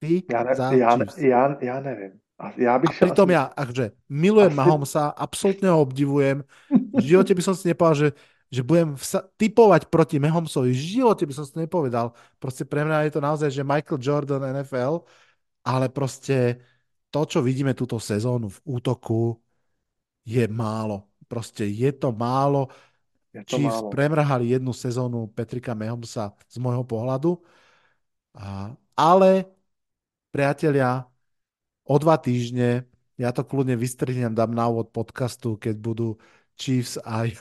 Ty 0.00 0.24
já, 0.28 0.42
ne, 0.44 0.54
za 0.54 0.70
já, 0.70 0.96
Chiefs. 0.96 1.16
já, 1.16 1.64
já 1.64 1.80
nevím. 1.80 2.20
A 2.38 2.50
já 2.56 2.74
A 2.74 2.78
bych 2.78 2.94
šel 2.94 3.08
pritom 3.08 3.28
asi- 3.30 3.34
ja, 3.34 3.44
akže 3.56 3.90
milujem 4.08 4.50
asi- 4.50 4.56
Mahomesa, 4.56 5.08
absolútne 5.14 5.70
ho 5.70 5.80
obdivujem. 5.80 6.42
V 6.98 7.02
živote 7.02 7.34
by 7.34 7.42
som 7.42 7.54
si 7.54 7.70
nepovedal, 7.70 7.94
že, 7.94 8.08
že 8.50 8.62
budem 8.66 8.94
vsa- 8.98 9.22
typovať 9.38 9.86
proti 9.86 10.18
Mahomesovi. 10.18 10.74
V 10.74 10.82
živote 10.98 11.26
by 11.26 11.32
som 11.34 11.46
si 11.46 11.54
nepovedal. 11.58 12.10
Proste 12.42 12.66
pre 12.66 12.82
mňa 12.82 13.06
je 13.06 13.12
to 13.14 13.20
naozaj, 13.22 13.48
že 13.54 13.62
Michael 13.62 14.02
Jordan 14.02 14.42
NFL, 14.50 15.06
ale 15.62 15.86
proste 15.88 16.58
to, 17.14 17.22
čo 17.22 17.38
vidíme 17.38 17.70
túto 17.78 18.02
sezónu 18.02 18.50
v 18.50 18.58
útoku, 18.66 19.38
je 20.26 20.42
málo. 20.50 21.06
Proste 21.30 21.70
je 21.70 21.92
to 21.94 22.10
málo. 22.10 22.66
je 23.34 23.42
to 23.46 23.56
Chiefs 23.58 23.78
málo. 23.82 23.90
premrhali 23.90 24.50
jednu 24.54 24.74
sezónu 24.74 25.26
Petrika 25.30 25.74
Mahomesa 25.74 26.34
z 26.50 26.58
môjho 26.58 26.82
pohľadu. 26.82 27.38
A, 28.34 28.74
ale, 28.98 29.46
priatelia, 30.34 31.06
o 31.84 31.94
dva 32.00 32.16
týždne, 32.16 32.88
ja 33.14 33.30
to 33.30 33.46
kľudne 33.46 33.78
vystrihnem, 33.78 34.34
dám 34.34 34.52
na 34.52 34.66
úvod 34.66 34.90
podcastu, 34.90 35.60
keď 35.60 35.76
budú 35.78 36.08
Chiefs 36.58 36.98
aj, 37.02 37.38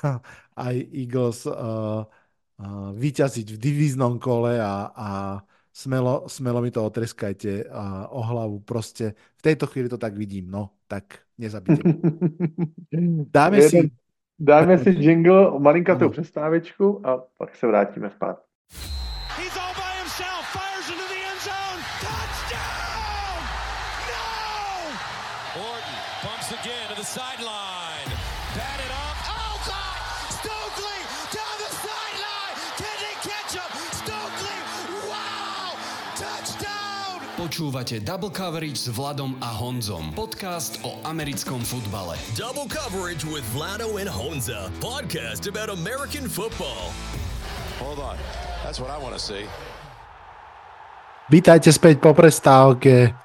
aj 0.68 0.76
Eagles 0.92 1.48
uh, 1.48 1.54
uh, 1.56 2.90
vyťaziť 2.94 3.48
v 3.56 3.58
divíznom 3.58 4.22
kole 4.22 4.60
a, 4.60 4.92
a 4.94 5.10
smelo, 5.74 6.30
smelo 6.30 6.62
mi 6.62 6.70
to 6.70 6.86
otreskajte 6.86 7.66
uh, 7.66 8.10
o 8.14 8.22
hlavu. 8.22 8.62
Proste 8.62 9.18
v 9.38 9.42
tejto 9.42 9.66
chvíli 9.66 9.90
to 9.90 9.98
tak 9.98 10.14
vidím, 10.14 10.52
no, 10.52 10.78
tak 10.86 11.26
nezabite. 11.38 11.82
ma. 11.82 11.94
Dáme 13.38 13.62
si, 13.66 13.92
Dáme 14.40 14.78
si 14.78 14.90
jingle, 14.90 15.60
malinkatou 15.60 16.10
přestávečku 16.10 17.08
a 17.08 17.18
pak 17.38 17.56
se 17.56 17.68
vrátíme 17.68 18.10
zpátky. 18.10 18.44
Počúvate 37.64 38.04
Double 38.04 38.28
Coverage 38.28 38.76
s 38.76 38.92
Vladom 38.92 39.40
a 39.40 39.48
Honzom. 39.48 40.12
Podcast 40.12 40.84
o 40.84 41.00
americkom 41.08 41.64
futbale. 41.64 42.20
Double 42.36 42.68
coverage 42.68 43.24
with 43.24 43.40
Vlado 43.56 44.04
and 44.04 44.12
Honza. 44.12 44.68
Podcast 44.84 45.48
about 45.48 45.72
American 45.72 46.28
football. 46.28 46.92
Hold 47.80 48.04
on. 48.04 48.20
That's 48.68 48.84
what 48.84 48.92
I 48.92 49.00
want 49.00 49.16
to 49.16 49.22
see. 49.24 49.48
Vítajte 51.32 51.72
späť 51.72 52.04
po 52.04 52.12
prestávke. 52.12 53.16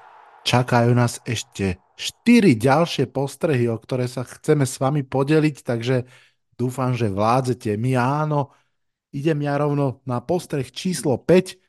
Čakajú 0.47 0.95
nás 0.95 1.19
ešte 1.27 1.83
4 1.99 2.55
ďalšie 2.55 3.11
postrehy, 3.11 3.67
o 3.67 3.75
ktoré 3.75 4.07
sa 4.07 4.23
chceme 4.23 4.63
s 4.63 4.79
vami 4.79 5.03
podeliť, 5.03 5.67
takže 5.67 6.07
dúfam, 6.55 6.95
že 6.95 7.11
vládzete. 7.11 7.75
My 7.75 7.99
áno, 7.99 8.55
idem 9.11 9.43
ja 9.43 9.59
rovno 9.59 9.99
na 10.07 10.23
postreh 10.23 10.71
číslo 10.71 11.19
5. 11.27 11.59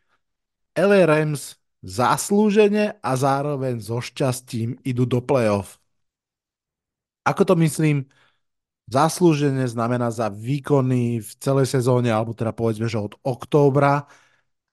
LA 0.78 1.02
Rams 1.02 1.58
zaslúžene 1.80 3.00
a 3.00 3.10
zároveň 3.16 3.80
so 3.80 4.00
šťastím 4.00 4.80
idú 4.84 5.08
do 5.08 5.24
playoff. 5.24 5.80
Ako 7.24 7.44
to 7.44 7.54
myslím? 7.60 8.08
Zaslúžene 8.90 9.64
znamená 9.70 10.10
za 10.10 10.26
výkony 10.32 11.22
v 11.22 11.30
celej 11.38 11.70
sezóne, 11.70 12.10
alebo 12.10 12.34
teda 12.34 12.50
povedzme, 12.50 12.90
že 12.90 12.98
od 12.98 13.14
októbra 13.22 14.08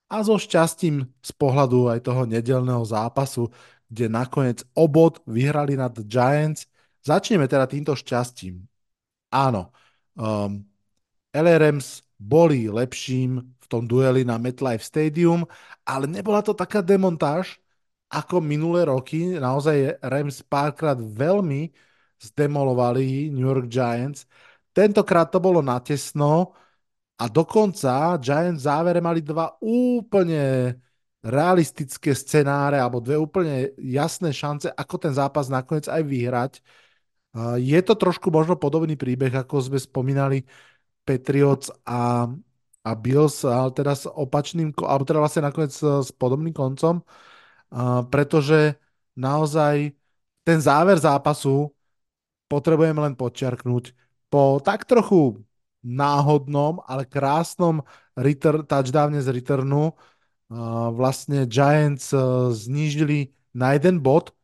a 0.08 0.16
so 0.24 0.40
šťastím 0.40 1.06
z 1.22 1.32
pohľadu 1.36 1.92
aj 1.92 2.00
toho 2.08 2.24
nedelného 2.26 2.82
zápasu, 2.88 3.52
kde 3.92 4.08
nakoniec 4.08 4.64
obod 4.74 5.20
vyhrali 5.28 5.76
nad 5.78 5.94
Giants. 6.08 6.66
Začneme 7.04 7.46
teda 7.48 7.68
týmto 7.68 7.94
šťastím. 7.96 8.64
Áno, 9.32 9.72
um, 10.16 10.64
LRMs 11.36 12.07
boli 12.18 12.66
lepším 12.66 13.40
v 13.40 13.66
tom 13.70 13.86
dueli 13.86 14.26
na 14.26 14.42
MetLife 14.42 14.82
Stadium, 14.82 15.46
ale 15.86 16.10
nebola 16.10 16.42
to 16.42 16.58
taká 16.58 16.82
demontáž 16.82 17.62
ako 18.10 18.42
minulé 18.42 18.90
roky. 18.90 19.38
Naozaj 19.38 20.02
Rams 20.02 20.42
párkrát 20.42 20.98
veľmi 20.98 21.70
zdemolovali 22.18 23.30
New 23.30 23.46
York 23.46 23.70
Giants. 23.70 24.26
Tentokrát 24.74 25.30
to 25.30 25.38
bolo 25.38 25.62
natesno 25.62 26.58
a 27.18 27.30
dokonca 27.30 28.18
Giants 28.18 28.62
v 28.62 28.66
závere 28.66 29.02
mali 29.02 29.22
dva 29.22 29.54
úplne 29.62 30.74
realistické 31.22 32.14
scenáre 32.16 32.80
alebo 32.80 33.02
dve 33.04 33.18
úplne 33.20 33.74
jasné 33.78 34.32
šance, 34.32 34.70
ako 34.72 34.96
ten 35.02 35.14
zápas 35.14 35.50
nakoniec 35.52 35.90
aj 35.92 36.02
vyhrať. 36.06 36.54
Je 37.58 37.80
to 37.84 37.94
trošku 37.94 38.32
možno 38.32 38.56
podobný 38.56 38.96
príbeh, 38.96 39.34
ako 39.34 39.60
sme 39.62 39.78
spomínali 39.78 40.48
Patriots 41.08 41.72
a, 41.88 42.28
a 42.84 42.92
Bills, 43.00 43.48
ale 43.48 43.72
teda 43.72 43.96
s 43.96 44.04
opačným, 44.04 44.76
alebo 44.84 45.08
teda 45.08 45.24
vlastne 45.24 45.48
nakoniec 45.48 45.72
uh, 45.80 46.04
s 46.04 46.12
podobným 46.12 46.52
koncom, 46.52 47.00
uh, 47.00 48.04
pretože 48.12 48.76
naozaj 49.16 49.96
ten 50.44 50.60
záver 50.60 51.00
zápasu 51.00 51.72
potrebujem 52.52 52.96
len 53.00 53.16
podčiarknúť. 53.16 53.96
Po 54.28 54.60
tak 54.60 54.84
trochu 54.84 55.40
náhodnom, 55.80 56.84
ale 56.84 57.08
krásnom 57.08 57.80
return, 58.20 58.68
touchdowne 58.68 59.24
z 59.24 59.32
returnu 59.32 59.96
uh, 59.96 60.92
vlastne 60.92 61.48
Giants 61.48 62.12
znížili 62.52 63.32
na 63.56 63.80
jeden 63.80 64.04
bod 64.04 64.36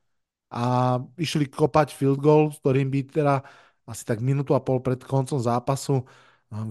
a 0.53 0.97
išli 1.17 1.49
kopať 1.49 1.97
field 1.97 2.21
goal, 2.21 2.53
s 2.53 2.61
ktorým 2.61 2.87
by 2.93 2.99
teda 3.09 3.35
asi 3.89 4.03
tak 4.05 4.23
minútu 4.23 4.55
a 4.55 4.63
pol 4.63 4.79
pred 4.79 5.01
koncom 5.03 5.41
zápasu 5.41 6.05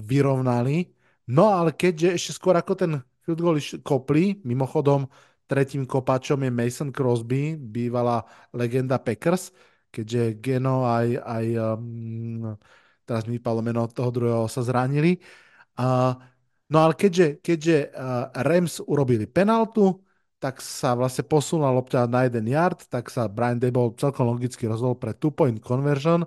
vyrovnali. 0.03 0.91
No 1.33 1.51
ale 1.51 1.75
keďže 1.75 2.19
ešte 2.19 2.33
skôr 2.39 2.55
ako 2.59 2.73
ten 2.75 2.93
field 3.23 3.41
goal 3.41 3.59
kopli, 3.83 4.43
mimochodom 4.43 5.07
tretím 5.47 5.85
kopačom 5.87 6.43
je 6.43 6.51
Mason 6.51 6.91
Crosby, 6.91 7.55
bývalá 7.59 8.25
legenda 8.57 8.99
Packers, 8.99 9.53
keďže 9.93 10.41
Geno 10.41 10.89
aj, 10.89 11.21
aj 11.21 11.47
um, 11.77 12.57
teraz 13.05 13.29
mi 13.29 13.37
vypadlo 13.37 13.61
meno 13.61 13.85
toho 13.91 14.11
druhého, 14.11 14.49
sa 14.49 14.65
zranili. 14.65 15.21
Uh, 15.77 16.17
no 16.73 16.89
ale 16.89 16.97
keďže, 16.97 17.45
keďže 17.45 17.93
uh, 17.93 18.33
Rams 18.33 18.81
urobili 18.89 19.29
penaltu, 19.29 20.01
tak 20.43 20.59
sa 20.59 20.99
vlastne 20.99 21.23
posunula 21.23 21.71
lopta 21.71 22.03
na 22.11 22.27
jeden 22.27 22.51
yard, 22.51 22.83
tak 22.91 23.07
sa 23.15 23.31
Brian 23.31 23.63
Dable 23.63 23.95
celkom 23.95 24.27
logicky 24.27 24.67
rozhodol 24.67 24.99
pre 24.99 25.15
two-point 25.15 25.63
conversion, 25.63 26.27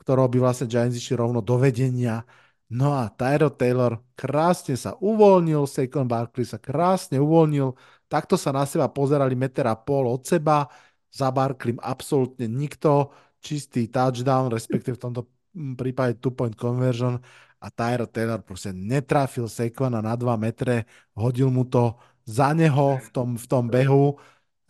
ktorou 0.00 0.24
by 0.32 0.38
vlastne 0.40 0.72
Giants 0.72 0.96
išli 0.96 1.20
rovno 1.20 1.44
do 1.44 1.60
vedenia. 1.60 2.24
No 2.72 2.96
a 2.96 3.12
Tyro 3.12 3.52
Taylor 3.52 4.00
krásne 4.16 4.80
sa 4.80 4.96
uvoľnil, 4.96 5.68
Saquon 5.68 6.08
Barkley 6.08 6.48
sa 6.48 6.56
krásne 6.56 7.20
uvoľnil, 7.20 7.76
takto 8.08 8.40
sa 8.40 8.48
na 8.48 8.64
seba 8.64 8.88
pozerali 8.88 9.36
meter 9.36 9.68
a 9.68 9.76
pol 9.76 10.08
od 10.08 10.24
seba, 10.24 10.64
za 11.12 11.28
Barkleym 11.28 11.76
absolútne 11.84 12.48
nikto, 12.48 13.12
čistý 13.44 13.92
touchdown, 13.92 14.48
respektíve 14.48 14.96
v 14.96 15.02
tomto 15.04 15.22
mm, 15.52 15.76
prípade 15.76 16.16
two-point 16.16 16.56
conversion 16.56 17.20
a 17.60 17.68
Tyro 17.68 18.08
Taylor 18.08 18.40
proste 18.40 18.72
netrafil 18.72 19.52
Saquona 19.52 20.00
na 20.00 20.16
2 20.16 20.32
metre, 20.40 20.88
hodil 21.12 21.52
mu 21.52 21.68
to 21.68 22.00
za 22.24 22.56
neho 22.56 22.96
v 22.96 23.08
tom, 23.12 23.36
v 23.36 23.46
tom 23.52 23.68
behu, 23.68 24.16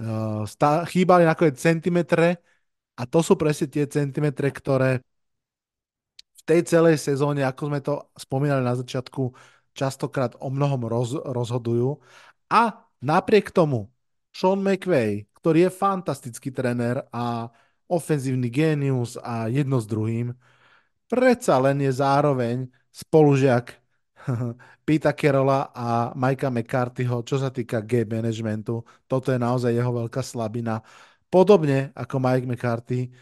uh, 0.03 0.43
stá, 0.43 0.83
chýbali 0.91 1.23
nakoniec 1.23 1.55
centimetre 1.55 2.43
a 2.99 3.07
to 3.07 3.23
sú 3.23 3.39
presne 3.39 3.71
tie 3.71 3.87
centimetre, 3.87 4.51
ktoré 4.51 5.07
v 6.43 6.49
tej 6.49 6.61
celej 6.67 6.99
sezóne, 6.99 7.47
ako 7.47 7.63
sme 7.71 7.81
to 7.81 7.95
spomínali 8.19 8.67
na 8.67 8.75
začiatku, 8.75 9.31
častokrát 9.73 10.35
o 10.43 10.51
mnohom 10.51 10.83
roz, 10.91 11.15
rozhodujú. 11.15 12.03
A 12.51 12.83
napriek 13.01 13.55
tomu 13.55 13.89
Sean 14.35 14.61
McVay, 14.61 15.31
ktorý 15.39 15.69
je 15.69 15.71
fantastický 15.71 16.51
trenér 16.51 17.07
a 17.15 17.47
ofenzívny 17.87 18.49
génius 18.49 19.21
a 19.21 19.47
jedno 19.47 19.79
s 19.79 19.87
druhým. 19.87 20.33
Predsa 21.07 21.61
len 21.61 21.85
je 21.85 21.93
zároveň 21.93 22.67
spolužiak 22.89 23.77
Pita 24.87 25.13
Kerola 25.13 25.71
a 25.75 26.17
Mikea 26.17 26.49
McCarthyho, 26.49 27.21
čo 27.23 27.37
sa 27.37 27.53
týka 27.53 27.85
game 27.85 28.19
managementu. 28.19 28.81
Toto 29.05 29.29
je 29.29 29.39
naozaj 29.39 29.77
jeho 29.77 29.93
veľká 29.93 30.25
slabina. 30.25 30.81
Podobne 31.29 31.93
ako 31.97 32.17
Mike 32.21 32.49
McCarthy, 32.49 33.13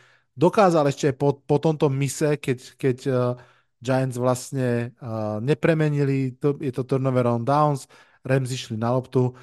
dokázal 0.41 0.89
ešte 0.89 1.13
po, 1.13 1.37
po 1.45 1.61
tomto 1.61 1.93
mise, 1.93 2.41
keď, 2.41 2.59
keď 2.81 2.99
uh, 3.13 3.37
Giants 3.85 4.17
vlastne 4.17 4.97
uh, 5.05 5.37
nepremenili, 5.45 6.37
to, 6.41 6.57
je 6.57 6.73
to 6.73 6.89
turnover 6.89 7.29
on 7.29 7.45
downs, 7.45 7.85
Rams 8.25 8.49
išli 8.49 8.81
na 8.81 8.97
loptu, 8.97 9.37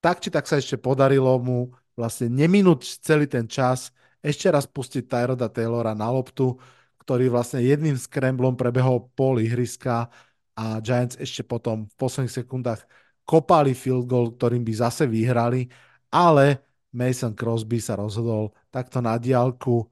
tak 0.00 0.20
či 0.20 0.28
tak 0.32 0.48
sa 0.48 0.60
ešte 0.60 0.76
podarilo 0.80 1.36
mu 1.40 1.72
vlastne 1.96 2.28
neminúť 2.32 3.04
celý 3.04 3.28
ten 3.28 3.44
čas, 3.48 3.92
ešte 4.24 4.48
raz 4.48 4.64
pustiť 4.64 5.04
Tyroda 5.04 5.48
Taylora 5.52 5.92
na 5.92 6.08
loptu, 6.08 6.56
ktorý 7.04 7.28
vlastne 7.28 7.60
jedným 7.60 7.96
scramblom 8.00 8.56
prebehol 8.56 9.12
pol 9.12 9.36
ihriska 9.40 10.08
a 10.56 10.80
Giants 10.80 11.20
ešte 11.20 11.44
potom 11.44 11.84
v 11.84 11.94
posledných 12.00 12.32
sekundách 12.32 12.80
kopali 13.28 13.76
field 13.76 14.08
goal, 14.08 14.32
ktorým 14.32 14.64
by 14.64 14.72
zase 14.88 15.04
vyhrali, 15.08 15.68
ale 16.08 16.64
Mason 16.92 17.36
Crosby 17.36 17.80
sa 17.80 17.96
rozhodol 17.98 18.52
takto 18.72 19.00
na 19.04 19.20
diálku 19.20 19.84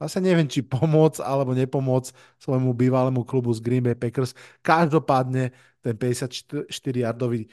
Vlastne 0.00 0.32
neviem, 0.32 0.48
či 0.48 0.64
pomôcť 0.64 1.20
alebo 1.20 1.52
nepomôcť 1.52 2.40
svojmu 2.40 2.72
bývalému 2.72 3.20
klubu 3.28 3.52
z 3.52 3.60
Green 3.60 3.84
Bay 3.84 3.92
Packers. 3.92 4.32
Každopádne 4.64 5.52
ten 5.84 5.94
54-yardový 5.94 7.44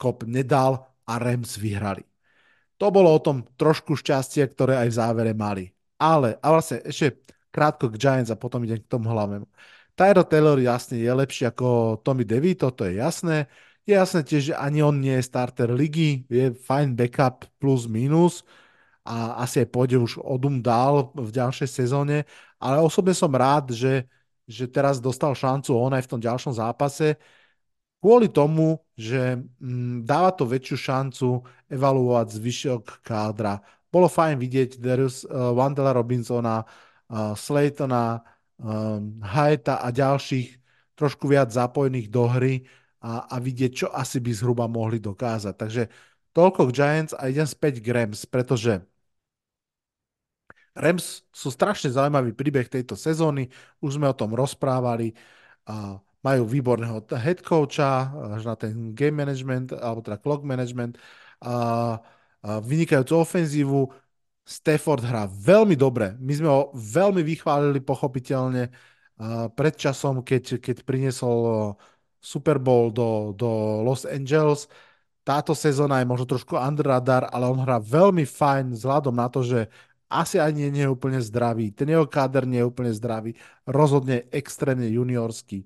kop 0.00 0.24
nedal 0.24 0.88
a 1.04 1.20
Rams 1.20 1.60
vyhrali. 1.60 2.08
To 2.80 2.88
bolo 2.88 3.12
o 3.12 3.20
tom 3.20 3.44
trošku 3.60 4.00
šťastie, 4.00 4.48
ktoré 4.48 4.80
aj 4.80 4.88
v 4.88 4.96
závere 4.96 5.32
mali. 5.36 5.68
Ale, 6.00 6.40
a 6.40 6.46
vlastne 6.48 6.80
ešte 6.88 7.20
krátko 7.52 7.92
k 7.92 8.00
Giants 8.00 8.32
a 8.32 8.40
potom 8.40 8.64
idem 8.64 8.80
k 8.80 8.88
tomu 8.88 9.12
hlavnému. 9.12 9.44
Tyro 9.92 10.24
Taylor 10.24 10.56
jasne 10.56 10.96
je 10.96 11.12
lepší 11.12 11.52
ako 11.52 12.00
Tommy 12.00 12.24
DeVito, 12.24 12.72
to 12.72 12.88
je 12.88 12.96
jasné. 12.96 13.52
Je 13.84 13.92
jasné 13.92 14.24
tiež, 14.24 14.42
že 14.52 14.54
ani 14.56 14.80
on 14.80 14.96
nie 14.96 15.20
je 15.20 15.28
starter 15.28 15.68
ligy, 15.68 16.24
je 16.32 16.56
fajn 16.56 16.96
backup 16.96 17.44
plus 17.60 17.84
minus 17.84 18.40
a 19.04 19.40
asi 19.44 19.64
aj 19.64 19.68
pôjde 19.72 19.96
už 19.96 20.20
odum 20.20 20.60
dál 20.60 21.08
v 21.16 21.30
ďalšej 21.32 21.68
sezóne, 21.68 22.28
ale 22.60 22.76
osobne 22.84 23.16
som 23.16 23.32
rád, 23.32 23.72
že, 23.72 24.04
že 24.44 24.68
teraz 24.68 25.00
dostal 25.00 25.32
šancu 25.32 25.72
on 25.72 25.92
aj 25.96 26.04
v 26.04 26.10
tom 26.10 26.20
ďalšom 26.20 26.52
zápase, 26.52 27.16
kvôli 28.00 28.28
tomu, 28.32 28.80
že 28.96 29.40
mm, 29.60 30.04
dáva 30.04 30.32
to 30.32 30.48
väčšiu 30.48 30.76
šancu 30.76 31.28
evaluovať 31.68 32.26
zvyšok 32.36 32.84
kádra. 33.04 33.60
Bolo 33.90 34.08
fajn 34.08 34.40
vidieť 34.40 34.80
Darius 34.80 35.24
uh, 35.24 35.52
Wandela 35.52 35.92
Robinsona, 35.92 36.62
uh, 36.64 37.34
Slaytona, 37.36 38.22
um, 38.56 39.20
Haeta 39.20 39.82
a 39.82 39.88
ďalších 39.92 40.60
trošku 40.94 41.28
viac 41.28 41.48
zapojených 41.48 42.12
do 42.12 42.28
hry 42.28 42.68
a, 43.00 43.24
a 43.32 43.36
vidieť, 43.40 43.72
čo 43.72 43.86
asi 43.88 44.20
by 44.20 44.30
zhruba 44.36 44.68
mohli 44.68 45.00
dokázať. 45.00 45.54
Takže 45.56 45.82
toľko 46.32 46.70
k 46.70 46.74
Giants 46.74 47.12
a 47.16 47.26
idem 47.30 47.48
späť 47.48 47.82
k 47.82 47.90
Rams, 47.90 48.26
pretože 48.26 48.82
Rams 50.74 51.26
sú 51.34 51.50
strašne 51.50 51.90
zaujímavý 51.90 52.30
príbeh 52.30 52.70
tejto 52.70 52.94
sezóny, 52.94 53.50
už 53.82 53.98
sme 53.98 54.06
o 54.06 54.14
tom 54.14 54.30
rozprávali, 54.32 55.12
majú 56.22 56.42
výborného 56.46 57.02
head 57.18 57.42
coacha, 57.42 58.12
až 58.38 58.42
na 58.46 58.54
ten 58.54 58.94
game 58.94 59.18
management, 59.18 59.74
alebo 59.74 59.98
teda 60.04 60.20
clock 60.22 60.46
management, 60.46 60.94
vynikajúcu 62.40 63.14
ofenzívu, 63.18 63.90
Stafford 64.46 65.06
hrá 65.06 65.30
veľmi 65.30 65.78
dobre. 65.78 66.14
My 66.18 66.32
sme 66.34 66.48
ho 66.50 66.74
veľmi 66.74 67.22
vychválili 67.22 67.78
pochopiteľne 67.82 68.70
pred 69.54 69.74
časom, 69.76 70.26
keď, 70.26 70.58
keď 70.58 70.82
priniesol 70.82 71.74
Super 72.18 72.58
Bowl 72.58 72.90
do, 72.90 73.30
do 73.36 73.82
Los 73.84 74.06
Angeles. 74.08 74.66
Táto 75.30 75.54
sezóna 75.54 76.02
je 76.02 76.10
možno 76.10 76.26
trošku 76.26 76.58
under 76.58 76.90
radar, 76.90 77.30
ale 77.30 77.46
on 77.46 77.62
hrá 77.62 77.78
veľmi 77.78 78.26
fajn 78.26 78.74
vzhľadom 78.74 79.14
na 79.14 79.30
to, 79.30 79.46
že 79.46 79.70
asi 80.10 80.42
ani 80.42 80.74
nie 80.74 80.82
je 80.82 80.90
úplne 80.90 81.22
zdravý. 81.22 81.70
Ten 81.70 81.86
jeho 81.86 82.02
káder 82.02 82.50
nie 82.50 82.58
je 82.58 82.66
úplne 82.66 82.90
zdravý. 82.90 83.38
Rozhodne 83.62 84.26
extrémne 84.34 84.90
juniorský. 84.90 85.62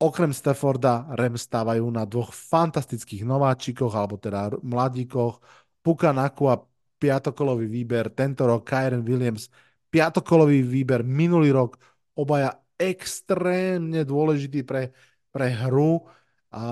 Okrem 0.00 0.32
Stafforda 0.32 1.04
Rem 1.20 1.36
stávajú 1.36 1.84
na 1.92 2.08
dvoch 2.08 2.32
fantastických 2.32 3.28
nováčikoch, 3.28 3.92
alebo 3.92 4.16
teda 4.16 4.56
mladíkoch. 4.64 5.36
Puka 5.84 6.16
Nakua, 6.16 6.56
piatokolový 6.96 7.68
výber, 7.68 8.08
tento 8.08 8.48
rok 8.48 8.64
Kyren 8.64 9.04
Williams, 9.04 9.52
piatokolový 9.92 10.64
výber, 10.64 11.04
minulý 11.04 11.52
rok, 11.52 11.76
obaja 12.16 12.56
extrémne 12.80 14.00
dôležitý 14.00 14.64
pre, 14.64 14.96
pre 15.28 15.52
hru 15.52 16.08
a 16.56 16.62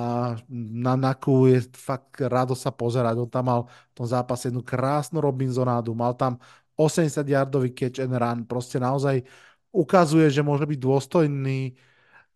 na 0.49 0.97
Naku 0.97 1.53
je 1.53 1.61
fakt 1.77 2.25
rado 2.25 2.57
sa 2.57 2.73
pozerať. 2.73 3.21
On 3.21 3.29
tam 3.29 3.45
mal 3.45 3.61
v 3.69 3.95
tom 4.01 4.09
zápase 4.09 4.49
jednu 4.49 4.65
krásnu 4.65 5.21
Robinsonádu, 5.21 5.93
mal 5.93 6.17
tam 6.17 6.41
80-yardový 6.81 7.77
catch 7.77 8.01
and 8.01 8.17
run, 8.17 8.39
proste 8.49 8.81
naozaj 8.81 9.21
ukazuje, 9.69 10.33
že 10.33 10.41
môže 10.41 10.65
byť 10.65 10.79
dôstojný 10.81 11.77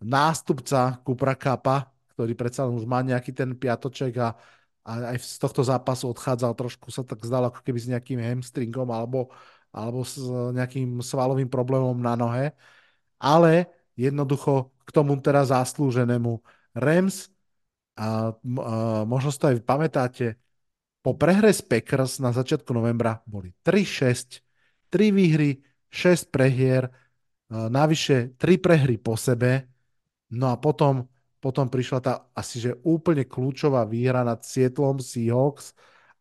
nástupca 0.05 1.01
Kupra 1.01 1.33
Kapa, 1.33 1.89
ktorý 2.13 2.37
predsa 2.37 2.69
už 2.69 2.85
má 2.85 3.01
nejaký 3.01 3.33
ten 3.33 3.57
piatoček 3.57 4.13
a, 4.21 4.37
a 4.85 5.17
aj 5.17 5.19
z 5.23 5.39
tohto 5.41 5.65
zápasu 5.65 6.13
odchádzal 6.13 6.53
trošku, 6.53 6.93
sa 6.93 7.01
tak 7.01 7.25
zdalo 7.25 7.49
ako 7.49 7.65
keby 7.65 7.79
s 7.81 7.89
nejakým 7.89 8.21
hamstringom 8.21 8.93
alebo, 8.93 9.33
alebo 9.73 10.05
s 10.05 10.21
nejakým 10.53 11.01
svalovým 11.01 11.49
problémom 11.49 11.97
na 11.97 12.13
nohe. 12.13 12.53
Ale 13.17 13.73
jednoducho 13.97 14.69
k 14.85 14.91
tomu 14.93 15.17
teraz 15.25 15.49
zaslúženému 15.49 16.45
Rams 16.77 17.38
a, 17.99 18.31
a 18.31 18.75
možno 19.03 19.35
si 19.35 19.39
to 19.43 19.51
aj 19.51 19.67
pamätáte, 19.67 20.39
po 21.03 21.19
prehre 21.19 21.51
z 21.51 21.63
Packers 21.67 22.23
na 22.23 22.31
začiatku 22.31 22.71
novembra 22.71 23.23
boli 23.27 23.51
3-6, 23.67 24.39
3 24.91 25.11
výhry, 25.11 25.59
6 25.91 26.31
prehier, 26.31 26.91
navyše 27.51 28.37
3 28.37 28.61
prehry 28.61 29.01
po 29.01 29.17
sebe, 29.17 29.67
no 30.31 30.53
a 30.53 30.57
potom, 30.61 31.09
potom 31.41 31.67
prišla 31.67 31.99
tá 31.99 32.13
asi 32.37 32.61
že 32.61 32.77
úplne 32.85 33.25
kľúčová 33.25 33.89
výhra 33.89 34.21
nad 34.23 34.45
Seattlom 34.45 35.01
Seahawks 35.01 35.73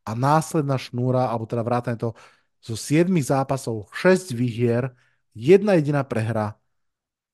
a 0.07 0.15
následná 0.15 0.79
šnúra, 0.79 1.27
alebo 1.27 1.43
teda 1.45 1.67
vrátane 1.67 1.99
to, 1.99 2.15
zo 2.63 2.79
7 2.79 3.11
zápasov 3.21 3.91
6 3.91 4.33
výhier, 4.33 4.95
jedna 5.35 5.75
jediná 5.77 6.01
prehra 6.07 6.55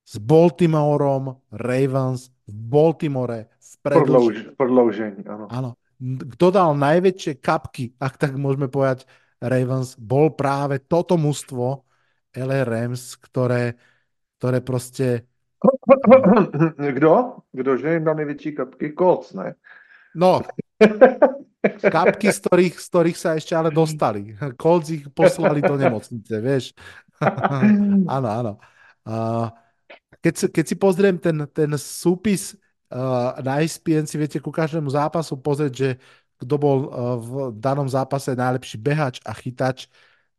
s 0.03 0.19
Baltimoreom 0.19 1.37
Ravens 1.53 2.33
v 2.49 2.55
Baltimore 2.59 3.52
v 3.73 3.75
predlž... 3.81 4.53
Prodloužení, 4.53 5.25
áno. 5.25 5.45
Áno. 5.49 5.69
Kto 6.03 6.51
dal 6.51 6.75
najväčšie 6.75 7.39
kapky, 7.39 7.95
ak 7.97 8.19
tak 8.19 8.35
môžeme 8.35 8.67
povedať, 8.67 9.07
Ravens, 9.39 9.95
bol 9.99 10.31
práve 10.35 10.79
toto 10.83 11.19
mužstvo 11.19 11.83
LA 12.35 12.63
Rams, 12.63 13.19
ktoré, 13.19 13.75
ktoré 14.39 14.59
proste... 14.63 15.27
Kdo? 16.97 17.45
Kdože 17.55 17.99
im 17.99 18.03
dal 18.03 18.19
najväčšie 18.19 18.51
kapky? 18.55 18.91
Colts, 18.95 19.31
ne? 19.35 19.55
No, 20.13 20.43
kapky, 21.95 22.27
z 22.31 22.39
ktorých, 22.43 22.75
z 22.79 22.87
ktorých 22.87 23.17
sa 23.17 23.29
ešte 23.39 23.53
ale 23.55 23.71
dostali. 23.71 24.35
Colts 24.59 24.91
ich 24.91 25.07
poslali 25.11 25.63
do 25.63 25.75
nemocnice, 25.79 26.33
vieš. 26.43 26.75
áno, 28.07 28.29
áno. 28.29 28.53
Uh, 29.03 29.51
keď, 30.23 30.51
keď 30.55 30.65
si 30.67 30.75
pozriem 30.79 31.15
ten, 31.19 31.35
ten 31.51 31.71
súpis 31.75 32.55
na 33.41 33.53
ESPN, 33.65 34.05
si 34.05 34.21
viete 34.21 34.37
ku 34.37 34.53
každému 34.53 34.89
zápasu 34.93 35.33
pozrieť, 35.41 35.73
že 35.73 35.89
kto 36.37 36.55
bol 36.59 36.77
uh, 36.85 37.17
v 37.17 37.33
danom 37.57 37.89
zápase 37.89 38.35
najlepší 38.37 38.77
behač 38.77 39.17
a 39.25 39.33
chytač, 39.33 39.89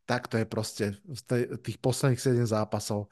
tak 0.05 0.29
to 0.29 0.37
je 0.37 0.45
proste 0.45 0.85
z 1.01 1.21
tých 1.59 1.81
posledných 1.81 2.21
7 2.21 2.45
zápasov. 2.45 3.09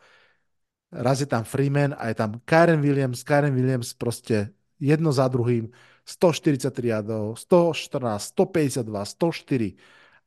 Raz 0.93 1.25
je 1.25 1.27
tam 1.27 1.41
Freeman 1.41 1.97
a 1.97 2.13
je 2.13 2.15
tam 2.15 2.37
Karen 2.45 2.79
Williams, 2.79 3.25
Karen 3.25 3.57
Williams 3.57 3.97
proste 3.97 4.53
jedno 4.77 5.09
za 5.09 5.25
druhým, 5.25 5.73
143 6.05 6.69
jadov, 6.93 7.33
114, 7.39 8.31
152, 8.35 8.93
104. 8.93 9.73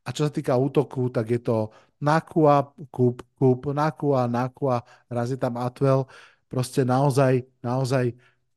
A 0.07 0.09
čo 0.11 0.27
sa 0.27 0.33
týka 0.33 0.59
útoku, 0.59 1.07
tak 1.13 1.31
je 1.31 1.39
to 1.39 1.71
Nakua, 2.03 2.75
Kup, 2.91 3.23
Kup, 3.39 3.71
Nakua, 3.71 4.27
Nakua, 4.27 4.83
raz 5.07 5.31
je 5.31 5.39
tam 5.39 5.55
Atwell 5.57 6.11
proste 6.51 6.83
naozaj, 6.83 7.47
naozaj 7.63 8.15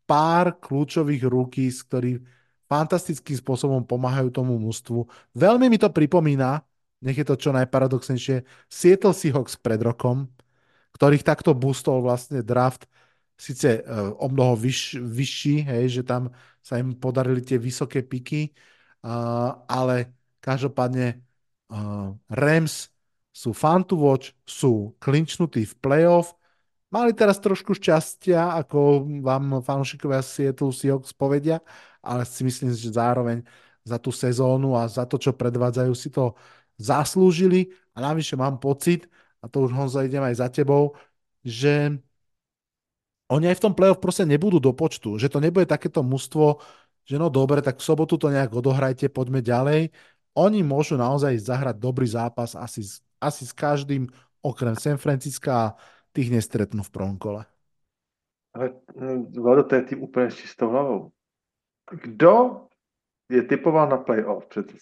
pár 0.09 0.57
kľúčových 0.57 1.29
ruky, 1.29 1.69
ktorí 1.69 2.17
fantastickým 2.65 3.37
spôsobom 3.37 3.85
pomáhajú 3.85 4.33
tomu 4.33 4.57
mústvu. 4.57 5.05
Veľmi 5.37 5.69
mi 5.69 5.77
to 5.77 5.93
pripomína, 5.93 6.65
nech 7.05 7.17
je 7.17 7.25
to 7.25 7.37
čo 7.37 7.53
najparadoxnejšie, 7.53 8.41
Seattle 8.65 9.13
Seahawks 9.13 9.61
pred 9.61 9.77
rokom, 9.85 10.29
ktorých 10.97 11.21
takto 11.21 11.53
boostol 11.53 12.01
vlastne 12.01 12.41
draft 12.41 12.89
síce 13.39 13.85
uh, 13.85 14.11
o 14.17 14.27
mnoho 14.27 14.57
vyš, 14.57 14.99
vyšší, 14.99 15.55
hej, 15.63 16.01
že 16.01 16.03
tam 16.03 16.33
sa 16.59 16.75
im 16.81 16.91
podarili 16.97 17.39
tie 17.39 17.55
vysoké 17.55 18.03
piky, 18.03 18.51
uh, 19.05 19.63
ale 19.69 20.11
každopádne 20.43 21.21
uh, 21.71 22.11
Rams 22.27 22.91
sú 23.31 23.55
fun 23.55 23.87
to 23.87 23.95
watch, 23.95 24.35
sú 24.43 24.91
klinčnutí 24.99 25.63
v 25.63 25.73
playoff, 25.79 26.35
mali 26.89 27.13
teraz 27.13 27.37
trošku 27.37 27.77
šťastia, 27.77 28.57
ako 28.65 29.05
vám 29.21 29.61
fanúšikovia 29.61 30.21
Seattle 30.25 30.73
Seahawks 30.73 31.13
povedia, 31.13 31.61
ale 32.01 32.25
si 32.25 32.41
myslím, 32.45 32.73
že 32.73 32.93
zároveň 32.93 33.45
za 33.85 33.97
tú 33.97 34.13
sezónu 34.13 34.77
a 34.77 34.85
za 34.89 35.05
to, 35.05 35.17
čo 35.17 35.33
predvádzajú, 35.33 35.93
si 35.95 36.09
to 36.13 36.37
zaslúžili 36.77 37.73
a 37.93 38.01
navyše 38.01 38.37
mám 38.37 38.57
pocit, 38.61 39.09
a 39.39 39.47
to 39.47 39.65
už 39.65 39.71
Honza 39.71 40.03
idem 40.03 40.23
aj 40.23 40.35
za 40.41 40.47
tebou, 40.51 40.95
že 41.45 41.95
oni 43.29 43.45
aj 43.45 43.61
v 43.61 43.63
tom 43.69 43.73
playoff 43.77 44.01
proste 44.01 44.25
nebudú 44.25 44.57
do 44.57 44.73
počtu, 44.73 45.21
že 45.21 45.29
to 45.29 45.37
nebude 45.37 45.69
takéto 45.69 46.01
mužstvo, 46.01 46.59
že 47.05 47.15
no 47.21 47.29
dobre, 47.29 47.61
tak 47.61 47.77
v 47.77 47.85
sobotu 47.85 48.17
to 48.17 48.33
nejak 48.33 48.49
odohrajte, 48.49 49.09
poďme 49.09 49.45
ďalej. 49.45 49.93
Oni 50.33 50.59
môžu 50.65 50.97
naozaj 50.97 51.37
zahrať 51.37 51.77
dobrý 51.77 52.09
zápas 52.09 52.57
asi, 52.57 52.85
asi 53.21 53.43
s 53.45 53.53
každým, 53.53 54.09
okrem 54.41 54.73
San 54.77 54.97
Francisca 54.97 55.77
tých 56.19 56.35
nestretnú 56.35 56.83
v 56.83 56.91
prvom 56.91 57.15
kole. 57.15 57.47
Ale 58.51 58.75
Vlado, 59.39 59.63
to 59.63 59.75
je 59.75 59.81
tým 59.81 60.03
úplně 60.03 60.31
s 60.31 60.35
čistou 60.35 60.69
hlavou. 60.69 61.11
Kdo 61.91 62.67
je 63.31 63.41
typoval 63.41 63.89
na 63.89 63.97
playoff 63.97 64.47
před 64.47 64.67
tím 64.67 64.79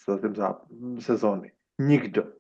sezóny? 1.00 1.52
Nikdo. 1.80 2.34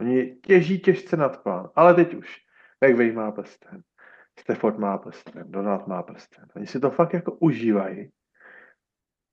Oni 0.00 0.36
těží 0.46 0.78
těžce 0.78 1.16
nad 1.16 1.42
plán, 1.42 1.70
ale 1.74 1.94
teď 1.94 2.14
už. 2.14 2.38
McVay 2.84 3.12
má 3.12 3.32
prsten, 3.32 3.82
Stafford 4.40 4.78
má 4.78 4.98
prsten, 4.98 5.50
Donald 5.50 5.86
má 5.86 6.02
prsten. 6.02 6.46
Oni 6.56 6.66
si 6.66 6.80
to 6.80 6.90
fakt 6.90 7.12
jako 7.12 7.32
užívají. 7.32 8.10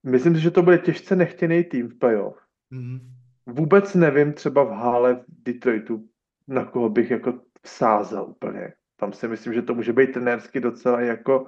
Myslím 0.03 0.35
si, 0.35 0.41
že 0.41 0.51
to 0.51 0.61
bude 0.61 0.77
těžce 0.77 1.15
nechtěný 1.15 1.63
tým 1.63 1.89
v 1.89 1.97
playoff. 1.97 2.37
Mm. 2.69 2.99
Vůbec 3.45 3.93
nevím 3.95 4.33
třeba 4.33 4.63
v 4.63 4.69
hále 4.69 5.15
v 5.15 5.25
Detroitu, 5.27 6.09
na 6.47 6.65
koho 6.65 6.89
bych 6.89 7.11
jako 7.11 7.41
vsázel 7.61 8.25
úplně. 8.25 8.73
Tam 9.01 9.13
si 9.13 9.27
myslím, 9.27 9.53
že 9.53 9.61
to 9.61 9.73
může 9.73 9.93
být 9.93 10.13
trenérsky 10.13 10.59
docela 10.59 11.01
jako 11.01 11.45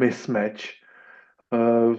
mismatch. 0.00 0.62
Uh, 1.50 1.96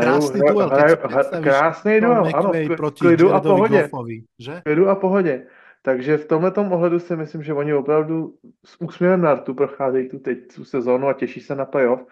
krásný 0.00 0.40
duel, 0.40 0.68
hraju, 0.68 0.96
hraju, 1.02 1.42
krásný 1.42 2.00
duel, 2.00 2.30
ano, 2.34 2.52
proti 2.76 3.00
klidu 3.00 3.32
a 3.32 3.40
pohodě. 3.40 3.82
Goffovi, 3.82 4.22
že? 4.38 4.62
Klidu 4.64 4.88
a 4.88 4.94
pohodě. 4.94 5.46
Takže 5.82 6.16
v 6.16 6.26
tomhle 6.26 6.52
ohledu 6.52 6.98
si 6.98 7.16
myslím, 7.16 7.42
že 7.42 7.54
oni 7.54 7.74
opravdu 7.74 8.34
s 8.66 8.80
úsměvem 8.80 9.20
na 9.20 9.34
rtu 9.34 9.54
procházejí 9.54 10.08
tu 10.08 10.18
teď 10.18 10.54
tu 10.54 10.64
sezónu 10.64 11.08
a 11.08 11.12
těší 11.12 11.40
se 11.40 11.54
na 11.54 11.64
playoff. 11.64 12.06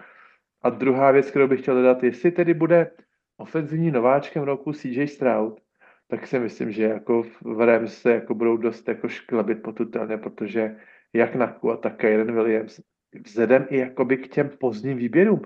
A 0.62 0.70
druhá 0.70 1.10
věc, 1.10 1.30
kterou 1.30 1.48
bych 1.48 1.60
chtěl 1.60 1.74
dodat, 1.74 2.02
jestli 2.02 2.30
tedy 2.30 2.54
bude 2.54 2.90
ofenzivní 3.36 3.90
nováčkem 3.90 4.42
roku 4.42 4.72
CJ 4.72 5.06
Stroud, 5.06 5.60
tak 6.08 6.26
si 6.26 6.38
myslím, 6.38 6.72
že 6.72 6.82
jako 6.82 7.22
v 7.42 7.66
Rams 7.66 7.98
se 7.98 8.14
jako 8.14 8.34
budou 8.34 8.56
dost 8.56 8.88
jako 8.88 9.08
šklebit 9.08 9.62
potutelně, 9.62 10.16
protože 10.16 10.76
jak 11.14 11.34
Naku 11.34 11.70
a 11.70 11.76
tak 11.76 11.96
Kyren 11.96 12.34
Williams 12.34 12.80
vzhledem 13.26 13.66
i 13.70 13.78
jakoby 13.78 14.16
k 14.16 14.28
těm 14.28 14.48
pozdním 14.48 14.98
výběrům. 14.98 15.42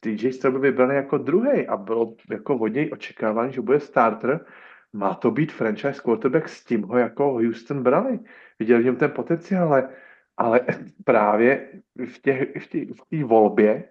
TJ 0.00 0.32
Stroud 0.32 0.52
byl 0.52 0.60
vybraný 0.60 0.94
jako 0.94 1.18
druhý 1.18 1.66
a 1.66 1.76
bylo 1.76 2.14
jako 2.30 2.58
od 2.58 2.68
něj 2.68 2.90
očekávání, 2.92 3.52
že 3.52 3.60
bude 3.60 3.80
starter. 3.80 4.46
Má 4.92 5.14
to 5.14 5.30
být 5.30 5.52
franchise 5.52 6.02
quarterback 6.02 6.48
s 6.48 6.64
tím 6.64 6.82
ho 6.82 6.98
jako 6.98 7.24
Houston 7.24 7.82
brali. 7.82 8.18
Viděl 8.58 8.80
v 8.80 8.84
něm 8.84 8.96
ten 8.96 9.10
potenciál, 9.10 9.68
ale, 9.68 9.88
ale 10.36 10.60
právě 11.04 11.68
v 12.06 12.18
té 12.18 12.46
v 12.58 12.68
v 13.10 13.24
volbě 13.24 13.84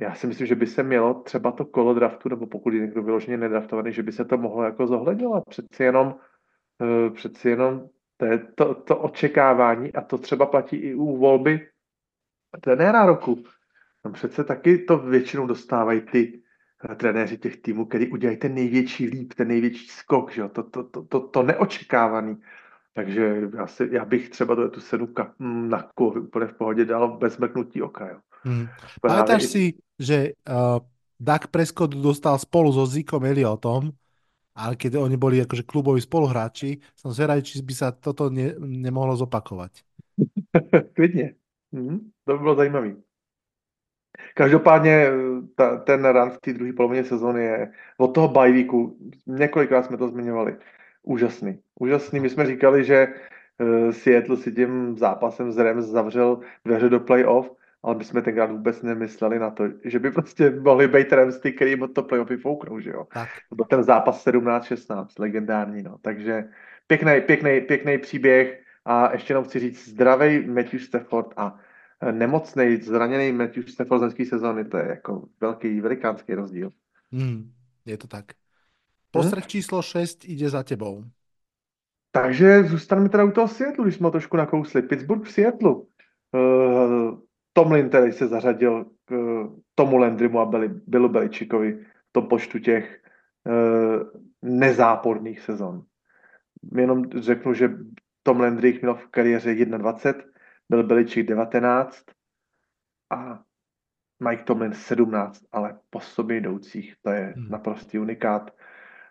já 0.00 0.14
si 0.14 0.26
myslím, 0.26 0.46
že 0.46 0.54
by 0.54 0.66
se 0.66 0.82
mělo 0.82 1.14
třeba 1.14 1.52
to 1.52 1.64
kolo 1.64 1.94
draftu, 1.94 2.28
nebo 2.28 2.46
pokud 2.46 2.74
je 2.74 2.80
někdo 2.80 3.02
vyloženě 3.02 3.36
nedraftovaný, 3.36 3.92
že 3.92 4.02
by 4.02 4.12
se 4.12 4.24
to 4.24 4.38
mohlo 4.38 4.62
jako 4.62 4.86
zohledňovat. 4.86 5.44
Přeci 5.48 5.82
jenom, 5.82 6.14
uh, 6.78 7.14
přeci 7.14 7.48
jenom 7.48 7.88
to, 8.18 8.24
je 8.24 8.38
to, 8.54 8.74
to 8.74 8.98
očekávání 8.98 9.92
a 9.92 10.00
to 10.00 10.18
třeba 10.18 10.46
platí 10.46 10.76
i 10.76 10.94
u 10.94 11.16
volby 11.16 11.68
trenéra 12.60 13.06
roku. 13.06 13.44
Tam 14.02 14.12
přece 14.12 14.44
taky 14.44 14.78
to 14.78 14.98
většinou 14.98 15.46
dostávají 15.46 16.00
ty 16.00 16.40
uh, 16.88 16.94
trenéři 16.94 17.38
těch 17.38 17.56
týmů, 17.56 17.86
který 17.86 18.08
udělají 18.08 18.36
ten 18.38 18.54
největší 18.54 19.06
líp, 19.06 19.34
ten 19.34 19.48
největší 19.48 19.88
skok, 19.88 20.32
že 20.32 20.40
jo? 20.40 20.48
To, 20.48 20.62
to, 20.62 20.84
to, 20.84 21.02
to, 21.02 21.20
to 21.20 21.42
neočekávaný. 21.42 22.36
Takže 22.94 23.50
já, 23.56 23.66
si, 23.66 23.88
já 23.92 24.04
bych 24.04 24.28
třeba 24.28 24.54
do 24.54 24.70
tu 24.70 24.80
senu 24.80 25.08
na 25.40 25.90
kovy 25.94 26.20
úplně 26.20 26.46
v 26.46 26.52
pohodě 26.52 26.84
dal 26.84 27.18
bez 27.18 27.38
mrknutí 27.38 27.82
oka. 27.82 28.08
Jo. 28.08 28.18
Hmm. 28.42 28.66
Pamätáš 29.02 29.42
si, 29.42 29.74
že 29.98 30.32
uh, 30.48 30.78
Dak 31.20 31.46
Prescott 31.46 31.90
dostal 31.90 32.38
spolu 32.38 32.72
so 32.72 32.86
Zikom 32.86 33.24
Elliotom, 33.24 33.90
ale 34.58 34.74
keď 34.74 34.98
oni 34.98 35.14
boli 35.14 35.38
akože 35.38 35.62
kluboví 35.62 36.02
spoluhráči, 36.02 36.82
som 36.98 37.14
zvedavý, 37.14 37.46
či 37.46 37.62
by 37.62 37.74
sa 37.74 37.94
toto 37.94 38.26
ne, 38.26 38.58
nemohlo 38.58 39.14
zopakovať. 39.14 39.86
Klidně. 40.94 41.34
Hmm, 41.72 42.10
to 42.24 42.32
by 42.32 42.38
bylo 42.38 42.54
zajímavý. 42.54 42.96
Každopádně 44.34 44.90
eh, 44.90 45.12
ta, 45.54 45.76
ten 45.76 46.04
run 46.04 46.30
v 46.30 46.38
té 46.38 46.52
druhé 46.52 46.72
polovině 46.72 47.04
sezóny 47.04 47.44
je 47.44 47.72
od 47.98 48.14
toho 48.14 48.28
bajvíku, 48.28 48.96
několikrát 49.26 49.82
jsme 49.82 49.96
to 49.96 50.08
zmiňovali, 50.08 50.56
úžasný. 51.02 51.58
Úžasný. 51.80 52.20
My 52.20 52.30
jsme 52.30 52.46
říkali, 52.46 52.84
že 52.84 53.06
uh, 53.06 53.90
Seattle 53.90 54.36
si 54.36 54.52
tím 54.52 54.98
zápasem 54.98 55.52
z 55.52 55.58
Rams 55.58 55.84
zavřel 55.86 56.40
dveře 56.64 56.88
do 56.88 57.00
playoff 57.00 57.50
ale 57.82 57.94
my 57.94 58.04
jsme 58.04 58.22
tenkrát 58.22 58.50
vůbec 58.50 58.82
nemysleli 58.82 59.38
na 59.38 59.50
to, 59.50 59.64
že 59.84 59.98
by 59.98 60.10
prostě 60.10 60.50
mohli 60.50 60.88
být 60.88 61.12
Ramsty, 61.12 61.52
který 61.52 61.80
od 61.80 61.94
to 61.94 62.02
playoff 62.02 62.30
vyfouknou, 62.30 62.80
že 62.80 62.90
jo. 62.90 63.06
Tak. 63.14 63.28
Byl 63.54 63.64
ten 63.64 63.82
zápas 63.82 64.26
17-16, 64.26 65.06
legendární, 65.18 65.82
no. 65.82 65.98
Takže 66.02 66.44
pěkný, 66.86 67.20
pěkný, 67.20 67.60
pěkný 67.60 67.98
příběh 67.98 68.62
a 68.84 69.12
ještě 69.12 69.30
jenom 69.30 69.44
chci 69.44 69.58
říct 69.58 69.88
zdravý 69.88 70.46
Matthew 70.46 70.80
Stafford 70.80 71.34
a 71.36 71.58
e, 72.00 72.12
nemocný, 72.12 72.76
zraněný 72.76 73.32
Matthew 73.32 73.66
Stafford 73.66 74.12
z 74.12 74.28
sezóny, 74.28 74.64
to 74.64 74.76
je 74.76 74.88
jako 74.88 75.28
velký, 75.40 75.80
velikánský 75.80 76.34
rozdíl. 76.34 76.70
Hmm, 77.12 77.52
je 77.86 77.98
to 77.98 78.06
tak. 78.06 78.24
Postreh 79.10 79.44
hmm? 79.44 79.48
číslo 79.48 79.82
6 79.82 80.24
jde 80.24 80.50
za 80.50 80.62
tebou. 80.62 81.04
Takže 82.10 82.62
zůstaneme 82.62 83.08
teda 83.08 83.24
u 83.24 83.30
toho 83.30 83.48
Seattle, 83.48 83.84
když 83.84 83.94
jsme 83.94 84.10
trošku 84.10 84.36
nakousli. 84.36 84.82
Pittsburgh 84.82 85.28
v 85.28 85.32
Seattle. 85.32 85.70
Uh, 85.70 87.18
Tomlin 87.58 87.90
tedy 87.90 88.12
se 88.12 88.26
zařadil 88.28 88.84
k 89.04 89.12
eh, 89.12 89.60
tomu 89.74 89.96
Landrymu 89.96 90.40
a 90.40 90.50
Billu 90.86 91.08
Beličikovi 91.08 91.72
v 92.08 92.12
tom 92.12 92.26
počtu 92.26 92.58
těch 92.58 93.02
uh, 93.44 94.20
nezáporných 94.42 95.40
sezon. 95.40 95.82
Jenom 96.74 97.10
řeknu, 97.10 97.54
že 97.54 97.70
Tom 98.22 98.40
Landry 98.40 98.78
měl 98.82 98.94
v 98.94 99.06
kariéře 99.06 99.54
21, 99.54 100.24
byl 100.68 100.82
Beličik 100.82 101.26
19 101.26 102.04
a 103.10 103.42
Mike 104.28 104.44
Tomlin 104.44 104.72
17, 104.72 105.42
ale 105.52 105.78
po 105.90 106.00
sobě 106.00 106.36
jdoucích, 106.36 106.94
to 107.02 107.10
je 107.10 107.34
hmm. 107.36 107.48
naprostý 107.48 107.98
unikát. 107.98 108.50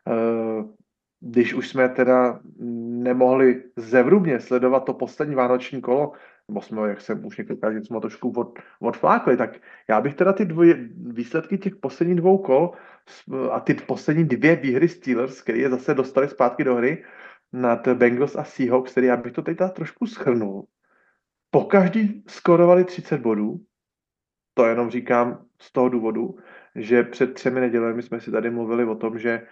Uh, 0.07 0.71
když 1.19 1.53
už 1.53 1.69
jsme 1.69 1.89
teda 1.89 2.39
nemohli 3.03 3.63
zevrubně 3.75 4.39
sledovat 4.39 4.79
to 4.79 4.93
poslední 4.93 5.35
vánoční 5.35 5.81
kolo, 5.81 6.13
nebo 6.47 6.61
jsme, 6.61 6.89
jak 6.89 7.01
jsem 7.01 7.25
už 7.25 7.37
několikrát, 7.37 7.73
že 7.73 7.81
jsme 7.81 7.99
trošku 7.99 8.31
od, 8.31 8.59
odflákli, 8.79 9.37
tak 9.37 9.49
já 9.89 10.01
bych 10.01 10.15
teda 10.15 10.33
ty 10.33 10.45
dvoje, 10.45 10.89
výsledky 10.95 11.57
těch 11.57 11.75
posledních 11.75 12.17
dvou 12.17 12.37
kol 12.37 12.71
a 13.51 13.59
ty 13.59 13.73
poslední 13.73 14.23
dvě 14.23 14.55
výhry 14.55 14.89
Steelers, 14.89 15.41
které 15.41 15.57
je 15.57 15.69
zase 15.69 15.93
dostali 15.93 16.27
zpátky 16.27 16.63
do 16.63 16.75
hry 16.75 17.03
nad 17.53 17.87
Bengals 17.87 18.35
a 18.35 18.43
Seahawks, 18.43 18.91
který 18.91 19.07
já 19.07 19.17
bych 19.17 19.33
to 19.33 19.41
teď 19.41 19.57
trošku 19.73 20.07
schrnul. 20.07 20.67
Po 21.51 21.63
každý 21.63 22.23
skorovali 22.27 22.83
30 22.83 23.21
bodů, 23.21 23.65
to 24.53 24.65
jenom 24.65 24.89
říkám 24.89 25.45
z 25.61 25.71
toho 25.71 25.89
důvodu, 25.89 26.37
že 26.75 27.03
před 27.03 27.33
třemi 27.33 27.59
nedělemi 27.59 28.03
jsme 28.03 28.21
si 28.21 28.31
tady 28.31 28.49
mluvili 28.49 28.85
o 28.85 28.95
tom, 28.95 29.19
že 29.19 29.47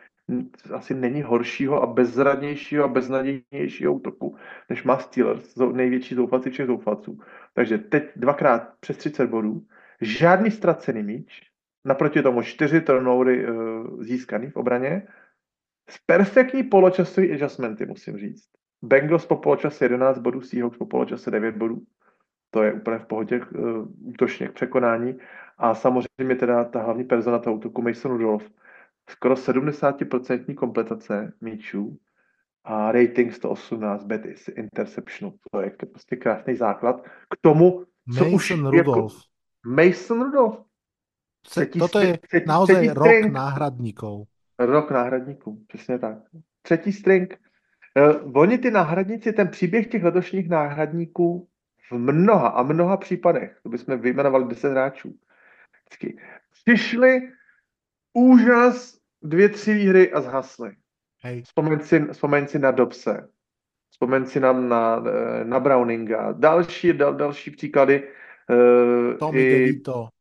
asi 0.74 0.94
není 0.94 1.22
horšího 1.22 1.84
a 1.84 1.86
bezzradnějšího 1.86 2.84
a 2.84 2.88
beznadějnějšího 2.88 3.94
útoku, 3.94 4.36
než 4.70 4.84
má 4.84 4.98
Steelers, 4.98 5.56
největší 5.56 6.16
zoufalci 6.16 6.50
všech 6.50 6.68
zoufalců. 6.68 7.20
Takže 7.54 7.78
teď 7.78 8.04
dvakrát 8.16 8.74
přes 8.80 8.98
30 8.98 9.30
bodů, 9.30 9.62
žádný 10.02 10.52
ztracený 10.52 11.04
míč, 11.04 11.42
naproti 11.86 12.22
tomu 12.22 12.42
čtyři 12.42 12.82
turnovery 12.82 13.50
uh, 13.50 14.04
získaný 14.04 14.50
v 14.50 14.56
obraně, 14.56 15.08
s 15.90 15.98
perfektní 16.06 16.64
poločasový 16.64 17.32
adjustmenty, 17.32 17.86
musím 17.86 18.18
říct. 18.18 18.44
Bengals 18.82 19.26
po 19.26 19.36
poločase 19.36 19.86
11 19.86 20.18
bodů, 20.18 20.42
Seahawks 20.42 20.78
po 20.78 20.86
poločase 20.86 21.32
9 21.32 21.56
bodů. 21.56 21.82
To 22.50 22.64
je 22.64 22.74
úplně 22.74 22.98
v 22.98 23.06
pohodě 23.06 23.40
uh, 23.40 23.88
útočně 24.02 24.48
k 24.48 24.54
překonání. 24.54 25.18
A 25.58 25.76
samozřejmě 25.76 26.36
teda 26.36 26.64
ta 26.64 26.82
hlavní 26.82 27.04
persona 27.04 27.40
toho 27.40 27.56
útoku 27.56 27.82
Mason 27.82 28.12
Rudolph, 28.12 28.50
skoro 29.10 29.36
70% 29.36 30.56
kompletace 30.56 31.34
míčů 31.42 31.98
a 32.64 32.92
rating 32.92 33.34
118 33.34 34.04
bet 34.04 34.22
interception. 34.56 35.34
To 35.52 35.62
je 35.62 35.72
prostě 35.92 36.16
krásný 36.16 36.56
základ 36.56 37.02
k 37.06 37.38
tomu, 37.42 37.86
co 38.18 38.24
Mason 38.24 38.34
už 38.34 38.52
Rudolph. 38.52 38.76
Jako 38.76 39.10
Mason 39.66 40.22
Rudolph. 40.22 40.66
Třetí, 41.42 41.80
Toto 41.80 42.00
je 42.00 42.18
třetí, 42.18 42.46
naozaj 42.48 42.76
třetí 42.76 42.90
rok 42.90 43.08
string. 43.08 43.34
náhradníků. 43.34 44.28
Rok 44.60 44.92
náhradníků, 44.92 45.64
přesně 45.68 46.00
tak. 46.00 46.18
Třetí 46.62 46.92
string. 46.94 47.40
Uh, 48.24 48.42
oni 48.42 48.58
ty 48.58 48.72
náhradníci, 48.72 49.34
ten 49.34 49.48
příběh 49.48 49.88
těch 49.88 50.04
letošních 50.04 50.50
náhradníků 50.50 51.48
v 51.92 51.98
mnoha 51.98 52.48
a 52.48 52.64
mnoha 52.64 52.98
případech, 52.98 53.60
to 53.64 53.70
bychom 53.70 54.00
vyjmenovali 54.00 54.46
10 54.48 54.70
hráčů, 54.70 55.16
vždycky, 55.86 56.18
přišli 56.52 57.22
úžas, 58.16 58.98
dvě, 59.22 59.50
tři 59.50 59.74
výhry 59.74 60.12
a 60.12 60.22
zhasly. 60.22 60.72
Hej. 61.24 61.42
Vzpomeň 61.42 61.80
si, 61.80 62.00
vzpomeň 62.12 62.48
si 62.48 62.60
na 62.60 62.72
Dobse, 62.72 63.30
vzpomeň 63.92 64.26
si 64.26 64.40
na, 64.40 64.54
na, 64.54 65.04
na 65.44 65.60
Browninga, 65.60 66.32
další, 66.32 66.94
dal, 66.94 67.14
další 67.14 67.52
příklady. 67.52 68.04
Uh, 68.50 69.18
Tommy 69.18 69.42
i, 69.42 69.50
DeVito. 69.50 70.08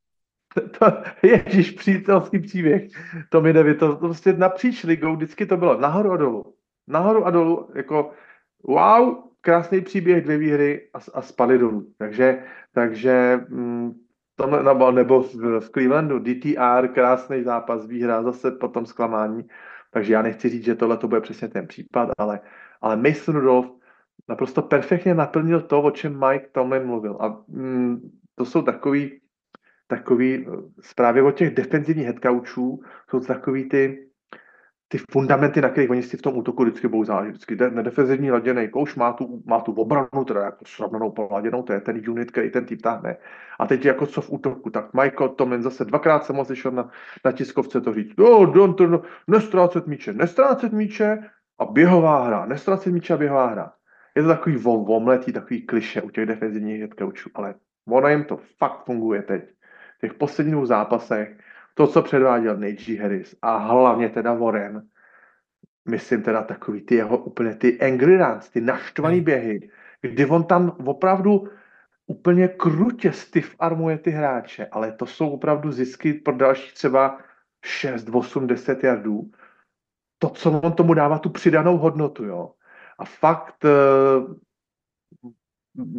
To, 0.54 0.86
ježíš, 1.22 1.70
přítelský 1.70 2.38
příběh. 2.38 2.82
To 3.28 3.40
mi 3.40 3.52
jde, 3.52 3.74
to, 3.74 3.88
to 3.88 3.96
prostě 3.96 4.32
napříč 4.32 4.84
ligou 4.84 5.16
vždycky 5.16 5.46
to 5.46 5.56
bylo 5.56 5.80
nahoru 5.80 6.12
a 6.12 6.16
dolů. 6.16 6.54
Nahoru 6.86 7.26
a 7.26 7.30
dolů, 7.30 7.70
jako 7.74 8.10
wow, 8.62 9.14
krásný 9.40 9.80
příběh, 9.80 10.24
dvě 10.24 10.38
výhry 10.38 10.90
a, 10.94 10.98
a 11.14 11.22
spadly 11.22 11.58
dolů. 11.58 11.92
Takže, 11.98 12.44
takže 12.72 13.40
mm, 13.48 14.03
tomhle, 14.36 14.62
nebo, 14.62 14.90
nebo 14.90 15.22
v, 15.22 15.60
v 15.60 15.70
Clevelandu 15.70 16.18
DTR, 16.18 16.88
krásný 16.88 17.42
zápas, 17.42 17.86
výhra, 17.86 18.22
zase 18.22 18.50
potom 18.50 18.86
zklamání. 18.86 19.48
Takže 19.90 20.12
já 20.12 20.22
nechci 20.22 20.48
říct, 20.48 20.64
že 20.64 20.74
tohle 20.74 20.96
to 20.96 21.08
bude 21.08 21.20
přesně 21.20 21.48
ten 21.48 21.66
případ, 21.66 22.08
ale, 22.18 22.40
ale 22.80 22.96
Mason 22.96 23.34
Rudolph 23.34 23.70
naprosto 24.28 24.62
perfektně 24.62 25.14
naplnil 25.14 25.60
to, 25.60 25.82
o 25.82 25.90
čem 25.90 26.20
Mike 26.28 26.48
Tomlin 26.52 26.86
mluvil. 26.86 27.16
A 27.20 27.42
mm, 27.48 28.10
to 28.34 28.44
jsou 28.44 28.62
takový, 28.62 29.20
takový, 29.86 30.46
zprávy 30.80 31.22
o 31.22 31.30
těch 31.30 31.54
defenzivních 31.54 32.06
headcoachů, 32.06 32.82
jsou 33.10 33.20
to 33.20 33.26
takový 33.26 33.68
ty, 33.68 34.03
ty 34.94 34.98
fundamenty, 35.10 35.60
na 35.60 35.68
kterých 35.68 35.90
oni 35.90 36.02
si 36.02 36.16
v 36.16 36.22
tom 36.22 36.36
útoku 36.36 36.62
vždycky 36.62 36.88
budou 36.88 37.04
záležet. 37.04 37.30
Vždycky 37.30 37.56
na 37.70 37.82
defenzivní 37.82 38.30
laděný 38.30 38.68
kouš 38.68 38.94
má 38.94 39.12
tu, 39.12 39.42
má 39.46 39.60
tu 39.60 39.72
obranu, 39.72 40.24
teda 40.24 40.40
jako 40.40 40.64
srovnanou 40.66 41.10
poladěnou, 41.10 41.62
to 41.62 41.72
je 41.72 41.80
ten 41.80 42.10
unit, 42.10 42.30
který 42.30 42.50
ten 42.50 42.64
typ 42.64 42.82
táhne. 42.82 43.16
A 43.58 43.66
teď 43.66 43.84
jako 43.84 44.06
co 44.06 44.20
v 44.20 44.32
útoku, 44.32 44.70
tak 44.70 44.94
Michael 44.94 45.28
Tomlin 45.28 45.62
zase 45.62 45.84
dvakrát 45.84 46.24
se 46.24 46.32
moc 46.32 46.54
šel 46.54 46.70
na, 46.70 46.90
na 47.24 47.32
tiskovce 47.32 47.80
to 47.80 47.94
říct, 47.94 48.16
no, 48.18 48.46
don't, 48.46 48.80
no, 48.80 49.02
nestrácet 49.26 49.86
míče, 49.86 50.12
nestrácet 50.12 50.72
míče 50.72 51.18
a 51.58 51.64
běhová 51.64 52.26
hra, 52.26 52.46
nestrácet 52.46 52.92
míče 52.92 53.14
a 53.14 53.16
běhová 53.16 53.46
hra. 53.46 53.72
Je 54.16 54.22
to 54.22 54.28
takový 54.28 54.62
omletý, 54.64 55.32
takový 55.32 55.66
kliše 55.66 56.02
u 56.02 56.10
těch 56.10 56.26
defenzivních 56.26 56.80
headcoachů, 56.80 57.30
ale 57.34 57.54
ono 57.88 58.08
jim 58.08 58.24
to 58.24 58.38
fakt 58.58 58.84
funguje 58.84 59.22
teď. 59.22 59.44
V 59.98 60.00
těch 60.00 60.14
posledních 60.14 60.66
zápasech 60.66 61.36
to, 61.74 61.86
co 61.86 62.02
předváděl 62.02 62.56
Neji 62.56 62.96
Harris 62.96 63.36
a 63.42 63.56
hlavně 63.56 64.08
teda 64.08 64.34
Warren, 64.34 64.82
myslím 65.88 66.22
teda 66.22 66.42
takový 66.42 66.80
ty 66.80 66.94
jeho 66.94 67.18
úplně 67.18 67.54
ty 67.54 67.80
angry 67.80 68.16
runs, 68.16 68.50
ty 68.50 68.60
naštvaný 68.60 69.16
hmm. 69.16 69.24
běhy, 69.24 69.70
kdy 70.02 70.26
on 70.26 70.44
tam 70.44 70.76
opravdu 70.86 71.48
úplně 72.06 72.48
krutě 72.48 73.12
stiff 73.12 73.54
armuje 73.58 73.98
ty 73.98 74.10
hráče, 74.10 74.66
ale 74.66 74.92
to 74.92 75.06
jsou 75.06 75.30
opravdu 75.30 75.72
zisky 75.72 76.14
pro 76.14 76.36
další 76.36 76.74
třeba 76.74 77.18
6, 77.64 78.08
8, 78.12 78.46
10 78.46 78.84
jardů. 78.84 79.30
To, 80.18 80.28
co 80.28 80.60
on 80.60 80.72
tomu 80.72 80.94
dává 80.94 81.18
tu 81.18 81.30
přidanou 81.30 81.76
hodnotu, 81.76 82.24
jo. 82.24 82.52
A 82.98 83.04
fakt 83.04 83.64
eh, 83.64 83.70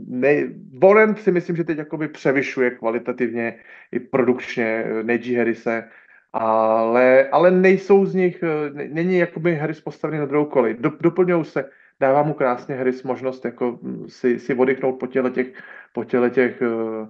ne, 0.07 0.47
Warren 0.83 1.15
si 1.15 1.31
myslím, 1.31 1.55
že 1.55 1.63
teď 1.63 1.77
jakoby 1.77 2.07
převyšuje 2.07 2.71
kvalitativně 2.71 3.59
i 3.91 3.99
produkčně 3.99 4.85
Neji 5.03 5.35
Harrise, 5.35 5.89
ale, 6.33 7.29
ale 7.29 7.51
nejsou 7.51 8.05
z 8.05 8.15
nich, 8.15 8.43
není 8.73 9.17
jakoby 9.17 9.55
Harris 9.55 9.81
postavený 9.81 10.19
na 10.19 10.25
druhou 10.25 10.45
koli. 10.45 10.73
Do, 10.79 10.91
doplňují 11.01 11.45
se, 11.45 11.69
dává 11.99 12.23
mu 12.23 12.33
krásně 12.33 12.75
Harris 12.75 13.03
možnost 13.03 13.45
jako 13.45 13.79
si, 14.07 14.39
si 14.39 14.55
oddychnout 14.55 14.99
po 14.99 15.07
těle 15.07 15.31
těch, 15.31 15.47
po 15.93 16.03
těle 16.03 16.29
těch 16.29 16.61
eh, 16.61 17.07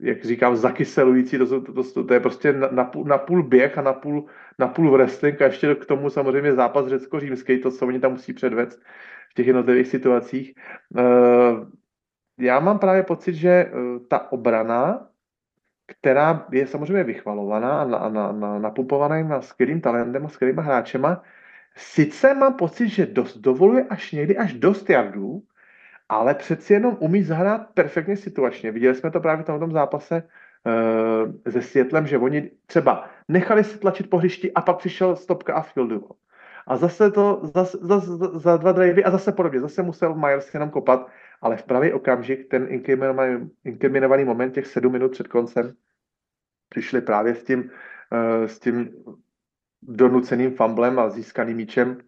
jak 0.00 0.24
říkám, 0.24 0.56
zakyselující, 0.56 1.38
to, 1.38 1.46
to, 1.46 1.72
to, 1.72 1.92
to, 1.92 2.04
to 2.04 2.14
je 2.14 2.20
prostě 2.20 2.52
na, 2.52 2.68
na, 2.70 2.84
půl, 2.84 3.04
na 3.04 3.18
půl 3.18 3.42
běh 3.42 3.78
a 3.78 3.82
na 3.82 3.92
půl, 3.92 4.26
na 4.58 4.68
půl 4.68 4.90
wrestling 4.90 5.42
a 5.42 5.44
ještě 5.44 5.74
k 5.74 5.86
tomu 5.86 6.10
samozřejmě 6.10 6.54
zápas 6.54 6.86
řecko-římský, 6.86 7.58
to, 7.58 7.70
co 7.70 7.86
oni 7.86 8.00
tam 8.00 8.12
musí 8.12 8.32
předvést 8.32 8.82
v 9.30 9.34
těch 9.34 9.46
jednotlivých 9.46 9.86
situacích. 9.86 10.54
Uh, 10.88 11.02
já 12.38 12.60
mám 12.60 12.78
právě 12.78 13.02
pocit, 13.02 13.34
že 13.34 13.72
uh, 13.72 14.06
ta 14.08 14.32
obrana, 14.32 15.08
která 15.86 16.46
je 16.52 16.66
samozřejmě 16.66 17.04
vychvalovaná 17.04 17.80
a 17.80 17.84
na, 17.84 18.08
na, 18.08 18.32
na, 18.32 18.58
napumpovaná 18.58 19.22
na 19.22 19.40
skvělým 19.42 19.80
talentem 19.80 20.26
a 20.26 20.28
skvělýma 20.28 20.62
hráčema, 20.62 21.22
sice 21.76 22.34
mám 22.34 22.54
pocit, 22.54 22.88
že 22.88 23.06
dost 23.06 23.36
dovoluje 23.36 23.86
až 23.90 24.12
někdy 24.12 24.36
až 24.36 24.54
dost 24.54 24.90
jardů, 24.90 25.42
ale 26.08 26.34
přeci 26.34 26.72
jenom 26.72 26.96
umí 27.00 27.22
zahrát 27.22 27.66
perfektně 27.74 28.16
situačně. 28.16 28.72
Viděli 28.72 28.94
jsme 28.94 29.10
to 29.10 29.20
právě 29.20 29.42
v 29.42 29.46
tomto 29.46 29.70
zápase 29.70 30.22
uh, 30.22 31.52
se 31.52 31.62
Světlem, 31.62 32.06
že 32.06 32.18
oni 32.18 32.50
třeba 32.66 33.10
nechali 33.28 33.64
se 33.64 33.78
tlačit 33.78 34.10
po 34.10 34.18
hřišti 34.18 34.52
a 34.52 34.60
pak 34.60 34.76
přišel 34.76 35.16
stopka 35.16 35.54
a 35.54 35.62
fieldu. 35.62 36.08
A 36.66 36.76
zase 36.76 37.10
to, 37.10 37.40
zase, 37.54 37.78
zase, 37.80 38.06
za 38.34 38.56
dva 38.56 38.72
drivey 38.72 39.04
a 39.04 39.10
zase 39.10 39.32
podobně. 39.32 39.60
Zase 39.60 39.82
musel 39.82 40.14
Myers 40.14 40.54
jenom 40.54 40.70
kopat, 40.70 41.08
ale 41.40 41.56
v 41.56 41.62
pravý 41.62 41.92
okamžik 41.92 42.48
ten 42.48 42.66
inkriminovaný, 42.68 43.50
inkriminovaný 43.64 44.24
moment 44.24 44.50
těch 44.50 44.66
sedm 44.66 44.92
minut 44.92 45.12
před 45.12 45.28
koncem 45.28 45.74
přišli 46.68 47.00
právě 47.00 47.34
s 47.34 47.44
tím, 47.44 47.60
uh, 47.60 48.46
s 48.46 48.60
tím 48.60 48.90
donuceným 49.82 50.56
fumblem 50.56 50.98
a 50.98 51.10
získaným 51.10 51.56
míčem 51.56 51.98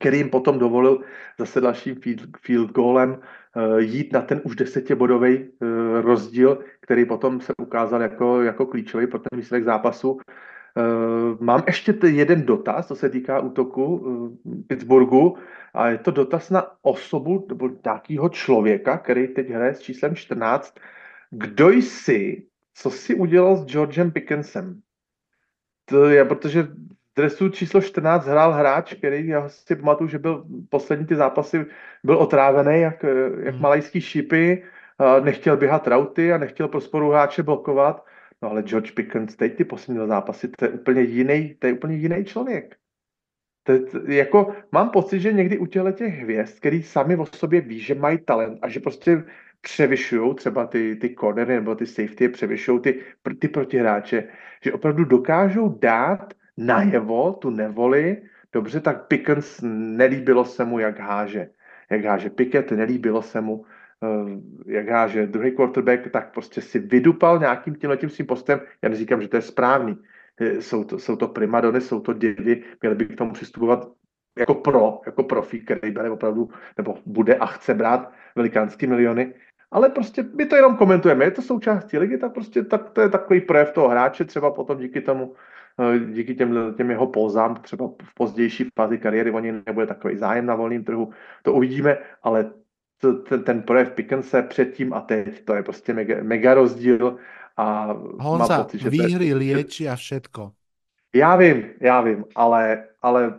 který 0.00 0.18
jim 0.18 0.30
potom 0.30 0.58
dovolil 0.58 1.00
zase 1.38 1.60
dalším 1.60 1.94
field, 1.94 2.20
field 2.40 2.70
goalem 2.70 3.10
uh, 3.10 3.78
jít 3.78 4.12
na 4.12 4.20
ten 4.22 4.40
už 4.44 4.56
desetibodový 4.56 5.38
uh, 5.38 5.68
rozdíl, 6.00 6.58
který 6.80 7.04
potom 7.04 7.40
se 7.40 7.52
ukázal 7.62 8.02
jako, 8.02 8.42
jako 8.42 8.66
klíčový 8.66 9.06
pro 9.06 9.18
ten 9.18 9.38
výsledek 9.38 9.64
zápasu. 9.64 10.12
Uh, 10.12 10.20
mám 11.40 11.62
ještě 11.66 11.94
jeden 12.06 12.46
dotaz, 12.46 12.88
co 12.88 12.96
se 12.96 13.08
týká 13.08 13.40
útoku 13.40 14.02
Pittsburghu, 14.66 15.36
a 15.76 15.88
je 15.88 15.98
to 15.98 16.10
dotaz 16.10 16.50
na 16.50 16.66
osobu 16.82 17.46
nebo 17.48 17.70
nějakého 17.84 18.28
člověka, 18.28 18.98
který 18.98 19.28
teď 19.28 19.50
hraje 19.50 19.74
s 19.74 19.80
číslem 19.80 20.16
14. 20.16 20.74
Kdo 21.30 21.70
jsi, 21.70 22.46
co 22.74 22.90
jsi 22.90 23.14
udělal 23.14 23.56
s 23.56 23.64
Georgem 23.64 24.10
Pickensem? 24.10 24.80
To 25.84 26.04
je, 26.04 26.24
protože 26.24 26.68
dresu 27.16 27.48
číslo 27.48 27.80
14 27.80 28.26
hrál 28.26 28.52
hráč, 28.52 28.94
který 28.94 29.28
já 29.28 29.48
si 29.48 29.76
pamatuju, 29.76 30.08
že 30.08 30.18
byl 30.18 30.44
poslední 30.68 31.06
ty 31.06 31.16
zápasy, 31.16 31.66
byl 32.04 32.16
otrávený 32.16 32.80
jak, 32.80 33.02
jak 33.42 33.54
hmm. 33.54 33.62
malajský 33.62 34.00
šipy, 34.00 34.62
nechtěl 35.24 35.56
běhat 35.56 35.86
rauty 35.86 36.32
a 36.32 36.38
nechtěl 36.38 36.68
pro 36.68 36.80
sporu 36.80 37.10
hráče 37.10 37.42
blokovat. 37.42 38.04
No 38.42 38.50
ale 38.50 38.62
George 38.62 38.90
Pickens, 38.90 39.36
teď 39.36 39.56
ty 39.56 39.64
poslední 39.64 40.06
zápasy, 40.06 40.48
to 40.48 40.64
je 40.64 40.70
úplně 40.70 41.02
jiný, 41.02 41.54
to 41.58 41.66
je 41.66 41.72
úplně 41.72 41.96
jiný 41.96 42.24
člověk. 42.24 42.76
To 43.62 43.72
je, 43.72 43.80
jako, 44.06 44.54
mám 44.72 44.90
pocit, 44.90 45.20
že 45.20 45.32
někdy 45.32 45.58
u 45.58 45.66
těchto 45.66 45.92
těch 45.92 46.14
hvězd, 46.14 46.58
který 46.58 46.82
sami 46.82 47.16
o 47.16 47.26
sobě 47.26 47.60
ví, 47.60 47.80
že 47.80 47.94
mají 47.94 48.18
talent 48.18 48.58
a 48.62 48.68
že 48.68 48.80
prostě 48.80 49.24
převyšují 49.60 50.34
třeba 50.34 50.66
ty, 50.66 50.96
ty 50.96 51.14
cornery 51.14 51.54
nebo 51.54 51.74
ty 51.74 51.86
safety, 51.86 52.28
převyšují 52.28 52.80
ty, 52.80 53.02
ty 53.38 53.48
protihráče, 53.48 54.28
že 54.64 54.72
opravdu 54.72 55.04
dokážou 55.04 55.68
dát 55.68 56.34
najevo 56.56 57.32
tu 57.32 57.50
nevoli, 57.50 58.22
dobře, 58.52 58.80
tak 58.80 59.06
Pickens 59.06 59.60
nelíbilo 59.96 60.44
se 60.44 60.64
mu, 60.64 60.78
jak 60.78 60.98
háže. 60.98 61.50
Jak 61.90 62.04
háže 62.04 62.30
Pickett, 62.30 62.70
nelíbilo 62.70 63.22
se 63.22 63.40
mu, 63.40 63.64
eh, 64.02 64.72
jak 64.72 64.88
háže 64.88 65.26
druhý 65.26 65.52
quarterback, 65.52 66.10
tak 66.10 66.32
prostě 66.32 66.60
si 66.60 66.78
vydupal 66.78 67.38
nějakým 67.38 67.74
tímhletím 67.74 68.10
svým 68.10 68.26
postem. 68.26 68.60
Já 68.82 68.88
neříkám, 68.88 69.22
že 69.22 69.28
to 69.28 69.36
je 69.36 69.42
správný. 69.42 69.98
Eh, 70.40 70.62
jsou 70.62 70.84
to, 70.84 70.98
jsou 70.98 71.16
to 71.16 71.28
primadony, 71.28 71.80
jsou 71.80 72.00
to 72.00 72.12
divy, 72.12 72.62
měli 72.82 72.96
by 72.96 73.06
k 73.06 73.16
tomu 73.16 73.32
přistupovat 73.32 73.88
jako 74.38 74.54
pro, 74.54 75.00
jako 75.06 75.22
profi, 75.22 75.60
který 75.60 75.92
bere 75.92 76.10
opravdu, 76.10 76.50
nebo 76.76 76.98
bude 77.06 77.34
a 77.34 77.46
chce 77.46 77.74
brát 77.74 78.12
velikánský 78.36 78.86
miliony, 78.86 79.34
ale 79.70 79.88
prostě 79.88 80.24
my 80.34 80.46
to 80.46 80.56
jenom 80.56 80.76
komentujeme, 80.76 81.24
je 81.24 81.30
to 81.30 81.42
součástí 81.42 81.98
ligy, 81.98 82.18
tak 82.18 82.32
prostě 82.32 82.64
tak, 82.64 82.90
to 82.90 83.00
je 83.00 83.08
takový 83.08 83.40
projev 83.40 83.70
toho 83.70 83.88
hráče, 83.88 84.24
třeba 84.24 84.50
potom 84.50 84.78
díky 84.78 85.00
tomu 85.00 85.34
Eh, 85.80 85.98
díky 85.98 86.34
těm, 86.34 86.74
těm 86.76 86.90
jeho 86.90 87.06
pozám, 87.06 87.54
třeba 87.54 87.86
v 87.86 88.14
pozdější 88.14 88.68
fázi 88.74 88.98
kariéry, 88.98 89.30
oni 89.30 89.52
nebude 89.66 89.86
takový 89.86 90.16
zájem 90.16 90.46
na 90.46 90.54
volném 90.54 90.84
trhu, 90.84 91.12
to 91.42 91.52
uvidíme, 91.52 91.98
ale 92.22 92.50
ten, 93.28 93.44
ten 93.44 93.62
projev 93.62 93.90
Pickense 93.90 94.42
předtím 94.42 94.92
a 94.92 95.00
teď, 95.00 95.44
to 95.44 95.54
je 95.54 95.62
prostě 95.62 95.94
mega, 95.94 96.16
mega 96.22 96.54
rozdíl 96.54 97.18
a 97.56 97.92
Honza, 98.18 98.56
mám 98.56 98.64
pocit, 98.64 98.80
že 98.80 98.90
výhry, 98.90 99.26
je... 99.26 99.34
lieči 99.34 99.88
a 99.88 99.96
všetko. 99.96 100.52
Já 101.14 101.36
vím, 101.36 101.70
já 101.80 102.00
vím, 102.00 102.24
ale, 102.34 102.84
ale 103.02 103.38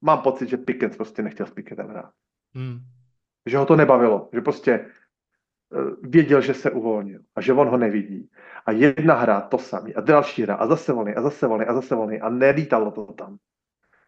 mám 0.00 0.18
pocit, 0.18 0.48
že 0.48 0.56
Pickens 0.56 0.96
prostě 0.96 1.22
nechtěl 1.22 1.46
s 1.46 1.50
Picketem 1.50 1.88
hrát. 1.88 2.10
Hmm. 2.54 2.78
Že 3.46 3.58
ho 3.58 3.66
to 3.66 3.76
nebavilo, 3.76 4.28
že 4.32 4.40
prostě 4.40 4.86
věděl, 6.02 6.40
že 6.40 6.54
se 6.54 6.70
uvolnil 6.70 7.20
a 7.34 7.40
že 7.40 7.52
on 7.52 7.68
ho 7.68 7.76
nevidí 7.76 8.30
a 8.66 8.72
jedna 8.72 9.14
hra 9.14 9.40
to 9.40 9.58
samý 9.58 9.94
a 9.94 10.00
další 10.00 10.42
hra 10.42 10.54
a 10.54 10.66
zase 10.66 10.92
volný 10.92 11.14
a 11.14 11.22
zase 11.22 11.46
volný 11.46 11.64
a 11.66 11.74
zase 11.74 11.94
volný 11.94 12.20
a 12.20 12.28
nelítalo 12.28 12.90
to 12.90 13.06
tam. 13.12 13.38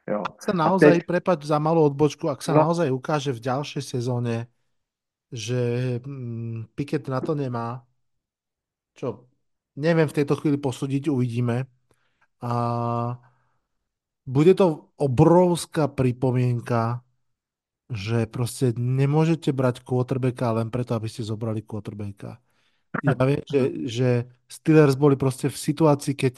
Jo. 0.03 0.27
Ak 0.27 0.43
sa 0.43 0.51
naozaj, 0.51 1.07
teď... 1.07 1.07
prepať 1.07 1.47
za 1.47 1.63
malú 1.63 1.87
odbočku, 1.87 2.27
ak 2.27 2.43
sa 2.43 2.59
No. 2.59 2.67
naozaj 2.67 2.91
ukáže 2.91 3.31
v 3.31 3.39
ďalšej 3.39 3.83
sezóne, 3.87 4.51
že 5.31 6.03
mm, 6.03 6.75
Piket 6.75 7.07
na 7.07 7.23
to 7.23 7.39
nemá, 7.39 7.87
čo 8.99 9.31
neviem 9.79 10.11
v 10.11 10.17
tejto 10.19 10.35
chvíli 10.37 10.59
posúdiť, 10.59 11.07
uvidíme. 11.07 11.71
A 12.43 12.53
bude 14.27 14.53
to 14.59 14.91
obrovská 14.99 15.87
pripomienka, 15.87 17.07
že 17.93 18.25
proste 18.25 18.73
nemôžete 18.77 19.53
brať 19.53 19.85
quarterbacka 19.85 20.49
len 20.57 20.73
preto, 20.73 20.97
aby 20.97 21.09
ste 21.13 21.23
zobrali 21.29 21.61
quarterbacka. 21.61 22.41
Ja 23.05 23.23
viem, 23.27 23.43
že, 23.49 23.61
že 23.89 24.09
Steelers 24.49 24.97
boli 24.97 25.17
proste 25.19 25.49
v 25.51 25.59
situácii, 25.59 26.15
keď 26.17 26.35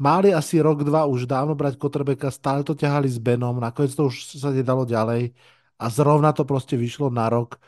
mali 0.00 0.32
asi 0.34 0.58
rok, 0.62 0.82
dva 0.84 1.06
už 1.06 1.26
dávno 1.30 1.54
brať 1.58 1.76
quarterbacka, 1.80 2.28
stále 2.32 2.62
to 2.66 2.74
ťahali 2.74 3.08
s 3.08 3.18
Benom, 3.20 3.56
nakoniec 3.60 3.92
to 3.94 4.08
už 4.10 4.38
sa 4.40 4.50
nedalo 4.52 4.84
ďalej 4.88 5.32
a 5.80 5.84
zrovna 5.92 6.32
to 6.36 6.44
proste 6.48 6.76
vyšlo 6.76 7.08
na 7.12 7.28
rok, 7.32 7.60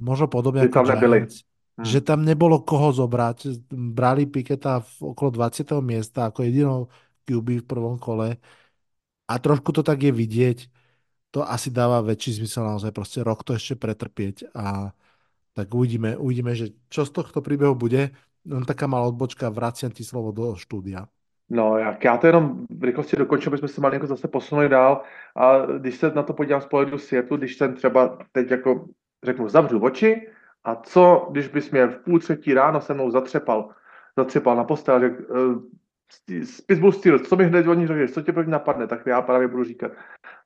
možno 0.00 0.26
podobne 0.30 0.62
Že 0.62 0.68
ako 0.68 0.78
tam 0.78 0.86
nebyli. 0.88 1.20
Giants, 1.20 1.36
Hmm. 1.72 1.88
že 1.88 2.04
tam 2.04 2.20
nebolo 2.28 2.60
koho 2.68 2.92
zobrať. 2.92 3.64
Brali 3.72 4.28
Piketa 4.28 4.84
v 4.84 5.16
okolo 5.16 5.30
20. 5.32 5.80
miesta 5.80 6.28
ako 6.28 6.44
jedinou 6.44 6.80
QB 7.24 7.64
v 7.64 7.66
prvom 7.66 7.96
kole 7.96 8.36
a 9.28 9.34
trošku 9.38 9.70
to 9.72 9.82
tak 9.86 10.02
je 10.04 10.12
vidieť. 10.12 10.58
To 11.32 11.40
asi 11.48 11.72
dáva 11.72 12.04
väčší 12.04 12.44
zmysel 12.44 12.68
naozaj 12.68 12.92
proste 12.92 13.24
rok 13.24 13.40
to 13.40 13.56
ešte 13.56 13.72
pretrpieť 13.80 14.52
a 14.52 14.92
tak 15.56 15.72
uvidíme, 15.72 16.16
uvidíme, 16.16 16.52
že 16.52 16.76
čo 16.92 17.08
z 17.08 17.12
tohto 17.12 17.40
príbehu 17.40 17.72
bude. 17.72 18.12
Len 18.44 18.64
taká 18.68 18.84
malá 18.84 19.08
odbočka, 19.08 19.48
vraciam 19.48 19.92
ti 19.92 20.04
slovo 20.04 20.32
do 20.32 20.56
štúdia. 20.56 21.08
No, 21.48 21.78
jak 21.78 22.04
já 22.04 22.16
to 22.16 22.26
jenom 22.26 22.66
v 22.70 22.84
rychlosti 22.84 23.16
dokončím, 23.16 23.52
abychom 23.52 23.68
se 23.68 23.80
malinko 23.80 24.06
zase 24.06 24.28
posunuli 24.28 24.68
dál. 24.68 25.02
A 25.36 25.66
když 25.66 25.96
se 25.96 26.10
na 26.10 26.22
to 26.22 26.32
podívám 26.32 26.60
z 26.60 26.66
pohledu 26.66 26.98
Seattle, 26.98 27.38
když 27.38 27.56
jsem 27.56 27.74
třeba 27.74 28.18
teď 28.32 28.50
jako 28.50 28.86
řeknu, 29.24 29.48
zavřu 29.48 29.78
oči 29.78 30.28
a 30.64 30.76
co, 30.76 31.28
když 31.30 31.48
bys 31.48 31.70
mě 31.70 31.86
v 31.86 31.98
půl 32.04 32.18
třetí 32.18 32.54
ráno 32.54 32.80
se 32.80 32.94
mnou 32.94 33.10
zatřepal, 33.10 33.68
zatřepal 34.16 34.56
na 34.56 34.64
postel 34.64 35.00
řekl, 35.00 35.22
z 36.44 36.60
Pittsburgh 36.60 36.96
Steelers, 36.96 37.28
co 37.28 37.36
mi 37.36 37.44
hned 37.44 37.66
oni 37.66 37.86
řekli, 37.86 38.08
co 38.08 38.22
tě 38.22 38.32
první 38.32 38.52
napadne, 38.52 38.86
tak 38.86 39.06
já 39.06 39.22
právě 39.22 39.48
budu 39.48 39.64
říkat 39.64 39.92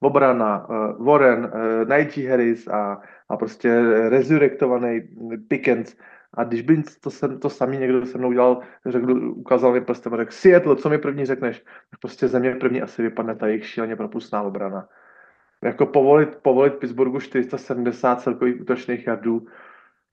obrana, 0.00 0.68
uh, 0.68 1.06
Warren, 1.06 1.44
uh, 1.44 1.88
Najee 1.88 2.30
Harris 2.30 2.68
a, 2.68 3.00
a 3.28 3.36
prostě 3.36 3.82
resurrektovaný 4.08 5.00
Pickens. 5.48 5.96
A 6.34 6.44
když 6.44 6.62
by 6.62 6.82
to, 7.00 7.10
se, 7.10 7.28
to 7.28 7.50
samý 7.50 7.78
někdo 7.78 8.06
se 8.06 8.18
mnou 8.18 8.28
udělal, 8.28 8.60
řekl, 8.86 9.12
ukázal 9.28 9.72
mi 9.72 9.80
prstem 9.80 10.14
a 10.14 10.16
řekl, 10.16 10.32
Seattle, 10.32 10.76
co 10.76 10.90
mi 10.90 10.98
první 10.98 11.26
řekneš? 11.26 11.58
Tak 11.90 12.00
prostě 12.00 12.28
ze 12.28 12.40
mě 12.40 12.54
první 12.54 12.82
asi 12.82 13.02
vypadne 13.02 13.36
ta 13.36 13.46
jejich 13.46 13.66
šíleně 13.66 13.96
propustná 13.96 14.42
obrana. 14.42 14.88
Jako 15.64 15.86
povolit, 15.86 16.36
povolit 16.36 16.74
Pittsburghu 16.74 17.20
470 17.20 18.20
celkových 18.20 18.60
útočných 18.60 19.06
jardů, 19.06 19.46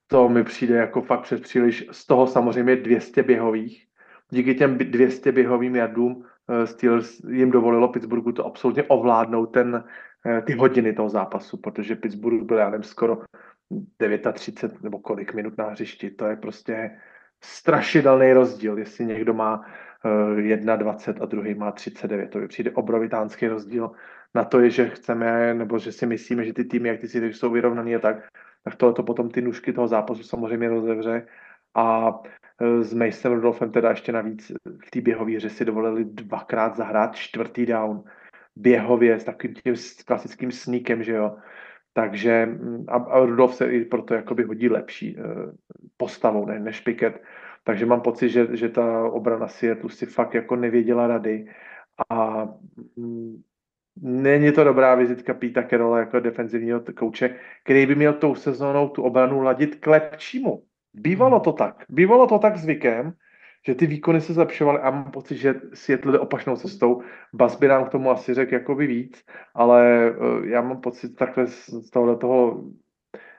to 0.08 0.30
mi 0.30 0.44
přijde 0.44 0.76
jako 0.76 1.02
fakt 1.02 1.22
přes 1.22 1.42
příliš. 1.42 1.88
Z 1.92 2.06
toho 2.06 2.28
samozřejmě 2.28 2.76
200 2.76 3.24
běhových. 3.24 3.88
Díky 4.34 4.56
těm 4.56 4.78
200 4.78 5.32
běhovým 5.32 5.76
jardům 5.76 6.26
eh, 6.50 6.68
Steelers 6.68 7.20
jim 7.20 7.52
dovolilo 7.52 7.88
Pittsburghu 7.88 8.32
to 8.32 8.46
absolutně 8.46 8.84
ovládnout 8.84 9.46
ten, 9.46 9.84
eh, 10.26 10.42
ty 10.42 10.54
hodiny 10.54 10.94
toho 10.94 11.10
zápasu, 11.10 11.58
protože 11.58 11.96
Pittsburgh 11.96 12.44
byl, 12.44 12.58
já 12.58 12.70
nevím, 12.70 12.84
skoro 12.84 13.22
39 14.34 14.84
nebo 14.84 15.00
kolik 15.00 15.34
minut 15.34 15.58
na 15.58 15.70
hřišti. 15.70 16.10
To 16.10 16.26
je 16.26 16.36
prostě 16.36 16.92
strašidelný 17.44 18.34
rozdíl, 18.34 18.78
jestli 18.78 19.06
někdo 19.06 19.34
má 19.34 19.66
eh, 20.06 20.42
1,20 20.42 21.22
a 21.22 21.26
druhý 21.26 21.54
má 21.54 21.72
39. 21.72 22.30
To 22.30 22.40
mi 22.40 22.48
přijde 22.48 22.72
obrovitánský 22.72 23.48
rozdíl 23.48 23.92
na 24.36 24.44
to, 24.44 24.60
je, 24.60 24.70
že 24.70 24.90
chceme, 24.90 25.54
nebo 25.54 25.80
že 25.80 25.92
si 25.92 26.06
myslíme, 26.06 26.46
že 26.46 26.54
ty 26.54 26.66
týmy, 26.66 26.90
jak 26.90 27.00
ty 27.00 27.08
si 27.08 27.34
jsou 27.34 27.52
vyrovnaný 27.52 27.96
a 27.96 28.00
tak, 28.00 28.16
tak 28.64 28.76
tohle 28.76 28.94
to 28.94 29.04
potom 29.04 29.30
ty 29.30 29.42
nůžky 29.42 29.74
toho 29.74 29.88
zápasu 29.88 30.24
samozřejmě 30.24 30.70
rozevře. 30.70 31.28
A 31.76 32.10
eh, 32.26 32.43
s 32.82 32.94
Masonem 32.94 33.36
Rudolfem 33.36 33.72
teda 33.72 33.90
ještě 33.90 34.12
navíc 34.12 34.52
v 34.86 34.92
té 34.92 35.02
běhové 35.02 35.36
hře 35.36 35.50
si 35.50 35.66
dovolili 35.66 36.06
dvakrát 36.06 36.76
zahrát 36.76 37.16
čtvrtý 37.16 37.66
down 37.66 38.04
běhově 38.56 39.20
s 39.20 39.24
takovým 39.24 39.56
tím 39.56 39.76
klasickým 40.06 40.52
sníkem, 40.52 41.04
že 41.04 41.12
jo. 41.12 41.36
Takže 41.94 42.46
mm, 42.46 42.86
a, 42.88 42.96
a 42.96 43.20
Rudolf 43.20 43.56
se 43.56 43.72
i 43.72 43.86
proto 43.86 44.14
jakoby 44.14 44.44
hodí 44.44 44.70
lepší 44.70 45.18
uh, 45.18 45.24
postavou 45.98 46.46
ne, 46.46 46.60
než 46.60 46.80
Piket. 46.80 47.22
Takže 47.64 47.86
mám 47.86 48.02
pocit, 48.02 48.30
že, 48.30 48.58
že 48.58 48.70
ta 48.70 49.04
obrana 49.04 49.48
Seattle 49.48 49.90
si 49.90 50.06
fakt 50.06 50.34
jako 50.34 50.56
nevěděla 50.56 51.08
rady 51.08 51.48
a 52.10 52.46
mm, 52.96 53.42
není 54.02 54.52
to 54.52 54.64
dobrá 54.64 54.96
vizitka 54.96 55.34
Píta 55.34 55.64
Kerola 55.64 56.00
jako 56.00 56.20
defenzivního 56.20 56.82
kouče, 56.98 57.36
který 57.64 57.86
by 57.86 57.96
měl 57.96 58.14
tou 58.14 58.36
sezónou 58.36 58.90
tu 58.90 59.04
obranu 59.04 59.42
ladit 59.42 59.76
k 59.76 59.88
lepšímu. 59.88 60.64
Bývalo 60.94 61.40
to 61.40 61.54
tak. 61.54 61.86
Bývalo 61.90 62.28
to 62.28 62.40
tak 62.40 62.58
zvykem, 62.58 63.14
že 63.66 63.76
ty 63.76 63.88
výkony 63.88 64.22
se 64.22 64.34
zlepšovaly 64.34 64.80
a 64.80 64.92
mám 64.92 65.12
pocit, 65.12 65.38
že 65.38 65.62
Seattle 65.74 66.12
jde 66.12 66.20
opačnou 66.20 66.56
cestou. 66.56 67.02
Bas 67.34 67.60
by 67.60 67.68
nám 67.68 67.86
k 67.86 67.90
tomu 67.90 68.12
asi 68.12 68.34
řekl 68.34 68.54
jakoby 68.54 68.88
víc, 68.88 69.26
ale 69.56 70.12
uh, 70.12 70.46
já 70.46 70.62
mám 70.62 70.82
pocit 70.82 71.16
takhle 71.16 71.48
z, 71.48 71.70
z 71.70 71.90
tohohle 71.90 72.16
toho 72.16 72.64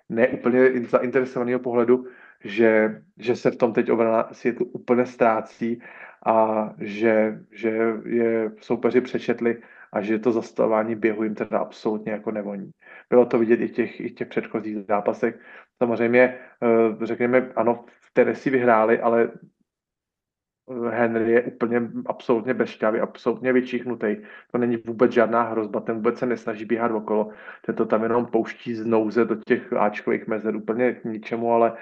neúplně 0.09 0.81
zainteresovaného 0.81 1.61
pohledu, 1.61 2.07
že, 2.45 3.03
že 3.19 3.37
se 3.37 3.51
v 3.51 3.57
tom 3.57 3.73
teď 3.73 3.91
obrana 3.91 4.29
Seattle 4.33 4.67
úplně 4.73 5.07
ztrácí 5.07 5.83
a 6.27 6.69
že, 6.79 7.41
že 7.53 7.95
je 8.05 8.53
soupeři 8.61 9.01
přečetli 9.01 9.63
a 9.95 10.01
že 10.01 10.19
to 10.19 10.33
zastavování 10.33 10.95
běhu 10.95 11.23
jim 11.23 11.35
teda 11.35 11.59
absolutně 11.59 12.13
jako 12.13 12.31
nevoní. 12.31 12.71
Bylo 13.11 13.27
to 13.27 13.39
vidět 13.39 13.61
i 13.61 13.69
v 13.69 13.73
těch, 13.73 14.01
i 14.01 14.11
těch 14.11 14.29
předchozích 14.29 14.85
zápasech. 14.85 15.39
Samozřejmě, 15.79 16.39
uh, 16.63 17.05
řekněme, 17.05 17.53
ano, 17.57 17.85
v 18.01 18.13
Tennessee 18.13 18.53
vyhráli, 18.53 19.01
ale 19.01 19.31
Henry 20.91 21.33
je 21.33 21.43
úplně 21.43 21.83
absolutně 22.07 22.55
bez 22.55 22.79
absolutně 23.01 23.53
vyčíchnutý. 23.53 24.17
To 24.53 24.59
není 24.59 24.77
vůbec 24.77 25.13
žádná 25.13 25.43
hrozba, 25.43 25.81
ten 25.81 25.95
vůbec 25.97 26.19
se 26.19 26.27
nesnaží 26.27 26.65
běhat 26.65 26.93
okolo, 26.93 27.31
ten 27.67 27.75
to 27.75 27.87
tam 27.87 28.03
jenom 28.03 28.27
pouští 28.27 28.75
z 28.75 28.87
nouze 28.87 29.25
do 29.25 29.37
těch 29.47 29.73
áčkových 29.73 30.27
mezer, 30.27 30.57
úplně 30.57 30.93
k 30.93 31.05
ničemu, 31.05 31.53
ale, 31.53 31.73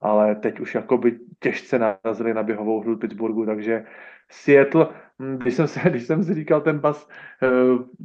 ale 0.00 0.34
teď 0.34 0.60
už 0.60 0.74
jakoby 0.74 1.18
těžce 1.38 1.78
narazili 1.78 2.34
na 2.34 2.42
běhovou 2.42 2.80
hru 2.80 2.96
Pittsburghu, 2.96 3.46
takže 3.46 3.84
Seattle, 4.30 4.88
když 5.36 5.54
jsem, 5.54 5.68
se, 5.68 5.80
když 5.90 6.02
jsem 6.02 6.24
si 6.24 6.34
říkal 6.34 6.60
ten 6.60 6.78
bas 6.78 7.08
eh, 7.42 7.48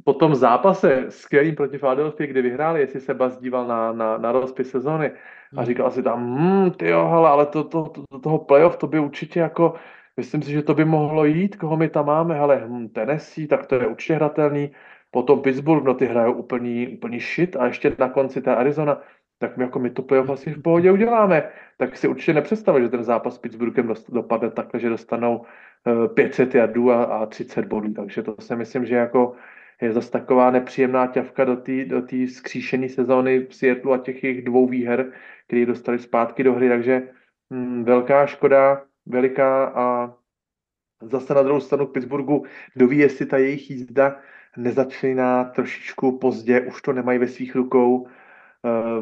po 0.04 0.14
tom 0.14 0.36
zápase 0.36 1.06
skvělým 1.10 1.56
proti 1.56 1.78
Philadelphia, 1.78 2.28
kdy 2.28 2.42
vyhráli, 2.42 2.80
jestli 2.80 3.02
se 3.02 3.14
bas 3.14 3.40
díval 3.40 3.68
na, 3.68 3.94
na, 3.94 4.18
na 4.18 4.32
rozpis 4.32 4.70
sezóny 4.70 5.12
a 5.58 5.66
říkal 5.66 5.92
si 5.92 6.04
tam, 6.04 6.38
hm, 6.40 6.72
ty 6.72 6.90
jo, 6.90 7.08
hele, 7.08 7.30
ale 7.30 7.46
to, 7.46 7.64
to, 7.64 7.84
to, 7.84 8.04
to, 8.10 8.20
toho 8.20 8.40
playoff 8.40 8.78
to 8.78 8.88
by 8.88 9.00
určitě 9.00 9.40
jako 9.40 9.74
Myslím 10.18 10.42
si, 10.42 10.52
že 10.52 10.62
to 10.62 10.74
by 10.74 10.86
mohlo 10.86 11.26
jít, 11.26 11.56
koho 11.56 11.78
my 11.78 11.90
tam 11.90 12.06
máme, 12.06 12.36
hele, 12.36 12.64
hm, 12.68 12.90
Tennessee, 12.90 13.48
tak 13.48 13.66
to 13.66 13.76
je 13.76 13.88
určitě 13.88 14.16
hratelný, 14.16 14.72
potom 15.12 15.42
Pittsburgh, 15.42 15.84
no 15.84 15.94
ty 15.94 16.06
hrajou 16.06 16.34
úplný, 16.34 16.88
úplný 16.88 17.20
shit 17.20 17.56
a 17.56 17.66
ještě 17.66 17.96
na 18.00 18.10
konci 18.10 18.42
ta 18.42 18.56
Arizona, 18.56 19.02
tak 19.40 19.58
my 19.58 19.64
jako 19.64 19.80
my 19.80 19.90
to 19.90 20.02
playoff 20.02 20.30
asi 20.30 20.54
v 20.54 20.62
pohodě 20.62 20.92
uděláme. 20.92 21.50
Tak 21.78 21.98
si 21.98 22.08
určitě 22.08 22.34
nepředstavuje, 22.34 22.84
že 22.84 22.90
ten 22.90 23.04
zápas 23.04 23.36
s 23.36 23.38
Pittsburghem 23.38 23.94
dopadne 24.10 24.52
takhle, 24.52 24.80
že 24.80 24.90
dostanou 24.90 25.46
500 26.14 26.56
jardů 26.56 26.92
a, 26.92 27.04
a 27.04 27.26
30 27.26 27.66
bodů, 27.66 27.94
takže 27.94 28.24
to 28.24 28.36
si 28.40 28.56
myslím, 28.56 28.86
že 28.86 28.96
jako 28.96 29.36
je 29.82 29.94
zase 29.94 30.12
taková 30.12 30.52
nepříjemná 30.52 31.08
ťavka 31.08 31.46
do 31.46 31.56
té 31.56 31.86
do 31.86 32.02
tý 32.02 32.28
sezóny 32.88 33.40
v 33.40 33.56
Seattle 33.56 33.96
a 33.96 33.98
těch 33.98 34.24
jejich 34.24 34.46
dvou 34.46 34.68
výher, 34.68 35.12
které 35.48 35.66
dostali 35.66 36.00
zpátky 36.00 36.44
do 36.44 36.54
hry, 36.54 36.70
takže 36.70 37.02
hm, 37.54 37.84
velká 37.84 38.26
škoda, 38.26 38.84
veliká 39.06 39.66
a 39.66 40.14
zase 41.02 41.34
na 41.34 41.44
druhou 41.44 41.60
stranu 41.60 41.88
k 41.88 41.94
Pittsburghu 41.94 42.46
doví, 42.76 42.98
jestli 42.98 43.26
ta 43.26 43.38
jejich 43.38 43.72
jízda 43.72 44.20
nezačíná 44.58 45.44
trošičku 45.44 46.18
pozdě, 46.18 46.62
už 46.62 46.82
to 46.82 46.94
nemají 46.94 47.20
ve 47.20 47.28
svých 47.28 47.56
rukou. 47.56 48.08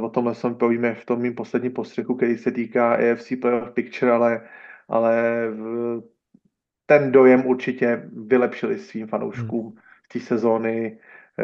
O 0.01 0.09
tomhle 0.09 0.35
se 0.35 0.49
povíme 0.49 0.95
v 0.95 1.05
tom 1.05 1.21
mým 1.21 1.35
posledním 1.35 1.73
postřehu, 1.73 2.15
který 2.15 2.37
se 2.37 2.51
týká 2.51 2.93
AFC 2.93 3.33
Playoff 3.41 3.71
Picture, 3.71 4.11
ale, 4.11 4.47
ale 4.87 5.47
ten 6.85 7.11
dojem 7.11 7.45
určitě 7.45 8.09
vylepšili 8.27 8.79
svým 8.79 9.07
fanouškům 9.07 9.75
z 10.05 10.07
té 10.07 10.19
sezóny. 10.19 10.97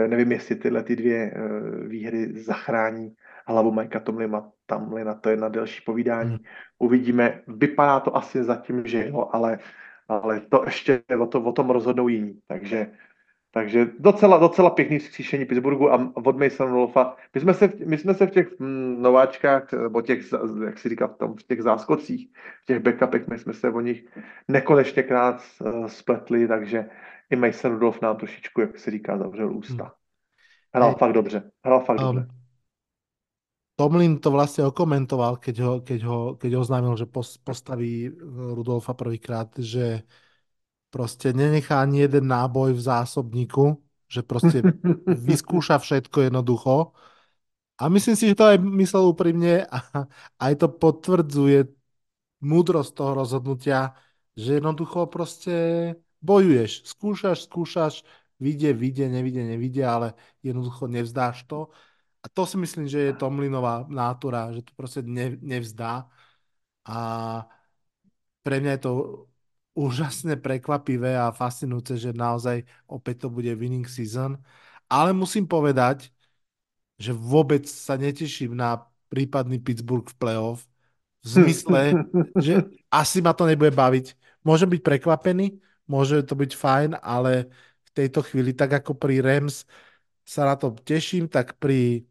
Nevím, 0.07 0.31
jestli 0.31 0.55
tyhle 0.55 0.83
ty 0.83 0.95
dvě 0.95 1.33
výhry 1.87 2.33
zachrání 2.41 3.15
hlavu 3.47 3.71
Majka 3.71 3.99
Tomlina, 3.99 4.49
Tomlina, 4.65 5.13
to 5.13 5.29
je 5.29 5.37
na 5.37 5.49
delší 5.49 5.81
povídání. 5.81 6.29
Hmm. 6.29 6.39
Uvidíme, 6.79 7.41
vypadá 7.47 7.99
to 7.99 8.17
asi 8.17 8.43
zatím, 8.43 8.87
že 8.87 9.07
jo, 9.07 9.29
ale, 9.31 9.59
ale 10.07 10.39
to 10.39 10.63
ještě 10.65 11.01
o, 11.19 11.25
to, 11.25 11.41
o 11.41 11.51
tom 11.51 11.69
rozhodnou 11.69 12.07
jiní. 12.07 12.39
Takže 12.47 12.87
Takže 13.51 13.87
docela, 13.99 14.37
docela 14.37 14.69
pěkný 14.69 14.99
vzkříšení 14.99 15.45
Pittsburghu 15.45 15.93
a 15.93 16.11
od 16.13 16.37
Masona 16.37 16.73
Wolfa. 16.73 17.15
My 17.35 17.41
jsme 17.41 17.53
se, 17.53 17.73
my 17.85 17.97
jsme 17.97 18.13
se 18.13 18.27
v 18.27 18.31
těch 18.31 18.59
mm, 18.59 19.01
nováčkách, 19.01 19.73
nebo 19.73 20.01
těch, 20.01 20.19
jak 20.65 20.77
si 20.77 20.89
říká, 20.89 21.07
v, 21.07 21.17
tom, 21.17 21.35
v 21.35 21.43
těch 21.43 21.61
záskocích, 21.61 22.29
v 22.63 22.65
těch 22.65 22.79
backupech, 22.79 23.27
my 23.27 23.37
jsme 23.37 23.53
se 23.53 23.69
o 23.69 23.81
nich 23.81 24.05
nekonečněkrát 24.47 25.41
uh, 25.61 25.87
spletli, 25.87 26.47
takže 26.47 26.85
i 27.29 27.35
Mason 27.35 27.71
Rudolph 27.71 28.01
nám 28.01 28.17
trošičku, 28.17 28.61
jak 28.61 28.77
se 28.77 28.91
říká, 28.91 29.17
zavřel 29.17 29.57
ústa. 29.57 29.93
Hrál 30.73 30.89
hey. 30.89 30.97
fakt 30.99 31.13
dobře. 31.13 31.51
Hrál 31.65 31.79
fakt 31.79 32.01
um, 32.01 32.05
dobře. 32.05 32.27
Tomlin 33.79 34.19
to 34.19 34.35
vlastne 34.35 34.67
okomentoval, 34.67 35.39
keď 35.39 35.55
ho, 35.63 35.73
keď 35.79 35.99
ho, 36.03 36.19
keď 36.35 36.51
ho 36.51 36.59
oznámil, 36.59 36.99
že 36.99 37.07
postaví 37.47 38.11
Rudolfa 38.27 38.91
prvýkrát, 38.91 39.55
že 39.55 40.03
proste 40.89 41.33
nenechá 41.33 41.81
ani 41.81 42.05
jeden 42.05 42.27
náboj 42.27 42.73
v 42.73 42.81
zásobníku, 42.81 43.77
že 44.09 44.21
proste 44.29 44.65
vyskúša 45.05 45.77
všetko 45.79 46.29
jednoducho. 46.29 46.91
A 47.79 47.87
myslím 47.87 48.15
si, 48.19 48.27
že 48.27 48.35
to 48.35 48.43
aj 48.43 48.57
myslel 48.59 49.15
úprimne 49.15 49.63
a 49.71 50.03
aj 50.43 50.53
to 50.59 50.67
potvrdzuje 50.67 51.63
múdrosť 52.43 52.91
toho 52.91 53.11
rozhodnutia, 53.15 53.95
že 54.35 54.59
jednoducho 54.59 55.07
proste 55.07 55.55
bojuješ, 56.19 56.91
skúšaš, 56.91 57.47
skúšaš, 57.47 58.03
vidie, 58.39 58.75
vidie, 58.75 59.07
nevidie, 59.07 59.43
nevidie, 59.43 59.83
ale 59.87 60.15
jednoducho 60.43 60.87
nevzdáš 60.87 61.43
to. 61.47 61.71
A 62.23 62.27
to 62.27 62.43
si 62.43 62.57
myslím, 62.59 62.87
že 62.87 62.99
je 62.99 63.13
Tomlinová 63.15 63.87
nátura, 63.87 64.51
že 64.51 64.63
to 64.63 64.71
proste 64.75 65.01
ne, 65.07 65.39
nevzdá. 65.39 66.11
A 66.83 66.97
pre 68.43 68.59
mňa 68.59 68.71
je 68.75 68.81
to 68.83 68.91
úžasne 69.79 70.35
prekvapivé 70.35 71.15
a 71.15 71.31
fascinujúce, 71.31 71.95
že 71.95 72.11
naozaj 72.11 72.67
opäť 72.83 73.23
to 73.23 73.27
bude 73.31 73.47
winning 73.55 73.87
season. 73.87 74.35
Ale 74.91 75.15
musím 75.15 75.47
povedať, 75.47 76.11
že 76.99 77.15
vôbec 77.15 77.63
sa 77.63 77.95
neteším 77.95 78.59
na 78.59 78.83
prípadný 79.07 79.55
Pittsburgh 79.63 80.03
v 80.03 80.19
playoff. 80.19 80.67
V 81.23 81.27
zmysle, 81.39 81.95
že 82.45 82.67
asi 82.91 83.23
ma 83.23 83.31
to 83.31 83.47
nebude 83.47 83.71
baviť. 83.71 84.19
Môžem 84.43 84.67
byť 84.67 84.81
prekvapený, 84.83 85.63
môže 85.87 86.19
to 86.27 86.35
byť 86.35 86.51
fajn, 86.55 86.89
ale 86.99 87.47
v 87.87 87.89
tejto 87.95 88.19
chvíli, 88.27 88.51
tak 88.51 88.83
ako 88.83 88.99
pri 88.99 89.23
Rams 89.23 89.63
sa 90.27 90.43
na 90.45 90.59
to 90.59 90.75
teším, 90.75 91.31
tak 91.31 91.55
pri 91.55 92.03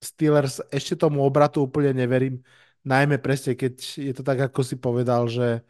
Steelers 0.00 0.60
ešte 0.68 0.96
tomu 0.96 1.24
obratu 1.24 1.64
úplne 1.64 1.92
neverím. 1.92 2.44
Najmä 2.84 3.16
presne, 3.20 3.56
keď 3.56 3.74
je 3.80 4.12
to 4.12 4.20
tak, 4.20 4.44
ako 4.44 4.60
si 4.60 4.76
povedal, 4.76 5.24
že 5.28 5.64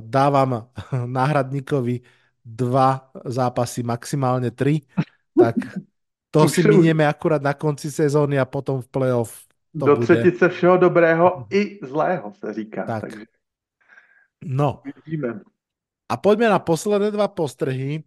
dávam 0.00 0.70
náhradníkovi 1.06 2.02
dva 2.42 3.10
zápasy, 3.26 3.82
maximálne 3.82 4.50
tri, 4.50 4.82
tak 5.34 5.56
to 6.32 6.48
si 6.48 6.64
minieme 6.64 7.06
akurát 7.06 7.42
na 7.42 7.54
konci 7.54 7.90
sezóny 7.90 8.38
a 8.38 8.46
potom 8.48 8.82
v 8.82 8.88
playoff 8.88 9.46
to 9.78 9.86
Do 9.86 9.96
bude. 9.96 10.06
třetice 10.06 10.48
všeho 10.48 10.76
dobrého 10.76 11.46
i 11.50 11.78
zlého 11.82 12.32
se 12.32 12.52
říká. 12.52 12.84
Tak. 12.84 13.00
Takže... 13.00 13.24
No. 14.44 14.82
Vidíme. 14.84 15.40
A 16.08 16.16
poďme 16.16 16.48
na 16.48 16.58
posledné 16.58 17.10
dva 17.10 17.28
postrhy. 17.28 18.04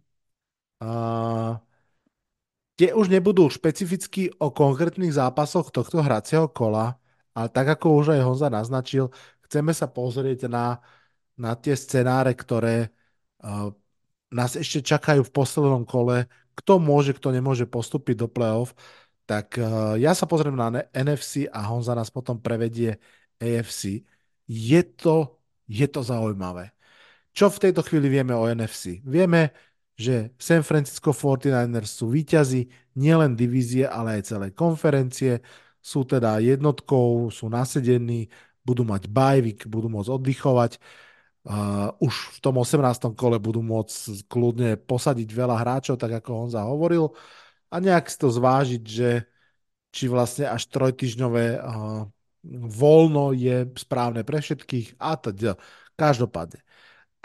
Uh, 0.78 1.56
tie 2.76 2.92
už 2.92 3.08
nebudú 3.08 3.48
špecificky 3.48 4.30
o 4.36 4.52
konkrétnych 4.52 5.16
zápasoch 5.16 5.72
tohto 5.72 6.04
hracieho 6.04 6.46
kola, 6.52 7.00
ale 7.32 7.48
tak 7.48 7.80
ako 7.80 8.04
už 8.04 8.06
aj 8.12 8.20
Honza 8.20 8.48
naznačil, 8.52 9.08
chceme 9.48 9.72
sa 9.72 9.88
pozrieť 9.88 10.46
na 10.46 10.84
na 11.36 11.52
tie 11.54 11.76
scenáre, 11.76 12.32
ktoré 12.32 12.90
nás 14.32 14.56
ešte 14.56 14.82
čakajú 14.82 15.22
v 15.22 15.34
poslednom 15.34 15.84
kole, 15.86 16.26
kto 16.56 16.80
môže, 16.80 17.12
kto 17.12 17.30
nemôže 17.30 17.68
postúpiť 17.68 18.24
do 18.24 18.28
playoff, 18.28 18.72
tak 19.28 19.60
ja 20.00 20.16
sa 20.16 20.24
pozriem 20.24 20.56
na 20.56 20.86
NFC 20.94 21.46
a 21.52 21.60
Honza 21.68 21.92
nás 21.92 22.08
potom 22.08 22.40
prevedie 22.40 22.96
AFC. 23.36 24.06
Je 24.48 24.80
to, 24.82 25.36
je 25.68 25.84
to 25.86 26.00
zaujímavé. 26.00 26.72
Čo 27.36 27.52
v 27.52 27.68
tejto 27.68 27.84
chvíli 27.84 28.08
vieme 28.08 28.32
o 28.32 28.48
NFC? 28.48 29.04
Vieme, 29.04 29.52
že 29.98 30.32
San 30.40 30.64
Francisco 30.64 31.12
49ers 31.12 31.90
sú 31.90 32.08
víťazi 32.08 32.70
nielen 32.96 33.36
divízie, 33.36 33.84
ale 33.84 34.20
aj 34.20 34.32
celej 34.32 34.50
konferencie. 34.56 35.44
Sú 35.84 36.08
teda 36.08 36.40
jednotkou, 36.40 37.28
sú 37.28 37.52
nasedení, 37.52 38.32
budú 38.64 38.88
mať 38.88 39.10
bajvik, 39.10 39.68
budú 39.68 39.92
môcť 39.92 40.10
oddychovať. 40.16 40.72
Uh, 40.80 41.05
už 42.02 42.14
v 42.34 42.38
tom 42.42 42.58
18. 42.58 43.14
kole 43.14 43.38
budú 43.38 43.62
môcť 43.62 44.26
kľudne 44.26 44.74
posadiť 44.82 45.28
veľa 45.30 45.62
hráčov, 45.62 45.94
tak 45.94 46.18
ako 46.18 46.46
on 46.46 46.48
zahovoril, 46.50 47.14
a 47.70 47.78
nejak 47.78 48.10
si 48.10 48.18
to 48.18 48.30
zvážiť, 48.30 48.82
že 48.82 49.26
či 49.94 50.10
vlastne 50.10 50.50
až 50.50 50.66
trojtyžňové 50.70 51.46
uh, 51.58 52.06
voľno 52.70 53.34
je 53.34 53.66
správne 53.74 54.22
pre 54.22 54.38
všetkých 54.38 54.98
a 55.02 55.18
teda. 55.18 55.58
Každopádne. 55.96 56.60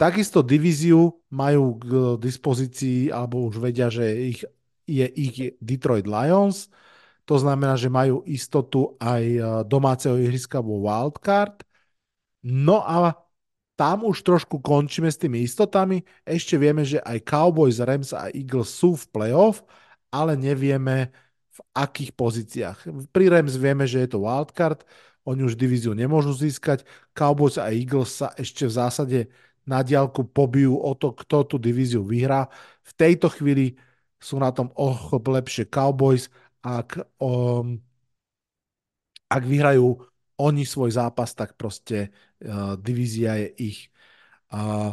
Takisto 0.00 0.42
divíziu 0.42 1.22
majú 1.30 1.78
k 1.78 2.16
dispozícii, 2.18 3.12
alebo 3.12 3.46
už 3.46 3.60
vedia, 3.60 3.92
že 3.92 4.34
ich, 4.34 4.40
je 4.88 5.06
ich 5.06 5.54
Detroit 5.62 6.08
Lions. 6.08 6.72
To 7.30 7.38
znamená, 7.38 7.78
že 7.78 7.92
majú 7.92 8.26
istotu 8.26 8.98
aj 8.98 9.22
domáceho 9.68 10.18
ihriska 10.18 10.58
vo 10.58 10.82
wildcard. 10.82 11.62
No 12.42 12.82
a 12.82 13.14
tam 13.76 14.04
už 14.04 14.20
trošku 14.22 14.60
končíme 14.60 15.08
s 15.08 15.18
tými 15.20 15.42
istotami. 15.44 16.04
Ešte 16.28 16.60
vieme, 16.60 16.84
že 16.84 17.00
aj 17.00 17.24
Cowboys, 17.24 17.80
Rams 17.80 18.12
a 18.12 18.28
Eagles 18.28 18.68
sú 18.68 18.94
v 18.94 19.08
playoff, 19.10 19.64
ale 20.12 20.36
nevieme 20.36 21.10
v 21.52 21.58
akých 21.76 22.12
pozíciách. 22.16 22.78
Pri 23.12 23.32
Rams 23.32 23.56
vieme, 23.56 23.84
že 23.88 24.04
je 24.04 24.08
to 24.12 24.24
wildcard, 24.24 24.84
oni 25.22 25.46
už 25.46 25.54
divíziu 25.54 25.94
nemôžu 25.94 26.34
získať. 26.34 26.82
Cowboys 27.14 27.56
a 27.56 27.70
Eagles 27.70 28.10
sa 28.10 28.34
ešte 28.34 28.66
v 28.66 28.72
zásade 28.72 29.18
na 29.62 29.80
diálku 29.80 30.26
pobijú 30.26 30.74
o 30.82 30.92
to, 30.98 31.14
kto 31.14 31.46
tú 31.46 31.56
divíziu 31.56 32.02
vyhrá. 32.02 32.50
V 32.82 32.92
tejto 32.98 33.30
chvíli 33.30 33.78
sú 34.18 34.42
na 34.42 34.50
tom 34.50 34.74
ochop 34.74 35.22
lepšie 35.22 35.70
Cowboys, 35.70 36.26
ak, 36.62 37.06
um, 37.22 37.78
ak 39.30 39.42
vyhrajú 39.46 40.02
oni 40.42 40.66
svoj 40.66 40.98
zápas, 40.98 41.34
tak 41.38 41.54
proste 41.54 42.10
uh, 42.10 42.31
divízia 42.82 43.38
je 43.38 43.48
ich. 43.72 43.80
Uh, 44.52 44.92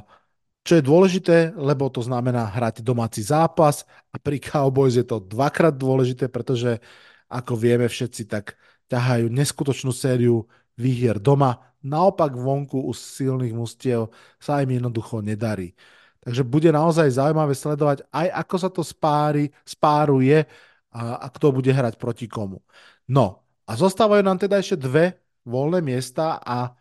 čo 0.63 0.77
je 0.77 0.85
dôležité, 0.85 1.37
lebo 1.57 1.89
to 1.89 2.05
znamená 2.05 2.45
hrať 2.45 2.85
domáci 2.85 3.25
zápas 3.25 3.89
a 4.13 4.21
pri 4.21 4.37
Cowboys 4.37 4.93
je 4.93 5.07
to 5.07 5.17
dvakrát 5.17 5.73
dôležité, 5.73 6.29
pretože 6.29 6.77
ako 7.25 7.57
vieme 7.57 7.89
všetci, 7.89 8.29
tak 8.29 8.53
ťahajú 8.89 9.29
neskutočnú 9.29 9.93
sériu 9.93 10.45
výhier 10.77 11.17
doma. 11.17 11.73
Naopak 11.79 12.35
vonku 12.35 12.85
u 12.85 12.91
silných 12.91 13.55
mustiev 13.55 14.11
sa 14.37 14.59
im 14.61 14.77
jednoducho 14.77 15.25
nedarí. 15.25 15.73
Takže 16.19 16.43
bude 16.43 16.69
naozaj 16.69 17.15
zaujímavé 17.15 17.55
sledovať 17.55 18.03
aj 18.11 18.27
ako 18.45 18.55
sa 18.59 18.69
to 18.69 18.83
spári, 18.83 19.47
spáruje 19.63 20.43
a, 20.91 21.17
a 21.23 21.27
kto 21.31 21.55
bude 21.55 21.71
hrať 21.71 21.95
proti 21.95 22.27
komu. 22.27 22.59
No 23.07 23.47
a 23.63 23.73
zostávajú 23.79 24.21
nám 24.21 24.37
teda 24.37 24.59
ešte 24.59 24.75
dve 24.75 25.17
voľné 25.47 25.79
miesta 25.79 26.37
a 26.43 26.75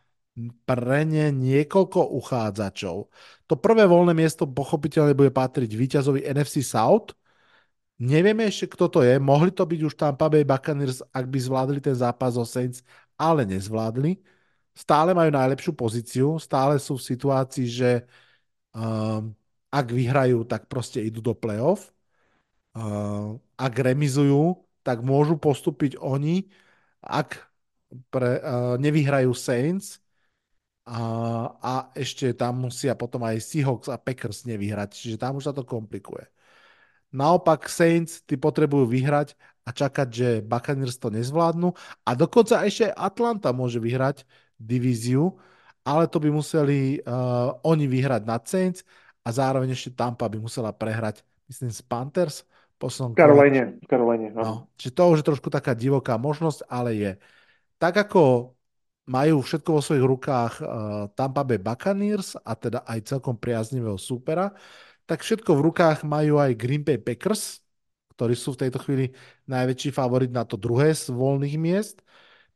pre 0.69 1.02
ne 1.09 1.35
niekoľko 1.35 2.15
uchádzačov. 2.15 2.97
To 3.48 3.55
prvé 3.59 3.85
voľné 3.89 4.15
miesto 4.15 4.47
pochopiteľne 4.47 5.16
bude 5.16 5.32
patriť 5.35 5.70
víťazovi 5.73 6.23
NFC 6.31 6.62
South. 6.62 7.16
Nevieme 7.98 8.47
ešte, 8.47 8.70
kto 8.70 8.86
to 8.86 9.01
je. 9.02 9.19
Mohli 9.19 9.51
to 9.51 9.66
byť 9.66 9.81
už 9.82 9.94
Tampa 9.98 10.31
Bay 10.31 10.47
Buccaneers, 10.47 11.02
ak 11.10 11.27
by 11.27 11.39
zvládli 11.43 11.81
ten 11.82 11.97
zápas 11.98 12.39
o 12.39 12.47
Saints, 12.47 12.86
ale 13.19 13.43
nezvládli. 13.43 14.23
Stále 14.78 15.10
majú 15.10 15.35
najlepšiu 15.35 15.73
pozíciu, 15.74 16.39
stále 16.39 16.78
sú 16.78 16.94
v 16.94 17.09
situácii, 17.10 17.66
že 17.66 17.90
um, 18.70 19.35
ak 19.74 19.86
vyhrajú, 19.90 20.47
tak 20.47 20.70
proste 20.70 21.02
idú 21.02 21.19
do 21.19 21.35
playoff. 21.35 21.90
Uh, 22.78 23.35
ak 23.59 23.74
remizujú, 23.74 24.62
tak 24.86 25.02
môžu 25.02 25.35
postúpiť 25.35 25.98
oni. 25.98 26.47
Ak 27.02 27.51
pre, 28.15 28.39
uh, 28.39 28.78
nevyhrajú 28.78 29.35
Saints 29.35 29.98
a, 30.89 31.01
a 31.60 31.73
ešte 31.93 32.32
tam 32.32 32.65
musia 32.65 32.97
potom 32.97 33.20
aj 33.28 33.44
Seahawks 33.44 33.93
a 33.93 34.01
Packers 34.01 34.48
nevyhrať, 34.48 34.97
čiže 34.97 35.20
tam 35.20 35.36
už 35.36 35.52
sa 35.52 35.52
to 35.52 35.60
komplikuje. 35.60 36.24
Naopak 37.12 37.69
Saints, 37.69 38.24
ty 38.24 38.40
potrebujú 38.40 38.89
vyhrať 38.89 39.36
a 39.69 39.73
čakať, 39.73 40.09
že 40.09 40.28
Buccaneers 40.40 40.97
to 40.97 41.12
nezvládnu 41.12 41.77
a 42.09 42.10
dokonca 42.16 42.65
ešte 42.65 42.89
Atlanta 42.89 43.52
môže 43.52 43.77
vyhrať 43.77 44.24
divíziu, 44.56 45.36
ale 45.85 46.09
to 46.09 46.20
by 46.20 46.32
museli 46.32 47.01
uh, 47.05 47.52
oni 47.65 47.85
vyhrať 47.85 48.23
nad 48.24 48.43
Saints 48.48 48.81
a 49.24 49.28
zároveň 49.28 49.77
ešte 49.77 49.93
Tampa 49.93 50.24
by 50.24 50.40
musela 50.40 50.73
prehrať, 50.73 51.20
myslím, 51.52 51.69
z 51.69 51.85
Panthers. 51.85 52.48
Poslom 52.78 53.10
Karolajne, 53.19 53.82
Karolajne. 53.90 54.31
No. 54.39 54.40
no. 54.40 54.55
Čiže 54.78 54.94
to 54.94 55.02
už 55.10 55.19
je 55.20 55.28
trošku 55.35 55.51
taká 55.51 55.74
divoká 55.74 56.15
možnosť, 56.15 56.62
ale 56.70 56.94
je 56.94 57.10
tak 57.74 57.98
ako 57.98 58.55
majú 59.09 59.40
všetko 59.40 59.70
vo 59.72 59.80
svojich 59.80 60.05
rukách 60.05 60.52
uh, 60.60 60.68
Tampa 61.16 61.43
Bay 61.43 61.56
Buccaneers 61.56 62.36
a 62.44 62.52
teda 62.52 62.85
aj 62.85 63.09
celkom 63.09 63.40
priaznivého 63.40 63.97
súpera, 63.97 64.52
tak 65.09 65.24
všetko 65.24 65.56
v 65.56 65.64
rukách 65.72 66.05
majú 66.05 66.36
aj 66.36 66.52
Green 66.52 66.85
Bay 66.85 67.01
Packers, 67.01 67.64
ktorí 68.12 68.36
sú 68.36 68.52
v 68.52 68.68
tejto 68.68 68.78
chvíli 68.85 69.16
najväčší 69.48 69.90
favorit 69.97 70.28
na 70.28 70.44
to 70.44 70.60
druhé 70.60 70.93
z 70.93 71.09
voľných 71.09 71.56
miest. 71.56 72.05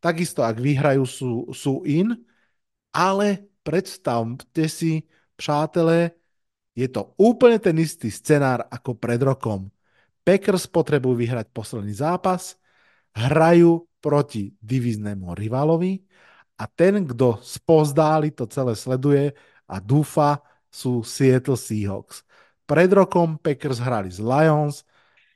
Takisto, 0.05 0.45
ak 0.45 0.61
vyhrajú, 0.61 1.03
sú, 1.09 1.49
sú 1.57 1.81
in, 1.89 2.13
ale 2.93 3.49
predstavte 3.65 4.69
si, 4.69 5.09
přátelé, 5.41 6.13
je 6.77 6.89
to 6.93 7.17
úplne 7.17 7.57
ten 7.57 7.81
istý 7.81 8.13
scenár 8.13 8.69
ako 8.69 9.01
pred 9.01 9.21
rokom. 9.25 9.73
Packers 10.21 10.69
potrebujú 10.69 11.17
vyhrať 11.17 11.49
posledný 11.51 11.97
zápas, 11.97 12.61
hrajú 13.17 13.89
proti 14.03 14.53
diviznému 14.61 15.33
rivalovi 15.33 16.03
a 16.59 16.65
ten, 16.69 17.03
kdo 17.05 17.41
spozdáli 17.43 18.31
to 18.33 18.47
celé 18.47 18.77
sleduje 18.77 19.33
a 19.67 19.77
dúfa, 19.81 20.41
sú 20.73 21.05
Seattle 21.05 21.61
Seahawks. 21.61 22.25
Pred 22.65 22.97
rokom 22.97 23.37
Packers 23.37 23.77
hrali 23.77 24.09
z 24.09 24.25
Lions, 24.25 24.89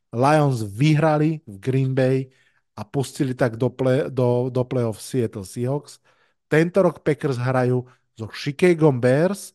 Lions 0.09 0.64
vyhrali 0.64 1.44
v 1.44 1.55
Green 1.60 1.93
Bay 1.93 2.32
a 2.72 2.82
pustili 2.88 3.36
tak 3.36 3.60
do, 3.60 3.68
play, 3.68 4.09
do, 4.09 4.48
do 4.48 4.64
playoff 4.64 4.97
Seattle 4.97 5.44
Seahawks. 5.44 6.01
Tento 6.48 6.80
rok 6.80 7.05
Packers 7.05 7.36
hrajú 7.36 7.84
so 8.16 8.32
Chicago 8.32 8.88
Bears, 8.97 9.52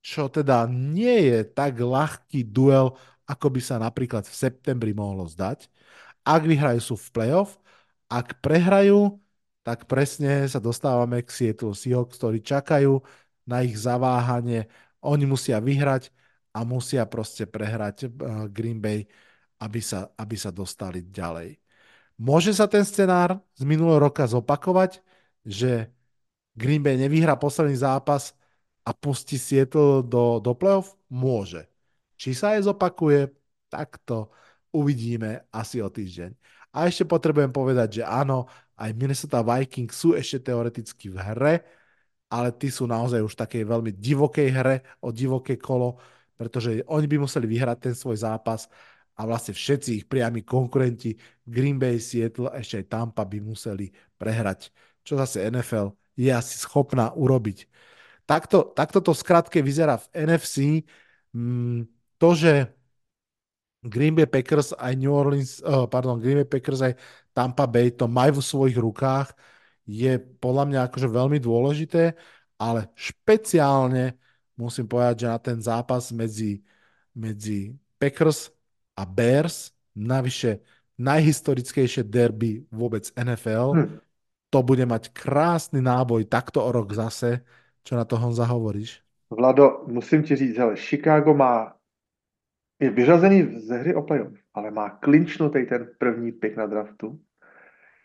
čo 0.00 0.32
teda 0.32 0.64
nie 0.64 1.28
je 1.28 1.38
tak 1.44 1.76
ľahký 1.76 2.48
duel, 2.48 2.96
ako 3.28 3.46
by 3.52 3.60
sa 3.60 3.76
napríklad 3.76 4.24
v 4.24 4.34
septembri 4.34 4.96
mohlo 4.96 5.28
zdať. 5.28 5.68
Ak 6.24 6.48
vyhrajú 6.48 6.80
sú 6.80 6.94
v 6.96 7.08
playoff, 7.12 7.60
ak 8.08 8.40
prehrajú, 8.40 9.20
tak 9.70 9.86
presne 9.86 10.50
sa 10.50 10.58
dostávame 10.58 11.22
k 11.22 11.30
Seattle 11.30 11.78
Seahawks, 11.78 12.18
ktorí 12.18 12.42
čakajú 12.42 12.98
na 13.46 13.62
ich 13.62 13.78
zaváhanie. 13.78 14.66
Oni 14.98 15.30
musia 15.30 15.62
vyhrať 15.62 16.10
a 16.50 16.66
musia 16.66 17.06
proste 17.06 17.46
prehrať 17.46 18.10
eh, 18.10 18.10
Green 18.50 18.82
Bay 18.82 19.06
aby 19.60 19.80
sa, 19.84 20.08
aby 20.16 20.36
sa 20.40 20.48
dostali 20.48 21.04
ďalej. 21.04 21.60
Môže 22.16 22.52
sa 22.56 22.68
ten 22.68 22.84
scenár 22.84 23.40
z 23.56 23.62
minulého 23.64 24.00
roka 24.00 24.24
zopakovať, 24.24 25.00
že 25.44 25.88
Green 26.56 26.84
Bay 26.84 26.96
nevyhrá 26.96 27.36
posledný 27.36 27.76
zápas 27.76 28.36
a 28.84 28.92
pustí 28.96 29.36
Seattle 29.36 30.04
do, 30.04 30.40
do 30.40 30.52
playoff? 30.56 30.96
Môže. 31.12 31.68
Či 32.20 32.36
sa 32.36 32.56
aj 32.56 32.68
zopakuje, 32.68 33.32
tak 33.72 34.00
to 34.04 34.28
uvidíme 34.72 35.44
asi 35.52 35.80
o 35.80 35.88
týždeň. 35.88 36.36
A 36.76 36.88
ešte 36.88 37.08
potrebujem 37.08 37.52
povedať, 37.52 38.00
že 38.00 38.04
áno, 38.04 38.48
aj 38.80 38.90
Minnesota 38.96 39.44
Vikings 39.44 39.92
sú 39.92 40.16
ešte 40.16 40.50
teoreticky 40.50 41.12
v 41.12 41.16
hre, 41.20 41.54
ale 42.32 42.48
tí 42.56 42.72
sú 42.72 42.88
naozaj 42.88 43.20
už 43.20 43.34
také 43.36 43.60
veľmi 43.66 43.92
divokej 43.92 44.48
hre, 44.48 44.76
o 45.04 45.12
divoké 45.12 45.60
kolo, 45.60 46.00
pretože 46.40 46.80
oni 46.88 47.04
by 47.04 47.16
museli 47.20 47.44
vyhrať 47.44 47.78
ten 47.90 47.94
svoj 47.94 48.16
zápas 48.24 48.64
a 49.20 49.28
vlastne 49.28 49.52
všetci 49.52 49.90
ich 50.00 50.04
priami 50.08 50.40
konkurenti 50.40 51.12
Green 51.44 51.76
Bay, 51.76 52.00
Seattle 52.00 52.48
ešte 52.56 52.80
aj 52.80 52.86
Tampa 52.88 53.22
by 53.28 53.38
museli 53.44 53.92
prehrať, 54.16 54.72
čo 55.04 55.20
zase 55.20 55.44
NFL 55.52 55.92
je 56.16 56.30
asi 56.32 56.56
schopná 56.56 57.12
urobiť. 57.12 57.68
Takto, 58.24 58.72
takto 58.72 59.04
to 59.04 59.12
skratke 59.12 59.58
vyzerá 59.60 59.98
v 59.98 60.06
NFC. 60.14 60.56
Mm, 61.34 61.90
to, 62.20 62.28
že 62.36 62.52
Green 63.80 64.12
Bay 64.14 64.28
Packers 64.28 64.76
aj 64.76 64.92
New 65.00 65.12
Orleans, 65.12 65.64
oh, 65.64 65.88
pardon, 65.88 66.20
Green 66.20 66.44
Bay 66.44 66.48
Packers 66.48 66.80
aj 66.84 66.92
Tampa 67.40 67.64
Bay 67.64 67.88
to 67.88 68.04
majú 68.04 68.44
v 68.44 68.44
svojich 68.52 68.76
rukách, 68.76 69.32
je 69.88 70.20
podľa 70.20 70.68
mňa 70.68 70.80
akože 70.92 71.08
veľmi 71.08 71.40
dôležité, 71.40 72.12
ale 72.60 72.92
špeciálne 72.92 74.20
musím 74.60 74.84
povedať, 74.84 75.24
že 75.24 75.26
na 75.32 75.40
ten 75.40 75.56
zápas 75.64 76.12
medzi, 76.12 76.60
medzi 77.16 77.72
Packers 77.96 78.52
a 78.92 79.08
Bears, 79.08 79.72
navyše 79.96 80.60
najhistorickejšie 81.00 82.04
derby 82.04 82.68
vôbec 82.68 83.08
NFL. 83.16 83.68
Hm. 83.72 83.88
To 84.52 84.60
bude 84.60 84.84
mať 84.84 85.16
krásny 85.16 85.80
náboj 85.80 86.28
takto 86.28 86.60
o 86.60 86.68
rok 86.68 86.92
zase. 86.92 87.40
Čo 87.80 87.96
na 87.96 88.04
to 88.04 88.20
Honza 88.20 88.44
hovoríš? 88.44 89.00
Vlado, 89.32 89.88
musím 89.88 90.22
ti 90.22 90.36
říct, 90.36 90.58
ale 90.58 90.76
Chicago 90.76 91.32
má 91.32 91.80
je 92.80 92.90
vyřazený 92.90 93.60
ze 93.60 93.76
hry 93.76 93.94
o 93.94 94.02
playoff, 94.02 94.32
ale 94.54 94.70
má 94.70 94.90
klinčnutý 94.90 95.66
ten 95.66 95.88
první 95.98 96.32
pick 96.32 96.56
na 96.56 96.66
draftu. 96.66 97.20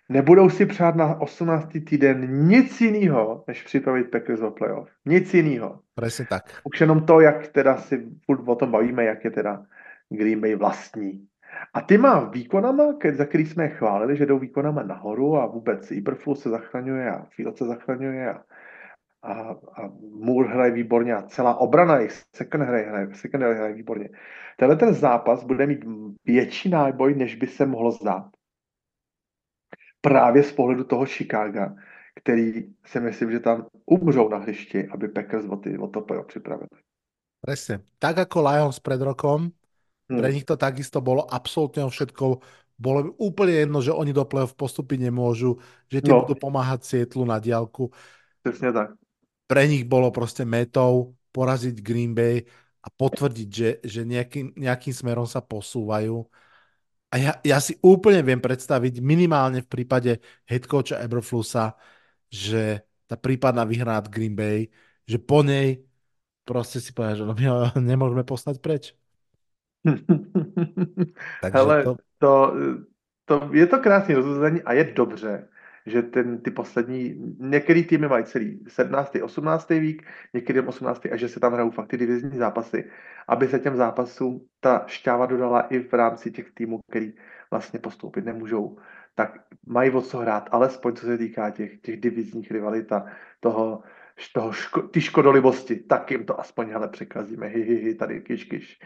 Nebudou 0.09 0.49
si 0.49 0.65
přát 0.65 0.95
na 0.95 1.21
18. 1.21 1.67
týden 1.89 2.47
nic 2.47 2.81
jiného, 2.81 3.43
než 3.47 3.63
připravit 3.63 4.11
Packers 4.11 4.41
o 4.41 4.51
playoff. 4.51 4.89
Nic 5.05 5.33
jiného. 5.33 5.79
Presne 5.95 6.25
tak. 6.29 6.61
Už 6.63 6.81
jenom 6.81 7.05
to, 7.05 7.19
jak 7.19 7.47
teda 7.47 7.77
si 7.77 8.05
o 8.45 8.55
tom 8.55 8.71
bavíme, 8.71 9.03
jak 9.03 9.23
je 9.23 9.31
teda 9.31 9.65
Green 10.09 10.41
Bay 10.41 10.55
vlastní. 10.55 11.27
A 11.73 11.81
ty 11.81 11.97
má 11.97 12.19
výkonama, 12.19 12.83
za 13.13 13.25
který 13.25 13.45
jsme 13.45 13.63
je 13.63 13.69
chválili, 13.69 14.17
že 14.17 14.25
jdou 14.25 14.39
výkonama 14.39 14.83
nahoru 14.83 15.37
a 15.37 15.45
vůbec 15.45 15.91
Iberflus 15.91 16.41
se 16.41 16.49
zachraňuje 16.49 17.11
a 17.11 17.25
Field 17.35 17.57
se 17.57 17.65
zachraňuje 17.65 18.33
a, 18.33 18.41
a, 19.23 19.33
a 19.51 19.89
Moore 20.19 20.49
hraje 20.49 20.71
výborně 20.71 21.15
a 21.15 21.21
celá 21.21 21.55
obrana 21.55 21.99
jich 21.99 22.11
second 22.11 22.63
hraje, 22.63 22.85
hraje, 22.85 23.07
second 23.13 23.43
hraje 23.43 23.73
výborně. 23.73 24.09
Tenhle 24.57 24.75
ten 24.75 24.93
zápas 24.93 25.43
bude 25.43 25.67
mít 25.67 25.85
větší 26.25 26.69
náboj, 26.69 27.15
než 27.15 27.35
by 27.35 27.47
se 27.47 27.65
mohlo 27.65 27.91
zdát. 27.91 28.34
Právě 30.05 30.43
z 30.43 30.51
pohledu 30.51 30.83
toho 30.83 31.05
Chicaga, 31.05 31.75
který 32.15 32.69
si 32.85 32.99
myslím, 32.99 33.31
že 33.31 33.39
tam 33.39 33.65
umřou 33.85 34.29
na 34.29 34.37
hřišti, 34.37 34.87
aby 34.87 35.07
Packers 35.07 35.45
o, 35.49 35.57
ty, 35.57 35.77
o 35.77 35.87
to 35.87 36.05
připravili. 36.27 36.69
Presne. 37.41 37.85
Tak 38.01 38.25
ako 38.25 38.41
Lions 38.41 38.81
pred 38.81 39.01
rokom, 39.01 39.53
Hmm. 40.05 40.21
Pre 40.21 40.29
nich 40.29 40.45
to 40.45 40.53
takisto 40.53 41.01
bolo 41.01 41.25
absolútne 41.25 41.81
o 41.81 41.89
všetko. 41.89 42.37
Bolo 42.75 43.15
úplne 43.17 43.65
jedno, 43.65 43.79
že 43.81 43.95
oni 43.95 44.11
do 44.13 44.27
play-off 44.27 44.53
postupy 44.53 44.99
nemôžu, 44.99 45.57
že 45.89 46.03
tie 46.03 46.13
no. 46.13 46.21
budú 46.21 46.37
pomáhať 46.37 46.85
Sietlu 46.85 47.25
na 47.25 47.41
diálku. 47.41 47.89
Presne 48.45 48.69
tak. 48.69 48.93
Pre 49.49 49.63
nich 49.65 49.87
bolo 49.87 50.13
proste 50.13 50.45
metou 50.45 51.17
poraziť 51.33 51.81
Green 51.81 52.13
Bay 52.13 52.45
a 52.85 52.87
potvrdiť, 52.91 53.49
že, 53.49 53.69
že 53.81 54.01
nejakým, 54.05 54.53
nejakým 54.59 54.93
smerom 54.93 55.25
sa 55.25 55.41
posúvajú. 55.41 56.21
A 57.15 57.17
ja, 57.17 57.33
ja 57.47 57.63
si 57.63 57.79
úplne 57.79 58.19
viem 58.19 58.43
predstaviť, 58.43 58.99
minimálne 58.99 59.63
v 59.63 59.71
prípade 59.71 60.19
head 60.43 60.67
coacha 60.67 60.99
Eberflusa, 60.99 61.79
že 62.27 62.83
tá 63.07 63.15
prípadná 63.15 63.63
výhra 63.63 63.95
nad 63.95 64.11
Green 64.11 64.35
Bay, 64.35 64.67
že 65.07 65.15
po 65.15 65.39
nej 65.39 65.79
proste 66.43 66.83
si 66.83 66.91
povedal, 66.91 67.15
že 67.15 67.23
no 67.23 67.31
my 67.31 67.45
nemôžeme 67.95 68.27
poslať 68.27 68.59
preč. 68.59 68.91
Takže 71.41 71.55
Hele, 71.55 71.75
to... 71.87 71.91
To, 72.19 72.31
to, 73.27 73.35
je 73.51 73.67
to 73.67 73.77
krásné 73.79 74.15
rozuzení 74.15 74.63
a 74.63 74.73
je 74.73 74.83
dobře, 74.95 75.47
že 75.85 76.01
ten, 76.01 76.41
ty 76.41 76.51
poslední, 76.51 77.15
některý 77.39 77.83
týmy 77.83 78.07
mají 78.07 78.25
celý 78.25 78.63
17. 78.67 79.15
18. 79.23 79.69
vík, 79.69 80.07
některý 80.33 80.59
18. 80.59 81.05
a 81.11 81.15
že 81.15 81.29
se 81.29 81.39
tam 81.39 81.53
hrajou 81.53 81.71
fakt 81.71 81.87
ty 81.87 81.97
divizní 81.97 82.37
zápasy, 82.37 82.89
aby 83.27 83.47
se 83.47 83.59
těm 83.59 83.75
zápasům 83.75 84.45
ta 84.59 84.83
šťáva 84.87 85.25
dodala 85.25 85.61
i 85.61 85.79
v 85.79 85.93
rámci 85.93 86.31
těch 86.31 86.51
týmů, 86.51 86.79
který 86.89 87.13
vlastně 87.51 87.79
postoupit 87.79 88.25
nemůžou, 88.25 88.77
tak 89.15 89.39
mají 89.67 89.91
o 89.91 90.01
co 90.01 90.17
hrát, 90.17 90.49
alespoň 90.51 90.95
co 90.95 91.05
se 91.05 91.17
týká 91.17 91.49
těch, 91.49 91.81
těch 91.81 91.99
divizních 91.99 92.51
rivalit 92.51 92.91
a 92.91 93.05
toho, 93.39 93.83
toho 94.33 94.51
ško, 94.51 94.81
ty 94.81 95.01
škodolibosti, 95.01 95.75
tak 95.75 96.11
jim 96.11 96.25
to 96.25 96.39
aspoň 96.39 96.69
hele 96.69 96.87
překazíme, 96.87 97.47
hi, 97.47 97.61
hi, 97.61 97.75
hi, 97.75 97.95
tady 97.95 98.21
kyš, 98.21 98.43
kyš. 98.43 98.79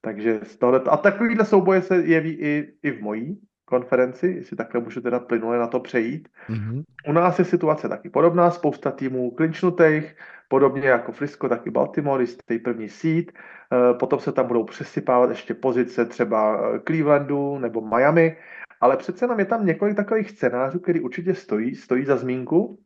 Takže 0.00 0.40
z 0.42 0.56
tohoto, 0.56 0.92
a 0.92 0.96
takovýhle 0.96 1.44
souboje 1.44 1.82
se 1.82 1.96
jeví 1.96 2.30
i, 2.30 2.74
i 2.82 2.90
v 2.90 3.00
mojí 3.00 3.40
konferenci, 3.66 4.26
jestli 4.26 4.56
takhle 4.56 4.80
můžu 4.80 5.00
teda 5.00 5.18
plynule 5.20 5.58
na 5.58 5.66
to 5.66 5.80
přejít. 5.80 6.28
Mm-hmm. 6.48 6.82
U 7.08 7.12
nás 7.12 7.38
je 7.38 7.44
situace 7.44 7.88
taky 7.88 8.10
podobná, 8.10 8.50
spousta 8.50 8.90
týmů 8.90 9.30
klinčnutých, 9.30 10.16
podobně 10.48 10.88
jako 10.88 11.12
Frisco, 11.12 11.48
taky 11.48 11.70
Baltimore, 11.70 12.22
jistý 12.22 12.58
první 12.58 12.88
seed, 12.88 13.32
e, 13.32 13.94
potom 13.94 14.18
se 14.18 14.32
tam 14.32 14.46
budou 14.46 14.64
přesypávat 14.64 15.30
ještě 15.30 15.54
pozice 15.54 16.04
třeba 16.04 16.60
eh, 16.74 16.80
Clevelandu 16.86 17.58
nebo 17.58 17.80
Miami, 17.80 18.36
ale 18.80 18.96
přece 18.96 19.26
nám 19.26 19.38
je 19.38 19.44
tam 19.44 19.66
několik 19.66 19.96
takových 19.96 20.30
scénářů, 20.30 20.78
který 20.78 21.00
určitě 21.00 21.34
stojí, 21.34 21.74
stojí 21.74 22.04
za 22.04 22.16
zmínku. 22.16 22.78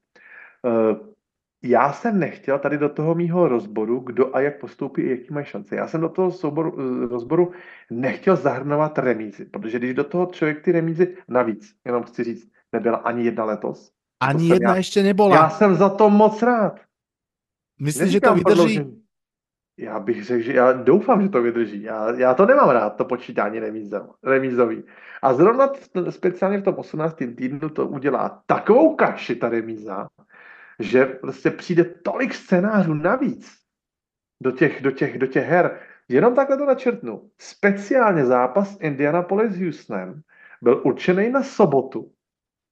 Já 1.62 1.92
jsem 1.92 2.18
nechtěl 2.18 2.58
tady 2.58 2.78
do 2.78 2.88
toho 2.88 3.14
mýho 3.14 3.48
rozboru, 3.48 4.00
kdo 4.00 4.36
a 4.36 4.40
jak 4.40 4.60
postoupí, 4.60 5.10
jaký 5.10 5.32
mají 5.32 5.46
šance. 5.46 5.76
Já 5.76 5.88
jsem 5.88 6.00
do 6.00 6.08
toho 6.08 6.30
souboru, 6.30 6.76
eh, 6.78 7.06
rozboru 7.06 7.52
nechtěl 7.90 8.36
zahrnovat 8.36 8.98
remízy, 8.98 9.44
protože 9.44 9.78
když 9.78 9.94
do 9.94 10.04
toho 10.04 10.26
člověk 10.26 10.64
ty 10.64 10.72
remízy, 10.72 11.16
navíc, 11.28 11.74
jenom 11.84 12.02
chci 12.02 12.24
říct, 12.24 12.52
nebyla 12.72 12.96
ani 12.96 13.24
jedna 13.24 13.44
letos. 13.44 13.92
Ani 14.20 14.48
jedna 14.48 14.70
já, 14.70 14.76
ještě 14.76 15.02
nebyla. 15.02 15.36
Já 15.36 15.50
jsem 15.50 15.74
za 15.74 15.88
to 15.88 16.10
moc 16.10 16.42
rád. 16.42 16.80
Myslíš, 17.80 18.10
že 18.10 18.20
to 18.20 18.34
vydrží? 18.34 18.44
Prodloužení. 18.44 19.02
Já 19.78 20.00
bych 20.00 20.24
řekl, 20.24 20.42
že 20.42 20.52
já 20.52 20.72
doufám, 20.72 21.22
že 21.22 21.28
to 21.28 21.42
vydrží. 21.42 21.82
Já, 21.82 22.14
já 22.16 22.34
to 22.34 22.46
nemám 22.46 22.70
rád, 22.70 22.90
to 22.90 23.04
počítání 23.04 23.60
remízový. 24.22 24.84
A 25.22 25.34
zrovna 25.34 25.72
speciálně 26.10 26.58
v 26.58 26.62
tom 26.62 26.74
18. 26.74 27.16
týdnu 27.16 27.68
to 27.68 27.86
udělá 27.86 28.42
takovou 28.46 28.96
kaši 28.96 29.36
ta 29.36 29.48
remíza, 29.48 30.08
že 30.80 31.06
prostě 31.06 31.50
přijde 31.50 31.84
tolik 31.84 32.34
scénářů 32.34 32.94
navíc 32.94 33.56
do 34.42 34.50
těch, 34.50 34.82
do 34.82 34.90
těch, 34.90 35.18
do 35.18 35.26
těch 35.26 35.46
her, 35.46 35.80
Jenom 36.10 36.34
takhle 36.34 36.56
to 36.56 36.66
načrtnu. 36.66 37.30
Speciálně 37.38 38.26
zápas 38.26 38.76
Indianapolis 38.80 39.56
Houstonem 39.56 40.22
byl 40.62 40.82
určený 40.84 41.30
na 41.30 41.42
sobotu. 41.42 42.12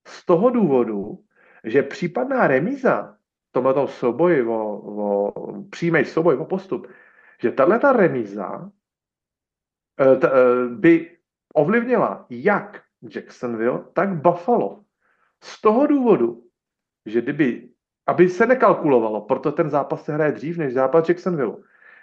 Z 0.06 0.26
toho 0.26 0.50
důvodu, 0.50 1.24
že 1.64 1.82
případná 1.82 2.46
remíza 2.46 3.16
v 3.48 3.52
tomhle 3.52 3.88
souboji 3.88 4.42
o, 4.42 4.78
o 4.78 5.32
přímý 5.70 6.04
souboj 6.04 6.36
o 6.36 6.44
postup, 6.44 6.86
že 7.42 7.52
tahle 7.52 7.78
ta 7.78 7.92
remíza 7.92 8.70
eh, 10.00 10.16
t, 10.16 10.28
eh, 10.28 10.68
by 10.68 11.18
ovlivnila 11.54 12.26
jak 12.30 12.82
Jacksonville, 13.14 13.84
tak 13.92 14.08
Buffalo. 14.08 14.84
Z 15.42 15.60
toho 15.60 15.86
důvodu, 15.86 16.44
že 17.06 17.20
kdyby, 17.22 17.68
aby 18.08 18.28
se 18.28 18.46
nekalkulovalo, 18.46 19.20
proto 19.20 19.52
ten 19.52 19.70
zápas 19.70 20.04
se 20.04 20.12
hraje 20.12 20.32
dřív 20.32 20.58
než 20.58 20.74
zápas 20.74 21.08
Jacksonville. 21.08 21.56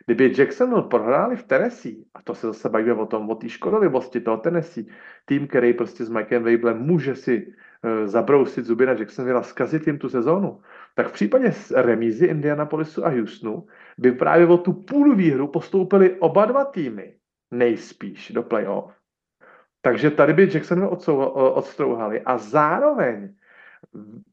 Kdyby 0.05 0.33
Jacksonville 0.37 0.83
prohráli 0.83 1.35
v 1.35 1.43
Tennessee, 1.43 2.05
a 2.13 2.21
to 2.21 2.35
se 2.35 2.47
zase 2.47 2.69
bavíme 2.69 2.93
o 2.93 3.05
tom, 3.05 3.29
o 3.29 3.35
té 3.35 3.49
škodolivosti 3.49 4.21
toho 4.21 4.37
Tennessee, 4.37 4.85
tým, 5.25 5.47
který 5.47 5.73
prostě 5.73 6.05
s 6.05 6.09
Mikem 6.09 6.43
Weiblem 6.43 6.77
může 6.77 7.15
si 7.15 7.47
uh, 7.47 8.07
zabrousit 8.07 8.65
zuby 8.65 8.85
na 8.85 8.93
Jacksonville 8.93 9.39
a 9.39 9.43
zkazit 9.43 9.87
jim 9.87 9.97
tu 9.97 10.09
sezónu, 10.09 10.61
tak 10.95 11.07
v 11.07 11.11
případě 11.11 11.53
remízy 11.75 12.25
Indianapolisu 12.25 13.05
a 13.05 13.09
Houstonu 13.09 13.67
by 13.97 14.11
právě 14.11 14.47
o 14.47 14.57
tu 14.57 14.73
půl 14.73 15.15
výhru 15.15 15.47
postoupili 15.47 16.15
oba 16.19 16.45
dva 16.45 16.65
týmy 16.65 17.13
nejspíš 17.51 18.31
do 18.31 18.43
playoff. 18.43 18.93
Takže 19.81 20.11
tady 20.11 20.33
by 20.33 20.49
Jacksonville 20.53 20.97
odstrouhali 21.31 22.21
a 22.21 22.37
zároveň 22.37 23.33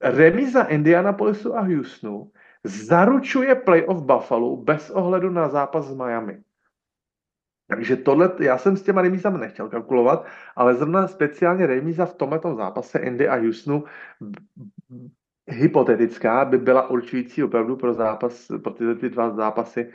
remíza 0.01 0.63
Indianapolisu 0.63 1.57
a 1.57 1.61
Houstonu 1.61 2.33
zaručuje 2.65 3.55
playoff 3.55 4.03
Buffalo 4.03 4.57
bez 4.57 4.91
ohledu 4.91 5.31
na 5.31 5.49
zápas 5.49 5.87
s 5.87 5.95
Miami. 5.95 6.43
Takže 7.69 7.97
tohle, 7.97 8.33
já 8.41 8.59
jsem 8.59 8.77
s 8.77 8.83
těma 8.83 9.03
remízami 9.03 9.39
nechtěl 9.39 9.69
kalkulovat, 9.69 10.27
ale 10.57 10.75
zrovna 10.75 11.09
speciálně 11.09 11.67
remíza 11.67 12.07
v 12.07 12.15
tomto 12.15 12.55
zápase 12.55 12.99
Indy 12.99 13.29
a 13.29 13.37
Houstonu 13.37 13.85
hypotetická 15.47 16.45
by 16.45 16.59
byla 16.59 16.91
určující 16.91 17.45
opravdu 17.45 17.77
pro 17.77 17.95
zápas, 17.95 18.47
pro 18.63 18.73
ty, 18.73 18.95
ty 18.95 19.09
dva 19.09 19.31
zápasy, 19.31 19.91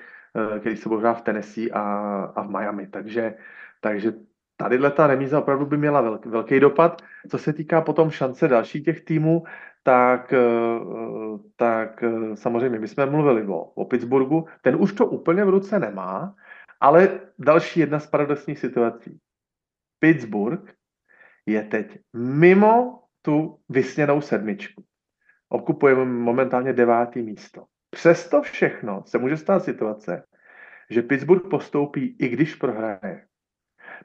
eh, 0.55 0.59
který 0.59 0.77
se 0.77 0.89
budou 0.89 1.13
v 1.13 1.21
Tennessee 1.21 1.71
a, 1.71 1.81
a 2.35 2.41
v 2.41 2.49
Miami. 2.49 2.88
Takže, 2.88 3.35
takže 3.81 4.13
tady 4.57 4.79
ta 4.95 5.07
remíza 5.07 5.39
opravdu 5.39 5.65
by 5.65 5.77
měla 5.77 6.01
velký, 6.01 6.29
velký 6.29 6.59
dopad. 6.59 7.01
Co 7.29 7.38
se 7.38 7.53
týká 7.53 7.81
potom 7.81 8.09
šance 8.09 8.47
dalších 8.47 8.85
těch 8.85 9.01
týmů, 9.01 9.43
tak, 9.84 10.34
eh, 10.34 10.39
tak 11.55 12.03
eh, 12.03 12.35
samozřejmě 12.35 12.79
my 12.79 12.88
jsme 12.88 13.05
mluvili 13.05 13.47
o, 13.47 13.59
o 13.59 13.85
Pittsburghu, 13.85 14.45
ten 14.61 14.75
už 14.75 14.93
to 14.93 15.05
úplně 15.05 15.45
v 15.45 15.49
ruce 15.49 15.79
nemá, 15.79 16.35
ale 16.79 17.19
další 17.39 17.79
jedna 17.79 17.99
z 17.99 18.07
paradoxních 18.07 18.59
situací. 18.59 19.19
Pittsburgh 19.99 20.73
je 21.45 21.63
teď 21.63 21.99
mimo 22.13 23.03
tu 23.21 23.59
vysněnou 23.69 24.21
sedmičku. 24.21 24.84
Okupujeme 25.49 26.05
momentálně 26.05 26.73
devátý 26.73 27.21
místo. 27.21 27.65
Přesto 27.89 28.41
všechno 28.41 29.03
se 29.05 29.17
může 29.17 29.38
stát 29.38 29.63
situace, 29.63 30.23
že 30.89 31.01
Pittsburgh 31.01 31.49
postoupí, 31.49 32.15
i 32.19 32.27
když 32.27 32.55
prohraje. 32.55 33.27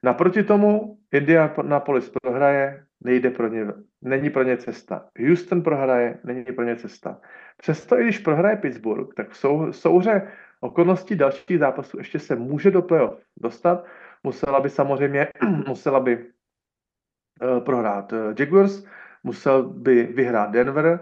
Naproti 0.03 0.43
tomu 0.43 0.99
Indianapolis 1.13 2.13
prohraje, 2.23 2.85
nejde 3.05 3.31
pro 3.31 3.49
ně, 3.49 3.67
není 4.03 4.31
pro 4.31 4.43
ně 4.43 4.57
cesta. 4.57 5.07
Houston 5.19 5.63
prohraje, 5.63 6.19
není 6.25 6.45
pro 6.45 6.65
ně 6.65 6.77
cesta. 6.77 7.21
Přesto, 7.57 7.99
i 7.99 8.03
když 8.03 8.19
prohraje 8.19 8.57
Pittsburgh, 8.57 9.15
tak 9.15 9.31
v 9.31 9.37
sou, 9.37 9.73
souhře 9.73 10.29
okolností 10.61 11.17
dalších 11.17 11.59
zápasů 11.59 11.99
ještě 11.99 12.19
se 12.19 12.37
může 12.37 12.71
do 12.71 12.83
playoff 12.83 13.23
dostat. 13.37 13.85
Musela 14.23 14.61
by 14.61 14.71
samozřejmě, 14.71 15.29
musela 15.67 16.01
by 16.01 16.17
uh, 16.17 17.61
prohrát 17.65 18.13
uh, 18.13 18.19
Jaguars, 18.39 18.85
musel 19.25 19.63
by 19.63 20.05
vyhrát 20.05 20.51
Denver 20.51 21.01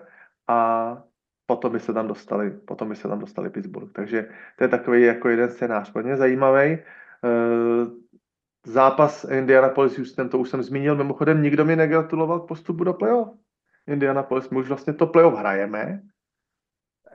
a 0.48 1.02
potom 1.46 1.72
by 1.72 1.80
se 1.80 1.92
tam 1.92 2.08
dostali, 2.08 2.50
potom 2.50 2.88
by 2.88 2.96
se 2.96 3.08
tam 3.08 3.18
dostali 3.18 3.50
Pittsburgh. 3.50 3.92
Takže 3.92 4.28
to 4.56 4.64
je 4.64 4.68
takový 4.68 5.02
jako 5.02 5.28
jeden 5.28 5.50
scénář. 5.50 5.92
Pro 5.92 6.16
zajímavý. 6.16 6.78
Uh, 7.22 8.00
zápas 8.66 9.24
Indianapolis 9.24 9.98
Houston, 9.98 10.28
to 10.28 10.38
už 10.38 10.50
jsem 10.50 10.62
zmínil, 10.62 10.96
mimochodem 10.96 11.42
nikdo 11.42 11.64
mi 11.64 11.76
negratuloval 11.76 12.40
k 12.40 12.48
postupu 12.48 12.84
do 12.84 12.94
playoff. 12.94 13.28
Indianapolis, 13.86 14.50
my 14.50 14.58
už 14.58 14.68
vlastně 14.68 14.92
to 14.92 15.06
playoff 15.06 15.38
hrajeme. 15.38 16.02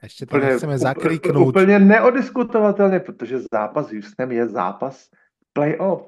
Ještě 0.04 0.26
to 0.26 0.40
chceme 0.40 0.78
zakriknout. 0.78 1.48
Úplně 1.48 1.80
neodiskutovatelně, 1.80 3.00
protože 3.00 3.40
zápas 3.54 3.88
s 3.88 3.94
Houstonem 3.94 4.32
je 4.32 4.48
zápas 4.48 5.10
playoff. 5.54 6.02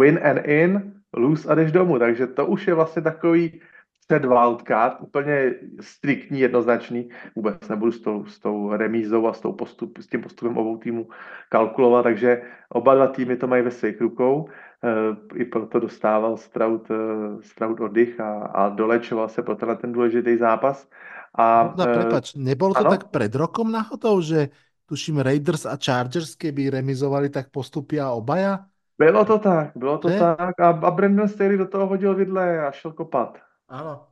Win 0.00 0.20
and 0.22 0.38
in, 0.38 0.94
lose 1.16 1.48
a 1.48 1.54
jdeš 1.54 1.72
domů. 1.72 1.98
Takže 1.98 2.26
to 2.26 2.46
už 2.46 2.66
je 2.66 2.74
vlastně 2.74 3.02
takový 3.02 3.60
před 4.06 4.24
wildcard, 4.24 5.00
úplně 5.00 5.54
striktní, 5.80 6.40
jednoznačný. 6.40 7.08
Vůbec 7.36 7.68
nebudu 7.68 7.92
s 7.92 8.00
tou, 8.00 8.24
s 8.24 8.38
tou 8.38 8.72
remízou 8.72 9.26
a 9.26 9.32
s, 9.32 9.40
tou 9.40 9.52
postup, 9.52 9.98
s 9.98 10.06
tím 10.06 10.22
postupem 10.22 10.56
obou 10.56 10.76
týmů 10.76 11.08
kalkulovat, 11.48 12.02
takže 12.02 12.42
oba 12.68 12.94
dva 12.94 13.06
týmy 13.06 13.36
to 13.36 13.46
mají 13.46 13.62
ve 13.62 13.70
svých 13.70 14.00
rukou. 14.00 14.48
Eh, 14.84 15.38
I 15.38 15.44
proto 15.44 15.78
dostával 15.78 16.36
Stroud, 16.36 16.90
eh, 16.90 17.42
Stroud 17.42 17.80
oddych 17.80 18.20
a, 18.20 18.32
a 18.44 18.68
dolečoval 18.68 19.28
se 19.28 19.42
pro 19.42 19.54
tenhle 19.56 19.76
ten 19.76 19.92
důležitý 19.92 20.36
zápas. 20.36 20.88
A, 21.34 21.74
no, 21.78 21.84
prepač, 21.84 22.34
nebolo 22.34 22.74
to 22.74 22.80
ano? 22.80 22.90
tak 22.90 23.08
pred 23.08 23.34
rokom 23.34 23.72
náhodou, 23.72 24.20
že 24.20 24.48
tuším 24.86 25.18
Raiders 25.18 25.66
a 25.66 25.78
Chargers, 25.84 26.34
keby 26.34 26.70
remizovali, 26.70 27.30
tak 27.30 27.50
postupia 27.50 28.10
obaja? 28.10 28.66
Bylo 28.98 29.24
to 29.24 29.38
tak, 29.38 29.70
bylo 29.76 29.98
to 29.98 30.08
ne? 30.08 30.18
tak 30.18 30.60
a, 30.60 30.68
a 30.68 30.90
Brandon 30.90 31.28
Staley 31.28 31.56
do 31.56 31.66
toho 31.66 31.86
hodil 31.86 32.14
vidle 32.14 32.66
a 32.66 32.70
šel 32.72 32.92
kopat. 32.92 33.38
Ano. 33.68 34.06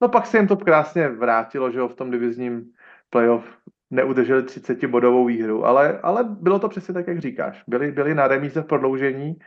No 0.00 0.08
pak 0.08 0.26
se 0.26 0.38
jim 0.38 0.48
to 0.48 0.56
krásně 0.56 1.08
vrátilo, 1.08 1.70
že 1.70 1.78
jo, 1.78 1.88
v 1.88 1.94
tom 1.94 2.10
divizním 2.10 2.64
playoff 3.10 3.44
neudrželi 3.90 4.42
30 4.42 4.86
bodovou 4.86 5.24
výhru, 5.24 5.64
ale, 5.66 6.00
ale 6.02 6.24
bylo 6.24 6.58
to 6.58 6.68
přesně 6.68 6.94
tak, 6.94 7.06
jak 7.06 7.18
říkáš. 7.18 7.62
Byli, 7.66 7.92
byli 7.92 8.14
na 8.14 8.28
remíze 8.28 8.60
v 8.60 8.66
prodloužení, 8.66 9.38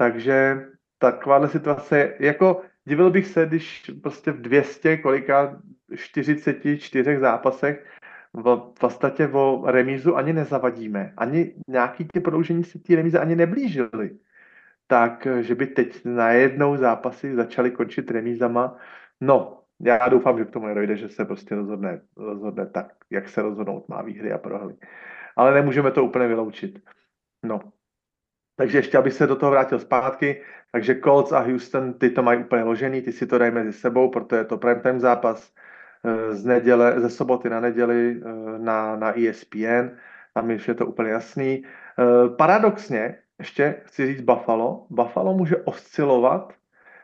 takže 0.00 0.66
takováhle 0.98 1.48
situace, 1.48 2.14
jako 2.20 2.62
divil 2.84 3.10
bych 3.10 3.26
se, 3.26 3.46
když 3.46 3.90
prostě 4.02 4.32
v 4.32 4.40
200, 4.40 4.96
kolika 4.96 5.60
44 5.96 7.18
zápasech 7.18 7.86
v 8.34 8.72
podstatě 8.80 9.28
o 9.28 9.62
remízu 9.66 10.16
ani 10.16 10.32
nezavadíme. 10.32 11.12
Ani 11.16 11.54
nějaký 11.68 12.08
ty 12.12 12.20
prodloužení 12.20 12.64
se 12.64 12.78
té 12.78 12.96
remíze 12.96 13.18
ani 13.18 13.36
neblížily 13.36 14.10
tak 14.86 15.26
že 15.40 15.54
by 15.54 15.66
teď 15.66 16.04
najednou 16.04 16.76
zápasy 16.76 17.34
začaly 17.34 17.70
končit 17.70 18.10
remízama. 18.10 18.76
No, 19.20 19.62
já 19.80 20.08
doufám, 20.08 20.38
že 20.38 20.44
k 20.44 20.50
tomu 20.50 20.66
nedojde, 20.66 20.96
že 20.96 21.08
se 21.08 21.24
prostě 21.24 21.54
rozhodne, 21.54 22.00
rozhodne 22.16 22.66
tak, 22.66 22.92
jak 23.10 23.28
se 23.28 23.42
rozhodnout 23.42 23.88
má 23.88 24.02
výhry 24.02 24.32
a 24.32 24.38
prohry. 24.38 24.76
Ale 25.36 25.54
nemůžeme 25.54 25.90
to 25.90 26.04
úplně 26.04 26.26
vyloučit. 26.26 26.78
No. 27.42 27.60
Takže 28.60 28.78
ještě, 28.78 28.98
aby 28.98 29.10
se 29.10 29.26
do 29.26 29.36
toho 29.36 29.50
vrátil 29.50 29.78
zpátky, 29.78 30.42
takže 30.72 31.00
Colts 31.04 31.32
a 31.32 31.38
Houston, 31.38 31.94
ty 31.94 32.10
to 32.10 32.22
mají 32.22 32.40
úplně 32.40 32.62
ložený, 32.62 33.02
ty 33.02 33.12
si 33.12 33.26
to 33.26 33.38
dají 33.38 33.52
mezi 33.52 33.72
sebou, 33.72 34.10
protože 34.10 34.36
je 34.36 34.44
to 34.44 34.58
primetime 34.58 35.00
zápas 35.00 35.52
eh, 36.04 36.34
z 36.34 36.44
neděle, 36.44 37.00
ze 37.00 37.10
soboty 37.10 37.50
na 37.50 37.60
neděli 37.60 38.20
eh, 38.20 38.58
na, 38.58 38.96
na 38.96 39.18
ESPN, 39.18 39.96
tam 40.34 40.50
je 40.50 40.74
to 40.74 40.86
úplně 40.86 41.10
jasný. 41.10 41.62
Eh, 41.64 42.28
paradoxně, 42.28 43.18
ještě 43.38 43.80
chci 43.84 44.06
říct 44.06 44.20
Buffalo. 44.20 44.86
Buffalo 44.90 45.34
může 45.34 45.56
oscilovat 45.56 46.52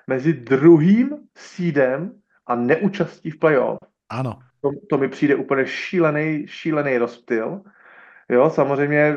mezi 0.06 0.32
druhým 0.32 1.16
sídem 1.36 2.12
a 2.46 2.54
neúčastí 2.54 3.30
v 3.30 3.38
playoff. 3.38 3.78
Ano. 4.08 4.38
To, 4.60 4.70
to 4.90 4.98
mi 4.98 5.08
přijde 5.08 5.34
úplně 5.36 5.66
šílený, 5.66 6.46
šílený 6.46 6.98
rozptyl. 6.98 7.62
Jo, 8.28 8.50
samozřejmě 8.50 9.16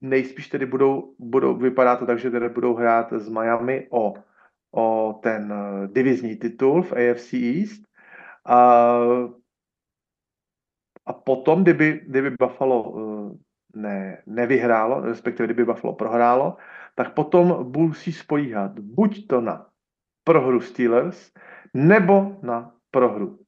nejspíš 0.00 0.48
tedy 0.48 0.66
budou, 0.66 1.14
budou 1.18 1.56
vypadá 1.56 1.96
to 1.96 2.06
tak, 2.06 2.18
že 2.18 2.30
tedy 2.30 2.48
budou 2.48 2.74
hrát 2.74 3.12
z 3.12 3.28
Miami 3.28 3.86
o, 3.90 4.14
o 4.70 5.18
ten 5.22 5.52
eh, 5.52 5.88
divizní 5.88 6.36
titul 6.36 6.82
v 6.82 6.92
AFC 6.92 7.32
East. 7.32 7.82
A, 8.44 8.98
a 11.06 11.12
potom, 11.12 11.62
kdyby, 11.62 12.00
kdyby 12.06 12.30
Buffalo 12.30 12.94
eh, 12.94 13.38
ne, 13.74 14.22
nevyhrálo, 14.26 15.00
respektive 15.00 15.46
kdyby 15.46 15.64
Buffalo 15.64 15.94
prohrálo, 15.94 16.56
tak 16.94 17.14
potom 17.14 17.72
musí 17.76 18.12
spolíhat 18.12 18.78
buď 18.78 19.26
to 19.26 19.40
na 19.40 19.66
prohru 20.24 20.60
Steelers, 20.60 21.32
nebo 21.74 22.36
na 22.42 22.74
prohru 22.90 23.38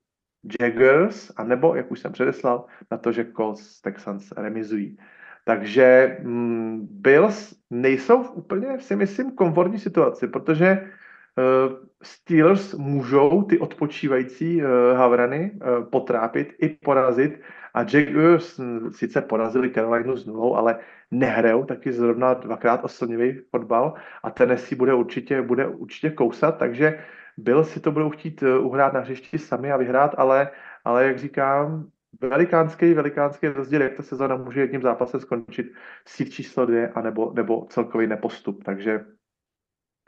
Jaguars, 0.60 1.32
a 1.36 1.44
nebo, 1.44 1.74
jak 1.74 1.90
už 1.90 2.00
jsem 2.00 2.12
předeslal, 2.12 2.66
na 2.90 2.98
to, 2.98 3.12
že 3.12 3.32
Colts 3.32 3.80
Texans 3.80 4.32
remizují. 4.32 4.96
Takže 5.44 6.16
mm, 6.22 6.88
Bills 6.90 7.54
nejsou 7.70 8.22
v 8.22 8.32
úplně, 8.34 8.80
si 8.80 8.96
myslím, 8.96 9.30
komfortní 9.30 9.78
situaci, 9.78 10.28
protože 10.28 10.78
uh, 10.80 11.76
Steelers 12.02 12.74
můžou 12.74 13.42
ty 13.42 13.58
odpočívající 13.58 14.62
uh, 14.62 14.68
Havrany 14.96 15.50
uh, 15.50 15.84
potrápit 15.84 16.54
i 16.58 16.68
porazit. 16.68 17.40
A 17.74 17.86
Jaguars 17.92 18.60
sice 18.90 19.20
porazili 19.20 19.70
Carolinu 19.70 20.16
s 20.16 20.26
nulou, 20.26 20.54
ale 20.54 20.78
nehrajou 21.10 21.64
taky 21.64 21.92
zrovna 21.92 22.34
dvakrát 22.34 22.84
oslnivý 22.84 23.40
fotbal. 23.50 23.94
A 24.22 24.30
Tennessee 24.30 24.78
bude 24.78 24.94
určitě, 24.94 25.42
bude 25.42 25.66
určitě 25.66 26.10
kousat, 26.10 26.58
takže 26.58 26.98
byl 27.36 27.64
si 27.64 27.80
to 27.80 27.92
budou 27.92 28.10
chtít 28.10 28.42
eh, 28.42 28.58
uhrát 28.58 28.92
na 28.92 29.00
hřišti 29.00 29.38
sami 29.38 29.72
a 29.72 29.76
vyhrát, 29.76 30.14
ale, 30.18 30.50
ale 30.84 31.06
jak 31.06 31.18
říkám, 31.18 31.86
velikánský, 32.20 32.94
velikánský 32.94 33.48
rozdíl, 33.48 33.82
jak 33.82 33.94
ta 33.94 34.02
sezóna 34.02 34.36
může 34.36 34.60
jedním 34.60 34.82
zápasem 34.82 35.20
skončit 35.20 35.72
síť 36.06 36.32
číslo 36.32 36.66
dvě, 36.66 36.88
anebo, 36.88 37.32
nebo 37.34 37.66
celkový 37.70 38.06
nepostup. 38.06 38.64
Takže, 38.64 39.04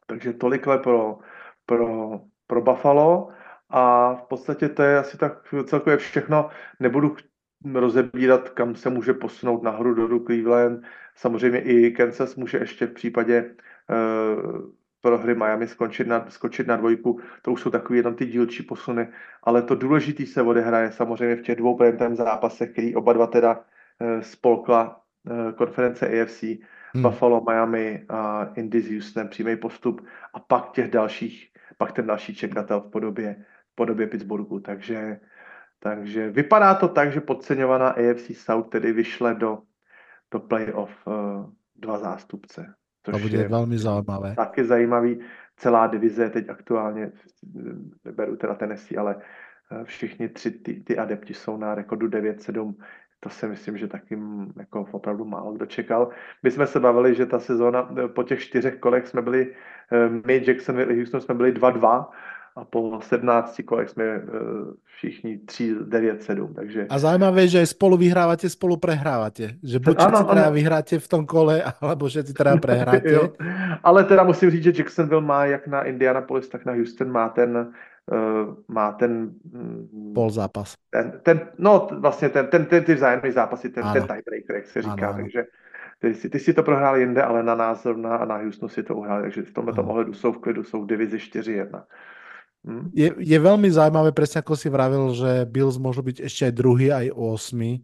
takže 0.06 0.32
tolikle 0.32 0.78
pro, 0.78 1.18
pro, 1.66 2.20
pro 2.46 2.62
Buffalo 2.62 3.28
a 3.68 4.14
v 4.14 4.22
podstatě 4.22 4.68
to 4.68 4.82
je 4.82 4.98
asi 4.98 5.18
tak 5.18 5.54
celkově 5.64 5.96
všechno. 5.96 6.48
Nebudu 6.80 7.16
rozebírat, 7.74 8.48
kam 8.48 8.74
se 8.74 8.90
může 8.90 9.14
posunout 9.14 9.62
nahoru 9.62 9.94
do 9.94 10.20
Cleveland. 10.20 10.84
Samozřejmě 11.14 11.60
i 11.60 11.90
Kansas 11.90 12.36
může 12.36 12.58
ještě 12.58 12.86
v 12.86 12.92
případě 12.92 13.54
uh, 13.90 14.72
prohry 15.02 15.34
Miami 15.34 15.66
skončit 15.66 16.06
na, 16.06 16.30
skočit 16.30 16.66
na 16.66 16.76
dvojku. 16.76 17.20
To 17.42 17.52
už 17.52 17.60
jsou 17.60 17.70
takový 17.70 17.98
jenom 17.98 18.14
ty 18.14 18.26
dílčí 18.26 18.62
posuny, 18.62 19.08
ale 19.42 19.62
to 19.62 19.74
důležitý 19.74 20.26
se 20.26 20.42
odehraje 20.42 20.92
samozřejmě 20.92 21.36
v 21.36 21.42
těch 21.42 21.56
dvou 21.56 21.76
primetime 21.76 22.16
zápasech, 22.16 22.70
který 22.70 22.94
oba 22.94 23.12
dva 23.12 23.26
teda 23.26 23.64
spolkla 24.20 25.00
uh, 25.24 25.52
konference 25.52 26.22
AFC, 26.22 26.42
hmm. 26.94 27.02
Buffalo, 27.02 27.44
Miami 27.48 28.04
a 28.08 28.48
Indy 28.54 28.80
s 28.80 28.90
Houstonem, 28.90 29.28
přímý 29.28 29.56
postup 29.56 30.06
a 30.34 30.40
pak 30.40 30.72
těch 30.72 30.90
dalších, 30.90 31.48
pak 31.78 31.92
ten 31.92 32.06
další 32.06 32.34
čekatel 32.34 32.80
v 32.80 32.90
podobě, 32.90 33.44
v 33.72 33.74
podobě 33.74 34.06
Pittsburghu. 34.06 34.60
Takže 34.60 35.20
takže 35.82 36.30
vypadá 36.30 36.74
to 36.74 36.88
tak, 36.88 37.12
že 37.12 37.20
podceňovaná 37.20 37.88
AFC 37.88 38.30
South 38.34 38.68
tedy 38.68 38.92
vyšle 38.92 39.34
do, 39.34 39.58
do 40.30 40.40
playoff 40.40 41.06
uh, 41.06 41.14
dva 41.76 41.98
zástupce. 41.98 42.74
To 43.02 43.18
bude 43.18 43.38
je 43.38 43.48
velmi 43.48 43.78
zajímavé. 43.78 44.34
Taky 44.36 44.64
zajímavý. 44.64 45.20
Celá 45.56 45.86
divize 45.86 46.30
teď 46.30 46.48
aktuálně, 46.48 47.12
neberu 48.04 48.36
teda 48.36 48.54
Tennessee, 48.54 48.98
ale 48.98 49.16
eh, 49.16 49.84
všichni 49.84 50.28
tři 50.28 50.50
ty, 50.50 50.74
ty 50.74 50.98
adepti 50.98 51.34
jsou 51.34 51.56
na 51.56 51.74
rekordu 51.74 52.08
9-7. 52.08 52.74
To 53.20 53.30
si 53.30 53.46
myslím, 53.48 53.78
že 53.78 53.88
taky 53.88 54.18
jako 54.56 54.86
opravdu 54.90 55.24
málo 55.24 55.52
kdo 55.52 55.66
čekal. 55.66 56.08
My 56.42 56.50
jsme 56.50 56.66
se 56.66 56.80
bavili, 56.80 57.14
že 57.14 57.26
ta 57.26 57.38
sezóna 57.38 57.90
eh, 58.04 58.08
po 58.08 58.22
těch 58.22 58.40
čtyřech 58.40 58.78
kolech 58.78 59.08
jsme 59.08 59.22
byli, 59.22 59.54
my, 60.26 60.42
Jackson, 60.46 60.96
Houston 60.96 61.20
jsme 61.20 61.34
byli 61.34 61.52
2-2 61.52 62.06
a 62.56 62.64
po 62.64 63.00
17 63.00 63.60
kolech 63.64 63.88
jsme 63.88 64.04
uh, 64.18 64.22
všichni 64.84 65.38
3, 65.38 65.74
9, 65.84 66.22
7. 66.22 66.54
Takže... 66.54 66.86
A 66.90 66.98
zajímavé, 66.98 67.48
že 67.48 67.66
spolu 67.66 67.96
vyhrávate, 67.96 68.48
spolu 68.48 68.76
prehráváte. 68.76 69.56
Že 69.62 69.78
buď 69.78 69.96
ano, 69.98 70.16
všetci 70.16 70.34
teda 70.34 70.50
vyhráte 70.50 70.98
v 70.98 71.08
tom 71.08 71.26
kole, 71.26 71.62
alebo 71.80 72.08
že 72.08 72.22
ty 72.22 72.32
teda 72.32 72.56
prehráte. 72.64 73.32
Ale 73.82 74.04
teda 74.04 74.22
musím 74.22 74.50
říct, 74.50 74.64
že 74.64 74.72
Jacksonville 74.76 75.24
má 75.24 75.44
jak 75.44 75.66
na 75.66 75.82
Indianapolis, 75.82 76.48
tak 76.48 76.64
na 76.64 76.72
Houston 76.72 77.10
má 77.10 77.28
ten 77.28 77.72
uh, 78.12 78.54
má 78.68 78.92
ten 78.92 79.32
mm, 79.52 80.12
pol 80.14 80.30
zápas. 80.30 80.74
Ten, 80.90 81.20
ten, 81.22 81.40
no 81.58 81.88
vlastně 81.98 82.28
ten, 82.28 82.46
ten, 82.46 82.64
ten 82.64 82.84
ty 82.84 82.94
vzájemné 82.94 83.32
zápasy, 83.32 83.70
ten, 83.70 83.84
ten 83.92 84.02
tiebreaker, 84.02 84.56
jak 84.56 84.66
se 84.66 84.82
říká, 84.82 84.92
ano, 84.92 85.08
ano. 85.08 85.22
takže 85.22 85.44
ty 85.98 86.14
si, 86.14 86.30
ty 86.30 86.38
si 86.38 86.54
to 86.54 86.62
prohrál 86.62 86.96
jinde, 86.96 87.22
ale 87.22 87.42
na 87.42 87.54
nás 87.54 87.82
zrovna 87.82 88.16
a 88.16 88.24
na 88.24 88.36
Houstonu 88.36 88.68
si 88.68 88.82
to 88.82 88.94
uhráli, 88.94 89.22
takže 89.22 89.42
v 89.42 89.52
tomhle 89.52 89.74
ohledu 89.74 90.12
jsou 90.12 90.32
v 90.32 90.38
klidu, 90.38 90.64
jsou 90.64 90.82
v 90.82 90.86
divizi 90.86 91.16
4-1. 91.16 91.82
Hm? 92.62 92.94
Je, 92.94 93.08
je 93.18 93.38
veľmi 93.38 93.66
zaujímavé, 93.66 94.14
presne 94.14 94.38
ako 94.38 94.54
si 94.54 94.70
vravil, 94.70 95.10
že 95.18 95.46
Bills 95.50 95.78
môžu 95.82 96.06
byť 96.06 96.22
ešte 96.22 96.42
aj 96.46 96.54
druhý, 96.54 96.94
aj 96.94 97.10
8. 97.10 97.82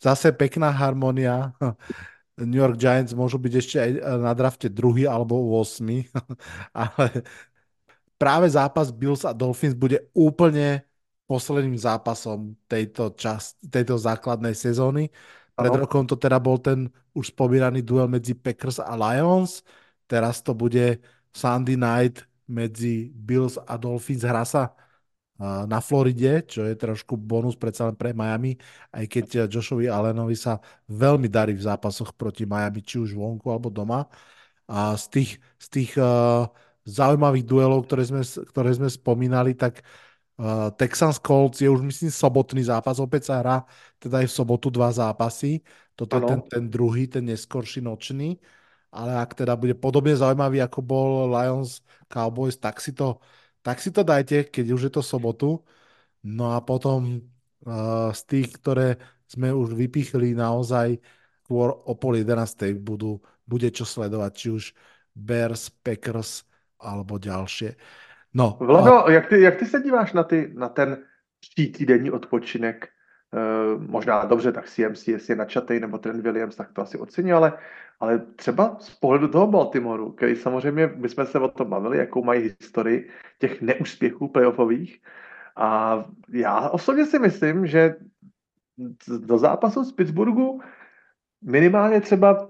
Zase 0.00 0.32
pekná 0.32 0.72
harmonia. 0.72 1.52
New 2.40 2.58
York 2.58 2.80
Giants 2.80 3.14
môžu 3.14 3.38
byť 3.38 3.52
ešte 3.54 3.76
aj 3.78 3.90
na 4.18 4.32
drafte 4.34 4.66
druhý 4.66 5.06
alebo 5.06 5.38
8. 5.60 6.08
Ale 6.74 7.22
práve 8.18 8.48
zápas 8.50 8.90
Bills 8.90 9.22
a 9.22 9.36
Dolphins 9.36 9.76
bude 9.76 10.08
úplne 10.16 10.82
posledným 11.28 11.76
zápasom 11.78 12.56
tejto, 12.68 13.12
čas, 13.16 13.56
tejto 13.60 13.96
základnej 13.96 14.52
sezóny. 14.52 15.08
Pred 15.54 15.86
rokom 15.86 16.04
to 16.04 16.18
teda 16.18 16.42
bol 16.42 16.58
ten 16.58 16.90
už 17.14 17.30
spomínaný 17.30 17.86
duel 17.86 18.10
medzi 18.10 18.34
Packers 18.34 18.82
a 18.82 18.98
Lions. 18.98 19.62
Teraz 20.10 20.42
to 20.42 20.52
bude 20.52 20.98
Sunday 21.30 21.78
night 21.78 22.26
medzi 22.46 23.10
Bills 23.10 23.56
a 23.56 23.74
Dolphins 23.80 24.24
hrá 24.24 24.44
sa 24.44 24.76
na 25.42 25.82
Floride, 25.82 26.46
čo 26.46 26.62
je 26.62 26.78
trošku 26.78 27.18
bonus 27.18 27.58
predsa 27.58 27.90
len 27.90 27.98
pre 27.98 28.14
Miami, 28.14 28.54
aj 28.94 29.04
keď 29.10 29.26
Joshovi 29.50 29.90
Allenovi 29.90 30.38
sa 30.38 30.62
veľmi 30.86 31.26
darí 31.26 31.58
v 31.58 31.66
zápasoch 31.66 32.14
proti 32.14 32.46
Miami, 32.46 32.86
či 32.86 33.02
už 33.02 33.18
vonku 33.18 33.50
alebo 33.50 33.66
doma. 33.66 34.06
A 34.70 34.94
z 34.94 35.04
tých, 35.10 35.30
z 35.58 35.66
tých 35.68 35.92
uh, 35.98 36.46
zaujímavých 36.86 37.44
duelov, 37.44 37.84
ktoré 37.90 38.06
sme, 38.06 38.22
ktoré 38.22 38.70
sme 38.78 38.86
spomínali, 38.86 39.58
tak 39.58 39.82
uh, 40.38 40.70
Texans 40.78 41.18
Colts 41.18 41.60
je 41.60 41.68
už 41.68 41.82
myslím 41.82 42.14
sobotný 42.14 42.62
zápas, 42.70 43.02
opäť 43.02 43.34
sa 43.34 43.42
hrá 43.42 43.58
teda 43.98 44.22
aj 44.22 44.30
v 44.30 44.36
sobotu 44.38 44.70
dva 44.70 44.94
zápasy. 44.94 45.66
Toto 45.98 46.14
ano. 46.14 46.22
je 46.22 46.30
ten, 46.30 46.40
ten 46.46 46.64
druhý, 46.70 47.10
ten 47.10 47.26
neskorší 47.26 47.82
nočný 47.82 48.38
ale 48.94 49.18
ak 49.18 49.34
teda 49.34 49.58
bude 49.58 49.74
podobne 49.74 50.14
zaujímavý, 50.14 50.62
ako 50.62 50.78
bol 50.78 51.10
Lions 51.26 51.82
Cowboys, 52.06 52.54
tak 52.54 52.78
si 52.78 52.94
to, 52.94 53.18
tak 53.66 53.82
si 53.82 53.90
to 53.90 54.06
dajte, 54.06 54.46
keď 54.54 54.66
už 54.70 54.82
je 54.86 54.92
to 54.94 55.02
sobotu. 55.02 55.58
No 56.22 56.54
a 56.54 56.62
potom 56.62 57.18
uh, 57.66 58.14
z 58.14 58.22
tých, 58.30 58.48
ktoré 58.62 59.02
sme 59.26 59.50
už 59.50 59.74
vypichli 59.74 60.38
naozaj 60.38 61.02
skôr 61.42 61.74
o 61.74 61.92
pol 61.98 62.22
11. 62.22 62.78
Budú, 62.78 63.18
bude 63.42 63.68
čo 63.74 63.82
sledovať, 63.82 64.32
či 64.32 64.46
už 64.54 64.64
Bears, 65.10 65.74
Packers 65.74 66.46
alebo 66.78 67.18
ďalšie. 67.18 67.74
No, 68.34 68.56
Vlado, 68.62 69.10
a... 69.10 69.10
jak, 69.10 69.26
ty, 69.26 69.42
jak 69.42 69.58
ty 69.58 69.66
se 69.66 69.82
díváš 69.82 70.12
na, 70.12 70.24
ty, 70.24 70.54
na 70.54 70.68
ten 70.68 71.02
týdenní 71.54 72.10
odpočinek 72.10 72.93
Eh, 72.93 72.93
možná 73.78 74.24
dobře, 74.24 74.52
tak 74.52 74.68
CMC, 74.68 75.08
jestli 75.08 75.32
je 75.32 75.36
načatej, 75.36 75.80
nebo 75.80 75.98
Trent 75.98 76.22
Williams, 76.22 76.56
tak 76.56 76.72
to 76.72 76.82
asi 76.82 76.98
ocení, 76.98 77.32
ale, 77.32 77.52
ale 78.00 78.18
třeba 78.18 78.76
z 78.80 78.90
pohledu 78.90 79.28
toho 79.28 79.46
Baltimoru, 79.46 80.12
který 80.12 80.36
samozřejmě, 80.36 80.90
my 80.96 81.08
jsme 81.08 81.26
se 81.26 81.38
o 81.38 81.48
tom 81.48 81.68
bavili, 81.68 81.98
jakou 81.98 82.24
mají 82.24 82.42
historii 82.42 83.10
těch 83.38 83.62
neúspěchů 83.62 84.28
playoffových 84.28 85.00
a 85.56 86.04
já 86.28 86.68
osobně 86.68 87.06
si 87.06 87.18
myslím, 87.18 87.66
že 87.66 87.94
do 89.18 89.38
zápasu 89.38 89.84
z 89.84 89.92
Pittsburghu 89.92 90.60
minimálně 91.42 92.00
třeba 92.00 92.48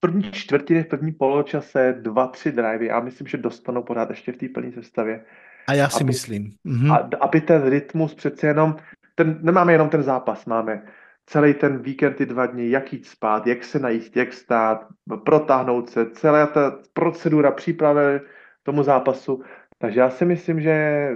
první 0.00 0.32
čtvrtiny, 0.32 0.82
v 0.82 0.86
první 0.86 1.12
poločase, 1.12 1.98
dva, 2.00 2.26
tři 2.26 2.52
drivey, 2.52 2.88
já 2.88 3.00
myslím, 3.00 3.26
že 3.26 3.38
dostanou 3.38 3.82
pořád 3.82 4.10
ještě 4.10 4.32
v 4.32 4.36
té 4.36 4.48
plné 4.48 4.72
sestavě. 4.72 5.24
A 5.66 5.74
já 5.74 5.88
si 5.88 5.96
aby, 5.96 6.04
myslím. 6.04 6.54
Mm-hmm. 6.66 7.08
aby 7.20 7.40
ten 7.40 7.68
rytmus 7.68 8.14
přece 8.14 8.46
jenom 8.46 8.76
ten, 9.18 9.38
nemáme 9.42 9.72
jenom 9.72 9.88
ten 9.88 10.02
zápas, 10.02 10.46
máme 10.46 10.82
celý 11.26 11.54
ten 11.54 11.78
víkend, 11.78 12.14
ty 12.16 12.26
dva 12.26 12.46
dny, 12.46 12.70
jak 12.70 12.92
jít 12.92 13.06
spát, 13.06 13.46
jak 13.46 13.64
se 13.64 13.78
najíst, 13.78 14.16
jak 14.16 14.32
stát, 14.32 14.86
protáhnout 15.24 15.90
se, 15.90 16.10
celá 16.10 16.46
ta 16.46 16.78
procedura 16.92 17.50
přípravy 17.50 18.20
tomu 18.62 18.82
zápasu. 18.82 19.42
Takže 19.78 20.00
já 20.00 20.10
si 20.10 20.24
myslím, 20.24 20.60
že 20.60 21.08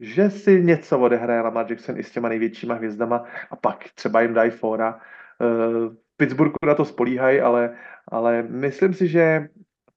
že 0.00 0.30
si 0.30 0.64
něco 0.64 0.98
odehraje 0.98 1.40
Lamar 1.40 1.66
Jackson 1.70 1.98
i 1.98 2.02
s 2.02 2.10
těma 2.10 2.28
největšíma 2.28 2.74
hvězdama 2.74 3.24
a 3.50 3.56
pak 3.56 3.84
třeba 3.94 4.20
jim 4.20 4.34
dají 4.34 4.50
fora. 4.50 5.00
Eh, 5.40 5.46
v 5.88 6.16
Pittsburghu 6.16 6.56
na 6.66 6.74
to 6.74 6.84
spolíhají, 6.84 7.40
ale, 7.40 7.76
ale 8.08 8.42
myslím 8.42 8.94
si, 8.94 9.08
že 9.08 9.48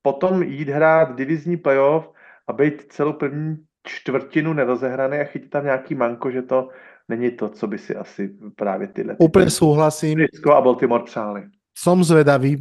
potom 0.01 0.43
jít 0.43 0.69
hrát 0.69 1.15
divizní 1.15 1.57
playoff 1.57 2.11
a 2.47 2.53
být 2.53 2.91
celou 2.91 3.13
první 3.13 3.66
čtvrtinu 3.87 4.53
nerozehraný 4.53 5.17
a 5.19 5.23
chytit 5.23 5.49
tam 5.49 5.65
nějaký 5.65 5.95
manko, 5.95 6.31
že 6.31 6.41
to 6.41 6.69
není 7.07 7.31
to, 7.31 7.49
co 7.49 7.67
by 7.67 7.77
si 7.77 7.95
asi 7.95 8.29
právě 8.55 8.87
tyhle... 8.87 9.15
Úplně 9.19 9.49
souhlasím. 9.49 10.19
a 10.51 10.61
Baltimore 10.61 11.03
přáli. 11.03 11.43
Som 11.77 12.01
zvedavý, 12.01 12.57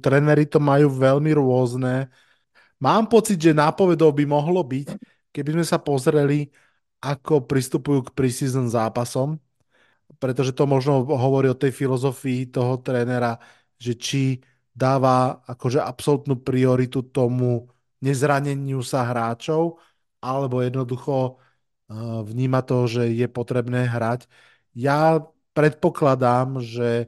trenery 0.00 0.48
to 0.48 0.56
majú 0.56 0.88
veľmi 0.88 1.28
rôzne. 1.36 2.08
Mám 2.80 3.04
pocit, 3.04 3.36
že 3.36 3.52
nápovedou 3.52 4.08
by 4.16 4.24
mohlo 4.24 4.64
byť, 4.64 4.96
keby 5.28 5.60
sme 5.60 5.64
sa 5.68 5.76
pozreli, 5.76 6.48
ako 7.04 7.44
pristupujú 7.44 8.08
k 8.08 8.14
preseason 8.16 8.72
zápasom, 8.72 9.36
pretože 10.16 10.56
to 10.56 10.64
možno 10.64 11.04
hovorí 11.04 11.52
o 11.52 11.60
tej 11.60 11.68
filozofii 11.68 12.48
toho 12.48 12.80
trénera, 12.80 13.36
že 13.76 13.92
či 13.92 14.40
dáva 14.72 15.44
akože 15.44 15.84
absolútnu 15.84 16.40
prioritu 16.40 17.04
tomu 17.12 17.68
nezraneniu 18.00 18.80
sa 18.80 19.04
hráčov, 19.04 19.76
alebo 20.26 20.58
jednoducho 20.58 21.38
eh, 21.90 21.94
vníma 22.26 22.66
to, 22.66 22.90
že 22.90 23.14
je 23.14 23.26
potrebné 23.30 23.86
hrať. 23.86 24.26
Ja 24.74 25.22
predpokladám, 25.54 26.58
že 26.58 27.06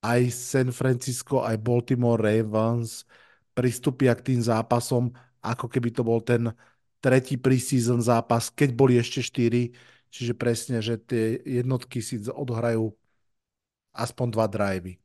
aj 0.00 0.20
San 0.32 0.70
Francisco, 0.72 1.44
aj 1.44 1.60
Baltimore 1.60 2.18
Ravens 2.18 3.04
pristúpia 3.52 4.16
k 4.16 4.32
tým 4.32 4.40
zápasom, 4.40 5.12
ako 5.44 5.68
keby 5.68 5.92
to 5.92 6.00
bol 6.00 6.24
ten 6.24 6.56
tretí 7.04 7.36
preseason 7.36 8.00
zápas, 8.00 8.48
keď 8.48 8.70
boli 8.72 8.96
ešte 8.96 9.20
štyri, 9.20 9.76
Čiže 10.16 10.32
presne, 10.32 10.80
že 10.80 10.96
tie 10.96 11.44
jednotky 11.44 12.00
si 12.00 12.16
odohrajú 12.24 12.88
aspoň 13.92 14.26
dva 14.32 14.46
drivey. 14.48 14.96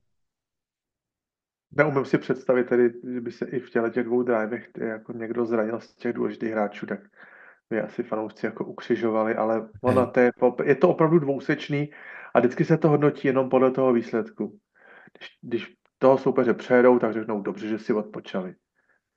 Neumím 1.72 2.06
si 2.06 2.18
představit 2.18 2.64
tedy, 2.68 2.92
že 3.14 3.22
by 3.22 3.32
se 3.32 3.46
i 3.46 3.60
v 3.60 3.70
těle 3.70 3.90
těch 3.90 4.06
dvou 4.06 4.24
drivech 4.24 4.70
jako 4.76 5.14
někdo 5.14 5.46
zranil 5.46 5.80
z 5.80 5.94
těch 5.94 6.14
důležitých 6.14 6.52
hráčů, 6.52 6.86
tak 6.86 7.00
by 7.72 7.82
asi 7.82 8.04
fanoušci 8.04 8.46
jako 8.46 8.66
ukřižovali, 8.66 9.36
ale 9.36 9.70
ono 9.82 10.08
to 10.08 10.20
je, 10.20 10.32
je 10.64 10.76
to 10.76 10.90
opravdu 10.90 11.20
dvousečný 11.20 11.90
a 12.34 12.40
vždycky 12.40 12.66
se 12.66 12.78
to 12.78 12.90
hodnotí 12.90 13.28
jenom 13.28 13.50
podle 13.50 13.72
toho 13.72 13.94
výsledku. 13.94 14.60
Když, 15.18 15.30
když 15.42 15.76
toho 16.00 16.18
soupeře 16.18 16.54
přejedou, 16.54 17.00
tak 17.00 17.14
řeknou, 17.14 17.42
dobře, 17.42 17.68
že 17.68 17.80
si 17.80 17.94
odpočali. 17.94 18.56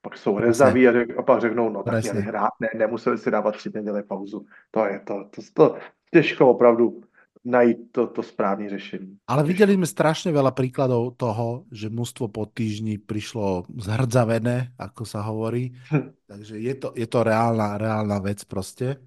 Pak 0.01 0.17
jsou 0.17 0.39
rezaví 0.39 0.87
a, 0.87 0.91
řek, 0.91 1.17
a 1.17 1.23
pak 1.23 1.41
řeknou, 1.41 1.69
no 1.69 1.83
tak 1.83 2.03
měli 2.03 2.21
hrát, 2.21 2.49
ne, 2.59 2.69
nemuseli 2.75 3.17
si 3.17 3.31
dávat 3.31 3.55
tři 3.55 3.69
neděle 3.73 4.03
pauzu. 4.03 4.45
To 4.71 4.85
je 4.85 4.99
to, 4.99 5.29
to, 5.35 5.41
to 5.53 5.77
těžko 6.13 6.49
opravdu 6.49 7.01
najít 7.45 7.93
to, 7.93 8.07
to 8.07 8.23
správne 8.25 8.69
řešení. 8.69 9.21
Ale 9.29 9.45
videli 9.45 9.77
sme 9.77 9.85
strašne 9.85 10.33
veľa 10.33 10.51
príkladov 10.51 11.13
toho, 11.13 11.69
že 11.69 11.93
mužstvo 11.93 12.33
po 12.33 12.49
týždni 12.49 12.97
prišlo 12.97 13.69
zhrdzavené, 13.69 14.73
ako 14.81 15.05
sa 15.05 15.21
hovorí. 15.21 15.77
Hm. 15.93 16.09
Takže 16.25 16.55
je 16.57 16.73
to, 16.73 16.89
je 16.97 17.05
to 17.05 17.19
reálna, 17.21 17.77
reálna 17.77 18.17
vec 18.17 18.41
proste. 18.49 18.97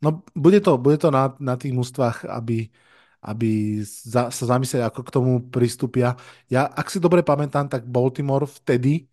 No, 0.00 0.24
bude 0.32 0.60
to, 0.64 0.80
bude 0.80 0.96
to 0.96 1.12
na, 1.12 1.36
na 1.36 1.60
tých 1.60 1.76
mužstvách, 1.76 2.28
aby, 2.32 2.72
aby 3.20 3.80
za, 3.84 4.32
sa 4.32 4.44
zamysleli, 4.56 4.84
ako 4.84 5.00
k 5.04 5.14
tomu 5.14 5.32
pristúpia. 5.52 6.16
Ja, 6.48 6.64
ak 6.68 6.88
si 6.88 6.96
dobre 6.96 7.20
pamätám, 7.20 7.68
tak 7.68 7.84
Baltimore 7.84 8.48
vtedy, 8.48 9.04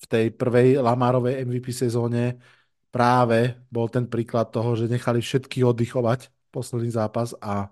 v 0.00 0.04
tej 0.08 0.32
prvej 0.32 0.80
Lamárovej 0.80 1.44
MVP 1.44 1.76
sezóne, 1.76 2.40
práve 2.88 3.60
bol 3.68 3.88
ten 3.92 4.08
príklad 4.08 4.48
toho, 4.48 4.72
že 4.72 4.88
nechali 4.88 5.20
všetky 5.20 5.60
oddychovať 5.60 6.39
posledný 6.50 6.90
zápas 6.90 7.34
a, 7.40 7.70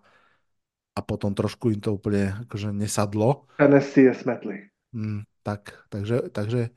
a 0.94 1.00
potom 1.02 1.34
trošku 1.34 1.70
im 1.70 1.80
to 1.80 1.94
úplne 1.94 2.34
akože 2.46 2.72
nesadlo. 2.72 3.46
Tennessee 3.58 4.08
je 4.10 4.14
smetli. 4.14 4.56
Mm, 4.92 5.22
tak, 5.42 5.84
takže, 5.88 6.32
takže, 6.32 6.70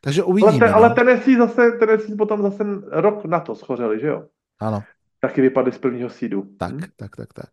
takže 0.00 0.22
uvidíme. 0.22 0.52
Ale, 0.52 0.58
te, 0.58 0.68
no. 0.68 0.76
ale 0.76 0.88
Tennessee 0.94 1.36
zase, 1.36 1.62
Tennessee 1.78 2.16
potom 2.16 2.42
zase 2.42 2.62
rok 2.90 3.24
na 3.24 3.40
to 3.40 3.54
schořeli, 3.54 4.00
že 4.00 4.06
jo? 4.06 4.24
Ano. 4.60 4.82
Taky 5.20 5.40
vypadli 5.40 5.72
z 5.72 5.78
prvního 5.78 6.10
sídu. 6.10 6.46
Tak, 6.58 6.72
hm? 6.72 6.90
tak, 6.96 7.16
tak, 7.16 7.32
tak. 7.32 7.50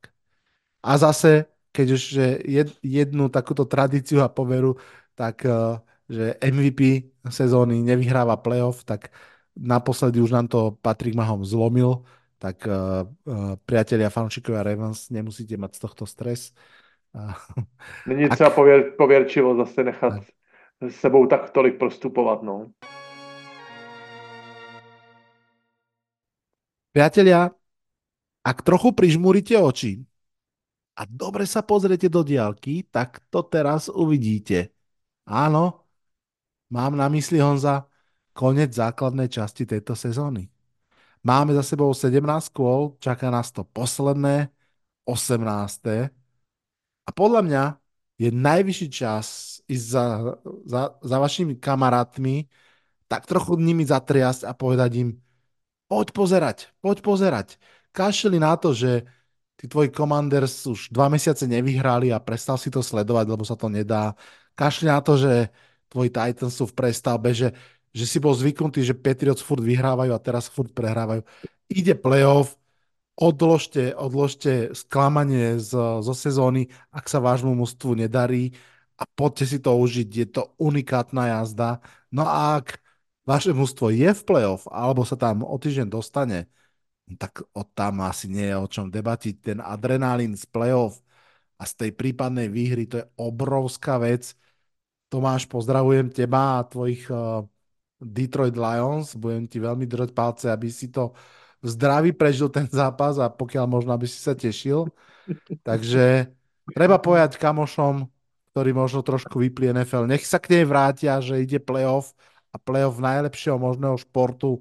A 0.84 0.98
zase, 0.98 1.46
keď 1.72 1.92
už 1.92 2.04
jed, 2.46 2.70
jednu 2.84 3.30
takúto 3.30 3.66
tradíciu 3.66 4.20
a 4.20 4.28
poveru, 4.28 4.76
tak 5.16 5.48
uh, 5.48 5.80
že 6.10 6.36
MVP 6.44 7.10
sezóny 7.30 7.82
nevyhráva 7.82 8.38
playoff, 8.38 8.84
tak 8.84 9.10
naposledy 9.56 10.22
už 10.22 10.32
nám 10.32 10.48
to 10.48 10.76
Patrick 10.82 11.16
Mahom 11.16 11.46
zlomil 11.46 12.04
tak 12.44 12.68
uh, 12.68 13.08
uh, 13.24 13.56
priatelia, 13.64 14.12
fanúšikovia 14.12 14.68
Ravens, 14.68 15.08
nemusíte 15.08 15.56
mať 15.56 15.80
z 15.80 15.80
tohto 15.80 16.04
stres. 16.04 16.52
Není 18.08 18.30
třeba 18.30 18.50
ak... 18.50 18.56
pověr, 18.56 18.92
pověrčivo 18.98 19.56
zase 19.56 19.84
nechat 19.84 20.14
tak. 20.14 20.92
sebou 20.92 21.28
tak 21.28 21.50
tolik 21.50 21.80
prostupovat, 21.80 22.44
no. 22.44 22.72
Priatelia, 26.92 27.50
ak 28.46 28.62
trochu 28.62 28.94
prižmúrite 28.94 29.58
oči 29.58 30.06
a 30.94 31.10
dobre 31.10 31.50
sa 31.50 31.66
pozriete 31.66 32.06
do 32.06 32.22
diálky, 32.22 32.86
tak 32.92 33.24
to 33.34 33.42
teraz 33.42 33.90
uvidíte. 33.90 34.70
Áno, 35.26 35.90
mám 36.70 36.94
na 36.94 37.10
mysli 37.10 37.42
Honza 37.42 37.90
konec 38.36 38.78
základnej 38.78 39.26
časti 39.26 39.66
tejto 39.66 39.98
sezóny. 39.98 40.53
Máme 41.24 41.56
za 41.56 41.64
sebou 41.64 41.96
17 41.96 42.52
kôl, 42.52 43.00
čaká 43.00 43.32
nás 43.32 43.48
to 43.56 43.64
posledné, 43.64 44.52
18. 45.08 46.12
A 47.08 47.10
podľa 47.16 47.42
mňa 47.48 47.64
je 48.20 48.30
najvyšší 48.32 48.88
čas 48.92 49.28
ísť 49.68 49.86
za, 49.88 50.04
za, 50.68 50.82
za 51.00 51.18
vašimi 51.24 51.56
kamarátmi, 51.60 52.48
tak 53.08 53.24
trochu 53.24 53.56
nimi 53.56 53.88
zatriasť 53.88 54.44
a 54.44 54.52
povedať 54.52 54.92
im, 55.00 55.10
poď 55.88 56.12
pozerať, 56.12 56.58
poď 56.84 56.98
pozerať. 57.00 57.48
Kašeli 57.96 58.40
na 58.44 58.60
to, 58.60 58.76
že 58.76 59.08
tí 59.56 59.72
tvoji 59.72 59.96
Commanders 59.96 60.68
už 60.68 60.92
dva 60.92 61.08
mesiace 61.08 61.48
nevyhrali 61.48 62.12
a 62.12 62.20
prestal 62.20 62.60
si 62.60 62.68
to 62.68 62.84
sledovať, 62.84 63.26
lebo 63.32 63.44
sa 63.48 63.56
to 63.56 63.72
nedá. 63.72 64.12
Kašli 64.60 64.92
na 64.92 65.00
to, 65.00 65.16
že 65.16 65.48
tvoji 65.88 66.10
Titans 66.10 66.58
sú 66.58 66.66
v 66.68 66.76
prestavbe, 66.76 67.32
že 67.32 67.54
že 67.94 68.06
si 68.10 68.18
bol 68.18 68.34
zvyknutý, 68.34 68.82
že 68.82 68.98
Patriots 68.98 69.46
furt 69.46 69.62
vyhrávajú 69.62 70.12
a 70.12 70.20
teraz 70.20 70.50
furt 70.50 70.74
prehrávajú. 70.74 71.22
Ide 71.70 71.94
playoff, 71.94 72.58
odložte, 73.14 73.94
odložte 73.94 74.74
sklamanie 74.74 75.62
z, 75.62 75.72
zo 76.02 76.14
sezóny, 76.18 76.74
ak 76.90 77.06
sa 77.06 77.22
vášmu 77.22 77.54
mústvu 77.54 77.94
nedarí 77.94 78.58
a 78.98 79.06
poďte 79.06 79.46
si 79.46 79.58
to 79.62 79.78
užiť, 79.78 80.10
je 80.10 80.28
to 80.30 80.44
unikátna 80.58 81.40
jazda. 81.40 81.82
No 82.10 82.26
a 82.26 82.58
ak 82.62 82.82
vaše 83.30 83.54
mústvo 83.54 83.94
je 83.94 84.10
v 84.10 84.22
playoff 84.26 84.66
alebo 84.70 85.06
sa 85.06 85.16
tam 85.18 85.46
o 85.46 85.56
týždeň 85.58 85.88
dostane, 85.90 86.50
tak 87.20 87.46
od 87.54 87.68
tam 87.78 88.02
asi 88.02 88.26
nie 88.32 88.48
je 88.50 88.58
o 88.58 88.68
čom 88.70 88.88
debatiť. 88.90 89.36
Ten 89.44 89.60
adrenalín 89.62 90.34
z 90.40 90.46
playoff 90.50 91.04
a 91.60 91.64
z 91.70 91.74
tej 91.78 91.92
prípadnej 91.94 92.50
výhry, 92.50 92.90
to 92.90 93.04
je 93.04 93.06
obrovská 93.20 94.02
vec. 94.02 94.34
Tomáš, 95.12 95.46
pozdravujem 95.46 96.10
teba 96.10 96.58
a 96.60 96.66
tvojich 96.66 97.06
uh, 97.14 97.46
Detroit 98.04 98.56
Lions. 98.56 99.16
Budem 99.16 99.48
ti 99.48 99.58
veľmi 99.58 99.88
držať 99.88 100.12
palce, 100.12 100.52
aby 100.52 100.68
si 100.68 100.92
to 100.92 101.16
v 101.64 101.68
zdraví 101.72 102.12
prežil 102.12 102.52
ten 102.52 102.68
zápas 102.68 103.16
a 103.18 103.32
pokiaľ 103.32 103.66
možno, 103.72 103.96
aby 103.96 104.04
si 104.04 104.20
sa 104.20 104.36
tešil. 104.36 104.92
Takže 105.64 106.28
treba 106.76 107.00
povedať 107.00 107.40
kamošom, 107.40 108.12
ktorí 108.52 108.76
možno 108.76 109.00
trošku 109.02 109.40
vypli 109.40 109.72
NFL, 109.72 110.06
nech 110.06 110.28
sa 110.28 110.38
k 110.38 110.60
nej 110.60 110.64
vrátia, 110.68 111.24
že 111.24 111.40
ide 111.40 111.64
playoff 111.64 112.12
a 112.52 112.60
playoff 112.60 113.00
najlepšieho 113.00 113.56
možného 113.58 113.96
športu. 113.98 114.60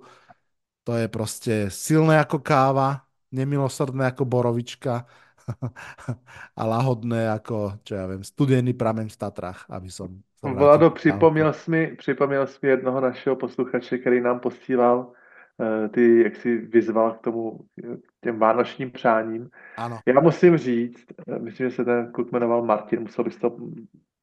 To 0.86 0.92
je 0.94 1.06
proste 1.10 1.54
silné 1.68 2.22
ako 2.22 2.38
káva, 2.38 3.02
nemilosrdné 3.34 4.14
ako 4.14 4.22
borovička 4.24 5.04
a 6.58 6.62
lahodné 6.62 7.34
ako, 7.34 7.82
čo 7.82 7.92
ja 7.98 8.06
viem, 8.06 8.22
studený 8.22 8.72
prameň 8.78 9.10
v 9.10 9.20
Tatrách, 9.20 9.66
aby 9.68 9.90
som 9.90 10.22
Vlado, 10.42 10.90
připomněl 10.90 11.52
jsi, 11.52 11.70
mi, 11.70 11.86
připomněl 11.86 12.46
jsi 12.46 12.58
mi 12.62 12.68
jednoho 12.68 13.00
našeho 13.00 13.36
posluchače, 13.36 13.98
který 13.98 14.20
nám 14.20 14.40
posílal 14.40 14.98
uh, 14.98 15.88
ty, 15.88 16.22
jak 16.22 16.36
si 16.36 16.56
vyzval 16.56 17.12
k 17.12 17.20
tomu, 17.20 17.58
k 18.06 18.24
těm 18.24 18.38
vánočním 18.38 18.90
přáním. 18.90 19.50
Ano. 19.76 19.98
Já 20.06 20.20
musím 20.20 20.56
říct, 20.56 21.06
eh, 21.28 21.38
myslím, 21.38 21.70
že 21.70 21.76
se 21.76 21.84
ten 21.84 22.12
kluk 22.12 22.32
jmenoval 22.32 22.62
Martin, 22.62 23.00
musel 23.00 23.24
bys 23.24 23.36
to 23.36 23.56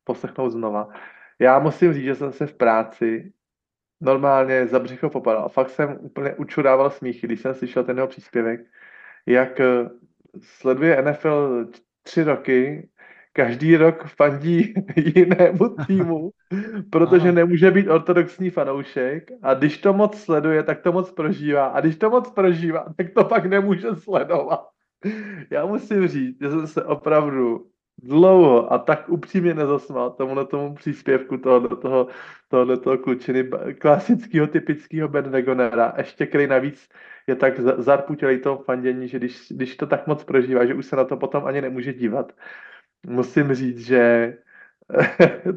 poslechnout 0.03 0.49
znova. 0.49 0.89
Já 1.39 1.59
musím 1.59 1.93
říct, 1.93 2.03
že 2.03 2.15
jsem 2.15 2.31
se 2.31 2.47
v 2.47 2.53
práci 2.53 3.33
normálně 4.01 4.67
za 4.67 4.79
břicho 4.79 5.09
popadal. 5.09 5.49
Fakt 5.49 5.69
jsem 5.69 5.97
úplně 6.01 6.33
učudával 6.35 6.89
smíchy, 6.89 7.27
když 7.27 7.39
jsem 7.41 7.53
slyšel 7.53 7.83
ten 7.83 7.97
jeho 7.97 8.07
příspěvek, 8.07 8.61
jak 9.25 9.59
eh, 9.59 9.89
sleduje 10.41 11.01
NFL 11.01 11.67
tři 12.03 12.23
roky 12.23 12.89
každý 13.39 13.77
rok 13.77 14.07
fandí 14.07 14.73
jinému 14.95 15.75
týmu, 15.87 16.31
protože 16.89 17.31
nemůže 17.31 17.71
být 17.71 17.87
ortodoxní 17.87 18.49
fanoušek 18.49 19.31
a 19.41 19.53
když 19.53 19.77
to 19.77 19.93
moc 19.93 20.19
sleduje, 20.19 20.63
tak 20.63 20.81
to 20.81 20.91
moc 20.91 21.11
prožívá. 21.11 21.65
A 21.65 21.79
když 21.79 21.95
to 21.95 22.09
moc 22.09 22.29
prožívá, 22.31 22.85
tak 22.97 23.07
to 23.15 23.23
pak 23.23 23.45
nemůže 23.45 23.95
sledovat. 23.95 24.67
Já 25.49 25.65
musím 25.65 26.07
říct, 26.07 26.37
že 26.41 26.49
jsem 26.49 26.67
se 26.67 26.83
opravdu 26.83 27.65
dlouho 28.03 28.73
a 28.73 28.77
tak 28.77 29.09
upřímně 29.09 29.53
nezasmál 29.53 30.09
tomu 30.09 30.45
tomu 30.45 30.75
příspěvku 30.75 31.37
tohoto, 31.37 31.75
toho, 31.75 32.07
tohoto 32.47 32.77
toho 32.77 32.97
klučiny, 32.97 33.49
klasického, 33.79 34.47
typického 34.47 35.07
Ben 35.07 35.29
Vegonera, 35.29 35.93
ještě 35.97 36.25
který 36.25 36.47
navíc 36.47 36.89
je 37.27 37.35
tak 37.35 37.59
zarputělej 37.59 38.39
toho 38.39 38.57
fandění, 38.57 39.07
že 39.07 39.17
když, 39.17 39.47
když 39.49 39.77
to 39.77 39.87
tak 39.87 40.07
moc 40.07 40.23
prožívá, 40.23 40.65
že 40.65 40.73
už 40.73 40.85
se 40.85 40.95
na 40.95 41.03
to 41.03 41.17
potom 41.17 41.45
ani 41.45 41.61
nemůže 41.61 41.93
dívat 41.93 42.31
musím 43.07 43.53
říct, 43.53 43.79
že 43.79 44.33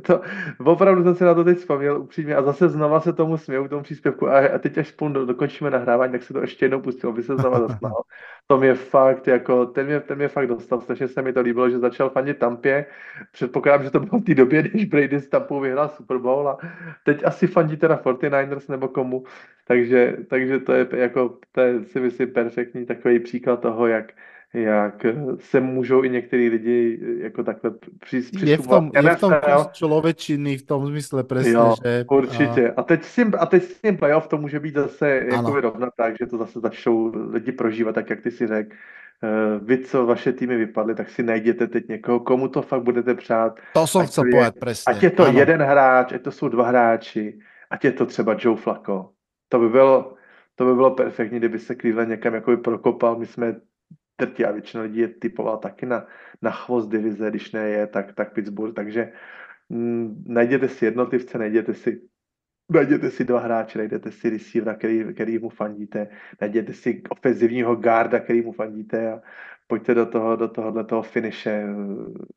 to, 0.06 0.20
opravdu 0.64 1.02
jsem 1.02 1.14
si 1.14 1.24
na 1.24 1.34
to 1.34 1.44
teď 1.44 1.58
vzpomněl 1.58 2.00
upřímně 2.00 2.36
a 2.36 2.42
zase 2.42 2.68
znova 2.68 3.00
se 3.00 3.12
tomu 3.12 3.36
směju, 3.36 3.68
tomu 3.68 3.82
příspěvku 3.82 4.28
a, 4.28 4.54
a 4.54 4.58
teď 4.58 4.78
až 4.78 4.88
spolu 4.88 5.26
dokončíme 5.26 5.70
nahrávání, 5.70 6.12
tak 6.12 6.22
si 6.22 6.32
to 6.32 6.40
ještě 6.40 6.64
jednou 6.64 6.80
pustím, 6.80 7.10
aby 7.10 7.22
se 7.22 7.36
znova 7.36 7.60
zasmál. 7.60 8.02
To 8.46 8.58
mě 8.58 8.74
fakt, 8.74 9.26
jako, 9.26 9.66
ten 9.66 9.86
mě, 9.86 10.00
ten 10.00 10.18
mě 10.18 10.28
fakt 10.28 10.46
dostal, 10.46 10.80
strašně 10.80 11.08
se 11.08 11.22
mi 11.22 11.32
to 11.32 11.40
líbilo, 11.40 11.70
že 11.70 11.78
začal 11.78 12.10
fandit 12.10 12.38
Tampě, 12.38 12.86
předpokládám, 13.32 13.84
že 13.84 13.90
to 13.90 14.00
bylo 14.00 14.20
v 14.20 14.24
té 14.24 14.34
době, 14.34 14.62
když 14.62 14.84
Brady 14.84 15.20
s 15.20 15.28
Tampou 15.28 15.60
vyhrál 15.60 15.88
Super 15.88 16.18
Bowl 16.18 16.48
a 16.48 16.58
teď 17.04 17.24
asi 17.24 17.46
fandí 17.46 17.76
teda 17.76 17.96
49ers 17.96 18.70
nebo 18.70 18.88
komu, 18.88 19.24
takže, 19.66 20.16
takže 20.28 20.58
to 20.58 20.72
je 20.72 20.86
jako, 20.92 21.38
to 21.52 21.60
je 21.60 21.84
si 21.84 22.00
myslím 22.00 22.30
perfektní 22.30 22.86
takový 22.86 23.18
příklad 23.18 23.60
toho, 23.60 23.86
jak, 23.86 24.12
jak 24.54 25.06
se 25.38 25.60
můžou 25.60 26.04
i 26.04 26.10
některý 26.10 26.48
lidi 26.48 27.00
jako 27.18 27.44
takhle 27.44 27.70
při, 27.98 28.22
je 28.44 28.56
v 28.56 28.66
tom, 28.66 28.90
je 28.94 29.16
v 29.16 29.20
tom 29.20 29.32
člověčiny 29.72 30.56
v 30.56 30.66
tom 30.66 30.86
zmysle 30.86 31.24
přesně, 31.24 31.52
jo, 31.52 31.74
že... 31.84 32.04
určitě. 32.10 32.70
A 32.76 32.82
teď 32.82 33.04
s 33.04 33.14
tím, 33.14 33.32
a 33.38 33.46
teď 33.46 33.62
s 33.62 33.80
tím 33.80 33.96
playoff 33.96 34.26
to 34.26 34.38
může 34.38 34.60
být 34.60 34.74
zase 34.74 35.22
jako 35.30 35.60
rovna 35.60 35.88
tak, 35.96 36.18
že 36.18 36.26
to 36.26 36.38
zase 36.38 36.60
začnou 36.60 37.12
lidi 37.30 37.52
prožívat, 37.52 37.92
tak 37.92 38.10
jak 38.10 38.20
ty 38.20 38.30
si 38.30 38.46
řekl. 38.46 38.70
Uh, 39.22 39.66
vy, 39.66 39.78
co 39.78 40.06
vaše 40.06 40.32
týmy 40.32 40.56
vypadly, 40.56 40.94
tak 40.94 41.10
si 41.10 41.22
najděte 41.22 41.66
teď 41.66 41.88
někoho, 41.88 42.20
komu 42.20 42.48
to 42.48 42.62
fakt 42.62 42.82
budete 42.82 43.14
přát. 43.14 43.60
To 43.74 43.86
jsem 43.86 44.06
chcel 44.06 44.24
povedat, 44.30 44.54
přesně. 44.60 44.94
Ať 44.94 45.02
je 45.02 45.10
to 45.10 45.24
ano. 45.24 45.38
jeden 45.38 45.62
hráč, 45.62 46.12
ať 46.12 46.22
to 46.22 46.30
jsou 46.30 46.48
dva 46.48 46.68
hráči, 46.68 47.38
ať 47.70 47.84
je 47.84 47.92
to 47.92 48.06
třeba 48.06 48.36
Joe 48.38 48.56
Flacco. 48.56 49.10
To 49.48 49.58
by 49.58 49.68
bylo, 49.68 50.14
to 50.54 50.64
by 50.64 50.74
bylo 50.74 50.90
perfektní, 50.90 51.38
kdyby 51.38 51.58
se 51.58 51.76
Cleveland 51.76 52.10
někam 52.10 52.34
jakoby 52.34 52.56
prokopal. 52.56 53.18
My 53.18 53.26
jsme 53.26 53.54
drtí 54.26 54.44
a 54.44 54.52
většina 54.52 54.82
lidí 54.82 55.00
je 55.00 55.08
typovala 55.08 55.56
taky 55.56 55.86
na, 55.86 56.06
na 56.42 56.50
chvost 56.50 56.88
divize, 56.88 57.30
když 57.30 57.52
ne 57.52 57.68
je, 57.68 57.86
tak, 57.86 58.12
tak 58.14 58.32
Pittsburgh. 58.32 58.74
Takže 58.74 59.12
mm, 59.68 60.24
najděte 60.26 60.68
si 60.68 60.84
jednotlivce, 60.84 61.38
najděte 61.38 61.74
si 61.74 62.02
Najděte 62.70 63.10
si 63.10 63.24
dva 63.24 63.40
hráče, 63.40 63.78
najdete 63.78 64.10
si 64.10 64.30
receivera, 64.30 64.74
který, 64.74 65.04
který 65.14 65.38
mu 65.38 65.48
fandíte, 65.48 66.08
najděte 66.40 66.72
si 66.72 67.02
ofenzivního 67.10 67.76
garda, 67.76 68.20
který 68.20 68.42
mu 68.42 68.52
fandíte 68.52 69.12
a 69.12 69.20
pojďte 69.66 69.94
do 69.94 70.06
toho, 70.06 70.36
do 70.36 70.48
tohohle 70.48 70.84
toho 70.84 71.02
finiše, 71.02 71.66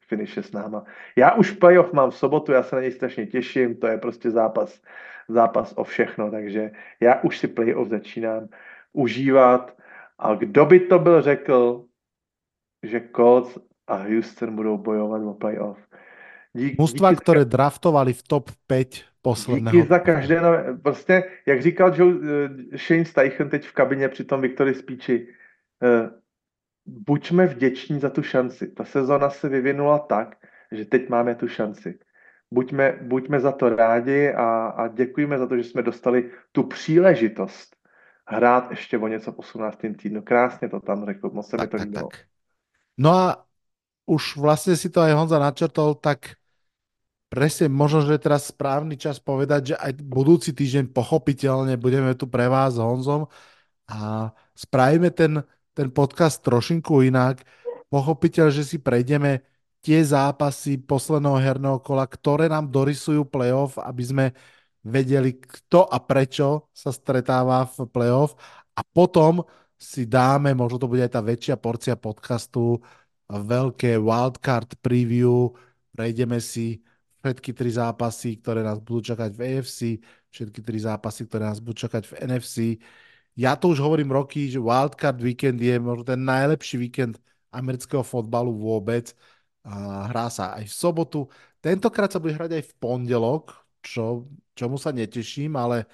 finiše 0.07 0.43
s 0.43 0.51
náma. 0.51 0.83
Já 1.15 1.33
už 1.33 1.51
playoff 1.51 1.93
mám 1.93 2.09
v 2.09 2.15
sobotu, 2.15 2.51
já 2.51 2.63
se 2.63 2.75
na 2.75 2.81
něj 2.81 2.91
strašně 2.91 3.25
těším, 3.27 3.75
to 3.75 3.87
je 3.87 3.97
prostě 3.97 4.31
zápas, 4.31 4.81
zápas 5.27 5.73
o 5.77 5.83
všechno, 5.83 6.31
takže 6.31 6.71
já 6.99 7.21
už 7.21 7.37
si 7.37 7.47
playoff 7.47 7.89
začínám 7.89 8.47
užívat 8.93 9.77
a 10.17 10.35
kdo 10.35 10.65
by 10.65 10.79
to 10.79 10.99
byl 10.99 11.21
řekl, 11.21 11.85
že 12.83 13.09
Colts 13.15 13.57
a 13.87 13.95
Houston 13.95 14.55
budou 14.55 14.77
bojovat 14.77 15.21
o 15.21 15.33
playoff. 15.33 15.79
Dík, 16.53 16.79
Mustva, 16.79 17.11
díky, 17.11 17.21
které 17.21 17.45
draftovali 17.45 18.13
v 18.13 18.23
top 18.23 18.51
5 18.67 19.03
posledného. 19.21 19.77
Díky 19.77 19.87
za 19.87 19.99
každé 19.99 20.41
nové, 20.41 20.77
prostě, 20.83 21.23
jak 21.45 21.61
říkal 21.61 21.93
Joe, 21.95 22.13
uh, 22.13 22.21
Shane 22.75 23.05
Steichen 23.05 23.49
teď 23.49 23.67
v 23.67 23.73
kabině 23.73 24.09
při 24.09 24.23
tom 24.23 24.41
Victory 24.41 24.75
speechi, 24.75 25.27
uh, 25.83 26.09
buďme 26.85 27.47
vděční 27.47 27.99
za 27.99 28.09
tu 28.09 28.23
šanci. 28.23 28.67
Ta 28.67 28.83
sezona 28.83 29.29
se 29.29 29.49
vyvinula 29.49 29.99
tak, 29.99 30.35
že 30.71 30.85
teď 30.85 31.09
máme 31.09 31.35
tu 31.35 31.47
šanci. 31.47 31.99
Buďme, 32.51 32.99
buďme 33.01 33.39
za 33.39 33.51
to 33.51 33.69
rádi 33.69 34.29
a, 34.29 34.67
a 34.67 34.87
děkujeme 34.87 35.37
za 35.37 35.47
to, 35.47 35.57
že 35.57 35.63
jsme 35.63 35.81
dostali 35.81 36.31
tu 36.51 36.63
příležitost 36.63 37.74
hrát 38.27 38.71
ještě 38.71 38.97
o 38.97 39.07
něco 39.07 39.31
v 39.31 39.39
18. 39.39 39.79
týdnu. 40.01 40.21
Krásně 40.21 40.69
to 40.69 40.79
tam 40.79 41.05
řekl, 41.05 41.29
moc 41.33 41.49
se 41.49 41.57
tak, 41.57 41.73
mi 41.73 41.79
to 41.79 41.83
líbilo. 41.83 42.09
No 42.97 43.11
a 43.11 43.45
už 44.05 44.37
vlastně 44.37 44.75
si 44.75 44.89
to 44.89 45.01
aj 45.01 45.13
Honza 45.13 45.39
načrtol, 45.39 45.95
tak 45.95 46.37
presne 47.29 47.67
možno, 47.67 48.05
že 48.05 48.15
je 48.15 48.25
teraz 48.31 48.47
správny 48.47 48.95
čas 48.95 49.19
povedať, 49.19 49.73
že 49.73 49.75
aj 49.75 49.91
budúci 49.99 50.53
týždeň 50.53 50.93
pochopiteľne 50.93 51.75
budeme 51.75 52.15
tu 52.15 52.29
pre 52.29 52.47
vás 52.47 52.77
s 52.77 52.79
Honzom 52.79 53.27
a 53.89 54.31
spravíme 54.55 55.11
ten, 55.11 55.43
ten 55.73 55.91
podcast 55.91 56.39
trošinku 56.39 57.01
inak. 57.01 57.43
Pochopiteľ, 57.89 58.53
že 58.53 58.63
si 58.63 58.77
prejdeme 58.79 59.41
tie 59.81 59.99
zápasy 60.01 60.79
posledného 60.81 61.37
herného 61.37 61.77
kola, 61.83 62.07
ktoré 62.07 62.49
nám 62.49 62.71
dorysujú 62.71 63.25
playoff, 63.27 63.77
aby 63.81 64.03
sme 64.05 64.25
vedeli, 64.85 65.41
kto 65.41 65.89
a 65.89 65.97
prečo 65.97 66.69
sa 66.69 66.93
stretáva 66.93 67.65
v 67.65 67.89
playoff 67.89 68.37
a 68.77 68.85
potom 68.85 69.41
si 69.73 70.05
dáme, 70.05 70.53
možno 70.53 70.77
to 70.77 70.87
bude 70.87 71.01
aj 71.01 71.17
tá 71.17 71.21
väčšia 71.25 71.57
porcia 71.57 71.97
podcastu, 71.97 72.77
veľké 73.25 73.97
wildcard 73.97 74.77
preview, 74.79 75.49
prejdeme 75.89 76.37
si 76.37 76.85
všetky 77.25 77.57
tri 77.57 77.73
zápasy, 77.73 78.37
ktoré 78.37 78.61
nás 78.61 78.77
budú 78.77 79.09
čakať 79.09 79.33
v 79.33 79.41
AFC, 79.41 79.79
všetky 80.29 80.61
tri 80.61 80.77
zápasy, 80.77 81.25
ktoré 81.25 81.49
nás 81.49 81.57
budú 81.57 81.89
čakať 81.89 82.03
v 82.05 82.13
NFC. 82.29 82.57
Ja 83.33 83.57
to 83.57 83.73
už 83.73 83.81
hovorím 83.81 84.13
roky, 84.13 84.45
že 84.47 84.61
wildcard 84.61 85.17
weekend 85.17 85.57
je 85.57 85.75
možno 85.81 86.05
ten 86.05 86.21
najlepší 86.21 86.77
víkend 86.77 87.17
amerického 87.49 88.05
fotbalu 88.05 88.53
vôbec. 88.53 89.09
Hrá 89.65 90.29
sa 90.29 90.53
aj 90.53 90.69
v 90.69 90.75
sobotu. 90.77 91.19
Tentokrát 91.57 92.13
sa 92.13 92.21
bude 92.21 92.37
hrať 92.37 92.61
aj 92.61 92.63
v 92.69 92.73
pondelok, 92.77 93.64
čo, 93.85 94.25
čomu 94.57 94.81
sa 94.81 94.89
neteším, 94.89 95.53
ale 95.53 95.85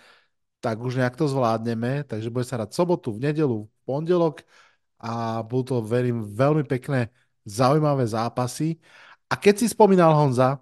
tak 0.64 0.80
už 0.80 0.96
nejak 0.96 1.20
to 1.20 1.28
zvládneme. 1.28 2.08
Takže 2.08 2.32
bude 2.32 2.48
sa 2.48 2.56
hrať 2.56 2.72
sobotu, 2.72 3.12
v 3.12 3.28
nedelu, 3.28 3.68
v 3.68 3.80
pondelok 3.84 4.48
a 5.02 5.42
budú 5.44 5.64
to, 5.64 5.76
verím, 5.84 6.24
veľmi 6.24 6.64
pekné, 6.64 7.10
zaujímavé 7.44 8.06
zápasy. 8.08 8.78
A 9.28 9.36
keď 9.36 9.66
si 9.66 9.68
spomínal 9.74 10.14
Honza, 10.14 10.62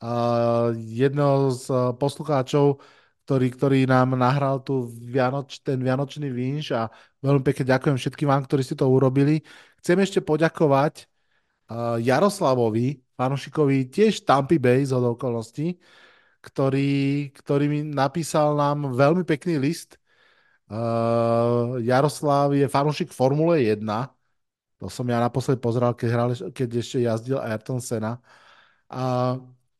uh, 0.00 0.72
jedného 0.74 1.52
z 1.52 1.64
uh, 1.68 1.92
poslucháčov, 1.96 2.80
ktorý, 3.26 3.46
ktorý 3.52 3.78
nám 3.90 4.14
nahral 4.14 4.62
tu 4.62 4.86
Vianoč, 4.86 5.60
ten 5.66 5.82
Vianočný 5.82 6.30
vinš 6.30 6.72
a 6.78 6.88
veľmi 7.20 7.42
pekne 7.42 7.64
ďakujem 7.74 7.96
všetkým 7.98 8.28
vám, 8.30 8.42
ktorí 8.46 8.62
si 8.62 8.78
to 8.78 8.86
urobili. 8.86 9.42
Chcem 9.82 9.98
ešte 9.98 10.20
poďakovať 10.22 11.04
uh, 11.68 11.98
Jaroslavovi, 11.98 13.02
fanušikovi 13.18 13.90
tiež 13.90 14.22
Tampa 14.22 14.56
Bay 14.56 14.86
z 14.86 14.94
okolností, 14.94 15.76
ktorý, 16.46 17.30
ktorý 17.34 17.64
mi 17.66 17.80
napísal 17.82 18.54
nám 18.54 18.94
veľmi 18.94 19.26
pekný 19.26 19.58
list. 19.58 19.98
Uh, 20.70 21.78
Jaroslav 21.82 22.54
je 22.54 22.66
fanušik 22.70 23.10
Formule 23.10 23.66
1. 23.66 23.82
To 24.78 24.86
som 24.86 25.06
ja 25.10 25.18
naposled 25.18 25.58
pozrel, 25.58 25.90
keď, 25.98 26.08
hral, 26.14 26.30
keď 26.54 26.68
ešte 26.78 26.98
jazdil 27.02 27.38
Ayrton 27.42 27.82
Senna. 27.82 28.22
A 28.86 29.34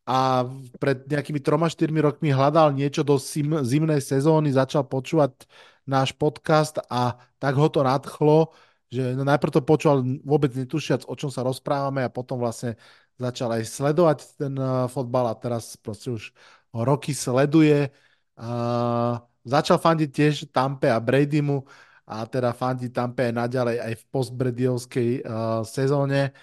a 0.06 0.46
pred 0.78 1.02
nejakými 1.10 1.42
troma, 1.42 1.66
štyrmi 1.66 1.98
rokmi 1.98 2.30
hľadal 2.30 2.70
niečo 2.70 3.02
do 3.02 3.18
sim, 3.18 3.50
zimnej 3.66 3.98
sezóny, 3.98 4.54
začal 4.54 4.86
počúvať 4.86 5.50
náš 5.82 6.14
podcast 6.14 6.78
a 6.86 7.18
tak 7.42 7.58
ho 7.58 7.66
to 7.66 7.82
nadchlo, 7.82 8.54
že 8.86 9.18
najprv 9.18 9.50
to 9.50 9.66
počúval 9.66 10.06
vôbec 10.22 10.54
netušiac, 10.54 11.02
o 11.10 11.14
čom 11.18 11.26
sa 11.26 11.42
rozprávame 11.42 12.06
a 12.06 12.10
potom 12.10 12.38
vlastne 12.38 12.78
začal 13.16 13.60
aj 13.60 13.62
sledovať 13.68 14.18
ten 14.36 14.54
uh, 14.56 14.86
fotbal 14.86 15.32
a 15.32 15.34
teraz 15.36 15.76
proste 15.76 16.12
už 16.12 16.32
roky 16.72 17.16
sleduje. 17.16 17.88
Uh, 18.36 19.16
začal 19.44 19.80
fandiť 19.80 20.10
tiež 20.12 20.34
Tampe 20.52 20.92
a 20.92 21.00
Bradymu 21.00 21.64
a 22.06 22.22
teda 22.28 22.52
fandí 22.52 22.92
Tampe 22.92 23.26
aj 23.28 23.34
naďalej 23.34 23.76
aj 23.82 23.92
v 23.98 24.04
postbrediovskej 24.12 25.10
uh, 25.24 25.62
sezóne. 25.66 26.36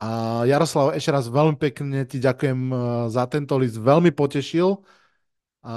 A 0.00 0.08
Jaroslav, 0.48 0.96
ešte 0.96 1.12
raz 1.12 1.28
veľmi 1.28 1.60
pekne 1.60 2.08
ti 2.08 2.16
ďakujem 2.16 2.60
eh, 2.72 2.76
za 3.12 3.28
tento 3.28 3.54
list, 3.60 3.76
veľmi 3.76 4.10
potešil. 4.16 4.80
A 5.60 5.74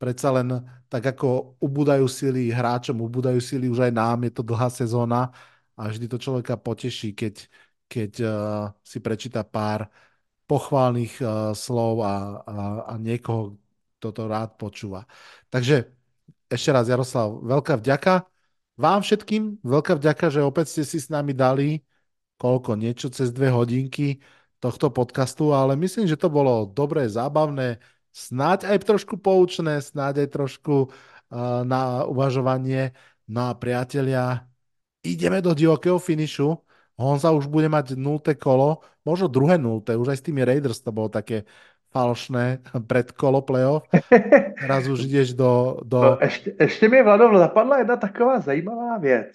predsa 0.00 0.32
len 0.32 0.48
tak 0.88 1.04
ako 1.12 1.60
ubúdajú 1.60 2.08
sily 2.08 2.48
hráčom, 2.48 2.96
ubúdajú 3.04 3.36
sily 3.36 3.68
už 3.68 3.84
aj 3.84 3.92
nám, 3.92 4.24
je 4.24 4.32
to 4.32 4.40
dlhá 4.40 4.72
sezóna 4.72 5.28
a 5.76 5.92
vždy 5.92 6.08
to 6.08 6.16
človeka 6.16 6.56
poteší, 6.56 7.12
keď, 7.12 7.44
keď 7.88 8.12
uh, 8.22 8.30
si 8.84 9.00
prečíta 9.00 9.42
pár 9.42 9.88
pochválnych 10.44 11.18
uh, 11.20 11.56
slov 11.56 12.04
a, 12.04 12.40
a, 12.44 12.54
a 12.84 12.94
niekoho, 13.00 13.56
kto 13.98 14.08
to 14.12 14.22
rád 14.28 14.54
počúva. 14.60 15.08
Takže 15.48 15.88
ešte 16.48 16.70
raz, 16.72 16.88
Jaroslav, 16.88 17.40
veľká 17.44 17.80
vďaka. 17.80 18.24
Vám 18.78 19.00
všetkým 19.02 19.58
veľká 19.64 19.98
vďaka, 19.98 20.30
že 20.30 20.40
opäť 20.44 20.70
ste 20.70 20.82
si 20.86 21.02
s 21.02 21.10
nami 21.10 21.34
dali 21.34 21.82
koľko, 22.38 22.78
niečo 22.78 23.10
cez 23.10 23.34
dve 23.34 23.50
hodinky 23.50 24.22
tohto 24.62 24.94
podcastu, 24.94 25.50
ale 25.50 25.74
myslím, 25.74 26.06
že 26.06 26.18
to 26.18 26.30
bolo 26.30 26.70
dobré, 26.70 27.10
zábavné, 27.10 27.82
snáď 28.14 28.70
aj 28.74 28.78
trošku 28.86 29.18
poučné, 29.18 29.82
snáď 29.82 30.26
aj 30.26 30.28
trošku 30.38 30.74
uh, 30.88 31.62
na 31.66 32.06
uvažovanie. 32.06 32.94
No 33.26 33.50
a 33.50 33.52
priatelia, 33.58 34.46
ideme 35.02 35.42
do 35.42 35.52
divokého 35.52 35.98
finišu. 35.98 36.58
Honza 36.98 37.30
už 37.30 37.46
bude 37.46 37.70
mať 37.70 37.94
nulté 37.94 38.34
kolo, 38.34 38.82
možno 39.06 39.30
druhé 39.30 39.54
nulté, 39.54 39.94
už 39.94 40.08
aj 40.12 40.18
s 40.18 40.26
tými 40.26 40.42
Raiders 40.42 40.82
to 40.82 40.90
bolo 40.90 41.06
také 41.06 41.46
falšné 41.94 42.58
predkolo 42.90 43.42
playoff. 43.42 43.86
Teraz 44.58 44.90
už 44.90 45.04
ideš 45.08 45.38
do... 45.38 45.78
do... 45.86 46.02
No, 46.02 46.18
ještě, 46.20 46.54
ještě 46.60 46.88
mi, 46.88 47.02
Vlado, 47.02 47.38
zapadla 47.38 47.78
jedna 47.78 47.96
taková 47.96 48.40
zajímavá 48.40 48.98
věc. 48.98 49.30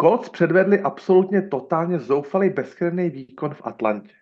Colts 0.00 0.28
předvedli 0.28 0.80
absolutně 0.80 1.42
totálně 1.42 1.98
zoufalý 1.98 2.50
bezkrevný 2.50 3.10
výkon 3.10 3.54
v 3.54 3.62
Atlantě. 3.64 4.14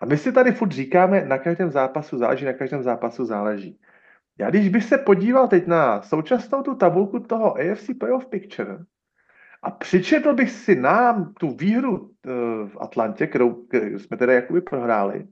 A 0.00 0.06
my 0.06 0.18
si 0.18 0.32
tady 0.32 0.52
furt 0.52 0.72
říkáme, 0.72 1.24
na 1.24 1.38
každém 1.38 1.70
zápasu 1.70 2.18
záleží, 2.18 2.44
na 2.44 2.52
každém 2.52 2.82
zápasu 2.82 3.24
záleží. 3.24 3.80
Já 4.38 4.50
když 4.50 4.68
bych 4.68 4.84
se 4.84 4.98
podíval 4.98 5.48
teď 5.48 5.66
na 5.66 6.02
současnou 6.02 6.62
tu 6.62 6.74
tabulku 6.74 7.20
toho 7.20 7.54
AFC 7.54 7.90
Playoff 7.98 8.26
Picture 8.26 8.78
a 9.64 9.70
přičetl 9.70 10.34
bych 10.34 10.50
si 10.50 10.76
nám 10.76 11.34
tu 11.34 11.50
výhru 11.50 12.10
eh, 12.10 12.30
v 12.68 12.76
Atlantě, 12.80 13.26
kterou, 13.26 13.66
jsme 13.96 14.16
tedy 14.16 14.34
jakoby 14.34 14.60
prohráli, 14.60 15.26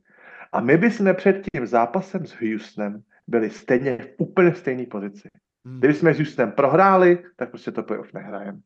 a 0.53 0.61
my 0.61 0.77
bychom 0.77 1.15
před 1.15 1.43
tím 1.53 1.67
zápasem 1.67 2.27
s 2.27 2.33
Houstonem 2.33 3.03
byli 3.27 3.51
stejně 3.51 3.97
v 3.97 4.09
úplně 4.17 4.55
stejné 4.55 4.87
pozici. 4.87 5.29
Hmm. 5.65 5.79
Kdyby 5.79 5.95
jsme 5.95 6.15
s 6.15 6.19
Houstonem 6.19 6.53
prohráli, 6.53 7.19
tak 7.37 7.51
prostě 7.51 7.71
to 7.71 7.83
playoff 7.83 8.13
nehrajeme. 8.13 8.59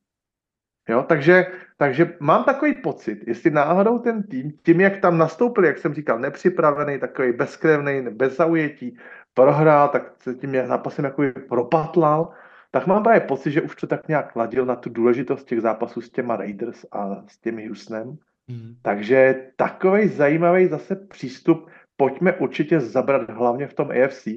Jo, 0.89 1.03
takže, 1.09 1.47
takže 1.77 2.17
mám 2.21 2.45
takový 2.45 2.75
pocit, 2.75 3.19
jestli 3.27 3.51
náhodou 3.51 3.99
ten 3.99 4.23
tým, 4.23 4.53
tím, 4.63 4.81
jak 4.81 5.01
tam 5.01 5.19
nastoupil, 5.19 5.65
jak 5.65 5.79
jsem 5.79 5.95
říkal, 5.95 6.19
nepřipravený, 6.19 7.01
takový 7.01 7.33
bezkrevný, 7.33 8.03
bez 8.11 8.37
zaujetí, 8.37 8.99
prohrál, 9.35 9.89
tak 9.89 10.23
se 10.23 10.35
tím 10.35 10.67
zápasem 10.67 11.05
jako 11.05 11.23
propatlal, 11.49 12.33
tak 12.77 12.87
mám 12.87 13.03
právě 13.03 13.21
pocit, 13.21 13.51
že 13.51 13.63
už 13.63 13.77
to 13.77 13.87
tak 13.87 14.09
nějak 14.09 14.37
ladil 14.37 14.67
na 14.67 14.77
tu 14.77 14.91
důležitost 14.91 15.45
těch 15.45 15.61
zápasů 15.61 16.01
s 16.01 16.11
těma 16.11 16.37
Raiders 16.37 16.87
a 16.93 17.25
s 17.27 17.39
těmi 17.39 17.69
Houstonem. 17.69 18.17
Hmm. 18.49 18.75
Takže 18.83 19.35
takový 19.57 20.09
zajímavý 20.09 20.67
zase 20.67 20.97
přístup, 20.97 21.71
pojďme 21.97 22.33
určitě 22.33 22.81
zabrat 22.81 23.31
hlavně 23.31 23.67
v 23.67 23.75
tom 23.75 23.91
AFC. 23.91 24.29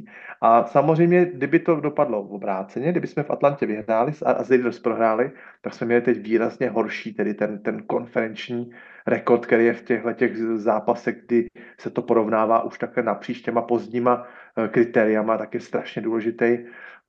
A 0.42 0.64
samozřejmě, 0.64 1.26
kdyby 1.26 1.60
to 1.60 1.76
dopadlo 1.76 2.24
v 2.24 2.34
obráceně, 2.34 2.92
kdyby 2.92 3.08
jsme 3.08 3.24
v 3.24 3.30
Atlantě 3.32 3.66
vyhráli 3.66 4.14
a, 4.26 4.32
a 4.32 4.44
Raiders 4.50 4.80
prohráli, 4.80 5.32
tak 5.62 5.74
jsme 5.74 5.88
měli 5.88 6.02
teď 6.02 6.18
výrazně 6.18 6.70
horší, 6.70 7.14
tedy 7.14 7.34
ten, 7.34 7.60
ten 7.60 7.84
konferenční 7.84 8.72
rekord, 9.08 9.46
který 9.46 9.66
je 9.66 9.74
v 9.74 9.84
těchto 9.84 10.14
těch 10.14 10.38
zápasech, 10.38 11.16
kdy 11.26 11.48
se 11.80 11.90
to 11.90 12.02
porovnává 12.02 12.64
už 12.64 12.78
takhle 12.78 13.04
napříč 13.04 13.42
těma 13.42 13.62
pozdníma 13.62 14.28
eh, 14.58 14.68
kritériama, 14.68 15.38
tak 15.38 15.54
je 15.54 15.60
strašně 15.60 16.02
důležitý. 16.02 16.58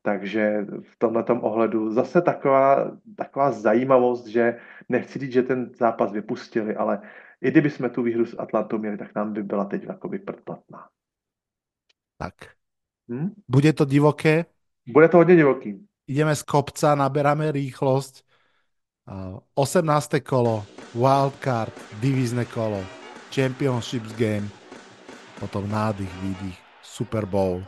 Takže 0.02 0.66
v 0.82 0.98
tomhle 0.98 1.24
ohledu 1.24 1.92
zase 1.92 2.22
taková, 2.22 2.96
taková 3.16 3.52
zajímavost, 3.52 4.26
že 4.26 4.58
nechci 4.88 5.18
říct, 5.18 5.32
že 5.32 5.42
ten 5.42 5.70
zápas 5.78 6.12
vypustili, 6.12 6.76
ale 6.76 7.00
i 7.40 7.50
kdyby 7.50 7.70
jsme 7.70 7.90
tu 7.90 8.02
výhru 8.02 8.26
s 8.26 8.38
Atlantou 8.38 8.78
měli, 8.78 8.98
tak 8.98 9.14
nám 9.14 9.32
by 9.32 9.42
byla 9.42 9.64
teď 9.64 9.84
jakoby 9.84 10.18
predplatná. 10.18 10.88
Tak. 12.18 12.34
Hm? 13.10 13.34
Bude 13.48 13.72
to 13.72 13.84
divoké? 13.84 14.44
Bude 14.88 15.08
to 15.08 15.16
hodně 15.16 15.36
divoký. 15.36 15.86
Ideme 16.06 16.36
z 16.36 16.42
kopca, 16.42 16.94
naberáme 16.94 17.52
rýchlosť. 17.52 18.24
18. 19.54 20.10
kolo, 20.22 20.64
wildcard, 20.94 21.74
divízne 22.00 22.44
kolo, 22.44 22.84
championships 23.34 24.12
game, 24.12 24.48
potom 25.40 25.70
nádych, 25.70 26.14
výdych, 26.22 26.58
Super 26.82 27.26
Bowl 27.26 27.64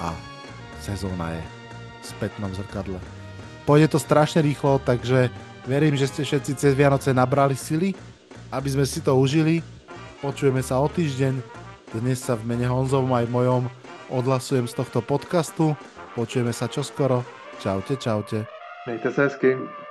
a 0.00 0.41
sezóna 0.82 1.30
je 1.38 1.42
v 2.02 2.04
spätnom 2.04 2.50
zrkadle. 2.50 2.98
Pôjde 3.62 3.94
to 3.94 3.98
strašne 4.02 4.42
rýchlo, 4.42 4.82
takže 4.82 5.30
verím, 5.70 5.94
že 5.94 6.10
ste 6.10 6.26
všetci 6.26 6.58
cez 6.58 6.72
Vianoce 6.74 7.14
nabrali 7.14 7.54
sily, 7.54 7.94
aby 8.50 8.68
sme 8.68 8.82
si 8.82 8.98
to 8.98 9.14
užili. 9.14 9.62
Počujeme 10.18 10.58
sa 10.58 10.82
o 10.82 10.90
týždeň. 10.90 11.38
Dnes 11.94 12.18
sa 12.18 12.34
v 12.34 12.42
mene 12.50 12.66
Honzovom 12.66 13.14
aj 13.14 13.30
mojom 13.30 13.70
odhlasujem 14.10 14.66
z 14.66 14.74
tohto 14.74 14.98
podcastu. 14.98 15.78
Počujeme 16.18 16.50
sa 16.50 16.66
čoskoro. 16.66 17.22
Čaute, 17.62 17.94
čaute. 17.94 18.44
Mejte 18.86 19.14
se 19.14 19.22
hezky. 19.22 19.81